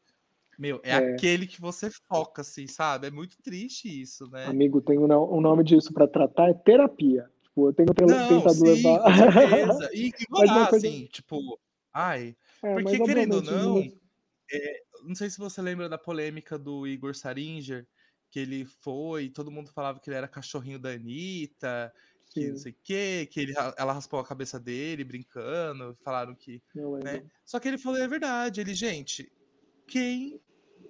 Meu, 0.57 0.79
é, 0.83 0.91
é, 0.91 0.95
aquele 0.95 1.47
que 1.47 1.59
você 1.59 1.89
foca, 2.07 2.41
assim, 2.41 2.67
sabe? 2.67 3.07
É 3.07 3.11
muito 3.11 3.37
triste 3.41 3.87
isso, 4.01 4.29
né? 4.29 4.45
Amigo, 4.45 4.79
tem 4.81 4.99
um, 4.99 5.05
um 5.05 5.41
nome 5.41 5.63
disso 5.63 5.91
para 5.91 6.07
tratar, 6.07 6.49
é 6.49 6.53
terapia. 6.53 7.27
Tipo, 7.41 7.69
eu 7.69 7.73
tenho 7.73 7.87
Não, 7.87 8.27
tentado 8.27 8.53
sim, 8.53 8.63
levar. 8.63 8.99
Com 8.99 9.31
certeza. 9.31 9.89
E 9.93 10.11
igualar, 10.19 10.69
coisa... 10.69 10.87
assim, 10.87 11.05
tipo, 11.11 11.59
ai. 11.93 12.35
É, 12.63 12.73
porque 12.73 12.99
querendo 12.99 13.35
ou 13.35 13.41
não. 13.41 13.79
É, 14.51 14.81
não 15.03 15.15
sei 15.15 15.29
se 15.29 15.37
você 15.37 15.61
lembra 15.61 15.89
da 15.89 15.97
polêmica 15.97 16.57
do 16.57 16.87
Igor 16.87 17.15
Saringer, 17.15 17.87
que 18.29 18.39
ele 18.39 18.65
foi, 18.65 19.29
todo 19.29 19.51
mundo 19.51 19.71
falava 19.71 19.99
que 19.99 20.09
ele 20.09 20.17
era 20.17 20.27
cachorrinho 20.27 20.79
da 20.79 20.89
Anitta, 20.89 21.93
que 22.31 22.41
Sim. 22.41 22.49
não 22.49 22.57
sei 22.57 22.71
o 22.71 22.75
quê, 22.83 23.29
que 23.31 23.39
ele, 23.39 23.53
ela 23.77 23.93
raspou 23.93 24.19
a 24.19 24.25
cabeça 24.25 24.59
dele 24.59 25.03
brincando, 25.03 25.95
falaram 26.03 26.35
que. 26.35 26.61
Né? 27.03 27.29
Só 27.45 27.59
que 27.59 27.67
ele 27.67 27.77
falou 27.77 27.99
é 27.99 28.07
verdade, 28.07 28.59
ele, 28.61 28.73
gente, 28.73 29.31
quem 29.87 30.41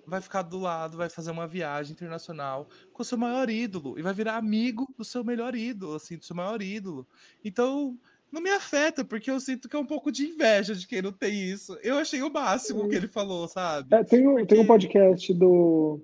vai 0.06 0.22
ficar 0.22 0.42
do 0.42 0.58
lado, 0.60 0.98
vai 0.98 1.10
fazer 1.10 1.32
uma 1.32 1.48
viagem 1.48 1.94
internacional 1.94 2.68
com 2.92 3.02
o 3.02 3.06
seu 3.06 3.18
maior 3.18 3.50
ídolo 3.50 3.98
e 3.98 4.02
vai 4.02 4.14
virar 4.14 4.38
amigo 4.38 4.88
do 4.98 5.04
seu 5.04 5.24
melhor 5.24 5.56
ídolo, 5.56 5.96
assim, 5.96 6.18
do 6.18 6.26
seu 6.26 6.36
maior 6.36 6.62
ídolo. 6.62 7.08
Então, 7.44 8.00
não 8.34 8.42
me 8.42 8.50
afeta, 8.50 9.06
porque 9.06 9.30
eu 9.30 9.40
sinto 9.40 9.70
que 9.70 9.76
é 9.76 9.80
um 9.80 9.86
pouco 9.86 10.12
de 10.12 10.26
inveja 10.26 10.74
de 10.74 10.88
quem 10.88 11.04
não 11.04 11.12
tem 11.12 11.44
isso. 11.44 11.78
Eu 11.84 11.98
achei 11.98 12.24
o 12.24 12.34
máximo 12.34 12.90
que 12.90 12.96
ele 12.96 13.08
falou, 13.08 13.48
sabe? 13.48 13.96
É, 13.96 14.04
tem, 14.04 14.28
um, 14.28 14.32
porque... 14.32 14.46
tem 14.48 14.60
um 14.60 14.66
podcast 14.66 15.34
do, 15.36 16.00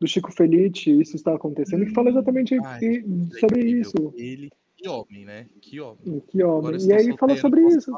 do 0.00 0.08
Chico 0.08 0.32
Felice, 0.32 0.90
Isso 0.98 1.16
Está 1.16 1.34
Acontecendo, 1.34 1.82
hum, 1.82 1.86
que 1.86 1.92
fala 1.92 2.08
exatamente 2.08 2.58
ai, 2.64 3.04
sobre 3.38 3.60
isso. 3.68 4.14
Ele, 4.16 4.50
que 4.74 4.88
homem, 4.88 5.26
né? 5.26 5.46
Que 5.60 5.78
homem. 5.78 6.22
Que 6.26 6.42
homem. 6.42 6.80
E 6.80 6.92
aí 6.94 7.16
fala 7.18 7.36
sobre 7.36 7.60
isso. 7.68 7.92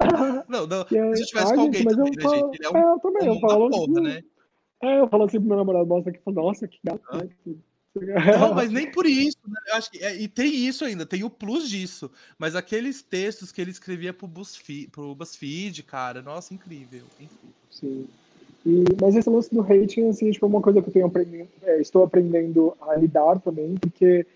Não, 0.48 0.64
não. 0.64 0.82
Aí, 0.82 1.16
se 1.16 1.22
eu 1.22 1.26
tivesse 1.26 1.54
com 1.54 1.60
alguém 1.62 1.84
também, 1.84 2.10
né, 2.12 2.22
falo, 2.22 2.36
gente? 2.36 2.60
Ele 2.60 2.66
é 2.66 2.70
um, 2.70 2.76
é, 2.76 2.92
eu 2.92 2.98
também, 3.00 3.26
eu 3.26 3.40
falo 3.40 3.68
porra, 3.68 3.82
assim, 3.82 4.00
né? 4.00 4.22
É, 4.80 5.00
eu 5.00 5.08
falo 5.08 5.24
assim 5.24 5.38
pro 5.40 5.48
meu 5.48 5.56
namorado, 5.56 5.86
nossa, 5.86 6.12
que, 6.12 6.20
nossa, 6.30 6.68
que 6.68 6.78
gato, 6.84 7.16
né? 7.16 7.28
Não, 8.00 8.54
mas 8.54 8.70
nem 8.70 8.90
por 8.90 9.06
isso. 9.06 9.38
Né? 9.46 9.60
Eu 9.68 9.74
acho 9.74 9.90
que, 9.90 9.98
é, 9.98 10.16
e 10.16 10.28
tem 10.28 10.54
isso 10.54 10.84
ainda, 10.84 11.04
tem 11.04 11.24
o 11.24 11.30
plus 11.30 11.68
disso. 11.68 12.10
Mas 12.38 12.54
aqueles 12.54 13.02
textos 13.02 13.52
que 13.52 13.60
ele 13.60 13.70
escrevia 13.70 14.12
pro 14.12 14.26
BuzzFeed, 14.26 14.88
pro 14.88 15.14
BuzzFeed 15.14 15.82
cara, 15.82 16.22
nossa, 16.22 16.54
incrível. 16.54 17.04
incrível. 17.20 17.50
Sim. 17.70 18.06
E, 18.66 18.84
mas 19.00 19.16
esse 19.16 19.30
lance 19.30 19.54
do 19.54 19.60
rating, 19.60 20.08
assim, 20.08 20.30
tipo, 20.30 20.44
é 20.44 20.48
uma 20.48 20.60
coisa 20.60 20.82
que 20.82 20.88
eu 20.88 20.92
tenho 20.92 21.06
aprendendo, 21.06 21.48
é, 21.62 21.80
estou 21.80 22.02
aprendendo 22.02 22.76
a 22.80 22.96
lidar 22.96 23.40
também, 23.40 23.76
porque 23.76 24.26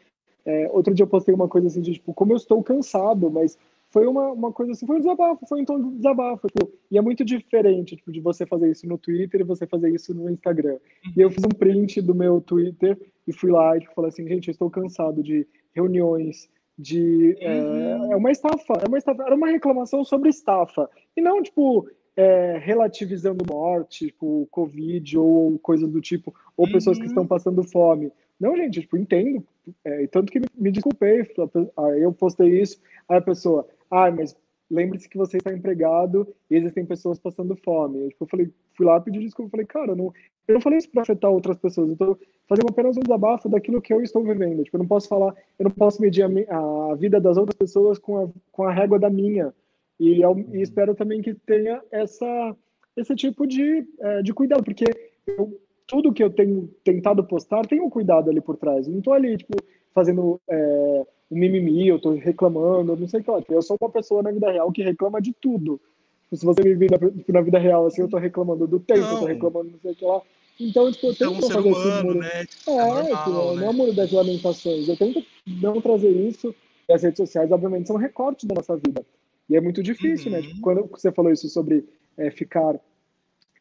é, 0.46 0.68
outro 0.72 0.94
dia 0.94 1.04
eu 1.04 1.08
postei 1.08 1.34
uma 1.34 1.48
coisa 1.48 1.68
assim 1.68 1.80
de, 1.80 1.94
tipo, 1.94 2.14
como 2.14 2.32
eu 2.32 2.36
estou 2.36 2.62
cansado, 2.62 3.30
mas 3.30 3.58
foi 3.92 4.06
uma, 4.06 4.32
uma 4.32 4.52
coisa 4.52 4.72
assim, 4.72 4.86
foi 4.86 4.96
um 4.96 5.00
desabafo, 5.00 5.46
foi 5.46 5.60
um 5.60 5.64
tom 5.64 5.82
de 5.82 5.96
desabafo. 5.96 6.48
Tipo, 6.48 6.72
e 6.90 6.98
é 6.98 7.00
muito 7.02 7.24
diferente 7.24 7.96
tipo, 7.96 8.10
de 8.10 8.20
você 8.20 8.46
fazer 8.46 8.70
isso 8.70 8.88
no 8.88 8.96
Twitter 8.96 9.40
e 9.40 9.44
você 9.44 9.66
fazer 9.66 9.90
isso 9.90 10.14
no 10.14 10.30
Instagram. 10.30 10.78
E 11.16 11.20
eu 11.20 11.30
fiz 11.30 11.44
um 11.44 11.56
print 11.56 12.00
do 12.00 12.14
meu 12.14 12.40
Twitter 12.40 12.98
e 13.26 13.32
fui 13.32 13.50
lá 13.50 13.76
e 13.76 13.80
tipo, 13.80 13.94
falei 13.94 14.08
assim, 14.08 14.26
gente, 14.26 14.48
eu 14.48 14.52
estou 14.52 14.70
cansado 14.70 15.22
de 15.22 15.46
reuniões, 15.74 16.48
de. 16.78 17.36
É, 17.40 17.62
uhum. 17.62 18.12
É, 18.12 18.16
uma 18.16 18.30
estafa, 18.30 18.74
é 18.82 18.88
uma 18.88 18.98
estafa, 18.98 19.22
era 19.22 19.34
uma 19.34 19.48
reclamação 19.48 20.04
sobre 20.04 20.30
estafa. 20.30 20.88
E 21.16 21.20
não, 21.20 21.42
tipo, 21.42 21.88
é, 22.16 22.58
relativizando 22.58 23.44
morte, 23.48 24.06
tipo, 24.06 24.46
Covid 24.50 25.18
ou 25.18 25.58
coisas 25.58 25.88
do 25.90 26.00
tipo, 26.00 26.34
ou 26.56 26.66
uhum. 26.66 26.72
pessoas 26.72 26.98
que 26.98 27.06
estão 27.06 27.22
uhum. 27.22 27.28
passando 27.28 27.62
fome. 27.62 28.10
Não, 28.38 28.56
gente, 28.56 28.80
tipo, 28.80 28.96
entendo. 28.96 29.44
É, 29.84 30.06
tanto 30.08 30.32
que 30.32 30.40
me, 30.40 30.46
me 30.56 30.72
desculpei, 30.72 31.24
aí 31.76 32.02
eu 32.02 32.12
postei 32.12 32.60
isso, 32.60 32.80
aí 33.08 33.18
a 33.18 33.22
pessoa, 33.22 33.66
ah, 33.92 34.10
mas 34.10 34.34
lembre-se 34.70 35.06
que 35.06 35.18
você 35.18 35.36
está 35.36 35.52
empregado 35.52 36.26
e 36.50 36.56
existem 36.56 36.86
pessoas 36.86 37.18
passando 37.18 37.54
fome. 37.54 38.00
Eu, 38.00 38.08
tipo, 38.08 38.26
falei, 38.26 38.50
fui 38.74 38.86
lá 38.86 38.98
pedir 38.98 39.20
desculpa, 39.20 39.50
falei, 39.50 39.66
cara, 39.66 39.92
eu 39.92 39.96
não, 39.96 40.12
eu 40.48 40.54
não 40.54 40.60
falei 40.62 40.78
isso 40.78 40.90
para 40.90 41.02
afetar 41.02 41.30
outras 41.30 41.58
pessoas, 41.58 41.88
eu 41.88 41.92
estou 41.92 42.18
fazendo 42.48 42.70
apenas 42.70 42.96
um 42.96 43.00
desabafo 43.00 43.50
daquilo 43.50 43.82
que 43.82 43.92
eu 43.92 44.00
estou 44.00 44.24
vivendo. 44.24 44.64
Tipo, 44.64 44.78
eu 44.78 44.80
não 44.80 44.88
posso 44.88 45.08
falar, 45.08 45.34
eu 45.58 45.64
não 45.64 45.70
posso 45.70 46.00
medir 46.00 46.24
a, 46.24 46.90
a 46.90 46.94
vida 46.94 47.20
das 47.20 47.36
outras 47.36 47.56
pessoas 47.56 47.98
com 47.98 48.24
a, 48.24 48.28
com 48.50 48.64
a 48.64 48.72
régua 48.72 48.98
da 48.98 49.10
minha. 49.10 49.52
E, 50.00 50.22
eu, 50.22 50.38
e 50.38 50.42
uhum. 50.42 50.62
espero 50.62 50.94
também 50.94 51.20
que 51.20 51.34
tenha 51.34 51.82
essa, 51.90 52.56
esse 52.96 53.14
tipo 53.14 53.46
de, 53.46 53.86
é, 54.00 54.22
de 54.22 54.32
cuidado, 54.32 54.64
porque 54.64 54.86
eu, 55.26 55.60
tudo 55.92 56.10
que 56.10 56.24
eu 56.24 56.30
tenho 56.30 56.70
tentado 56.82 57.22
postar 57.22 57.66
tem 57.66 57.78
um 57.78 57.90
cuidado 57.90 58.30
ali 58.30 58.40
por 58.40 58.56
trás. 58.56 58.86
Eu 58.86 58.92
não 58.92 59.00
estou 59.00 59.12
ali, 59.12 59.36
tipo, 59.36 59.54
fazendo 59.94 60.40
é, 60.48 61.06
um 61.30 61.38
mimimi, 61.38 61.86
eu 61.86 62.00
tô 62.00 62.14
reclamando, 62.14 62.96
não 62.96 63.06
sei 63.06 63.20
o 63.20 63.22
que 63.22 63.30
lá. 63.30 63.42
Eu 63.50 63.60
sou 63.60 63.76
uma 63.78 63.90
pessoa 63.90 64.22
na 64.22 64.30
vida 64.30 64.50
real 64.50 64.72
que 64.72 64.82
reclama 64.82 65.20
de 65.20 65.34
tudo. 65.34 65.78
Se 66.32 66.46
você 66.46 66.62
me 66.62 66.74
vir 66.74 66.90
na, 66.90 66.98
na 67.28 67.40
vida 67.42 67.58
real, 67.58 67.86
assim, 67.86 68.00
eu 68.00 68.08
tô 68.08 68.16
reclamando 68.16 68.66
do 68.66 68.80
tempo, 68.80 69.00
não. 69.00 69.12
eu 69.12 69.18
tô 69.18 69.26
reclamando 69.26 69.70
não 69.70 69.78
sei 69.80 69.92
o 69.92 69.94
que 69.94 70.04
lá. 70.06 70.22
Então, 70.58 70.90
tipo, 70.90 71.08
eu 71.08 71.14
tento 71.14 71.24
é 71.24 71.28
um 71.28 71.40
fazer 71.42 71.58
humano, 71.58 71.90
esse 71.90 72.04
muro. 72.04 72.18
Né? 72.20 72.46
É, 72.66 72.70
é, 72.70 72.76
normal, 72.76 73.04
tipo, 73.04 73.30
né? 73.30 73.60
não 73.60 73.66
é 73.66 73.68
o 73.68 73.74
muro 73.74 73.92
das 73.92 74.12
lamentações. 74.12 74.88
Eu 74.88 74.96
tento 74.96 75.22
não 75.46 75.78
trazer 75.82 76.08
isso, 76.10 76.54
E 76.88 76.92
as 76.94 77.02
redes 77.02 77.18
sociais, 77.18 77.52
obviamente, 77.52 77.86
são 77.86 77.96
recortes 77.96 78.46
da 78.46 78.54
nossa 78.54 78.76
vida. 78.76 79.04
E 79.50 79.56
é 79.56 79.60
muito 79.60 79.82
difícil, 79.82 80.30
né? 80.30 80.38
Uhum. 80.38 80.42
né? 80.42 80.48
Tipo, 80.48 80.60
quando 80.62 80.86
você 80.90 81.12
falou 81.12 81.30
isso 81.30 81.50
sobre 81.50 81.84
é, 82.16 82.30
ficar 82.30 82.80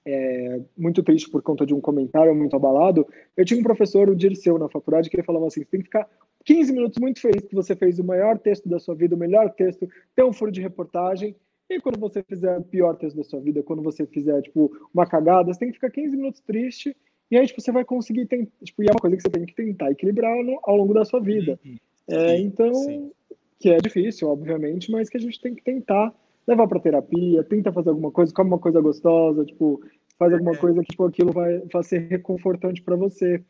é, 0.06 0.60
muito 0.78 1.04
triste 1.04 1.30
por 1.30 1.41
conta 1.41 1.66
de 1.66 1.74
um 1.74 1.82
comentário 1.82 2.34
muito 2.36 2.56
abalado, 2.56 3.08
eu 3.38 3.45
tinha 3.45 3.60
um 3.60 3.64
professor, 3.64 4.10
o 4.10 4.16
Dirceu, 4.16 4.58
na 4.58 4.70
faculdade, 4.70 5.10
que 5.10 5.16
ele 5.16 5.24
falava 5.24 5.47
assim: 5.47 5.62
você 5.62 5.70
tem 5.70 5.80
que 5.80 5.86
ficar 5.86 6.10
15 6.45 6.74
minutos 6.74 6.97
muito 6.99 7.20
feliz 7.20 7.43
que 7.43 7.56
você 7.56 7.76
fez 7.76 7.99
o 7.99 8.04
maior 8.04 8.39
texto 8.39 8.68
da 8.68 8.80
sua 8.80 8.95
vida, 8.95 9.16
o 9.16 9.20
melhor 9.20 9.52
texto, 9.52 9.88
tem 10.16 10.26
um 10.26 10.34
furo 10.34 10.52
de 10.52 10.62
reportagem. 10.62 11.36
E 11.70 11.80
quando 11.80 11.97
você 11.97 12.22
fizer 12.22 12.58
o 12.58 12.64
pior 12.64 12.97
texto 12.97 13.16
da 13.16 13.24
sua 13.24 13.39
vida, 13.39 13.64
quando 13.64 13.82
você 13.82 14.06
fizer, 14.06 14.41
tipo, 14.41 14.70
uma 14.93 15.06
cagada, 15.06 15.54
você 15.54 15.60
tem 15.60 15.70
que 15.70 15.76
ficar 15.76 15.89
15 15.89 16.18
minutos 16.18 16.41
triste 16.41 16.93
e 17.32 17.38
aí, 17.38 17.47
tipo, 17.47 17.62
você 17.62 17.72
vai 17.72 17.86
conseguir, 17.86 18.26
tem, 18.26 18.45
tipo, 18.62 18.84
e 18.84 18.88
é 18.88 18.91
uma 18.91 18.99
coisa 18.99 19.16
que 19.16 19.24
você 19.24 19.30
tem 19.30 19.45
que 19.45 19.56
tentar 19.56 19.89
equilibrar 19.89 20.43
no, 20.43 20.60
ao 20.64 20.76
longo 20.76 20.93
da 20.93 21.06
sua 21.06 21.22
vida. 21.22 21.58
Uhum. 21.66 21.78
É, 22.10 22.38
então, 22.38 22.74
sim. 22.74 23.10
que 23.58 23.70
é 23.70 23.78
difícil, 23.78 24.28
obviamente, 24.28 24.91
mas 24.91 25.10
que 25.10 25.16
a 25.16 25.20
gente 25.20 25.39
tem 25.39 25.56
que 25.56 25.64
tentar 25.64 26.14
levar 26.47 26.67
para 26.67 26.79
terapia, 26.79 27.43
tenta 27.43 27.71
fazer 27.71 27.89
alguma 27.89 28.11
coisa, 28.11 28.33
come 28.33 28.49
uma 28.49 28.59
coisa 28.59 28.81
gostosa, 28.81 29.45
tipo, 29.45 29.81
faz 30.17 30.33
alguma 30.33 30.53
é. 30.53 30.57
coisa 30.57 30.81
que 30.81 30.91
tipo, 30.91 31.05
aquilo 31.05 31.31
vai, 31.31 31.59
vai 31.71 31.83
ser 31.83 32.07
reconfortante 32.07 32.81
para 32.81 32.95
você. 32.95 33.41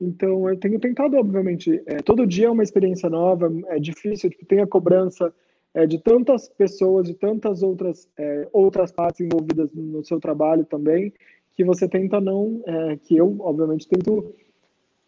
Então, 0.00 0.48
eu 0.48 0.56
tenho 0.56 0.78
tentado, 0.78 1.16
obviamente, 1.16 1.82
é, 1.86 1.96
todo 1.96 2.26
dia 2.26 2.46
é 2.46 2.50
uma 2.50 2.62
experiência 2.62 3.10
nova, 3.10 3.52
é 3.66 3.78
difícil, 3.80 4.30
tipo, 4.30 4.46
tem 4.46 4.60
a 4.60 4.66
cobrança 4.66 5.32
é, 5.74 5.86
de 5.86 5.98
tantas 5.98 6.48
pessoas, 6.48 7.06
de 7.06 7.14
tantas 7.14 7.62
outras, 7.62 8.08
é, 8.16 8.48
outras 8.52 8.92
partes 8.92 9.20
envolvidas 9.20 9.70
no 9.74 10.04
seu 10.04 10.20
trabalho 10.20 10.64
também, 10.64 11.12
que 11.56 11.64
você 11.64 11.88
tenta 11.88 12.20
não, 12.20 12.62
é, 12.64 12.96
que 12.96 13.16
eu, 13.16 13.36
obviamente, 13.40 13.88
tento 13.88 14.32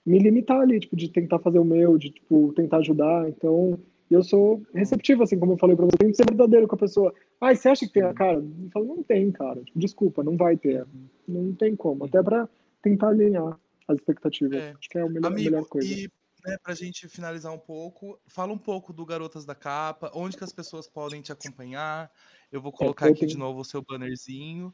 me 0.05 0.18
limitar 0.18 0.61
ali, 0.61 0.80
tipo, 0.80 0.97
de 0.97 1.09
tentar 1.09 1.38
fazer 1.38 1.61
o 1.61 1.64
meu, 1.64 1.97
de, 1.97 2.11
tipo, 2.11 2.53
tentar 2.55 2.78
ajudar, 2.78 3.28
então, 3.28 3.78
eu 4.15 4.23
sou 4.23 4.63
receptivo, 4.75 5.23
assim, 5.23 5.39
como 5.39 5.53
eu 5.53 5.59
falei 5.59 5.77
para 5.77 5.87
você, 5.87 5.97
tem 5.99 6.11
que 6.11 6.17
ser 6.17 6.27
verdadeiro 6.27 6.67
com 6.67 6.75
a 6.75 6.79
pessoa. 6.79 7.15
Ah, 7.41 7.55
você 7.55 7.69
acha 7.69 7.87
que 7.87 7.93
tem 7.93 8.03
a 8.03 8.13
cara? 8.13 8.39
Eu 8.39 8.71
falo, 8.73 8.87
não 8.87 9.03
tem, 9.03 9.31
cara, 9.31 9.63
tipo, 9.63 9.79
desculpa, 9.79 10.23
não 10.23 10.37
vai 10.37 10.57
ter, 10.57 10.87
não 11.27 11.55
tem 11.55 11.77
como, 11.77 12.05
até 12.05 12.23
para 12.23 12.49
tentar 12.83 13.09
alinhar 13.09 13.59
as 13.87 13.97
expectativas, 13.97 14.59
é. 14.59 14.75
acho 14.79 14.89
que 14.89 14.99
é 14.99 15.03
a 15.03 15.09
melhor, 15.09 15.27
Amigo, 15.27 15.49
a 15.49 15.53
melhor 15.53 15.69
coisa. 15.69 15.87
E 15.87 16.09
né, 16.47 16.57
para 16.63 16.73
a 16.73 16.77
gente 16.77 17.09
finalizar 17.09 17.53
um 17.53 17.59
pouco, 17.59 18.19
fala 18.27 18.53
um 18.53 18.59
pouco 18.59 18.93
do 18.93 19.05
Garotas 19.05 19.45
da 19.45 19.55
Capa, 19.55 20.11
onde 20.15 20.37
que 20.37 20.45
as 20.45 20.53
pessoas 20.53 20.89
podem 20.89 21.21
te 21.21 21.33
acompanhar. 21.33 22.11
Eu 22.51 22.61
vou 22.61 22.73
é, 22.75 22.77
colocar 22.77 23.07
é, 23.07 23.11
aqui 23.11 23.21
tenho... 23.21 23.33
de 23.33 23.39
novo 23.39 23.61
o 23.61 23.65
seu 23.65 23.83
bannerzinho. 23.83 24.73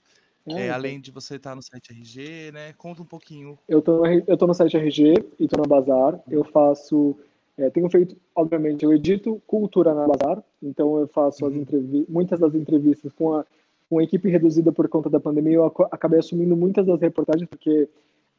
É, 0.49 0.67
é, 0.67 0.71
além 0.71 1.01
de 1.01 1.11
você 1.11 1.37
estar 1.37 1.51
tá 1.51 1.57
no 1.57 1.63
site 1.63 1.91
RG, 1.91 2.53
né? 2.53 2.73
Conta 2.75 3.03
um 3.03 3.07
pouquinho. 3.07 3.59
Eu 3.69 3.83
tô, 3.83 4.07
eu 4.07 4.37
tô 4.37 4.47
no 4.47 4.55
site 4.55 4.77
RG 4.77 5.15
e 5.41 5.49
tô 5.49 5.57
na 5.57 5.67
Bazar. 5.67 6.23
Eu 6.31 6.45
faço, 6.45 7.19
é, 7.59 7.71
tenho 7.71 7.89
feito, 7.89 8.17
obviamente, 8.35 8.85
eu 8.85 8.93
edito 8.93 9.41
cultura 9.47 9.95
na 9.95 10.07
Bazar. 10.07 10.43
Então 10.63 10.99
eu 10.99 11.09
faço 11.09 11.47
uhum. 11.47 11.65
muitas 12.09 12.39
das 12.41 12.55
entrevistas 12.55 13.13
com 13.13 13.35
a, 13.35 13.47
com 13.89 13.99
a 13.99 14.05
equipe 14.05 14.29
reduzida 14.29 14.73
por 14.73 14.89
conta 14.89 15.09
da 15.09 15.21
pandemia. 15.21 15.57
Eu 15.57 15.67
acabei 15.91 16.19
assumindo 16.19 16.57
muitas 16.57 16.87
das 16.87 17.01
reportagens 17.01 17.49
porque 17.49 17.89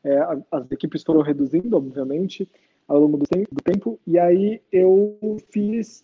é, 0.03 0.19
as 0.51 0.71
equipes 0.71 1.03
foram 1.03 1.21
reduzindo, 1.21 1.75
obviamente 1.75 2.47
ao 2.87 2.99
longo 2.99 3.17
do 3.17 3.61
tempo, 3.63 3.99
e 4.07 4.17
aí 4.17 4.61
eu 4.71 5.17
fiz, 5.51 6.03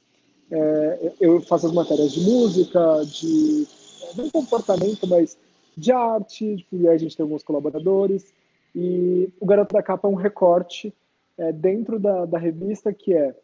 é, 0.51 1.13
eu 1.19 1.41
faço 1.41 1.67
as 1.67 1.71
matérias 1.71 2.11
de 2.11 2.19
música, 2.21 3.03
de 3.05 3.65
não 4.17 4.29
comportamento, 4.29 5.07
mas 5.07 5.37
de 5.77 5.91
arte, 5.91 6.57
tipo, 6.57 6.75
e 6.75 6.87
aí 6.87 6.95
a 6.95 6.97
gente 6.97 7.15
tem 7.15 7.23
alguns 7.23 7.41
colaboradores, 7.41 8.33
e 8.75 9.29
o 9.39 9.45
Garoto 9.45 9.73
da 9.73 9.81
Capa 9.81 10.07
é 10.07 10.11
um 10.11 10.15
recorte 10.15 10.93
é, 11.37 11.51
dentro 11.51 11.99
da, 11.99 12.25
da 12.25 12.37
revista 12.37 12.93
que 12.93 13.13
é, 13.13 13.35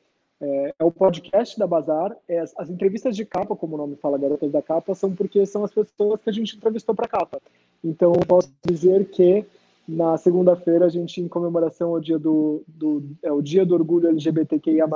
é, 0.42 0.74
é, 0.80 0.84
o 0.84 0.92
podcast 0.92 1.58
da 1.60 1.68
Bazar, 1.68 2.16
é 2.28 2.40
as, 2.40 2.54
as, 2.58 2.70
entrevistas 2.70 3.16
de 3.16 3.26
capa, 3.26 3.56
como 3.56 3.76
o 3.76 3.78
nome 3.78 3.96
fala, 3.98 4.18
Garotas 4.18 4.52
da 4.52 4.62
Capa, 4.62 4.96
são 4.96 5.14
porque 5.14 5.46
são 5.46 5.64
as 5.64 5.74
pessoas 5.74 6.22
que 6.22 6.30
a 6.30 6.34
gente 6.34 6.56
entrevistou 6.56 6.96
para 6.96 7.08
capa. 7.08 7.42
Então, 7.84 8.14
eu 8.14 8.26
posso 8.26 8.52
dizer 8.66 9.10
que 9.10 9.46
na 9.88 10.18
segunda-feira, 10.18 10.86
a 10.86 10.90
gente, 10.90 11.20
em 11.20 11.28
comemoração 11.28 11.90
ao 11.90 12.00
dia 12.00 12.20
do, 12.20 12.64
do, 12.68 13.04
é, 13.24 13.32
o 13.32 13.42
dia 13.42 13.66
do 13.66 13.74
orgulho 13.74 14.08
LGBTQIA+, 14.08 14.88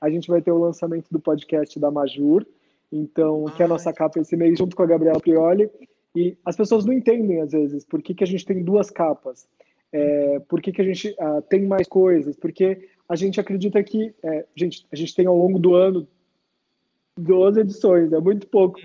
a 0.00 0.10
gente 0.10 0.28
vai 0.28 0.42
ter 0.42 0.52
o 0.52 0.58
lançamento 0.58 1.06
do 1.10 1.18
podcast 1.18 1.78
da 1.80 1.90
Majur, 1.90 2.46
então, 2.92 3.46
que 3.46 3.62
é 3.62 3.64
a 3.64 3.68
nossa 3.68 3.92
capa 3.92 4.20
esse 4.20 4.36
mês, 4.36 4.58
junto 4.58 4.76
com 4.76 4.82
a 4.82 4.86
Gabriela 4.86 5.18
Prioli. 5.18 5.68
E 6.14 6.36
as 6.44 6.54
pessoas 6.54 6.84
não 6.84 6.92
entendem, 6.92 7.40
às 7.40 7.50
vezes, 7.50 7.84
por 7.84 8.00
que, 8.00 8.14
que 8.14 8.22
a 8.22 8.26
gente 8.26 8.46
tem 8.46 8.62
duas 8.62 8.88
capas, 8.90 9.48
é, 9.94 10.40
por 10.40 10.60
que, 10.60 10.72
que 10.72 10.82
a 10.82 10.84
gente 10.84 11.10
uh, 11.20 11.40
tem 11.42 11.64
mais 11.64 11.86
coisas, 11.86 12.34
porque 12.34 12.88
a 13.08 13.14
gente 13.14 13.38
acredita 13.38 13.80
que, 13.84 14.12
é, 14.24 14.44
gente, 14.56 14.84
a 14.92 14.96
gente 14.96 15.14
tem 15.14 15.24
ao 15.24 15.38
longo 15.38 15.56
do 15.56 15.76
ano 15.76 16.08
12 17.16 17.60
edições, 17.60 18.12
é 18.12 18.18
muito 18.18 18.48
pouco, 18.48 18.80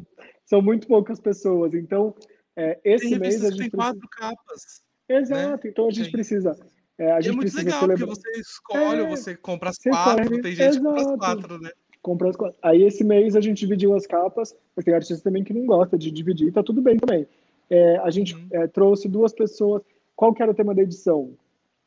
são 0.46 0.62
muito 0.62 0.86
poucas 0.86 1.20
pessoas, 1.20 1.74
então, 1.74 2.14
é, 2.56 2.80
esse 2.84 3.10
tem 3.10 3.20
mês 3.20 3.44
a 3.44 3.50
gente 3.50 3.58
tem 3.58 3.70
quatro 3.72 4.08
capas. 4.08 4.84
Exato, 5.10 5.64
né? 5.64 5.72
então 5.72 5.88
a 5.88 5.92
gente 5.92 6.06
Sim. 6.06 6.12
precisa. 6.12 6.56
É, 6.96 7.12
a 7.12 7.22
gente 7.22 7.32
é 7.32 7.36
muito 7.36 7.52
precisa 7.52 7.64
legal, 7.64 7.80
celebrar... 7.80 8.08
porque 8.08 8.22
você 8.22 8.40
escolhe, 8.40 9.02
é, 9.02 9.10
você 9.10 9.36
compra 9.36 9.70
as 9.72 9.78
quatro, 9.80 10.24
escolhe, 10.24 10.42
tem 10.44 10.56
gente 10.56 10.78
que 10.78 10.84
compra 10.84 11.02
as 11.02 11.18
quatro, 11.18 11.60
né? 11.60 11.72
Compra 12.04 12.30
as 12.30 12.36
quatro. 12.36 12.60
Aí 12.62 12.84
esse 12.84 13.04
mês 13.04 13.36
a 13.36 13.42
gente 13.42 13.58
dividiu 13.58 13.96
as 13.96 14.06
capas, 14.06 14.56
mas 14.76 14.86
tem 14.86 14.94
artista 14.94 15.24
também 15.24 15.44
que 15.44 15.54
não 15.54 15.66
gosta 15.66 15.98
de 15.98 16.12
dividir, 16.12 16.54
tá 16.54 16.62
tudo 16.62 16.84
bem 16.84 16.98
também. 16.98 17.26
É, 17.68 17.98
a 17.98 18.12
gente 18.12 18.36
uhum. 18.36 18.48
É, 18.52 18.68
trouxe 18.68 19.10
duas 19.10 19.34
pessoas. 19.34 19.82
Qual 20.20 20.34
que 20.34 20.44
era 20.44 20.52
o 20.52 20.54
tema 20.54 20.76
da 20.76 20.82
edição? 20.82 21.34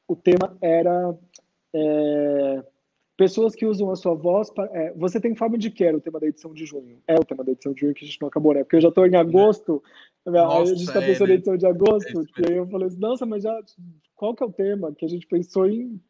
O 0.08 0.16
tema 0.16 0.56
era 0.62 1.14
é, 1.74 2.64
pessoas 3.14 3.54
que 3.54 3.66
usam 3.66 3.90
a 3.90 3.94
sua 3.94 4.14
voz. 4.14 4.50
É, 4.72 4.90
você 4.94 5.20
tem 5.20 5.34
fama 5.34 5.58
de 5.58 5.70
que 5.70 5.84
era 5.84 5.94
o 5.94 6.00
tema 6.00 6.18
da 6.18 6.26
edição 6.26 6.54
de 6.54 6.64
junho? 6.64 6.96
É 7.06 7.14
o 7.14 7.24
tema 7.26 7.44
da 7.44 7.52
edição 7.52 7.74
de 7.74 7.82
junho 7.82 7.92
que 7.92 8.06
a 8.06 8.08
gente 8.08 8.18
não 8.22 8.28
acabou, 8.28 8.54
né? 8.54 8.64
Porque 8.64 8.76
eu 8.76 8.80
já 8.80 8.88
estou 8.88 9.06
em 9.06 9.16
agosto, 9.16 9.82
nossa, 10.24 10.62
a 10.62 10.64
gente 10.64 10.80
está 10.80 11.02
pensando 11.02 11.28
é, 11.28 11.32
em 11.32 11.36
edição 11.36 11.58
de 11.58 11.66
agosto, 11.66 12.20
é, 12.20 12.40
e 12.40 12.52
aí 12.52 12.56
eu 12.56 12.66
falei 12.68 12.86
assim, 12.86 13.00
nossa, 13.00 13.26
mas 13.26 13.42
já, 13.42 13.54
qual 14.16 14.34
que 14.34 14.42
é 14.42 14.46
o 14.46 14.52
tema? 14.52 14.94
Que 14.94 15.04
a 15.04 15.08
gente 15.10 15.26
pensou 15.26 15.68
em 15.68 16.00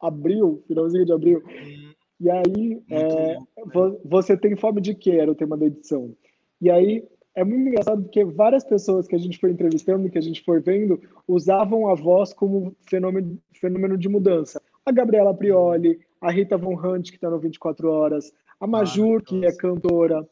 abril, 0.00 0.64
finalzinho 0.66 1.04
de 1.04 1.12
abril. 1.12 1.42
Hum, 1.46 1.92
e 2.18 2.30
aí, 2.30 2.82
é, 2.88 3.36
bom, 3.74 3.90
né? 3.90 3.98
você 4.06 4.38
tem 4.38 4.56
fome 4.56 4.80
de 4.80 4.94
quê? 4.94 5.10
Era 5.10 5.30
o 5.30 5.34
tema 5.34 5.54
da 5.54 5.66
edição. 5.66 6.16
E 6.62 6.70
aí, 6.70 7.06
é 7.38 7.44
muito 7.44 7.68
engraçado 7.68 8.02
porque 8.02 8.24
várias 8.24 8.64
pessoas 8.64 9.06
que 9.06 9.14
a 9.14 9.18
gente 9.18 9.38
foi 9.38 9.52
entrevistando, 9.52 10.10
que 10.10 10.18
a 10.18 10.22
gente 10.22 10.42
foi 10.44 10.58
vendo, 10.58 11.00
usavam 11.26 11.88
a 11.88 11.94
voz 11.94 12.32
como 12.32 12.74
fenômeno, 12.90 13.38
fenômeno 13.52 13.96
de 13.96 14.08
mudança. 14.08 14.60
A 14.84 14.90
Gabriela 14.90 15.32
Prioli, 15.32 16.00
a 16.20 16.32
Rita 16.32 16.58
Von 16.58 16.74
Hunt, 16.74 17.10
que 17.10 17.16
está 17.16 17.30
no 17.30 17.38
24 17.38 17.88
Horas, 17.88 18.32
a 18.60 18.66
Majur, 18.66 19.22
que 19.22 19.46
é 19.46 19.52
cantora, 19.52 20.26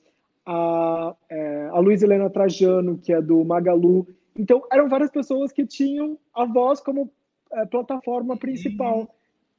a, 0.44 1.14
é, 1.30 1.68
a 1.72 1.78
Luiz 1.78 2.02
Helena 2.02 2.28
Trajano, 2.28 2.98
que 2.98 3.12
é 3.12 3.22
do 3.22 3.44
Magalu. 3.44 4.04
Então, 4.36 4.64
eram 4.72 4.88
várias 4.88 5.10
pessoas 5.10 5.52
que 5.52 5.64
tinham 5.64 6.18
a 6.34 6.44
voz 6.44 6.80
como 6.80 7.08
é, 7.52 7.64
plataforma 7.66 8.36
principal. 8.36 9.08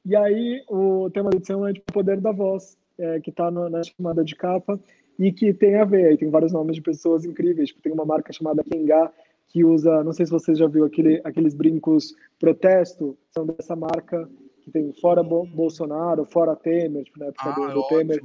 E 0.04 0.14
aí, 0.14 0.62
o 0.68 1.08
tema 1.10 1.30
da 1.30 1.38
edição 1.38 1.66
é 1.66 1.72
o 1.72 1.92
poder 1.92 2.20
da 2.20 2.30
voz, 2.30 2.76
é, 2.98 3.20
que 3.20 3.30
está 3.30 3.50
na 3.50 3.82
chamada 3.82 4.22
de 4.22 4.36
capa, 4.36 4.78
e 5.18 5.32
que 5.32 5.52
tem 5.52 5.76
a 5.76 5.84
ver. 5.84 6.16
Tem 6.16 6.30
vários 6.30 6.52
nomes 6.52 6.76
de 6.76 6.82
pessoas 6.82 7.24
incríveis. 7.24 7.68
Tipo, 7.68 7.82
tem 7.82 7.92
uma 7.92 8.04
marca 8.04 8.32
chamada 8.32 8.62
Kengá, 8.62 9.12
que 9.48 9.64
usa, 9.64 10.04
não 10.04 10.12
sei 10.12 10.26
se 10.26 10.32
você 10.32 10.54
já 10.54 10.66
viu 10.66 10.84
aquele, 10.84 11.20
aqueles 11.24 11.54
brincos 11.54 12.14
protesto, 12.38 13.16
são 13.30 13.46
dessa 13.46 13.74
marca 13.74 14.28
que 14.62 14.70
tem 14.70 14.92
fora 15.00 15.22
Bo 15.22 15.46
Bolsonaro, 15.46 16.24
fora 16.26 16.54
Temer, 16.54 17.04
tipo, 17.04 17.18
na 17.18 17.26
época 17.26 17.48
ah, 17.48 17.68
do, 17.68 17.74
do 17.74 17.88
Temer. 17.88 18.22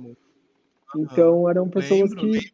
Então 0.95 1.49
eram 1.49 1.69
pessoas 1.69 2.11
lembro, 2.11 2.17
que 2.17 2.31
lembro. 2.31 2.49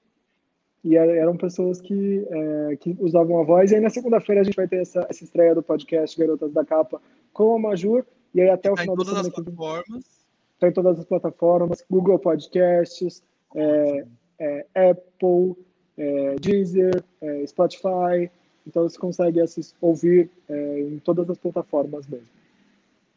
e 0.83 0.95
eram 0.95 1.35
pessoas 1.35 1.81
que, 1.81 2.25
é, 2.29 2.77
que 2.77 2.95
usavam 2.99 3.41
a 3.41 3.43
voz. 3.43 3.71
E 3.71 3.75
aí 3.75 3.81
na 3.81 3.89
segunda-feira 3.89 4.41
a 4.41 4.43
gente 4.43 4.55
vai 4.55 4.67
ter 4.67 4.81
essa, 4.81 5.05
essa 5.09 5.23
estreia 5.23 5.55
do 5.55 5.63
podcast 5.63 6.17
Garotas 6.17 6.53
da 6.53 6.63
Capa 6.63 7.01
com 7.33 7.55
a 7.55 7.59
Majur. 7.59 8.05
E 8.33 8.41
aí 8.41 8.49
até 8.49 8.69
e 8.69 8.71
o 8.71 8.75
tá 8.75 8.81
final 8.81 8.95
da 8.95 9.03
semana 9.03 9.21
as 9.21 9.29
plataformas. 9.29 10.19
Está 10.53 10.67
em 10.67 10.73
todas 10.73 10.99
as 10.99 11.05
plataformas, 11.05 11.85
Google 11.89 12.19
Podcasts, 12.19 13.23
é, 13.55 14.05
é, 14.39 14.65
Apple, 14.73 15.55
é, 15.97 16.35
Deezer, 16.39 17.03
é, 17.21 17.45
Spotify. 17.47 18.31
Então 18.65 18.83
você 18.83 18.97
consegue 18.97 19.41
assistir, 19.41 19.75
ouvir 19.81 20.29
é, 20.47 20.79
em 20.79 20.99
todas 20.99 21.29
as 21.29 21.37
plataformas 21.37 22.07
mesmo. 22.07 22.27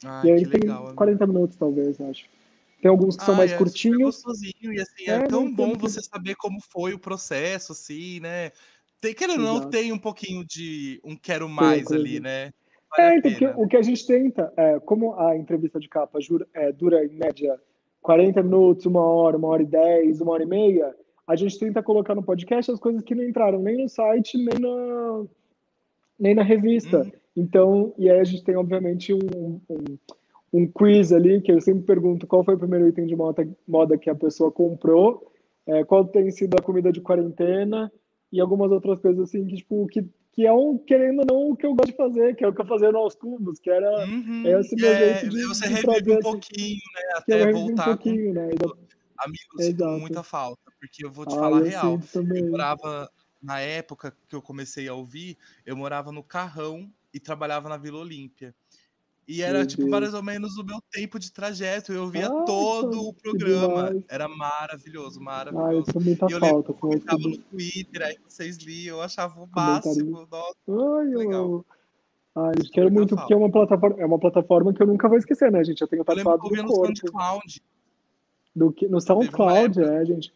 Ah, 0.05 0.23
e 0.25 0.33
aí 0.33 0.47
tem 0.47 0.61
legal, 0.61 0.93
40 0.95 1.27
minutos, 1.27 1.57
talvez, 1.57 2.01
acho. 2.01 2.27
Tem 2.81 2.91
alguns 2.91 3.17
que 3.17 3.25
são 3.25 3.35
ah, 3.35 3.39
mais 3.39 3.53
é, 3.53 3.57
curtinhos. 3.57 4.17
Gostosinho, 4.17 4.73
e 4.73 4.81
assim, 4.81 5.05
é, 5.09 5.15
é 5.15 5.27
tão 5.27 5.53
bom 5.53 5.75
você 5.75 6.03
saber 6.03 6.35
como 6.35 6.59
foi 6.61 6.95
o 6.95 6.99
processo, 6.99 7.73
assim, 7.73 8.19
né? 8.19 8.51
Tem, 9.01 9.15
querendo 9.15 9.47
ou 9.47 9.61
não, 9.61 9.71
tem 9.71 9.93
um 9.93 9.99
pouquinho 9.99 10.45
de 10.45 11.01
um 11.05 11.17
quero 11.17 11.49
mais 11.49 11.91
ali, 11.93 12.19
né? 12.19 12.53
Vale 12.91 13.15
é, 13.15 13.19
então, 13.19 13.35
que, 13.35 13.47
o 13.47 13.69
que 13.69 13.77
a 13.77 13.83
gente 13.83 14.07
tenta, 14.07 14.53
é, 14.57 14.81
como 14.81 15.19
a 15.19 15.37
entrevista 15.37 15.79
de 15.79 15.89
capa 15.89 16.21
jura, 16.21 16.47
é, 16.53 16.73
dura 16.73 17.05
em 17.05 17.09
média 17.09 17.59
40 18.03 18.43
minutos, 18.43 18.85
uma 18.85 19.01
hora, 19.01 19.37
uma 19.37 19.49
hora 19.49 19.63
e 19.63 19.67
dez, 19.67 20.21
uma 20.21 20.33
hora 20.33 20.43
e 20.43 20.47
meia, 20.47 20.95
a 21.27 21.37
gente 21.37 21.59
tenta 21.59 21.83
colocar 21.83 22.15
no 22.15 22.23
podcast 22.23 22.71
as 22.71 22.81
coisas 22.81 23.03
que 23.03 23.15
não 23.15 23.25
entraram 23.25 23.61
nem 23.61 23.83
no 23.83 23.89
site, 23.89 24.37
nem 24.37 24.59
na, 24.61 25.25
nem 26.19 26.35
na 26.35 26.43
revista. 26.43 27.01
Hum. 27.01 27.13
Então, 27.37 27.95
e 27.99 28.11
aí 28.11 28.21
a 28.21 28.25
gente 28.25 28.45
tem, 28.45 28.57
obviamente, 28.57 29.13
um, 29.15 29.61
um 29.71 29.99
um 30.53 30.67
quiz 30.67 31.13
ali, 31.13 31.41
que 31.41 31.51
eu 31.51 31.61
sempre 31.61 31.85
pergunto 31.85 32.27
qual 32.27 32.45
foi 32.45 32.55
o 32.55 32.59
primeiro 32.59 32.87
item 32.87 33.07
de 33.07 33.17
moda, 33.17 33.49
moda 33.67 33.97
que 33.97 34.11
a 34.11 34.15
pessoa 34.15 34.53
comprou, 34.53 35.33
é, 35.67 35.83
qual 35.85 36.05
tem 36.05 36.31
sido 36.31 36.55
a 36.59 36.63
comida 36.63 36.93
de 36.93 37.01
quarentena 37.01 37.91
e 38.31 38.41
algumas 38.41 38.71
outras 38.71 39.01
coisas 39.01 39.29
assim, 39.29 39.47
que, 39.47 39.57
tipo, 39.57 39.87
que, 39.87 40.05
que 40.33 40.47
é 40.47 40.53
um, 40.53 40.77
querendo 40.77 41.21
ou 41.21 41.27
não, 41.27 41.51
o 41.51 41.57
que 41.57 41.65
eu 41.65 41.75
gosto 41.75 41.91
de 41.91 41.97
fazer, 41.97 42.37
que 42.37 42.45
é 42.45 42.49
o 42.49 42.53
que 42.53 42.61
eu 42.61 42.67
fazia 42.67 42.95
Aos 42.95 43.15
Cubos, 43.15 43.59
que 43.59 43.71
era 43.71 44.07
Uhum, 44.07 44.59
esse 44.61 44.77
meu 44.77 44.91
é, 44.91 44.99
jeito 44.99 45.29
de, 45.31 45.47
você 45.47 45.67
de 45.69 45.75
revive 45.75 46.11
um 46.11 46.15
assim, 46.15 46.23
pouquinho, 46.23 46.81
né? 46.95 47.03
Até 47.17 47.47
um 47.49 47.53
voltar 47.53 47.85
com 47.85 48.05
pouquinho, 48.05 48.35
né? 48.35 48.49
Exa- 48.49 48.77
Amigo, 49.19 49.39
eu 49.59 49.65
sinto 49.65 49.85
Exato. 49.85 50.01
muita 50.01 50.23
falta, 50.23 50.72
porque 50.83 51.07
eu 51.07 51.13
vou 51.13 51.25
te 51.25 51.37
Ah, 51.37 51.39
falar 51.39 51.61
real. 51.61 52.01
Eu 52.13 52.51
morava, 52.51 53.09
na 53.41 53.61
época 53.61 54.13
que 54.29 54.35
eu 54.35 54.43
comecei 54.43 54.89
a 54.89 54.95
ouvir, 54.95 55.39
eu 55.65 55.77
morava 55.77 56.11
no 56.11 56.25
Carrão 56.25 56.91
e 57.15 57.21
trabalhava 57.21 57.69
na 57.69 57.77
Vila 57.77 58.01
Olímpia. 58.01 58.53
E 59.29 59.43
era, 59.43 59.59
Meu 59.59 59.67
tipo, 59.69 59.83
Deus. 59.83 59.91
mais 59.93 60.13
ou 60.15 60.23
menos 60.25 60.57
o 60.57 60.65
meu 60.65 60.81
tempo 60.91 61.21
de 61.21 61.31
trajeto. 61.31 61.93
Eu 61.93 62.09
via 62.09 62.27
Ah, 62.27 62.43
todo 62.45 63.01
o 63.01 63.15
programa. 63.15 63.93
Era 64.09 64.27
maravilhoso, 64.27 65.21
Ah, 65.21 65.23
eu 65.23 65.25
maravilhoso. 65.25 65.93
muita 66.01 66.27
E 66.27 66.33
eu 66.33 66.41
falta 66.41 66.73
comentava 66.73 67.19
no 67.23 67.39
Twitter, 67.39 68.03
aí 68.03 68.19
vocês 68.29 68.57
liam, 68.57 68.97
eu 68.97 69.03
achava 69.03 69.41
o 69.41 69.47
máximo. 69.47 70.27
Nossa, 70.29 70.99
Ai, 70.99 71.15
legal. 71.15 71.65
Ai, 72.35 72.55
eu 72.59 72.71
quero 72.73 72.91
muito, 72.91 73.15
porque 73.15 73.33
é 73.33 73.37
uma 73.37 73.53
plataforma, 73.53 74.01
é 74.01 74.05
uma 74.05 74.19
plataforma 74.19 74.75
que 74.75 74.83
eu 74.83 74.87
nunca 74.89 75.09
vou 75.09 75.17
esquecer, 75.19 75.53
né, 75.53 75.63
gente? 75.63 75.81
Eu 75.81 75.87
tenho 75.87 76.03
Eu 76.05 76.15
lembro 76.17 76.33
que 76.33 76.39
tatuado 76.39 76.57
eu 76.57 76.63
no 76.65 76.69
corpo. 76.69 76.97
SoundCloud. 76.97 77.63
Do 78.57 78.73
que, 78.73 78.89
no 78.89 79.01
SoundCloud, 79.01 79.81
é, 79.81 80.05
gente. 80.05 80.35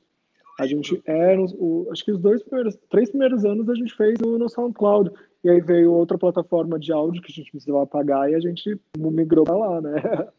A 0.59 0.67
gente, 0.67 1.03
no- 1.07 1.55
o- 1.59 1.89
acho 1.93 2.05
que 2.05 2.13
os 2.13 2.19
dois 2.19 2.43
primeiros, 2.43 2.77
três 2.91 3.11
primeiros 3.11 3.45
anos 3.45 3.69
a 3.69 3.75
gente 3.75 3.95
fez 3.95 4.19
no, 4.21 4.39
no 4.39 4.49
SoundCloud. 4.49 5.11
E 5.45 5.51
aí 5.51 5.61
veio 5.61 5.93
outra 5.93 6.17
plataforma 6.19 6.79
de 6.79 6.93
áudio 6.93 7.23
que 7.23 7.31
a 7.31 7.35
gente 7.35 7.51
precisava 7.51 7.87
pagar 7.87 8.31
e 8.31 8.35
a 8.35 8.41
gente 8.41 8.81
migrou 8.97 9.45
pra 9.45 9.57
lá, 9.57 9.81
né? 9.81 9.93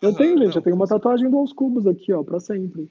Eu 0.00 0.14
tenho, 0.14 0.34
Aham, 0.36 0.44
gente, 0.44 0.54
eu 0.56 0.62
tenho 0.62 0.76
uma 0.76 0.86
tatuagem 0.86 1.28
do 1.28 1.36
Aos 1.38 1.52
Cubos 1.52 1.84
aqui, 1.84 2.12
ó, 2.12 2.22
pra 2.22 2.38
sempre. 2.38 2.88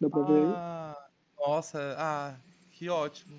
Dá 0.00 0.08
pra 0.08 0.22
ver 0.22 0.32
aí? 0.32 0.54
Ah, 0.56 0.96
nossa, 1.38 1.94
ah, 1.98 2.34
que 2.70 2.88
ótimo. 2.88 3.36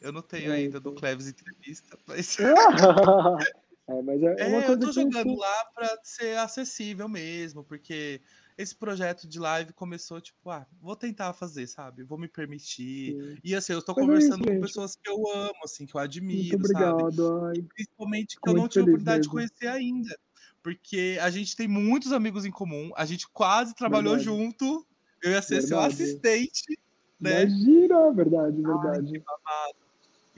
Eu 0.00 0.12
não 0.12 0.22
tenho 0.22 0.52
É, 0.52 0.54
ainda 0.54 0.78
do. 0.78 0.92
Cleves 0.92 1.26
Entrevista, 1.26 1.98
mas 2.06 2.36
É, 3.88 4.02
mas 4.02 4.22
é, 4.22 4.26
é 4.38 4.50
é, 4.52 4.70
eu 4.70 4.78
tô 4.78 4.92
jogando 4.92 5.34
lá 5.36 5.64
pra 5.74 5.98
ser 6.04 6.38
acessível 6.38 7.08
mesmo, 7.08 7.64
porque 7.64 8.20
esse 8.58 8.74
projeto 8.76 9.28
de 9.28 9.38
live 9.38 9.72
começou 9.72 10.20
tipo, 10.20 10.50
ah, 10.50 10.66
vou 10.80 10.96
tentar 10.96 11.32
fazer, 11.34 11.66
sabe? 11.68 12.04
Vou 12.04 12.18
me 12.18 12.28
permitir. 12.28 13.16
sim. 13.16 13.38
E 13.44 13.54
assim, 13.54 13.72
eu 13.72 13.82
Mas 13.96 14.08
é 14.08 14.28
isso, 14.28 14.38
conversando 14.38 14.46
com 14.46 14.56
pessoas 14.58 14.96
que 14.96 15.10
eu 15.10 15.16
amo, 15.32 15.60
assim, 15.64 15.86
que 15.86 15.94
eu 15.96 16.00
Muito 16.30 16.56
admiro, 16.56 16.64
sabe? 16.64 17.04
obrigado. 17.06 17.44
Ai, 17.44 17.56
E 17.56 17.62
principalmente 17.62 18.38
que 18.40 18.48
fico 18.48 18.50
eu 18.50 18.54
não 18.54 18.68
muito 18.68 18.68
tive 18.68 18.82
a 18.82 18.86
oportunidade 18.86 19.22
de 19.24 19.28
mesmo. 19.30 19.30
conhecer 19.30 19.68
ainda. 19.68 20.16
Porque 20.62 21.18
a 21.22 21.30
gente 21.30 21.56
tem 21.56 21.68
muitos 21.68 22.12
amigos 22.12 22.44
em 22.44 22.50
comum, 22.50 22.92
a 22.96 23.06
gente 23.06 23.28
quase 23.30 23.74
trabalhou 23.74 24.18
Verdade. 24.18 24.18
junto. 24.18 24.86
Eu 25.22 25.32
ia 25.32 25.42
ser 25.42 25.60
seu 25.62 25.80
Verdade. 25.80 25.80
assistente, 25.80 26.78
né? 27.20 27.46
Imagina, 27.46 28.12
verdade, 28.12 28.60
Ai, 28.64 29.00
verdade. 29.00 29.12
que 29.12 29.18
babado. 29.24 29.78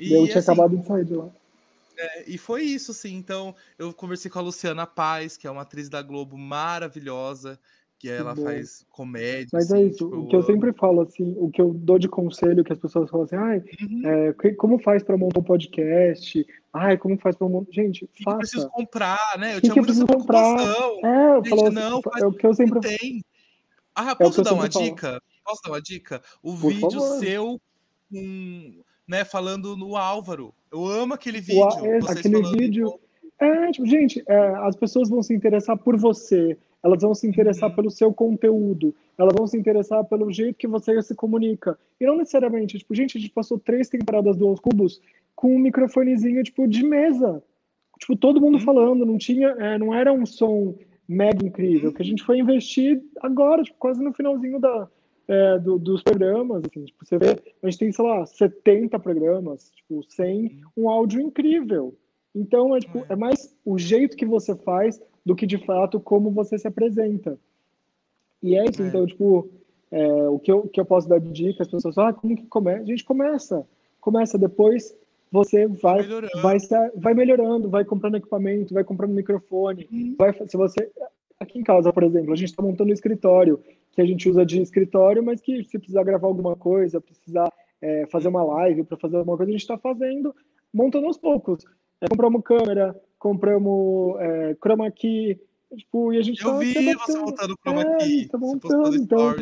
Eu 0.07 0.27
E 0.27 0.29
tinha 0.29 0.41
assim, 0.41 0.43
acabado 0.43 0.77
de 0.77 0.85
sair 0.87 1.07
de 1.07 1.15
lá. 1.15 1.31
é, 1.97 2.25
e 2.31 2.39
foi 2.39 2.63
isso, 2.63 2.93
assim. 2.93 3.15
Então, 3.15 3.55
eu 3.79 3.93
conversei 3.93 4.31
com 4.31 4.39
a 4.39 4.43
Luciana 4.43 4.87
Paz, 4.87 5.37
que 5.37 5.47
é 5.47 5.51
uma 5.51 5.63
atriz 5.63 5.89
da 5.89 6.01
Globo 6.03 6.37
maravilhosa, 6.39 7.61
que 8.01 8.09
ela 8.09 8.35
bom. 8.35 8.43
faz 8.45 8.85
comédia, 8.91 9.51
Mas 9.53 9.71
é 9.71 9.75
assim, 9.77 9.87
isso, 9.89 9.99
tipo, 10.07 10.17
o 10.21 10.27
que 10.27 10.35
eu 10.35 10.43
sempre 10.43 10.73
falo, 10.73 11.03
assim, 11.03 11.35
o 11.37 11.51
que 11.51 11.61
eu 11.61 11.75
dou 11.75 11.99
de 11.99 12.09
conselho, 12.09 12.65
que 12.65 12.73
as 12.73 12.79
pessoas 12.79 13.11
falam 13.11 13.25
assim, 13.27 13.37
ai, 13.37 13.63
Uhum. 13.83 14.03
é, 14.43 14.53
como 14.55 14.79
faz 14.83 15.03
para 15.03 15.19
montar 15.19 15.41
um 15.41 15.43
podcast? 15.43 16.47
Ai, 16.73 16.97
como 16.97 17.19
faz 17.19 17.37
para 17.37 17.47
montar... 17.47 17.71
Gente, 17.73 18.07
O 18.07 18.09
que, 18.09 18.25
que 18.25 18.31
eu 18.31 18.39
preciso 18.39 18.63
faça. 18.63 18.75
comprar, 18.75 19.19
né? 19.39 19.53
Eu 19.53 19.59
O 19.59 19.61
que, 19.61 19.71
tinha 19.71 19.75
que 19.85 19.93
muita 19.93 20.07
comprar? 20.17 20.59
É, 20.59 21.37
eu 21.37 21.37
Gente, 21.45 21.49
falo 21.51 21.63
assim, 21.67 21.75
não, 21.75 22.01
é 22.19 22.27
o 22.27 22.33
que 22.33 22.47
eu 22.47 22.51
o 22.51 22.55
sempre, 22.55 22.81
tem. 22.81 23.25
Ah, 23.95 24.11
é 24.11 24.13
o 24.13 24.17
posso 24.17 24.41
eu 24.41 24.45
dar 24.45 24.55
uma 24.55 24.71
falo. 24.71 24.85
dica? 24.87 25.23
Posso 25.45 25.63
dar 25.63 25.71
uma 25.73 25.83
dica? 25.83 26.23
O 26.43 26.57
Por 26.57 26.71
vídeo 26.73 26.91
favor. 27.01 27.19
seu 27.19 27.61
com, 28.11 28.75
né, 29.07 29.25
falando 29.27 29.77
no 29.77 29.95
Álvaro. 29.97 30.55
Eu 30.73 30.87
amo 30.87 31.13
aquele 31.15 31.39
O, 31.39 31.43
vídeo. 31.43 31.85
é, 31.85 32.01
Vocês 32.01 32.19
aquele 32.19 32.43
vídeo, 32.57 32.99
é, 33.39 33.71
tipo, 33.73 33.87
gente, 33.87 34.23
é, 34.27 34.39
as 34.67 34.75
pessoas 34.77 35.09
vão 35.11 35.23
se 35.23 35.35
interessar 35.35 35.77
por 35.77 35.99
você, 35.99 36.57
elas 36.83 37.03
vão 37.03 37.15
se 37.15 37.27
interessar 37.27 37.69
Uhum. 37.71 37.77
pelo 37.77 37.91
seu 37.91 38.13
conteúdo, 38.13 38.95
elas 39.19 39.35
vão 39.37 39.47
se 39.47 39.57
interessar 39.57 40.05
pelo 40.05 40.33
jeito 40.33 40.57
que 40.57 40.67
você 40.67 41.01
se 41.03 41.15
comunica. 41.15 41.79
E 42.01 42.07
não 42.07 42.17
necessariamente, 42.17 42.79
tipo, 42.79 42.95
gente, 42.95 43.19
a 43.19 43.21
gente 43.21 43.33
passou 43.33 43.59
três 43.59 43.89
temporadas 43.89 44.37
do 44.37 44.47
Aos 44.49 44.61
Cubos 44.61 45.01
com 45.35 45.55
um 45.55 45.59
microfonezinho, 45.59 46.43
tipo, 46.43 46.67
de 46.67 46.83
mesa. 46.85 47.43
Tipo, 47.99 48.17
todo 48.17 48.41
mundo 48.41 48.55
Uhum. 48.55 48.61
falando, 48.65 49.05
não 49.07 49.19
tinha, 49.19 49.49
é, 49.59 49.79
não 49.79 49.95
era 49.95 50.11
um 50.13 50.25
som 50.25 50.75
mega 51.07 51.45
incrível, 51.45 51.93
que 51.93 52.01
a 52.01 52.05
gente 52.05 52.23
foi 52.23 52.39
investir 52.39 53.03
agora, 53.21 53.63
tipo, 53.63 53.77
quase 53.79 54.03
no 54.03 54.13
finalzinho 54.13 54.59
da, 54.61 54.89
é, 55.29 55.59
do- 55.59 55.79
dos 55.79 56.03
programas, 56.03 56.63
assim, 56.65 56.85
tipo, 56.85 57.05
você 57.05 57.19
vê, 57.19 57.37
a 57.63 57.69
gente 57.69 57.79
tem, 57.79 57.93
sei 57.93 58.05
lá, 58.05 58.25
70 58.25 58.99
programas, 58.99 59.71
tipo, 59.77 60.03
sem 60.09 60.61
um 60.77 60.89
áudio 60.89 61.21
incrível. 61.21 61.95
Então, 62.35 62.77
é, 62.77 62.81
tipo, 62.81 63.01
É. 63.09 63.13
é 63.13 63.17
mais 63.17 63.55
o 63.65 63.79
jeito 63.79 64.17
que 64.17 64.27
você 64.27 64.55
faz 64.57 65.01
do 65.25 65.35
que, 65.35 65.47
de 65.47 65.59
fato, 65.65 65.99
como 66.01 66.31
você 66.31 66.59
se 66.59 66.67
apresenta. 66.69 67.39
E 68.43 68.57
é 68.57 68.65
isso, 68.65 68.83
É. 68.83 68.87
então, 68.89 69.07
tipo, 69.07 69.49
é, 69.91 70.29
o 70.29 70.39
que 70.39 70.51
eu, 70.51 70.63
que 70.69 70.81
eu 70.81 70.85
posso 70.85 71.09
dar 71.09 71.19
de 71.21 71.31
dica, 71.31 71.63
as 71.63 71.69
pessoas 71.69 71.95
falam, 71.95 72.11
ah, 72.11 72.15
como 72.15 72.37
que 72.37 72.47
começa? 72.47 72.83
A 72.83 72.87
gente 72.87 73.05
começa, 73.05 73.67
começa, 74.01 74.39
depois 74.39 74.97
você 75.33 75.67
Vai 75.67 75.77
vai, 75.77 76.03
melhorando. 76.03 76.43
vai, 76.43 76.59
vai 76.97 77.15
melhorando, 77.15 77.69
vai 77.71 77.85
comprando 77.85 78.17
equipamento, 78.17 78.75
vai 78.75 78.83
comprando 78.85 79.13
microfone, 79.13 79.87
Uhum. 79.93 80.15
vai, 80.19 80.33
se 80.49 80.57
você, 80.57 80.91
aqui 81.39 81.59
em 81.59 81.63
casa, 81.63 81.93
por 81.93 82.03
exemplo, 82.03 82.33
a 82.33 82.37
gente 82.37 82.49
está 82.51 82.63
montando 82.63 82.91
um 82.91 82.95
escritório, 82.95 83.61
que 83.93 84.01
a 84.01 84.05
gente 84.07 84.29
usa 84.29 84.45
de 84.47 84.61
escritório, 84.63 85.23
mas 85.23 85.41
que 85.41 85.63
se 85.65 85.79
precisar 85.79 86.03
gravar 86.05 86.27
alguma 86.29 86.57
coisa, 86.57 87.01
precisar 87.01 87.53
é, 87.83 88.07
fazer 88.07 88.29
uma 88.29 88.43
live 88.43 88.85
para 88.85 88.97
fazer 88.97 89.17
alguma 89.17 89.37
coisa, 89.37 89.51
a 89.51 89.53
gente 89.53 89.63
está 89.63 89.79
fazendo, 89.79 90.35
montando 90.73 91.07
aos 91.07 91.17
poucos. 91.19 91.65
É, 92.01 92.09
compramos 92.09 92.43
câmera, 92.43 92.99
compramos 93.19 94.19
é, 94.21 94.55
chroma 94.61 94.91
key, 94.91 95.39
tipo, 95.77 96.13
e 96.13 96.19
a 96.19 96.23
gente 96.23 96.43
Eu 96.45 96.59
se 96.59 96.65
vi 96.65 96.75
você 96.75 96.89
adaptando. 96.89 97.27
montando 97.27 97.53
o 97.53 97.57
É, 97.57 97.63
chroma 97.63 97.81
a 97.83 97.97
key. 97.99 98.11
gente 98.11 98.29
tá 98.29 98.39
Você 98.39 98.45
montando, 98.47 98.97
então, 98.97 99.37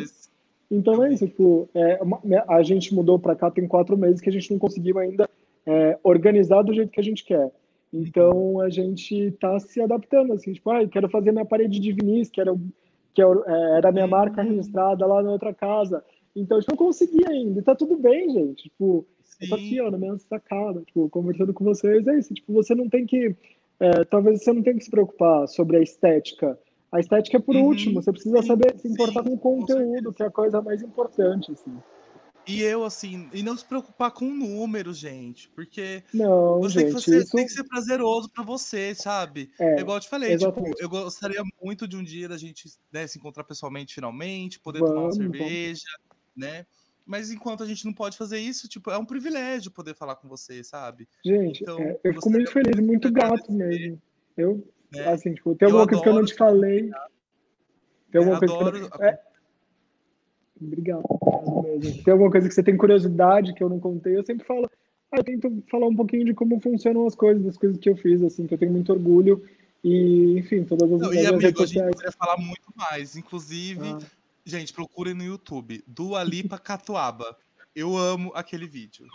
então 0.69 1.03
é 1.05 1.13
isso, 1.13 1.25
tipo, 1.27 1.69
é, 1.73 2.01
uma- 2.03 2.21
a 2.47 2.61
gente 2.61 2.93
mudou 2.93 3.17
para 3.17 3.35
cá 3.35 3.49
tem 3.49 3.67
quatro 3.67 3.97
meses 3.97 4.21
que 4.21 4.29
a 4.29 4.31
gente 4.31 4.51
não 4.51 4.59
conseguiu 4.59 4.99
ainda 4.99 5.29
é, 5.65 5.99
organizar 6.03 6.63
do 6.63 6.73
jeito 6.73 6.91
que 6.91 6.99
a 6.99 7.03
gente 7.03 7.23
quer. 7.23 7.51
Então 7.93 8.59
a 8.59 8.69
gente 8.69 9.31
tá 9.39 9.59
se 9.59 9.79
adaptando, 9.81 10.33
assim, 10.33 10.53
tipo, 10.53 10.69
ah, 10.71 10.87
quero 10.87 11.07
fazer 11.09 11.31
minha 11.31 11.45
parede 11.45 11.79
de 11.79 11.91
vinis, 11.91 12.29
que 12.29 12.41
era, 12.41 12.51
o- 12.53 12.59
que 13.13 13.21
era, 13.21 13.31
é, 13.45 13.77
era 13.77 13.89
a 13.89 13.91
minha 13.91 14.07
marca 14.07 14.41
Hum. 14.41 14.45
registrada 14.49 15.05
lá 15.05 15.21
na 15.21 15.31
outra 15.31 15.53
casa. 15.53 16.03
Então, 16.35 16.59
tipo, 16.59 16.71
eu 16.71 16.75
não 16.75 16.85
consegui 16.85 17.23
ainda, 17.27 17.59
e 17.59 17.63
tá 17.63 17.75
tudo 17.75 17.97
bem, 17.97 18.29
gente. 18.31 18.63
Tipo, 18.63 19.05
eu 19.41 19.47
tô 19.47 19.55
aqui, 19.55 19.79
Sim. 19.79 19.81
ó, 19.81 19.89
na 19.91 19.97
minha 19.97 20.17
sacada, 20.19 20.81
tipo, 20.83 21.09
conversando 21.09 21.53
com 21.53 21.63
vocês, 21.63 22.05
é 22.07 22.17
isso, 22.17 22.33
tipo, 22.33 22.53
você 22.53 22.75
não 22.75 22.89
tem 22.89 23.05
que, 23.05 23.35
é, 23.79 24.03
talvez 24.05 24.43
você 24.43 24.53
não 24.53 24.63
tenha 24.63 24.77
que 24.77 24.83
se 24.83 24.91
preocupar 24.91 25.47
sobre 25.47 25.77
a 25.77 25.81
estética. 25.81 26.59
A 26.91 26.99
estética 26.99 27.37
é 27.37 27.39
por 27.41 27.55
Uhum. 27.55 27.57
último, 27.57 28.01
você 28.01 28.11
precisa 28.11 28.41
saber 28.41 28.77
se 28.79 28.87
importar 28.87 29.23
sim, 29.23 29.23
com 29.23 29.33
o 29.35 29.39
com 29.57 29.67
conteúdo, 29.67 30.11
certeza. 30.11 30.13
que 30.13 30.23
é 30.23 30.27
a 30.27 30.31
coisa 30.31 30.61
mais 30.61 30.81
importante, 30.81 31.51
assim. 31.51 31.81
E 32.47 32.61
eu, 32.61 32.83
assim, 32.83 33.29
e 33.33 33.43
não 33.43 33.55
se 33.57 33.65
preocupar 33.65 34.11
com 34.11 34.25
números, 34.33 34.97
gente, 34.97 35.49
porque 35.49 36.03
Não, 36.13 36.61
você 36.61 36.75
tem 36.75 36.85
que, 36.85 36.91
gente, 36.91 36.91
fazer, 36.91 37.23
isso 37.23 37.33
tem 37.35 37.45
que 37.45 37.51
ser 37.51 37.63
prazeroso 37.65 38.29
pra 38.31 38.43
você, 38.43 38.95
sabe? 38.95 39.51
é, 39.59 39.65
É 39.75 39.81
igual 39.81 39.97
eu 39.97 40.01
te 40.01 40.09
falei, 40.09 40.35
tipo, 40.35 40.75
eu 40.79 40.89
gostaria 40.89 41.43
muito 41.61 41.87
de 41.87 41.95
um 41.97 42.03
dia 42.03 42.27
da 42.29 42.37
gente 42.37 42.69
né, 42.91 43.07
se 43.07 43.19
encontrar 43.19 43.43
pessoalmente, 43.45 43.93
finalmente, 43.95 44.59
poder 44.59 44.83
tomar 44.83 45.03
uma 45.03 45.11
Vamos, 45.11 45.37
vamos. 45.37 45.69
cerveja, 45.69 45.83
né? 46.35 46.65
Mas 47.09 47.31
enquanto 47.31 47.63
a 47.63 47.65
gente 47.65 47.85
não 47.85 47.91
pode 47.91 48.15
fazer 48.15 48.37
isso, 48.37 48.69
tipo, 48.69 48.91
é 48.91 48.97
um 48.99 49.03
privilégio 49.03 49.71
poder 49.71 49.95
falar 49.95 50.15
com 50.15 50.27
você, 50.27 50.63
sabe? 50.63 51.07
Gente, 51.25 51.63
Então, 51.63 51.79
é, 51.79 51.99
eu 52.03 52.13
fico 52.13 52.29
muito 52.29 52.51
feliz, 52.51 52.79
muito 52.79 53.11
grato 53.11 53.51
mesmo. 53.51 53.99
Eu, 54.37 54.63
né? 54.93 55.07
assim, 55.07 55.33
tipo, 55.33 55.55
tem 55.55 55.67
Eu 55.67 55.79
alguma 55.79 55.87
coisa 55.87 56.03
que 56.03 56.09
eu 56.09 56.13
não 56.13 56.23
te 56.23 56.35
falei, 56.35 56.91
tem 58.11 58.19
alguma 58.19 58.37
coisa 58.37 58.53
que 58.53 58.61
eu 58.61 58.67
adoro. 58.67 58.89
não... 58.99 59.07
É, 59.07 59.19
obrigado. 60.61 61.03
Tem 62.05 62.11
alguma 62.11 62.29
coisa 62.29 62.47
que 62.47 62.53
você 62.53 62.61
tem 62.61 62.77
curiosidade 62.77 63.55
que 63.55 63.63
eu 63.63 63.69
não 63.69 63.79
contei, 63.79 64.15
eu 64.15 64.23
sempre 64.23 64.45
falo, 64.45 64.69
ah, 65.11 65.17
eu 65.17 65.23
tento 65.23 65.63
falar 65.67 65.87
um 65.87 65.95
pouquinho 65.95 66.25
de 66.25 66.35
como 66.35 66.61
funcionam 66.61 67.07
as 67.07 67.15
coisas, 67.15 67.43
das 67.43 67.57
coisas 67.57 67.79
que 67.79 67.89
eu 67.89 67.95
fiz, 67.97 68.21
assim, 68.21 68.45
que 68.45 68.53
eu 68.53 68.57
tenho 68.59 68.71
muito 68.71 68.93
orgulho 68.93 69.43
e, 69.83 70.37
enfim, 70.37 70.63
todas 70.63 70.91
as, 70.91 71.01
Não, 71.01 71.11
e 71.11 71.25
amigo, 71.25 71.37
a 71.37 71.39
gente 71.39 71.55
poderia 71.55 72.11
falar 72.11 72.37
muito 72.37 72.71
mais. 72.75 73.15
Inclusive, 73.15 73.81
Ah, 73.81 73.99
gente, 74.49 74.73
procurem 74.73 75.13
no 75.13 75.23
YouTube, 75.23 75.83
Dua 75.87 76.23
Lipa 76.23 76.57
Catuaba. 76.57 77.37
Eu 77.75 77.95
amo 77.95 78.31
aquele 78.33 78.67
vídeo. 78.67 79.05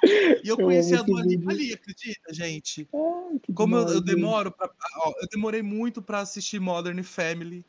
E 0.43 0.49
eu 0.49 0.57
eu 0.57 0.57
conheci 0.57 0.95
a 0.95 1.03
Dua 1.03 1.23
Lipa 1.23 1.51
ali, 1.51 1.75
acredita, 1.75 2.33
gente? 2.33 2.89
Ai, 2.95 3.39
que 3.43 3.53
Como 3.53 3.77
eu, 3.77 3.89
eu 3.89 4.01
demoro 4.01 4.51
pra. 4.53 4.71
ó, 5.05 5.11
eu 5.21 5.29
demorei 5.31 5.61
muito 5.61 6.01
pra 6.01 6.21
assistir 6.21 6.61
Modern 6.61 7.03
Family. 7.03 7.65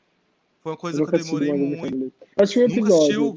Foi 0.61 0.71
uma 0.71 0.75
Eu 0.75 0.79
coisa 0.79 0.97
que 0.97 1.01
eu 1.01 1.05
nunca 1.05 1.17
assisti 1.17 1.39
demorei 1.39 1.75
muito. 1.77 2.13
Eu 2.37 2.43
assisti 2.43 2.59
um 2.59 2.63
episódio, 2.63 3.33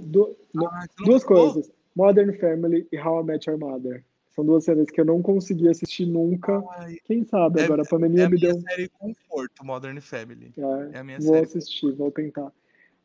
no- 0.55 0.67
Ah, 0.67 0.87
duas 1.05 1.25
coisas, 1.25 1.71
Modern 1.97 2.33
Family 2.39 2.87
e 2.93 2.99
How 2.99 3.23
I 3.23 3.25
Met 3.25 3.49
Your 3.51 3.59
Mother. 3.59 4.05
São 4.31 4.45
duas 4.47 4.63
séries 4.65 4.89
que 4.89 5.01
eu 5.01 5.05
não 5.05 5.21
consegui 5.21 5.69
assistir 5.69 6.07
nunca. 6.07 6.63
Ai, 6.79 6.97
Quem 7.05 7.25
sabe 7.25 7.61
é, 7.61 7.65
agora 7.65 7.83
a 7.83 7.85
é 7.85 7.89
pandemia 7.89 8.27
a 8.27 8.31
me 8.31 8.37
minha 8.39 8.53
deu. 8.53 8.61
série 8.63 8.89
conforto, 8.91 9.65
Modern 9.65 10.01
Family. 10.01 10.53
É, 10.57 10.97
É 10.97 10.99
a 11.01 11.05
minha 11.05 11.19
vou 11.19 11.35
série. 11.35 11.45
assistir, 11.47 11.93
vou 11.93 12.11
tentar. 12.13 12.53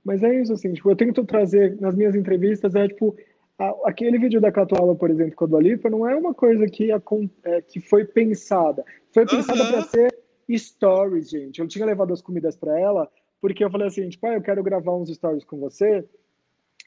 Mas 0.04 0.22
é 0.24 0.42
isso, 0.42 0.54
assim, 0.54 0.74
tipo, 0.74 0.90
eu 0.92 0.96
tento 0.96 1.24
trazer 1.26 1.80
nas 1.80 1.96
minhas 1.96 2.16
entrevistas, 2.16 2.76
é 2.76 2.88
tipo, 2.88 3.16
a- 3.58 3.74
aquele 3.86 4.18
vídeo 4.20 4.42
da 4.42 4.52
Catuaba, 4.52 4.96
por 4.96 5.10
exemplo, 5.10 5.36
com 5.36 5.46
a 5.46 5.48
Dua 5.48 5.62
Lipa, 5.62 5.90
não 5.90 6.08
é 6.08 6.16
uma 6.16 6.34
coisa 6.34 6.66
que, 6.66 6.92
acon- 6.92 7.30
é, 7.44 7.62
que 7.62 7.80
foi 7.80 8.04
pensada. 8.06 8.84
Foi 9.14 9.26
pensada 9.26 9.64
Aham. 9.64 9.72
para 9.72 9.82
ser 9.84 10.14
stories, 10.58 11.30
gente. 11.30 11.60
Eu 11.60 11.68
tinha 11.68 11.86
levado 11.86 12.12
as 12.14 12.22
comidas 12.22 12.56
para 12.56 12.78
ela, 12.78 13.10
porque 13.40 13.64
eu 13.64 13.72
falei 13.72 13.88
assim, 13.88 14.10
tipo, 14.10 14.28
ah, 14.28 14.34
eu 14.34 14.42
quero 14.42 14.62
gravar 14.64 14.96
uns 14.96 15.10
stories 15.10 15.46
com 15.46 15.58
você, 15.58 16.04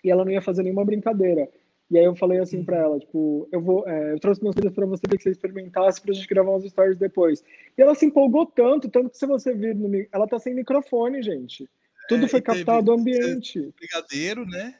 e 0.04 0.10
ela 0.10 0.24
não 0.24 0.32
ia 0.32 0.42
fazer 0.42 0.62
nenhuma 0.62 0.84
brincadeira. 0.84 1.48
E 1.90 1.96
aí 1.96 2.04
eu 2.04 2.16
falei 2.16 2.38
assim 2.40 2.64
para 2.64 2.78
ela, 2.78 2.98
tipo, 2.98 3.48
eu 3.52 3.60
vou, 3.60 3.88
é, 3.88 4.12
eu 4.12 4.18
trouxe 4.18 4.42
umas 4.42 4.54
coisas 4.56 4.72
para 4.74 4.84
você 4.86 5.02
que 5.08 5.22
você 5.22 5.30
experimentasse 5.30 6.00
pra 6.02 6.12
gente 6.12 6.26
gravar 6.28 6.54
uns 6.56 6.64
stories 6.68 6.98
depois. 6.98 7.44
E 7.78 7.82
ela 7.82 7.94
se 7.94 8.04
empolgou 8.06 8.44
tanto, 8.44 8.88
tanto 8.88 9.10
que 9.10 9.16
se 9.16 9.24
você 9.26 9.54
vir 9.54 9.74
no, 9.74 9.88
ela 10.12 10.26
tá 10.26 10.38
sem 10.38 10.52
microfone, 10.52 11.22
gente. 11.22 11.68
Tudo 12.08 12.24
É, 12.26 12.28
foi 12.28 12.40
captado 12.40 12.86
do 12.86 12.92
ambiente. 12.92 13.72
Brigadeiro, 13.76 14.46
né? 14.46 14.74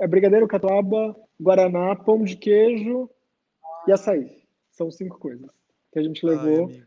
É 0.00 0.06
brigadeiro, 0.06 0.48
catuaba, 0.48 1.16
guaraná, 1.40 1.94
pão 1.94 2.22
de 2.24 2.36
queijo 2.36 3.08
e 3.86 3.92
açaí. 3.92 4.42
São 4.72 4.90
cinco 4.90 5.18
coisas 5.18 5.48
que 5.92 5.98
a 5.98 6.02
gente 6.02 6.26
Ai, 6.26 6.34
levou. 6.34 6.64
amigo. 6.66 6.86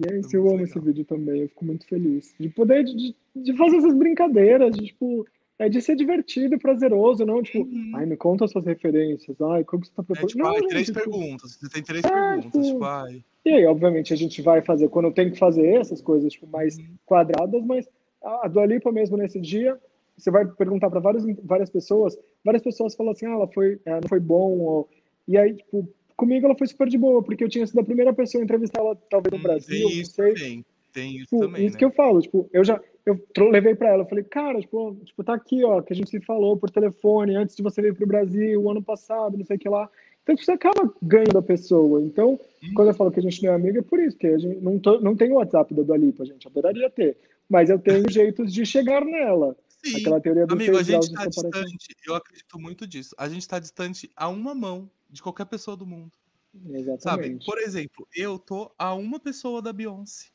e 0.00 0.12
é 0.12 0.18
isso, 0.20 0.36
eu 0.36 0.46
amo 0.48 0.64
esse 0.64 0.74
legal. 0.74 0.84
vídeo 0.84 1.04
também. 1.06 1.40
Eu 1.42 1.48
fico 1.48 1.64
muito 1.64 1.86
feliz 1.86 2.34
de 2.38 2.48
poder 2.50 2.84
de, 2.84 3.14
de 3.34 3.56
fazer 3.56 3.76
essas 3.78 3.94
brincadeiras, 3.94 4.74
de, 4.76 4.86
tipo, 4.86 5.26
é 5.58 5.68
de 5.68 5.80
ser 5.80 5.96
divertido 5.96 6.54
e 6.54 6.58
prazeroso, 6.58 7.24
não 7.24 7.42
tipo, 7.42 7.60
Uhum. 7.64 7.92
ai, 7.94 8.04
me 8.04 8.16
conta 8.16 8.44
as 8.44 8.50
suas 8.50 8.66
referências, 8.66 9.40
ai, 9.40 9.64
como 9.64 9.84
você 9.84 9.92
tá 9.92 10.02
É 10.02 10.04
preparando? 10.04 10.28
tipo, 10.28 10.42
não, 10.42 10.50
ai, 10.50 10.60
gente, 10.60 10.68
três 10.68 10.86
tipo, 10.86 10.98
perguntas. 10.98 11.52
Você 11.56 11.68
tem 11.70 11.82
três 11.82 12.04
É, 12.04 12.10
perguntas. 12.10 12.52
tipo, 12.52 12.62
Tipo, 12.62 12.84
ai. 12.84 13.24
E 13.46 13.50
aí, 13.50 13.64
obviamente, 13.66 14.12
a 14.12 14.16
gente 14.16 14.42
vai 14.42 14.60
fazer 14.62 14.88
quando 14.88 15.06
eu 15.06 15.12
tenho 15.12 15.30
que 15.30 15.38
fazer 15.38 15.66
essas 15.76 16.02
coisas 16.02 16.32
tipo, 16.32 16.46
mais 16.46 16.76
Uhum. 16.76 16.94
quadradas, 17.06 17.64
mas 17.64 17.88
a 18.24 18.48
Dua 18.48 18.66
Lipa 18.66 18.90
mesmo 18.90 19.16
nesse 19.16 19.40
dia, 19.40 19.78
você 20.16 20.30
vai 20.30 20.46
perguntar 20.46 20.90
para 20.90 21.00
várias, 21.00 21.24
várias 21.42 21.70
pessoas, 21.70 22.16
várias 22.44 22.62
pessoas 22.62 22.94
falam 22.94 23.12
assim, 23.12 23.26
ah, 23.26 23.32
ela 23.32 23.48
foi, 23.48 23.78
ela 23.84 24.00
não 24.00 24.08
foi 24.08 24.20
bom, 24.20 24.58
ou... 24.58 24.88
e 25.26 25.36
aí, 25.36 25.54
tipo, 25.54 25.88
comigo 26.16 26.46
ela 26.46 26.56
foi 26.56 26.66
super 26.66 26.88
de 26.88 26.96
boa, 26.98 27.22
porque 27.22 27.42
eu 27.44 27.48
tinha 27.48 27.66
sido 27.66 27.80
a 27.80 27.84
primeira 27.84 28.12
pessoa 28.14 28.40
a 28.42 28.44
entrevistar 28.44 28.80
ela, 28.80 28.96
talvez 29.10 29.32
no 29.32 29.38
Hum, 29.38 29.42
Brasil, 29.42 29.76
tem 29.76 29.82
não 29.96 30.02
isso 30.02 30.12
sei. 30.12 30.34
também. 30.34 30.64
Tem 30.92 31.16
isso 31.16 31.24
Tipo, 31.24 31.38
também, 31.40 31.66
isso 31.66 31.72
né? 31.74 31.78
que 31.78 31.84
eu 31.84 31.90
falo, 31.90 32.20
tipo, 32.20 32.48
eu 32.52 32.62
já 32.64 32.80
eu 33.04 33.20
levei 33.50 33.74
para 33.74 33.90
ela, 33.90 34.04
eu 34.04 34.08
falei, 34.08 34.24
cara, 34.24 34.60
tipo, 34.60 34.96
tipo, 35.04 35.22
tá 35.24 35.34
aqui, 35.34 35.62
ó, 35.64 35.82
que 35.82 35.92
a 35.92 35.96
gente 35.96 36.08
se 36.08 36.20
falou 36.20 36.56
por 36.56 36.70
telefone 36.70 37.34
antes 37.36 37.54
de 37.56 37.62
você 37.62 37.82
vir 37.82 37.94
pro 37.94 38.06
Brasil, 38.06 38.62
o 38.62 38.70
ano 38.70 38.82
passado, 38.82 39.36
não 39.36 39.44
sei 39.44 39.56
o 39.56 39.58
que 39.58 39.68
lá. 39.68 39.90
Então 40.22 40.34
você 40.36 40.52
acaba 40.52 40.90
ganhando 41.02 41.36
a 41.36 41.42
pessoa. 41.42 42.00
Então, 42.00 42.38
Hum. 42.62 42.72
quando 42.74 42.88
eu 42.88 42.94
falo 42.94 43.10
que 43.10 43.18
a 43.18 43.22
gente 43.22 43.42
não 43.42 43.52
é 43.52 43.54
amigo, 43.56 43.76
é 43.76 43.82
por 43.82 44.00
isso, 44.00 44.16
que 44.16 44.26
a 44.26 44.38
gente 44.38 44.58
não, 44.62 44.78
tô- 44.78 45.00
não 45.00 45.14
tem 45.14 45.30
o 45.30 45.34
WhatsApp 45.34 45.74
da 45.74 45.82
Dua 45.82 45.98
Lipa, 45.98 46.24
gente, 46.24 46.46
adoraria 46.48 46.88
ter. 46.88 47.18
Mas 47.54 47.70
eu 47.70 47.78
tenho 47.78 48.02
jeitos 48.10 48.52
de 48.52 48.66
chegar 48.66 49.04
nela. 49.04 49.56
Sim. 49.84 50.00
Aquela 50.00 50.20
teoria 50.20 50.44
dos 50.44 50.52
Amigo, 50.56 50.76
a 50.76 50.82
gente 50.82 51.12
tá 51.12 51.20
separação. 51.30 51.50
distante. 51.62 51.96
Eu 52.04 52.16
acredito 52.16 52.58
muito 52.58 52.84
disso. 52.84 53.14
A 53.16 53.28
gente 53.28 53.46
tá 53.46 53.60
distante 53.60 54.10
a 54.16 54.28
uma 54.28 54.52
mão 54.56 54.90
de 55.08 55.22
qualquer 55.22 55.44
pessoa 55.46 55.76
do 55.76 55.86
mundo. 55.86 56.10
Sabe? 56.52 56.80
Exatamente. 56.80 57.46
Por 57.46 57.58
exemplo, 57.58 58.08
eu 58.12 58.40
tô 58.40 58.72
a 58.76 58.92
uma 58.92 59.20
pessoa 59.20 59.62
da 59.62 59.72
Beyoncé. 59.72 60.30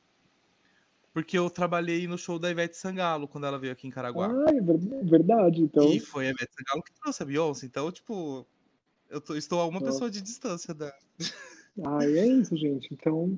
Porque 1.11 1.37
eu 1.37 1.49
trabalhei 1.49 2.07
no 2.07 2.17
show 2.17 2.39
da 2.39 2.49
Ivete 2.49 2.77
Sangalo 2.77 3.27
quando 3.27 3.45
ela 3.47 3.59
veio 3.59 3.73
aqui 3.73 3.85
em 3.85 3.91
Caraguá. 3.91 4.29
Ah, 4.31 4.51
é 4.55 4.61
ver- 4.61 5.03
verdade, 5.03 5.61
então. 5.61 5.91
E 5.91 5.99
foi 5.99 6.27
a 6.27 6.29
Ivete 6.29 6.53
Sangalo 6.55 6.81
que 6.81 6.93
trouxe 6.93 7.21
a 7.21 7.25
Beyoncé. 7.25 7.65
Então, 7.65 7.91
tipo, 7.91 8.47
eu 9.09 9.19
tô- 9.19 9.35
estou 9.35 9.59
a 9.59 9.65
uma 9.65 9.81
Nossa. 9.81 9.91
pessoa 9.91 10.09
de 10.09 10.21
distância 10.21 10.73
da. 10.73 10.93
Ah, 11.83 12.05
é 12.05 12.27
isso, 12.27 12.55
gente. 12.55 12.87
Então, 12.93 13.37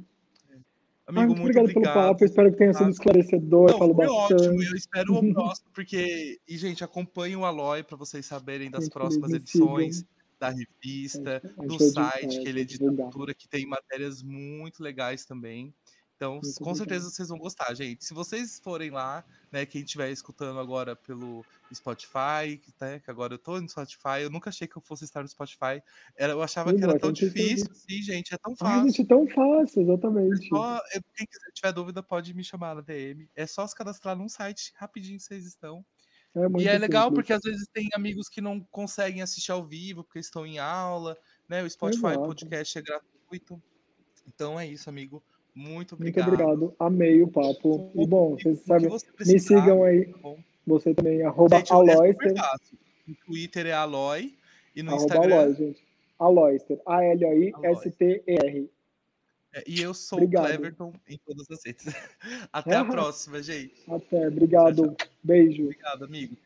ah, 1.08 1.12
Amigo, 1.12 1.36
muito 1.36 1.42
muito 1.42 1.60
obrigado 1.60 1.74
pelo 1.74 1.80
obrigado. 1.80 2.10
papo. 2.10 2.26
Espero 2.26 2.52
que 2.52 2.58
tenha 2.58 2.74
sido 2.74 2.90
esclarecedor. 2.90 3.72
Não, 3.72 3.78
falo 3.80 3.96
foi 3.96 4.06
bastante. 4.08 4.34
ótimo. 4.34 4.64
Eu 4.64 4.76
espero 4.76 5.16
o 5.16 5.22
próximo, 5.34 5.68
porque. 5.74 6.40
E, 6.48 6.58
gente, 6.58 6.84
acompanhem 6.84 7.36
o 7.36 7.46
Aloy 7.46 7.84
para 7.84 7.98
vocês 7.98 8.26
saberem 8.26 8.70
das 8.70 8.82
Muito 8.82 8.94
próximas 8.94 9.32
edições 9.32 10.06
da 10.40 10.50
revista, 10.50 11.42
gente 11.56 11.68
do 11.68 11.80
site, 11.80 12.42
que 12.42 12.50
ele 12.50 12.62
é 12.62 12.64
cultura, 12.96 13.34
que 13.34 13.48
tem 13.48 13.66
matérias 13.66 14.24
muito 14.24 14.82
legais 14.82 15.24
também. 15.24 15.74
Então, 16.22 16.40
Muito 16.44 16.62
com 16.62 16.76
certeza 16.76 17.08
obrigado. 17.08 17.16
vocês 17.16 17.30
vão 17.30 17.40
gostar, 17.40 17.74
gente. 17.74 18.06
Se 18.06 18.14
vocês 18.14 18.60
forem 18.60 18.92
lá, 18.92 19.26
né, 19.52 19.66
quem 19.66 19.82
estiver 19.82 20.12
escutando 20.12 20.60
agora 20.60 20.96
pelo 20.96 21.48
Spotify, 21.74 22.62
né, 22.80 23.00
que 23.00 23.10
agora 23.10 23.34
eu 23.34 23.40
tô 23.40 23.60
no 23.60 23.68
Spotify, 23.68 24.22
eu 24.22 24.30
nunca 24.30 24.52
achei 24.52 24.68
que 24.68 24.78
eu 24.78 24.84
fosse 24.84 25.04
estar 25.04 25.24
no 25.24 25.28
Spotify. 25.28 25.82
Era, 26.16 26.34
eu 26.34 26.44
achava 26.44 26.70
Sim, 26.70 26.76
que 26.76 26.84
era 26.84 26.96
tão 26.96 27.12
tem 27.12 27.12
difícil, 27.12 27.74
sim, 27.74 28.04
gente, 28.04 28.36
é 28.36 28.38
tão 28.38 28.56
fácil. 28.56 28.86
gente, 28.86 29.06
tão 29.06 29.28
fácil, 29.28 29.82
É 30.30 30.36
exatamente. 30.36 30.48
só, 30.48 30.78
é, 30.94 31.00
quem 31.16 31.28
tiver 31.54 31.72
dúvida 31.74 32.04
pode 32.04 32.34
me 32.34 32.44
chamar 32.44 32.76
na 32.76 32.82
DM. 32.82 33.30
É 33.36 33.46
só 33.48 33.66
se 33.68 33.76
cadastrar 33.76 34.16
num 34.16 34.30
site, 34.30 34.72
rapidinho 34.76 35.20
vocês 35.20 35.46
estão. 35.46 35.86
É 36.36 36.48
muito 36.48 36.64
E 36.64 36.68
é 36.68 36.78
legal 36.78 37.12
porque 37.14 37.34
às 37.34 37.42
vezes 37.44 37.68
tem 37.74 37.90
amigos 37.94 38.30
que 38.30 38.42
não 38.42 38.62
conseguem 38.66 39.22
assistir 39.22 39.52
ao 39.52 39.66
vivo 39.68 40.04
porque 40.04 40.20
estão 40.20 40.46
em 40.46 40.60
aula, 40.60 41.18
né? 41.50 41.64
O 41.64 41.70
Spotify 41.70 42.18
Exato. 42.18 42.20
Podcast 42.20 42.78
é 42.78 42.82
gratuito. 42.82 43.64
Então 44.28 44.60
é 44.60 44.68
isso, 44.68 44.90
amigo. 44.90 45.24
Muito 45.54 45.96
Muito 46.00 46.20
obrigado. 46.20 46.28
obrigado, 46.34 46.76
amei 46.80 47.22
o 47.22 47.28
papo. 47.28 47.92
E 47.96 48.08
bom, 48.08 48.38
vocês 48.38 48.62
O 48.62 48.66
sabem, 48.66 48.88
você 48.90 49.06
me 49.20 49.40
sigam 49.40 49.84
aí, 49.84 50.06
tá 50.06 50.18
bom? 50.20 50.40
você 50.66 50.94
também, 50.94 51.22
arroba 51.24 51.58
Gente, 51.58 51.74
Aloyster. 51.74 52.34
No 53.08 53.16
Twitter 53.26 53.66
é 53.68 53.74
Aloy 53.74 54.34
e 54.76 54.82
no 54.84 54.92
arroba 54.92 55.04
Instagram. 55.04 55.36
Aloy, 55.36 55.54
gente. 55.56 55.84
Aloyster, 56.18 56.80
A-L-O-I-S-T-E-R. 56.86 58.70
é, 59.54 59.64
e 59.68 59.82
eu 59.82 59.94
sou 59.94 60.18
Obrigado. 60.20 60.44
o 60.44 60.48
Cleverton 60.48 60.94
em 61.10 61.18
todas 61.18 61.50
as 61.52 61.66
redes. 61.66 61.86
Até 62.54 62.76
a 62.76 62.86
próxima, 62.86 63.42
gente. 63.44 63.74
Até, 63.90 64.28
obrigado, 64.28 64.96
Tchau, 64.96 65.08
beijo. 65.24 65.64
Obrigado, 65.64 66.06
amigo. 66.06 66.38